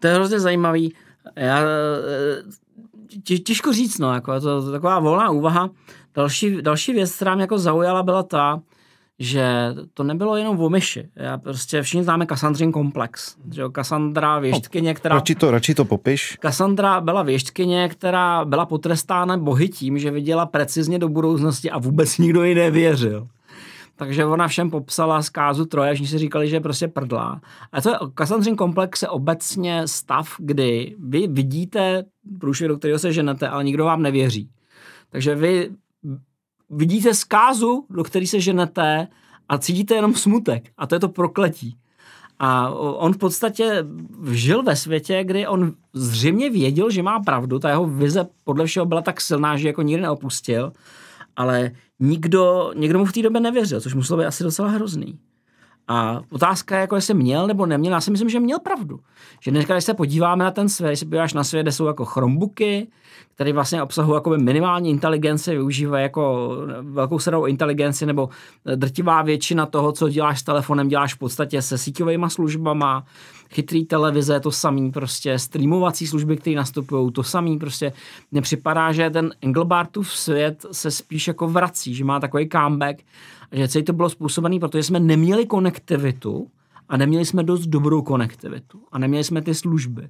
To 0.00 0.06
je 0.06 0.14
hrozně 0.14 0.40
zajímavý. 0.40 0.92
Já, 1.36 1.60
eh, 1.60 2.42
těžko 3.44 3.72
říct, 3.72 3.98
no, 3.98 4.14
jako 4.14 4.32
je 4.32 4.40
to, 4.40 4.62
to 4.62 4.72
taková 4.72 4.98
volná 4.98 5.30
úvaha. 5.30 5.70
Další, 6.14 6.62
další 6.62 6.92
věc, 6.92 7.16
která 7.16 7.34
mě 7.34 7.42
jako 7.42 7.58
zaujala, 7.58 8.02
byla 8.02 8.22
ta, 8.22 8.60
že 9.18 9.74
to 9.94 10.02
nebylo 10.02 10.36
jenom 10.36 10.60
o 10.60 10.70
myši. 10.70 11.08
Já 11.16 11.38
prostě 11.38 11.82
všichni 11.82 12.04
známe 12.04 12.26
Kassandrin 12.26 12.72
komplex. 12.72 13.36
Že 13.52 13.60
jo, 13.60 13.70
Kassandra 13.70 14.38
věštkyně, 14.38 14.94
která... 14.94 15.14
Radši 15.14 15.34
to, 15.34 15.50
radši 15.50 15.74
to 15.74 15.84
popiš. 15.84 16.36
Kassandra 16.40 17.00
byla 17.00 17.22
věštkyně, 17.22 17.88
která 17.88 18.44
byla 18.44 18.66
potrestána 18.66 19.36
bohy 19.36 19.68
tím, 19.68 19.98
že 19.98 20.10
viděla 20.10 20.46
precizně 20.46 20.98
do 20.98 21.08
budoucnosti 21.08 21.70
a 21.70 21.78
vůbec 21.78 22.18
nikdo 22.18 22.44
jí 22.44 22.54
nevěřil. 22.54 23.28
Takže 23.98 24.26
ona 24.26 24.48
všem 24.48 24.70
popsala 24.70 25.22
zkázu 25.22 25.64
Troje, 25.64 25.96
že 25.96 26.06
si 26.06 26.18
říkali, 26.18 26.48
že 26.48 26.56
je 26.56 26.60
prostě 26.60 26.88
prdlá. 26.88 27.40
A 27.72 27.80
to 27.80 27.88
je 27.88 27.96
Kassandrin 28.14 28.56
komplex 28.56 29.02
je 29.02 29.08
obecně 29.08 29.88
stav, 29.88 30.34
kdy 30.38 30.96
vy 30.98 31.26
vidíte 31.26 32.04
průšvih, 32.40 32.68
do 32.68 32.76
kterého 32.76 32.98
se 32.98 33.12
ženete, 33.12 33.48
ale 33.48 33.64
nikdo 33.64 33.84
vám 33.84 34.02
nevěří. 34.02 34.50
Takže 35.10 35.34
vy 35.34 35.70
vidíte 36.70 37.14
zkázu, 37.14 37.86
do 37.90 38.04
který 38.04 38.26
se 38.26 38.40
ženete 38.40 39.08
a 39.48 39.58
cítíte 39.58 39.94
jenom 39.94 40.14
smutek. 40.14 40.70
A 40.78 40.86
to 40.86 40.94
je 40.94 41.00
to 41.00 41.08
prokletí. 41.08 41.76
A 42.38 42.70
on 42.74 43.12
v 43.12 43.18
podstatě 43.18 43.84
žil 44.30 44.62
ve 44.62 44.76
světě, 44.76 45.24
kdy 45.24 45.46
on 45.46 45.72
zřejmě 45.92 46.50
věděl, 46.50 46.90
že 46.90 47.02
má 47.02 47.20
pravdu. 47.20 47.58
Ta 47.58 47.70
jeho 47.70 47.86
vize 47.86 48.28
podle 48.44 48.66
všeho 48.66 48.86
byla 48.86 49.02
tak 49.02 49.20
silná, 49.20 49.56
že 49.56 49.68
jako 49.68 49.82
nikdy 49.82 50.02
neopustil. 50.02 50.72
Ale 51.38 51.70
nikdo, 52.00 52.72
nikdo 52.76 52.98
mu 52.98 53.04
v 53.04 53.12
té 53.12 53.22
době 53.22 53.40
nevěřil, 53.40 53.80
což 53.80 53.94
muselo 53.94 54.18
být 54.18 54.26
asi 54.26 54.44
docela 54.44 54.68
hrozný. 54.68 55.18
A 55.90 56.20
otázka 56.30 56.74
je, 56.74 56.80
jako 56.80 56.96
jestli 56.96 57.14
měl 57.14 57.46
nebo 57.46 57.66
neměl, 57.66 57.92
já 57.92 58.00
si 58.00 58.10
myslím, 58.10 58.28
že 58.28 58.40
měl 58.40 58.58
pravdu. 58.58 59.00
Že 59.40 59.50
dneska, 59.50 59.74
když 59.74 59.84
se 59.84 59.94
podíváme 59.94 60.44
na 60.44 60.50
ten 60.50 60.68
svět, 60.68 60.88
když 60.88 60.98
se 60.98 61.04
podíváš 61.04 61.32
na 61.32 61.44
svět, 61.44 61.62
kde 61.62 61.72
jsou 61.72 61.86
jako 61.86 62.04
Chromebooky, 62.04 62.88
které 63.34 63.52
vlastně 63.52 63.82
obsahují 63.82 64.14
jako 64.14 64.30
minimální 64.30 64.90
inteligenci, 64.90 65.50
využívají 65.50 66.02
jako 66.02 66.56
velkou 66.80 67.18
sedou 67.18 67.46
inteligenci, 67.46 68.06
nebo 68.06 68.28
drtivá 68.74 69.22
většina 69.22 69.66
toho, 69.66 69.92
co 69.92 70.08
děláš 70.08 70.40
s 70.40 70.42
telefonem, 70.42 70.88
děláš 70.88 71.14
v 71.14 71.18
podstatě 71.18 71.62
se 71.62 71.78
síťovými 71.78 72.26
službama, 72.28 73.04
chytrý 73.50 73.84
televize, 73.84 74.40
to 74.40 74.50
samý, 74.50 74.90
prostě 74.92 75.38
streamovací 75.38 76.06
služby, 76.06 76.36
které 76.36 76.56
nastupují, 76.56 77.12
to 77.12 77.22
samý, 77.22 77.58
prostě 77.58 77.92
mně 78.30 78.42
připadá, 78.42 78.92
že 78.92 79.10
ten 79.10 79.30
Engelbartův 79.42 80.12
svět 80.12 80.66
se 80.72 80.90
spíš 80.90 81.28
jako 81.28 81.48
vrací, 81.48 81.94
že 81.94 82.04
má 82.04 82.20
takový 82.20 82.48
comeback, 82.48 83.02
že 83.52 83.68
celý 83.68 83.84
to 83.84 83.92
bylo 83.92 84.10
způsobené, 84.10 84.58
protože 84.58 84.82
jsme 84.82 85.00
neměli 85.00 85.46
konektivitu 85.46 86.48
a 86.88 86.96
neměli 86.96 87.24
jsme 87.24 87.42
dost 87.42 87.66
dobrou 87.66 88.02
konektivitu 88.02 88.82
a 88.92 88.98
neměli 88.98 89.24
jsme 89.24 89.42
ty 89.42 89.54
služby. 89.54 90.08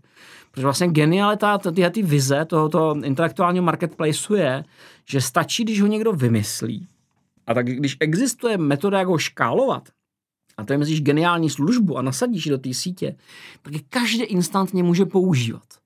Protože 0.51 0.63
vlastně 0.63 0.89
genialita 0.89 1.59
tyhle 1.59 1.91
ty 1.91 2.03
vize 2.03 2.45
tohoto 2.45 2.95
intelektuálního 3.05 3.65
marketplaceu 3.65 4.35
je, 4.35 4.65
že 5.05 5.21
stačí, 5.21 5.65
když 5.65 5.81
ho 5.81 5.87
někdo 5.87 6.13
vymyslí. 6.13 6.87
A 7.47 7.55
tak 7.55 7.67
když 7.67 7.97
existuje 8.01 8.59
metoda, 8.59 8.99
jak 8.99 9.09
ho 9.09 9.19
škálovat, 9.19 9.89
a 10.59 10.65
to 10.65 10.73
je 10.73 10.79
myslíš 10.79 11.01
geniální 11.01 11.51
službu 11.51 11.99
a 11.99 12.03
nasadíš 12.03 12.45
do 12.45 12.59
té 12.59 12.75
sítě, 12.75 13.17
tak 13.63 13.75
je 13.75 13.81
každý 13.89 14.23
instantně 14.23 14.83
může 14.83 15.05
používat. 15.05 15.78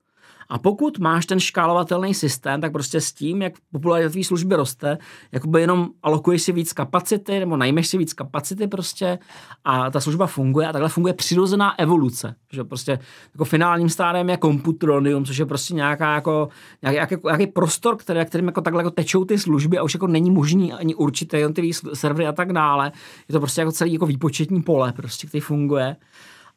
A 0.53 0.59
pokud 0.59 0.99
máš 0.99 1.27
ten 1.27 1.41
škálovatelný 1.41 2.15
systém, 2.15 2.61
tak 2.61 2.73
prostě 2.73 3.01
s 3.01 3.12
tím, 3.12 3.43
jak 3.43 3.53
popularita 3.73 4.11
tvé 4.11 4.24
služby 4.24 4.57
roste, 4.57 4.99
jakoby 5.33 5.61
jenom 5.61 5.89
alokuješ 6.03 6.43
si 6.43 6.53
víc 6.53 6.73
kapacity 6.73 7.39
nebo 7.39 7.57
najmeš 7.57 7.89
si 7.89 7.99
víc 7.99 8.12
kapacity 8.12 8.66
prostě 8.66 9.19
a 9.65 9.91
ta 9.91 10.01
služba 10.01 10.27
funguje 10.27 10.69
a 10.69 10.73
takhle 10.73 10.89
funguje 10.89 11.15
přirozená 11.15 11.79
evoluce. 11.79 12.35
Že 12.53 12.65
prostě 12.65 12.99
jako 13.35 13.45
finálním 13.45 13.89
stádem 13.89 14.31
je 14.31 14.37
komputronium, 14.37 15.24
což 15.24 15.37
je 15.37 15.47
prostě 15.47 15.74
nějaká 15.74 16.15
jako, 16.15 16.49
nějaký, 16.83 17.16
nějaký 17.24 17.47
prostor, 17.47 17.97
který, 17.97 18.24
kterým 18.24 18.47
jako 18.47 18.61
takhle 18.61 18.81
jako 18.81 18.91
tečou 18.91 19.24
ty 19.24 19.39
služby 19.39 19.79
a 19.79 19.83
už 19.83 19.95
jako 19.95 20.07
není 20.07 20.31
možný 20.31 20.73
ani 20.73 20.95
určité 20.95 21.39
jednotlivý 21.39 21.73
servery 21.95 22.27
a 22.27 22.33
tak 22.33 22.53
dále. 22.53 22.93
Je 23.29 23.33
to 23.33 23.41
prostě 23.41 23.61
jako 23.61 23.73
celý 23.73 23.93
jako 23.93 24.07
výpočetní 24.07 24.62
pole, 24.62 24.93
prostě, 24.93 25.27
který 25.27 25.41
funguje. 25.41 25.97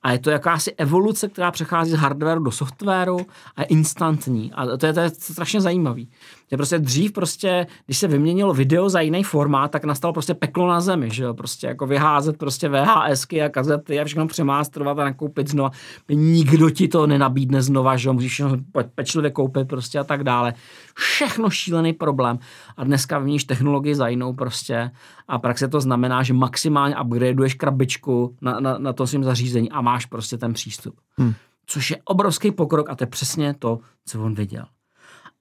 A 0.06 0.12
je 0.12 0.20
to 0.20 0.30
jakási 0.30 0.72
evoluce, 0.78 1.28
která 1.28 1.52
přechází 1.52 1.92
z 1.92 1.96
hardwareu 1.96 2.44
do 2.44 2.52
softwaru 2.52 3.18
a 3.56 3.62
je 3.62 3.66
instantní. 3.66 4.54
A 4.54 4.78
to 4.78 4.86
je, 4.86 4.94
to 4.94 5.00
je 5.00 5.10
strašně 5.10 5.62
zajímavý. 5.62 6.10
Že 6.52 6.58
prostě 6.58 6.80
dřív 6.80 7.12
prostě, 7.12 7.68
když 7.86 7.98
se 7.98 8.08
vyměnilo 8.08 8.54
video 8.54 8.90
za 8.90 9.02
jiný 9.02 9.24
formát, 9.24 9.72
tak 9.72 9.86
nastalo 9.86 10.14
prostě 10.14 10.34
peklo 10.34 10.68
na 10.68 10.82
zemi, 10.82 11.10
že 11.12 11.24
jo? 11.24 11.34
Prostě 11.34 11.68
jako 11.68 11.88
vyházet 11.88 12.38
prostě 12.38 12.70
VHSky 12.70 13.42
a 13.42 13.50
kazety 13.50 14.00
a 14.00 14.06
všechno 14.06 14.28
přemástrovat 14.28 15.00
a 15.00 15.04
nakoupit 15.04 15.48
znova. 15.48 15.72
Nikdo 16.10 16.70
ti 16.70 16.88
to 16.88 17.08
nenabídne 17.08 17.62
znova, 17.62 17.98
že 17.98 18.10
jo? 18.10 18.14
Musíš 18.14 18.32
všechno 18.32 18.58
pečlivě 18.96 19.32
koupit 19.32 19.68
prostě 19.68 20.00
a 20.00 20.04
tak 20.04 20.24
dále. 20.24 20.54
Všechno 20.96 21.50
šílený 21.50 21.94
problém. 21.94 22.40
A 22.78 22.84
dneska 22.84 23.18
vyměníš 23.18 23.44
technologii 23.44 23.96
za 23.96 24.08
jinou 24.08 24.34
prostě 24.34 24.92
a 25.28 25.40
praxe 25.40 25.68
to 25.68 25.82
znamená, 25.82 26.24
že 26.24 26.34
maximálně 26.34 26.96
upgradeuješ 27.04 27.54
krabičku 27.54 28.36
na, 28.42 28.60
na, 28.60 28.78
na 28.78 28.94
to 28.94 29.08
svým 29.08 29.24
zařízení 29.24 29.72
a 29.72 29.82
máš 29.82 30.06
prostě 30.06 30.38
ten 30.38 30.54
přístup. 30.54 30.96
Hmm. 31.18 31.34
Což 31.66 31.92
je 31.92 31.98
obrovský 32.06 32.52
pokrok 32.52 32.90
a 32.90 32.96
to 32.96 33.04
je 33.04 33.08
přesně 33.08 33.54
to, 33.54 33.80
co 34.06 34.22
on 34.22 34.34
viděl. 34.34 34.66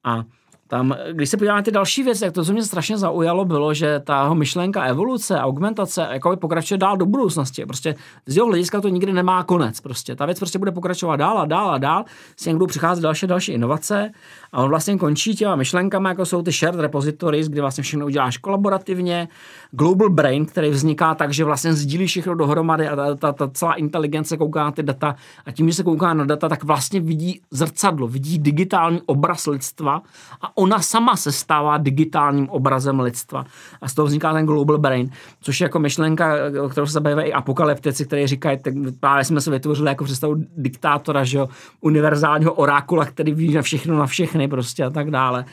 A 0.04 0.24
tam, 0.68 0.96
když 1.12 1.28
se 1.28 1.36
podíváme 1.36 1.58
na 1.58 1.62
ty 1.62 1.70
další 1.70 2.02
věci, 2.02 2.20
tak 2.20 2.32
to, 2.32 2.44
co 2.44 2.52
mě 2.52 2.62
strašně 2.62 2.98
zaujalo, 2.98 3.44
bylo, 3.44 3.74
že 3.74 4.00
ta 4.04 4.22
jeho 4.22 4.34
myšlenka 4.34 4.84
evoluce, 4.84 5.38
augmentace, 5.38 6.08
jako 6.10 6.36
pokračuje 6.36 6.78
dál 6.78 6.96
do 6.96 7.06
budoucnosti. 7.06 7.66
Prostě 7.66 7.94
z 8.26 8.36
jeho 8.36 8.48
hlediska 8.48 8.80
to 8.80 8.88
nikdy 8.88 9.12
nemá 9.12 9.44
konec. 9.44 9.80
Prostě 9.80 10.16
ta 10.16 10.26
věc 10.26 10.38
prostě 10.38 10.58
bude 10.58 10.72
pokračovat 10.72 11.16
dál 11.16 11.38
a 11.38 11.44
dál 11.44 11.70
a 11.70 11.78
dál, 11.78 12.04
s 12.36 12.46
ním 12.46 12.56
budou 12.56 12.66
přicházet 12.66 13.00
další 13.00 13.26
další 13.26 13.52
inovace 13.52 14.10
a 14.52 14.62
on 14.62 14.68
vlastně 14.68 14.98
končí 14.98 15.36
těma 15.36 15.56
myšlenkami, 15.56 16.08
jako 16.08 16.26
jsou 16.26 16.42
ty 16.42 16.52
shared 16.52 16.80
repositories, 16.80 17.48
kdy 17.48 17.60
vlastně 17.60 17.82
všechno 17.82 18.06
uděláš 18.06 18.36
kolaborativně, 18.36 19.28
global 19.76 20.10
brain, 20.10 20.46
který 20.46 20.70
vzniká 20.70 21.14
tak, 21.14 21.32
že 21.32 21.44
vlastně 21.44 21.74
sdílí 21.74 22.06
všechno 22.06 22.34
dohromady 22.34 22.88
a 22.88 22.96
ta, 22.96 23.14
ta, 23.14 23.32
ta 23.32 23.48
celá 23.48 23.74
inteligence 23.74 24.36
kouká 24.36 24.64
na 24.64 24.70
ty 24.70 24.82
data 24.82 25.16
a 25.46 25.52
tím, 25.52 25.68
že 25.68 25.74
se 25.74 25.82
kouká 25.82 26.14
na 26.14 26.24
data, 26.24 26.48
tak 26.48 26.64
vlastně 26.64 27.00
vidí 27.00 27.40
zrcadlo, 27.50 28.08
vidí 28.08 28.38
digitální 28.38 29.00
obraz 29.06 29.46
lidstva 29.46 30.02
a 30.42 30.56
ona 30.56 30.80
sama 30.80 31.16
se 31.16 31.32
stává 31.32 31.78
digitálním 31.78 32.48
obrazem 32.48 33.00
lidstva. 33.00 33.44
A 33.80 33.88
z 33.88 33.94
toho 33.94 34.06
vzniká 34.06 34.32
ten 34.32 34.46
global 34.46 34.78
brain, 34.78 35.10
což 35.40 35.60
je 35.60 35.64
jako 35.64 35.78
myšlenka, 35.78 36.34
o 36.64 36.68
kterou 36.68 36.86
se 36.86 36.92
zabývají 36.92 37.28
i 37.28 37.32
apokalyptici, 37.32 38.04
kteří 38.04 38.26
říkají, 38.26 38.58
tak 38.58 38.74
právě 39.00 39.24
jsme 39.24 39.40
se 39.40 39.50
vytvořili 39.50 39.88
jako 39.88 40.04
představu 40.04 40.36
diktátora, 40.56 41.24
že 41.24 41.38
jo, 41.38 41.48
univerzálního 41.80 42.52
orákula, 42.52 43.04
který 43.04 43.34
ví 43.34 43.54
na 43.54 43.62
všechno, 43.62 43.98
na 43.98 44.06
všechny 44.06 44.48
prostě 44.48 44.84
a 44.84 44.90
tak 44.90 45.10
dále. 45.10 45.44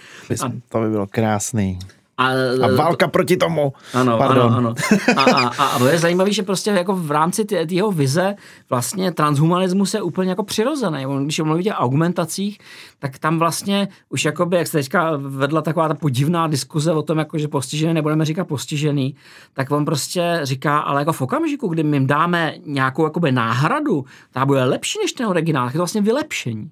A, 0.44 0.52
to 0.70 0.80
by 0.80 0.90
bylo 0.90 1.08
krásný. 1.08 1.80
A, 2.18 2.28
a 2.64 2.76
válka 2.76 3.08
proti 3.08 3.38
tomu. 3.38 3.74
Ano, 3.94 4.18
Pardon. 4.18 4.54
ano, 4.54 4.58
ano. 4.58 4.74
A, 5.18 5.22
a, 5.22 5.48
a, 5.48 5.66
a 5.66 5.90
je 5.90 6.00
zajímavé, 6.00 6.32
že 6.32 6.44
prostě 6.44 6.70
jako 6.70 6.96
v 6.96 7.12
rámci 7.12 7.48
jeho 7.70 7.92
vize 7.92 8.36
vlastně 8.70 9.12
transhumanismus 9.12 9.94
je 9.94 10.02
úplně 10.02 10.30
jako 10.30 10.44
přirozený. 10.44 11.06
On, 11.06 11.24
když 11.24 11.40
mluví 11.40 11.72
o 11.72 11.74
augmentacích, 11.74 12.60
tak 13.00 13.20
tam 13.20 13.40
vlastně 13.40 13.88
už 14.10 14.26
jakoby, 14.26 14.58
jak 14.58 14.68
se 14.68 14.78
teďka 14.78 15.12
vedla 15.18 15.62
taková 15.62 15.88
ta 15.88 15.94
podivná 15.94 16.48
diskuze 16.48 16.92
o 16.92 17.02
tom, 17.02 17.18
jako, 17.18 17.38
že 17.38 17.48
postižený 17.48 17.94
nebudeme 17.94 18.26
říkat 18.26 18.48
postižený, 18.48 19.16
tak 19.54 19.72
on 19.72 19.86
prostě 19.86 20.40
říká, 20.44 20.80
ale 20.80 21.02
jako 21.02 21.14
v 21.14 21.22
okamžiku, 21.22 21.68
kdy 21.68 21.84
my 21.84 21.98
jim 21.98 22.08
dáme 22.08 22.54
nějakou 22.66 23.04
jakoby 23.04 23.32
náhradu, 23.32 24.06
ta 24.32 24.46
bude 24.46 24.64
lepší 24.64 25.00
než 25.00 25.14
ten 25.14 25.28
originál, 25.28 25.66
tak 25.66 25.74
je 25.74 25.78
to 25.78 25.82
vlastně 25.82 26.02
vylepšení 26.02 26.72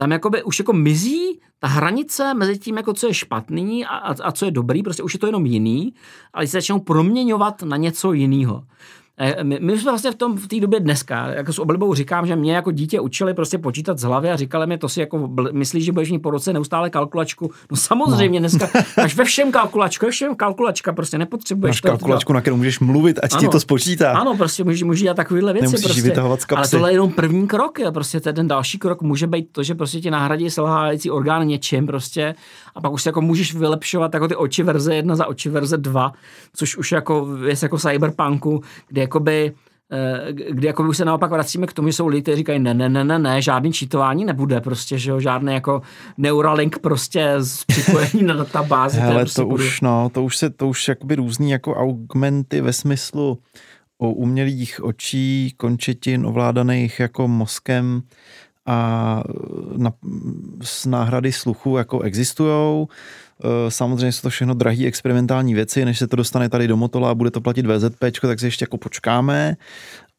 tam 0.00 0.12
jakoby 0.12 0.42
už 0.42 0.58
jako 0.58 0.72
mizí 0.72 1.40
ta 1.60 1.68
hranice 1.68 2.34
mezi 2.34 2.58
tím, 2.58 2.76
jako 2.76 2.92
co 2.92 3.06
je 3.06 3.14
špatný 3.14 3.86
a, 3.86 3.96
a, 3.96 4.14
a 4.22 4.32
co 4.32 4.44
je 4.44 4.50
dobrý, 4.50 4.82
prostě 4.82 5.02
už 5.02 5.14
je 5.14 5.20
to 5.20 5.26
jenom 5.26 5.46
jiný, 5.46 5.94
ale 6.32 6.46
se 6.46 6.52
začnou 6.52 6.80
proměňovat 6.80 7.62
na 7.62 7.76
něco 7.76 8.12
jiného. 8.12 8.64
My, 9.42 9.58
my 9.60 9.78
jsme 9.78 9.90
vlastně 9.90 10.10
v 10.10 10.14
tom 10.14 10.36
v 10.36 10.48
té 10.48 10.60
době 10.60 10.80
dneska, 10.80 11.26
jako 11.26 11.52
s 11.52 11.58
oblibou 11.58 11.94
říkám, 11.94 12.26
že 12.26 12.36
mě 12.36 12.54
jako 12.54 12.70
dítě 12.70 13.00
učili 13.00 13.34
prostě 13.34 13.58
počítat 13.58 13.98
z 13.98 14.02
hlavy 14.02 14.30
a 14.30 14.36
říkali 14.36 14.66
mi, 14.66 14.78
to 14.78 14.88
si 14.88 15.00
jako 15.00 15.30
myslíš, 15.52 15.84
že 15.84 15.92
budeš 15.92 16.10
mít 16.10 16.18
po 16.18 16.30
roce 16.30 16.52
neustále 16.52 16.90
kalkulačku. 16.90 17.50
No 17.70 17.76
samozřejmě 17.76 18.40
no. 18.40 18.48
dneska 18.48 18.68
máš 18.96 19.16
ve 19.16 19.24
všem 19.24 19.52
kalkulačku, 19.52 20.06
ve 20.06 20.12
všem 20.12 20.34
kalkulačka, 20.34 20.92
prostě 20.92 21.18
nepotřebuješ. 21.18 21.76
Máš 21.76 21.80
kalkulačku, 21.80 22.32
na 22.32 22.40
kterou 22.40 22.56
můžeš 22.56 22.80
mluvit, 22.80 23.18
ať 23.22 23.32
ano, 23.32 23.40
ti 23.40 23.48
to 23.48 23.60
spočítá. 23.60 24.12
Ano, 24.12 24.36
prostě 24.36 24.64
můžeš, 24.64 24.82
můžeš 24.82 25.02
dělat 25.02 25.16
takovéhle 25.16 25.52
věci. 25.52 25.66
Nemusíš 25.66 25.84
prostě. 25.84 26.02
vytahovat 26.02 26.40
z 26.40 26.46
Ale 26.56 26.68
tohle 26.68 26.90
je 26.90 26.94
jenom 26.94 27.12
první 27.12 27.46
krok, 27.46 27.78
je, 27.78 27.92
prostě 27.92 28.20
ten 28.20 28.48
další 28.48 28.78
krok 28.78 29.02
může 29.02 29.26
být 29.26 29.48
to, 29.52 29.62
že 29.62 29.74
prostě 29.74 30.00
ti 30.00 30.10
nahradí 30.10 30.50
selhávající 30.50 31.10
orgán 31.10 31.46
něčím 31.46 31.86
prostě 31.86 32.34
a 32.74 32.80
pak 32.80 32.92
už 32.92 33.06
jako 33.06 33.20
můžeš 33.20 33.54
vylepšovat 33.54 34.14
jako 34.14 34.28
ty 34.28 34.36
oči 34.36 34.62
verze 34.62 34.94
1 34.94 35.16
za 35.16 35.26
oči 35.26 35.48
verze 35.48 35.76
2, 35.76 36.12
což 36.56 36.76
už 36.76 36.92
jako 36.92 37.28
je 37.46 37.54
jako 37.62 37.78
cyberpunku, 37.78 38.62
kde 38.88 39.00
jakoby 39.10 39.54
Eh, 39.92 40.32
kdy 40.32 40.66
jako 40.66 40.82
už 40.82 40.96
se 40.96 41.04
naopak 41.04 41.30
vracíme 41.30 41.66
k 41.66 41.72
tomu, 41.72 41.88
že 41.88 41.92
jsou 41.92 42.06
lidi, 42.06 42.22
kteří 42.22 42.36
říkají, 42.36 42.58
ne, 42.58 42.74
ne, 42.74 42.88
ne, 42.88 43.04
ne, 43.04 43.18
ne, 43.18 43.42
žádný 43.42 43.72
čítování 43.72 44.24
nebude, 44.24 44.60
prostě, 44.60 44.98
že 44.98 45.10
jo, 45.10 45.20
žádný 45.20 45.54
jako 45.54 45.82
Neuralink 46.18 46.78
prostě 46.78 47.34
z 47.38 47.64
připojení 47.64 48.22
na 48.22 48.34
databázi. 48.34 49.00
Hele, 49.00 49.14
to, 49.14 49.18
prostě 49.20 49.42
to 49.42 49.46
už, 49.46 49.80
no, 49.80 50.10
to 50.12 50.24
už 50.24 50.36
se, 50.36 50.50
to 50.50 50.68
už 50.68 50.88
jakoby 50.88 51.14
různý 51.14 51.50
jako 51.50 51.74
augmenty 51.74 52.60
ve 52.60 52.72
smyslu 52.72 53.38
o 53.98 54.10
umělých 54.10 54.84
očí, 54.84 55.54
končetin 55.56 56.26
ovládaných 56.26 57.00
jako 57.00 57.28
mozkem 57.28 58.02
a 58.66 59.22
na, 59.76 59.92
s 60.62 60.86
náhrady 60.86 61.32
sluchu 61.32 61.76
jako 61.76 62.00
existujou. 62.00 62.88
Eh, 63.44 63.70
samozřejmě 63.70 64.12
jsou 64.12 64.22
to 64.22 64.30
všechno 64.30 64.54
drahé 64.54 64.86
experimentální 64.86 65.54
věci, 65.54 65.84
než 65.84 65.98
se 65.98 66.06
to 66.06 66.16
dostane 66.16 66.48
tady 66.48 66.68
do 66.68 66.76
Motola 66.76 67.10
a 67.10 67.14
bude 67.14 67.30
to 67.30 67.40
platit 67.40 67.66
VZP, 67.66 68.20
tak 68.20 68.40
si 68.40 68.46
ještě 68.46 68.62
jako 68.62 68.78
počkáme 68.78 69.56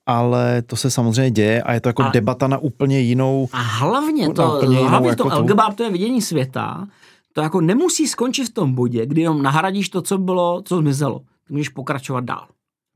ale 0.05 0.61
to 0.61 0.75
se 0.75 0.91
samozřejmě 0.91 1.31
děje 1.31 1.63
a 1.63 1.73
je 1.73 1.81
to 1.81 1.89
jako 1.89 2.03
a, 2.03 2.09
debata 2.09 2.47
na 2.47 2.57
úplně 2.57 2.99
jinou. 2.99 3.49
A 3.53 3.57
hlavně 3.57 4.33
to, 4.33 4.47
hlavně 4.47 4.77
jinou, 4.79 5.05
jako 5.05 5.29
to 5.29 5.39
LGBT 5.39 5.75
to 5.75 5.83
je 5.83 5.91
vidění 5.91 6.21
světa, 6.21 6.87
to 7.33 7.41
jako 7.41 7.61
nemusí 7.61 8.07
skončit 8.07 8.45
v 8.45 8.53
tom 8.53 8.75
bodě, 8.75 9.05
kdy 9.05 9.21
jenom 9.21 9.41
nahradíš 9.41 9.89
to, 9.89 10.01
co 10.01 10.17
bylo, 10.17 10.61
co 10.65 10.77
zmizelo. 10.77 11.21
Můžeš 11.49 11.69
pokračovat 11.69 12.23
dál. 12.23 12.47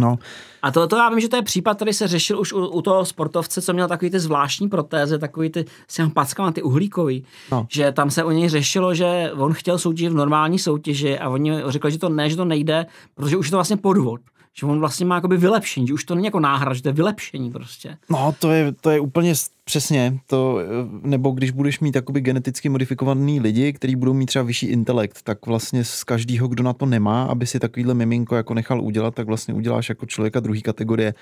No. 0.02 0.16
A 0.62 0.72
to, 0.72 0.88
to 0.88 0.96
já 0.96 1.10
vím, 1.10 1.20
že 1.20 1.30
to 1.30 1.36
je 1.36 1.42
případ, 1.42 1.76
který 1.76 1.94
se 1.94 2.08
řešil 2.08 2.40
už 2.40 2.54
u, 2.54 2.66
u 2.68 2.82
toho 2.82 3.06
sportovce, 3.06 3.62
co 3.62 3.74
měl 3.74 3.88
takový 3.88 4.12
ty 4.12 4.20
zvláštní 4.20 4.70
protézy, 4.70 5.20
takový 5.20 5.50
ty 5.50 5.66
s 5.88 5.96
těmi 5.96 6.10
packama, 6.10 6.52
ty 6.52 6.62
uhlíkový, 6.62 7.26
no. 7.52 7.68
že 7.70 7.92
tam 7.92 8.12
se 8.12 8.24
o 8.24 8.32
něj 8.32 8.50
řešilo, 8.50 8.94
že 8.94 9.32
on 9.38 9.54
chtěl 9.54 9.78
soutěžit 9.78 10.12
v 10.12 10.16
normální 10.16 10.60
soutěži 10.60 11.20
a 11.20 11.30
oni 11.30 11.52
řekli, 11.68 11.92
že 11.92 12.00
to 12.00 12.10
ne, 12.10 12.30
že 12.30 12.36
to 12.36 12.46
nejde, 12.46 12.86
protože 13.16 13.38
už 13.38 13.48
je 13.48 13.52
to 13.52 13.58
vlastně 13.58 13.78
podvod 13.78 14.22
že 14.60 14.66
on 14.66 14.80
vlastně 14.80 15.06
má 15.06 15.16
jakoby 15.16 15.38
vylepšení, 15.38 15.88
že 15.88 15.94
už 15.94 16.04
to 16.04 16.16
není 16.16 16.26
jako 16.26 16.40
náhra, 16.40 16.74
že 16.74 16.82
to 16.82 16.90
je 16.90 16.94
vylepšení 16.94 17.52
prostě. 17.52 17.98
No, 18.10 18.36
to 18.40 18.52
je, 18.52 18.72
to 18.72 18.90
je 18.90 19.00
úplně 19.00 19.34
přesně, 19.64 20.20
to, 20.28 20.60
nebo 21.02 21.32
když 21.32 21.52
budeš 21.52 21.80
mít 21.80 21.96
jakoby 21.96 22.22
geneticky 22.22 22.70
modifikovaný 22.70 23.40
lidi, 23.40 23.74
kteří 23.74 23.96
budou 23.96 24.14
mít 24.14 24.26
třeba 24.26 24.44
vyšší 24.46 24.66
intelekt, 24.66 25.22
tak 25.24 25.46
vlastně 25.46 25.84
z 25.84 26.04
každého, 26.04 26.48
kdo 26.48 26.64
na 26.64 26.74
to 26.74 26.86
nemá, 26.86 27.24
aby 27.24 27.48
si 27.48 27.60
takovýhle 27.60 27.94
miminko 27.94 28.36
jako 28.36 28.54
nechal 28.54 28.82
udělat, 28.82 29.16
tak 29.16 29.28
vlastně 29.28 29.54
uděláš 29.54 29.90
jako 29.90 30.06
člověka 30.06 30.40
druhé 30.40 30.62
kategorie. 30.62 31.14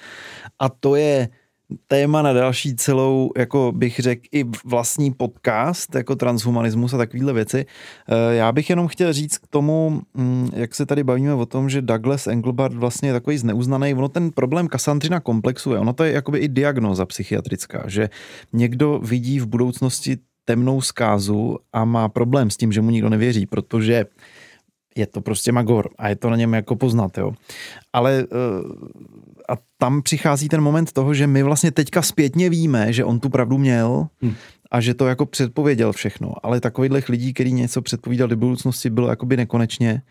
A 0.59 0.69
to 0.69 0.95
je, 0.95 1.29
téma 1.87 2.21
na 2.21 2.33
další 2.33 2.75
celou, 2.75 3.31
jako 3.37 3.71
bych 3.75 3.99
řekl, 3.99 4.21
i 4.31 4.45
vlastní 4.65 5.13
podcast, 5.13 5.95
jako 5.95 6.15
transhumanismus 6.15 6.93
a 6.93 6.97
takovéhle 6.97 7.33
věci. 7.33 7.65
Eh, 8.09 8.35
já 8.35 8.51
bych 8.51 8.69
jenom 8.69 8.87
chtěl 8.87 9.13
říct 9.13 9.37
k 9.37 9.47
tomu, 9.47 10.01
mm, 10.13 10.49
jak 10.55 10.75
se 10.75 10.85
tady 10.85 11.03
bavíme 11.03 11.33
o 11.33 11.45
tom, 11.45 11.69
že 11.69 11.81
Douglas 11.81 12.27
Engelbart 12.27 12.75
vlastně 12.75 13.09
je 13.09 13.13
takový 13.13 13.37
zneuznaný. 13.37 13.93
Ono 13.93 14.09
ten 14.09 14.31
problém 14.31 14.67
Kassandrina 14.67 15.19
komplexu 15.19 15.73
je, 15.73 15.79
ono 15.79 15.93
to 15.93 16.03
je 16.03 16.11
jakoby 16.11 16.39
i 16.39 16.47
diagnoza 16.47 17.05
psychiatrická, 17.05 17.83
že 17.87 18.09
někdo 18.53 18.99
vidí 19.03 19.39
v 19.39 19.47
budoucnosti 19.47 20.17
temnou 20.45 20.81
zkázu 20.81 21.57
a 21.73 21.85
má 21.85 22.09
problém 22.09 22.49
s 22.49 22.57
tím, 22.57 22.71
že 22.71 22.81
mu 22.81 22.89
nikdo 22.89 23.09
nevěří, 23.09 23.45
protože 23.45 24.05
je 24.95 25.07
to 25.07 25.21
prostě 25.21 25.51
magor 25.51 25.89
a 25.97 26.09
je 26.09 26.15
to 26.15 26.29
na 26.29 26.35
něm 26.35 26.53
jako 26.53 26.75
poznat, 26.75 27.17
jo. 27.17 27.31
Ale 27.93 28.23
uh, 28.23 28.71
a 29.49 29.57
tam 29.77 30.01
přichází 30.01 30.49
ten 30.49 30.61
moment 30.61 30.91
toho, 30.91 31.13
že 31.13 31.27
my 31.27 31.43
vlastně 31.43 31.71
teďka 31.71 32.01
zpětně 32.01 32.49
víme, 32.49 32.93
že 32.93 33.05
on 33.05 33.19
tu 33.19 33.29
pravdu 33.29 33.57
měl 33.57 34.07
hmm. 34.21 34.33
a 34.71 34.81
že 34.81 34.93
to 34.93 35.07
jako 35.07 35.25
předpověděl 35.25 35.91
všechno. 35.91 36.33
Ale 36.43 36.61
takových 36.61 37.09
lidí, 37.09 37.33
který 37.33 37.53
něco 37.53 37.81
předpovídal 37.81 38.27
do 38.27 38.37
budoucnosti, 38.37 38.89
bylo 38.89 39.09
jakoby 39.09 39.37
nekonečně. 39.37 40.01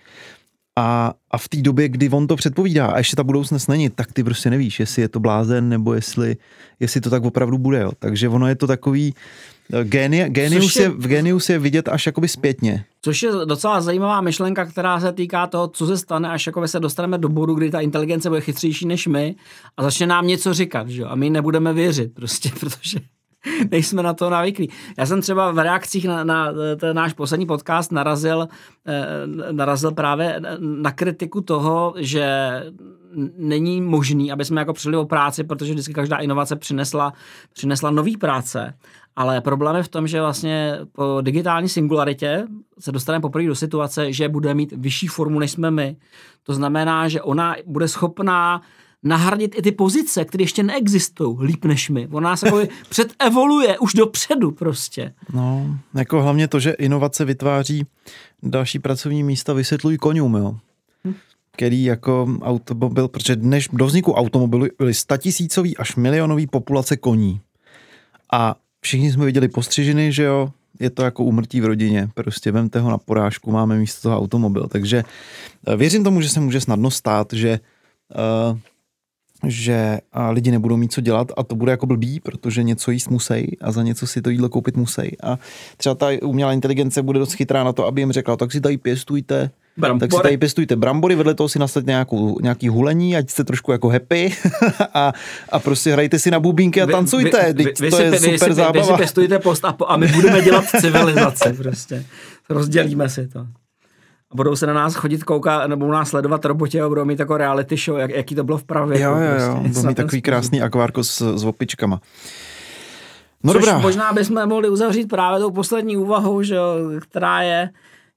A, 0.79 1.15
a 1.31 1.39
v 1.39 1.49
té 1.49 1.63
době, 1.63 1.89
kdy 1.89 2.09
on 2.09 2.27
to 2.27 2.37
předpovídá 2.37 2.87
a 2.87 2.99
ještě 2.99 3.17
ta 3.17 3.25
budoucnost 3.25 3.67
není, 3.67 3.91
tak 3.91 4.13
ty 4.13 4.25
prostě 4.25 4.51
nevíš, 4.51 4.81
jestli 4.81 5.03
je 5.03 5.09
to 5.09 5.21
blázen 5.21 5.69
nebo 5.69 5.95
jestli, 5.95 6.37
jestli 6.81 7.01
to 7.01 7.11
tak 7.11 7.25
opravdu 7.25 7.59
bude. 7.59 7.81
Jo. 7.81 7.93
Takže 7.99 8.29
ono 8.29 8.49
je 8.49 8.55
to 8.55 8.67
takový, 8.67 9.15
Géni, 9.83 10.25
genius, 10.29 10.77
je, 10.77 10.83
je, 10.83 10.89
v 10.89 11.07
genius 11.07 11.49
je 11.49 11.59
vidět 11.59 11.89
až 11.89 12.07
jakoby 12.07 12.29
zpětně. 12.29 12.85
Což 13.03 13.23
je 13.23 13.31
docela 13.45 13.81
zajímavá 13.81 14.21
myšlenka, 14.21 14.65
která 14.65 15.01
se 15.01 15.13
týká 15.13 15.47
toho, 15.47 15.69
co 15.69 15.87
se 15.87 15.99
stane, 15.99 16.29
až 16.29 16.47
jakoby 16.47 16.69
se 16.69 16.81
dostaneme 16.81 17.19
do 17.19 17.29
bodu, 17.29 17.55
kdy 17.55 17.71
ta 17.71 17.81
inteligence 17.81 18.29
bude 18.29 18.41
chytřejší 18.41 18.87
než 18.87 19.07
my 19.07 19.35
a 19.77 19.83
začne 19.83 20.07
nám 20.07 20.27
něco 20.27 20.55
říkat, 20.55 20.89
že? 20.89 21.05
a 21.05 21.15
my 21.15 21.31
nebudeme 21.31 21.73
věřit 21.73 22.15
prostě, 22.15 22.51
protože 22.61 22.99
nejsme 23.71 24.03
na 24.03 24.15
to 24.15 24.31
navyklí. 24.31 24.71
Já 24.99 25.07
jsem 25.07 25.21
třeba 25.21 25.51
v 25.51 25.59
reakcích 25.59 26.09
na, 26.09 26.25
na 26.25 26.53
ten 26.77 26.97
náš 26.97 27.13
poslední 27.13 27.47
podcast 27.47 27.93
narazil, 27.93 28.49
eh, 28.87 29.53
narazil 29.53 29.93
právě 29.93 30.41
na 30.59 30.93
kritiku 30.93 31.41
toho, 31.41 31.95
že 31.97 32.27
není 33.37 33.81
možný, 33.81 34.33
aby 34.33 34.45
jsme 34.45 34.61
jako 34.61 34.73
přišli 34.73 34.97
o 34.97 35.05
práci, 35.05 35.45
protože 35.45 35.73
vždycky 35.73 35.95
každá 35.95 36.17
inovace 36.17 36.57
přinesla, 36.57 37.13
přinesla 37.53 37.91
nový 37.91 38.17
práce. 38.17 38.75
Ale 39.17 39.41
problém 39.41 39.77
je 39.77 39.83
v 39.83 39.89
tom, 39.89 40.07
že 40.07 40.21
vlastně 40.21 40.79
po 40.93 41.19
digitální 41.21 41.69
singularitě 41.69 42.47
se 42.79 42.93
dostaneme 42.93 43.23
poprvé 43.23 43.47
do 43.47 43.55
situace, 43.55 44.13
že 44.13 44.29
bude 44.29 44.55
mít 44.55 44.73
vyšší 44.77 45.07
formu, 45.07 45.39
než 45.39 45.51
jsme 45.51 45.71
my. 45.71 45.97
To 46.43 46.55
znamená, 46.55 47.09
že 47.09 47.23
ona 47.23 47.57
bude 47.67 47.89
schopná 47.89 48.63
nahradit 49.03 49.55
i 49.59 49.63
ty 49.63 49.73
pozice, 49.73 50.25
které 50.25 50.43
ještě 50.43 50.63
neexistují 50.63 51.37
líp 51.41 51.65
než 51.65 51.91
my. 51.91 52.09
Ona 52.11 52.37
se 52.37 52.47
jako 52.47 52.61
předevoluje 52.89 53.79
už 53.79 53.95
dopředu 53.95 54.51
prostě. 54.51 55.15
No, 55.33 55.79
jako 55.95 56.23
hlavně 56.23 56.49
to, 56.49 56.61
že 56.61 56.71
inovace 56.71 57.25
vytváří 57.25 57.87
další 58.43 58.79
pracovní 58.79 59.23
místa, 59.23 59.53
vysvětlují 59.53 59.99
konům, 59.99 60.35
jo. 60.35 60.57
Hm. 61.05 61.15
Který 61.53 61.85
jako 61.85 62.29
automobil, 62.43 63.09
protože 63.09 63.37
dnes 63.37 63.65
do 63.73 63.87
vzniku 63.87 64.13
automobilu 64.13 64.67
byly 64.79 64.95
statisícový 64.95 65.77
až 65.77 65.97
milionový 65.97 66.47
populace 66.47 66.97
koní. 66.97 67.41
A 68.33 68.57
všichni 68.81 69.13
jsme 69.13 69.25
viděli 69.25 69.49
postřižiny, 69.49 70.13
že 70.13 70.23
jo, 70.23 70.49
je 70.81 70.91
to 70.91 71.03
jako 71.03 71.25
umrtí 71.25 71.61
v 71.61 71.65
rodině, 71.65 72.09
prostě 72.15 72.53
vemte 72.53 72.81
ho 72.81 72.91
na 72.91 72.99
porážku, 72.99 73.51
máme 73.51 73.79
místo 73.79 74.03
toho 74.03 74.19
automobil. 74.19 74.67
Takže 74.67 75.05
eh, 75.67 75.77
věřím 75.77 76.05
tomu, 76.05 76.21
že 76.21 76.29
se 76.29 76.41
může 76.41 76.61
snadno 76.61 76.91
stát, 76.91 77.33
že 77.33 77.61
uh, 78.51 78.59
že 79.47 79.99
lidi 80.31 80.51
nebudou 80.51 80.77
mít 80.77 80.93
co 80.93 81.01
dělat 81.01 81.33
a 81.37 81.43
to 81.43 81.55
bude 81.55 81.71
jako 81.71 81.87
blbý, 81.87 82.21
protože 82.21 82.63
něco 82.63 82.91
jíst 82.91 83.09
musí 83.09 83.59
a 83.61 83.73
za 83.73 83.83
něco 83.83 84.07
si 84.07 84.23
to 84.23 84.31
jídlo 84.31 84.49
koupit 84.49 84.77
musí. 84.77 85.21
A 85.23 85.39
třeba 85.77 85.95
ta 85.95 86.07
umělá 86.23 86.53
inteligence 86.53 87.03
bude 87.03 87.19
dost 87.19 87.33
chytrá 87.33 87.65
na 87.65 87.73
to, 87.73 87.87
aby 87.87 88.01
jim 88.01 88.13
řekla, 88.13 88.37
tak 88.37 88.53
si 88.53 88.61
tady 88.61 88.79
pěstujte 88.79 89.51
Brambory. 89.77 90.09
Tak 90.09 90.19
si 90.19 90.23
tady 90.23 90.37
pěstujte 90.37 90.77
brambory, 90.77 91.15
vedle 91.15 91.35
toho 91.35 91.49
si 91.49 91.59
nastavte 91.59 91.91
nějakou, 91.91 92.39
nějaký 92.43 92.69
hulení, 92.69 93.17
ať 93.17 93.31
jste 93.31 93.45
trošku 93.45 93.73
jako 93.73 93.89
happy 93.89 94.35
a, 94.95 95.13
a 95.49 95.59
prostě 95.59 95.93
hrajte 95.93 96.19
si 96.19 96.31
na 96.31 96.41
bubínky 96.41 96.83
a 96.83 96.87
tancujte. 96.87 97.53
Vy, 97.53 97.65
vy, 97.65 97.73
vy, 97.81 97.91
to 97.91 97.97
vy 97.97 98.03
je 98.03 98.21
si, 98.21 98.31
super 98.33 98.49
vy, 98.49 98.55
zábava. 98.55 98.87
Vy 98.87 98.93
si 98.93 98.97
pěstujte 98.97 99.39
post 99.39 99.65
a, 99.65 99.77
a 99.87 99.97
my 99.97 100.07
budeme 100.09 100.43
dělat 100.43 100.65
civilizaci 100.81 101.53
prostě. 101.53 102.05
Rozdělíme 102.49 103.09
si 103.09 103.29
to. 103.29 103.47
A 104.33 104.37
budou 104.37 104.57
se 104.57 104.67
na 104.67 104.73
nás 104.75 104.95
chodit 104.95 105.25
koukat, 105.25 105.67
nebo 105.69 105.93
nás 105.93 106.09
sledovat 106.09 106.45
roboti 106.45 106.81
a 106.81 106.89
budou 106.89 107.05
mít 107.05 107.19
jako 107.21 107.37
reality 107.37 107.77
show, 107.77 107.99
jak, 107.99 108.11
jaký 108.11 108.35
to 108.35 108.45
bylo 108.45 108.59
v 108.59 108.65
pravě. 108.65 109.01
Jo, 109.01 109.11
jo, 109.11 109.21
jo. 109.21 109.55
Prostě, 109.55 109.69
budou 109.69 109.83
mít 109.89 109.95
takový 109.95 110.09
způsob. 110.19 110.25
krásný 110.25 110.63
akvárko 110.63 111.05
s, 111.05 111.37
s 111.37 111.45
opičkama. 111.45 112.01
No 113.45 113.53
Což 113.53 113.63
dobrá. 113.63 113.79
možná 113.79 114.13
bychom 114.13 114.49
mohli 114.49 114.69
uzavřít 114.69 115.07
právě 115.09 115.41
tou 115.41 115.51
poslední 115.51 115.97
úvahou, 115.97 116.43
že, 116.43 116.57
která 117.01 117.43
je, 117.43 117.71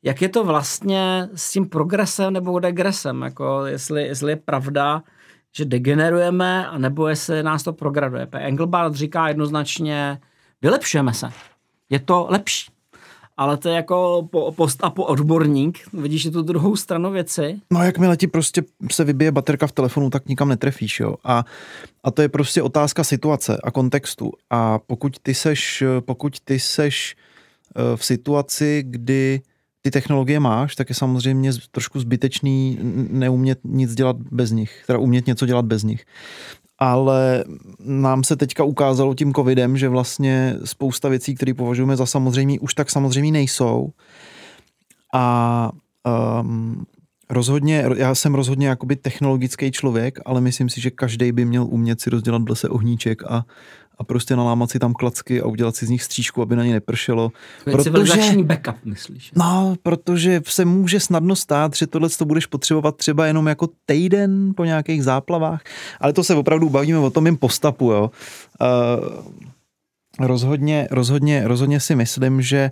jak 0.03 0.21
je 0.21 0.29
to 0.29 0.43
vlastně 0.43 1.29
s 1.35 1.51
tím 1.51 1.69
progresem 1.69 2.33
nebo 2.33 2.59
degresem, 2.59 3.21
jako 3.21 3.65
jestli, 3.65 4.03
jestli 4.03 4.31
je 4.31 4.35
pravda, 4.35 5.03
že 5.55 5.65
degenerujeme, 5.65 6.67
nebo 6.77 7.07
jestli 7.07 7.43
nás 7.43 7.63
to 7.63 7.73
prograduje. 7.73 8.27
Engelbart 8.31 8.93
říká 8.95 9.27
jednoznačně, 9.27 10.19
vylepšujeme 10.61 11.13
se. 11.13 11.29
Je 11.89 11.99
to 11.99 12.27
lepší. 12.29 12.74
Ale 13.37 13.57
to 13.57 13.69
je 13.69 13.75
jako 13.75 14.27
po, 14.31 14.51
post 14.51 14.79
a 14.83 14.89
po 14.89 15.03
odborník. 15.03 15.79
Vidíš 15.93 16.23
tu 16.23 16.41
druhou 16.41 16.75
stranu 16.75 17.11
věci? 17.11 17.59
No 17.71 17.83
jakmile 17.83 18.17
ti 18.17 18.27
prostě 18.27 18.63
se 18.91 19.03
vybije 19.03 19.31
baterka 19.31 19.67
v 19.67 19.71
telefonu, 19.71 20.09
tak 20.09 20.27
nikam 20.27 20.49
netrefíš, 20.49 20.99
jo. 20.99 21.15
A, 21.23 21.45
a 22.03 22.11
to 22.11 22.21
je 22.21 22.29
prostě 22.29 22.61
otázka 22.61 23.03
situace 23.03 23.57
a 23.63 23.71
kontextu. 23.71 24.31
A 24.49 24.79
pokud 24.79 25.19
ty 25.19 25.33
seš, 25.33 25.83
pokud 25.99 26.39
ty 26.39 26.59
seš 26.59 27.15
eh, 27.75 27.97
v 27.97 28.05
situaci, 28.05 28.83
kdy 28.87 29.41
ty 29.81 29.91
technologie 29.91 30.39
máš, 30.39 30.75
tak 30.75 30.89
je 30.89 30.95
samozřejmě 30.95 31.51
trošku 31.71 31.99
zbytečný 31.99 32.79
neumět 33.09 33.59
nic 33.63 33.95
dělat 33.95 34.15
bez 34.31 34.51
nich, 34.51 34.83
teda 34.87 34.99
umět 34.99 35.27
něco 35.27 35.45
dělat 35.45 35.65
bez 35.65 35.83
nich. 35.83 36.05
Ale 36.79 37.43
nám 37.79 38.23
se 38.23 38.35
teďka 38.35 38.63
ukázalo 38.63 39.15
tím 39.15 39.33
covidem, 39.33 39.77
že 39.77 39.89
vlastně 39.89 40.55
spousta 40.65 41.09
věcí, 41.09 41.35
které 41.35 41.53
považujeme 41.53 41.95
za 41.95 42.05
samozřejmě, 42.05 42.59
už 42.59 42.73
tak 42.73 42.89
samozřejmě 42.89 43.31
nejsou. 43.31 43.89
A 45.13 45.71
um, 46.41 46.85
rozhodně, 47.29 47.85
já 47.95 48.15
jsem 48.15 48.35
rozhodně 48.35 48.67
jakoby 48.67 48.95
technologický 48.95 49.71
člověk, 49.71 50.19
ale 50.25 50.41
myslím 50.41 50.69
si, 50.69 50.81
že 50.81 50.91
každý 50.91 51.31
by 51.31 51.45
měl 51.45 51.63
umět 51.63 52.01
si 52.01 52.09
rozdělat 52.09 52.41
v 52.41 52.69
ohníček 52.69 53.23
a, 53.23 53.45
a 53.97 54.03
prostě 54.03 54.35
nalámat 54.35 54.69
si 54.69 54.79
tam 54.79 54.93
klacky 54.93 55.41
a 55.41 55.45
udělat 55.45 55.75
si 55.75 55.85
z 55.85 55.89
nich 55.89 56.03
střížku, 56.03 56.41
aby 56.41 56.55
na 56.55 56.63
ně 56.63 56.73
nepršelo. 56.73 57.31
Protože, 57.63 58.43
backup, 58.43 58.75
myslíš? 58.85 59.31
No, 59.35 59.75
protože 59.83 60.41
se 60.45 60.65
může 60.65 60.99
snadno 60.99 61.35
stát, 61.35 61.75
že 61.75 61.87
tohle 61.87 62.09
to 62.09 62.25
budeš 62.25 62.45
potřebovat 62.45 62.97
třeba 62.97 63.25
jenom 63.25 63.47
jako 63.47 63.69
týden 63.85 64.53
po 64.55 64.65
nějakých 64.65 65.03
záplavách, 65.03 65.61
ale 65.99 66.13
to 66.13 66.23
se 66.23 66.35
opravdu 66.35 66.69
bavíme 66.69 66.99
o 66.99 67.09
tom 67.09 67.23
mým 67.23 67.37
postapu, 67.37 67.91
jo. 67.91 68.11
Uh, 68.61 70.27
rozhodně, 70.27 70.87
rozhodně, 70.91 71.47
rozhodně 71.47 71.79
si 71.79 71.95
myslím, 71.95 72.41
že 72.41 72.71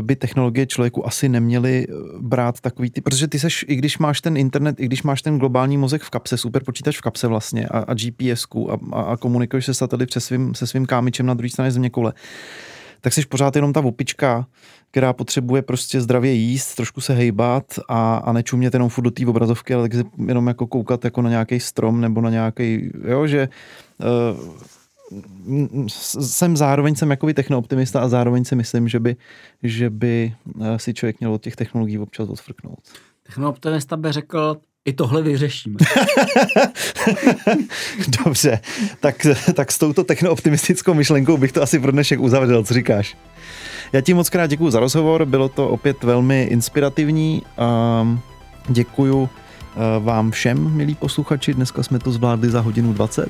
by 0.00 0.16
technologie 0.16 0.66
člověku 0.66 1.06
asi 1.06 1.28
neměly 1.28 1.86
eh, 1.88 1.92
brát 2.20 2.60
takový 2.60 2.90
ty, 2.90 3.00
protože 3.00 3.28
ty 3.28 3.38
seš, 3.38 3.64
i 3.68 3.76
když 3.76 3.98
máš 3.98 4.20
ten 4.20 4.36
internet, 4.36 4.80
i 4.80 4.86
když 4.86 5.02
máš 5.02 5.22
ten 5.22 5.38
globální 5.38 5.78
mozek 5.78 6.02
v 6.02 6.10
kapse, 6.10 6.36
super 6.36 6.64
počítač 6.64 6.98
v 6.98 7.00
kapse 7.00 7.26
vlastně 7.26 7.66
a, 7.68 7.78
a 7.78 7.94
gps 7.94 8.46
a, 8.92 8.96
a, 8.96 9.16
komunikuješ 9.16 9.64
se 9.66 9.74
satelit 9.74 10.12
se 10.12 10.20
svým, 10.20 10.54
se 10.54 10.66
svým 10.66 10.86
kámičem 10.86 11.26
na 11.26 11.34
druhé 11.34 11.50
straně 11.50 11.70
země 11.70 11.90
kole, 11.90 12.12
tak 13.00 13.12
jsi 13.12 13.26
pořád 13.26 13.56
jenom 13.56 13.72
ta 13.72 13.80
opička, 13.80 14.46
která 14.90 15.12
potřebuje 15.12 15.62
prostě 15.62 16.00
zdravě 16.00 16.32
jíst, 16.32 16.74
trošku 16.74 17.00
se 17.00 17.14
hejbat 17.14 17.64
a, 17.88 18.16
a 18.16 18.32
nečumět 18.32 18.74
jenom 18.74 18.88
furt 18.88 19.04
do 19.04 19.10
té 19.10 19.26
obrazovky, 19.26 19.74
ale 19.74 19.88
tak 19.88 20.06
jenom 20.26 20.46
jako 20.46 20.66
koukat 20.66 21.04
jako 21.04 21.22
na 21.22 21.30
nějaký 21.30 21.60
strom 21.60 22.00
nebo 22.00 22.20
na 22.20 22.30
nějaký, 22.30 22.90
jo, 23.08 23.26
že 23.26 23.48
uh, 24.32 24.40
jsem 25.88 26.56
zároveň 26.56 26.94
jsem 26.94 27.10
jakoby 27.10 27.34
technooptimista 27.34 28.00
a 28.00 28.08
zároveň 28.08 28.44
si 28.44 28.56
myslím, 28.56 28.88
že 28.88 29.00
by, 29.00 29.16
že 29.62 29.90
by 29.90 30.34
eh, 30.60 30.78
si 30.78 30.94
člověk 30.94 31.20
měl 31.20 31.32
od 31.32 31.42
těch 31.42 31.56
technologií 31.56 31.98
občas 31.98 32.28
odfrknout. 32.28 32.78
Technooptimista 33.22 33.96
by 33.96 34.12
řekl, 34.12 34.56
i 34.84 34.92
tohle 34.92 35.22
vyřešíme. 35.22 35.76
Dobře, 38.24 38.60
tak, 39.00 39.26
tak 39.54 39.72
s 39.72 39.78
touto 39.78 40.04
technooptimistickou 40.04 40.94
myšlenkou 40.94 41.36
bych 41.36 41.52
to 41.52 41.62
asi 41.62 41.78
pro 41.78 41.92
dnešek 41.92 42.20
uzavřel, 42.20 42.64
co 42.64 42.74
říkáš? 42.74 43.16
Já 43.92 44.00
ti 44.00 44.14
moc 44.14 44.30
krát 44.30 44.46
děkuji 44.46 44.70
za 44.70 44.80
rozhovor, 44.80 45.24
bylo 45.24 45.48
to 45.48 45.68
opět 45.68 46.02
velmi 46.02 46.42
inspirativní. 46.42 47.42
Um, 48.02 48.20
děkuju 48.68 49.28
vám 50.00 50.30
všem, 50.30 50.76
milí 50.76 50.94
posluchači. 50.94 51.54
Dneska 51.54 51.82
jsme 51.82 51.98
to 51.98 52.12
zvládli 52.12 52.50
za 52.50 52.60
hodinu 52.60 52.92
20, 52.92 53.28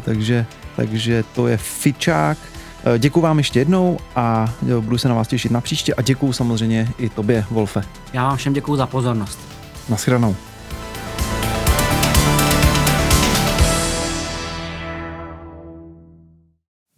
takže, 0.00 0.46
takže 0.76 1.24
to 1.34 1.48
je 1.48 1.56
fičák. 1.56 2.38
Děkuji 2.98 3.20
vám 3.20 3.38
ještě 3.38 3.58
jednou 3.58 3.98
a 4.16 4.54
budu 4.80 4.98
se 4.98 5.08
na 5.08 5.14
vás 5.14 5.28
těšit 5.28 5.52
na 5.52 5.60
příště 5.60 5.94
a 5.94 6.02
děkuji 6.02 6.32
samozřejmě 6.32 6.88
i 6.98 7.08
tobě, 7.08 7.44
Wolfe. 7.50 7.82
Já 8.12 8.28
vám 8.28 8.36
všem 8.36 8.52
děkuji 8.52 8.76
za 8.76 8.86
pozornost. 8.86 9.38
Naschranou. 9.88 10.36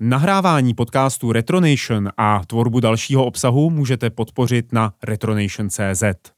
Nahrávání 0.00 0.74
podcastu 0.74 1.32
Retronation 1.32 2.10
a 2.16 2.40
tvorbu 2.46 2.80
dalšího 2.80 3.24
obsahu 3.24 3.70
můžete 3.70 4.10
podpořit 4.10 4.72
na 4.72 4.92
retronation.cz. 5.02 6.35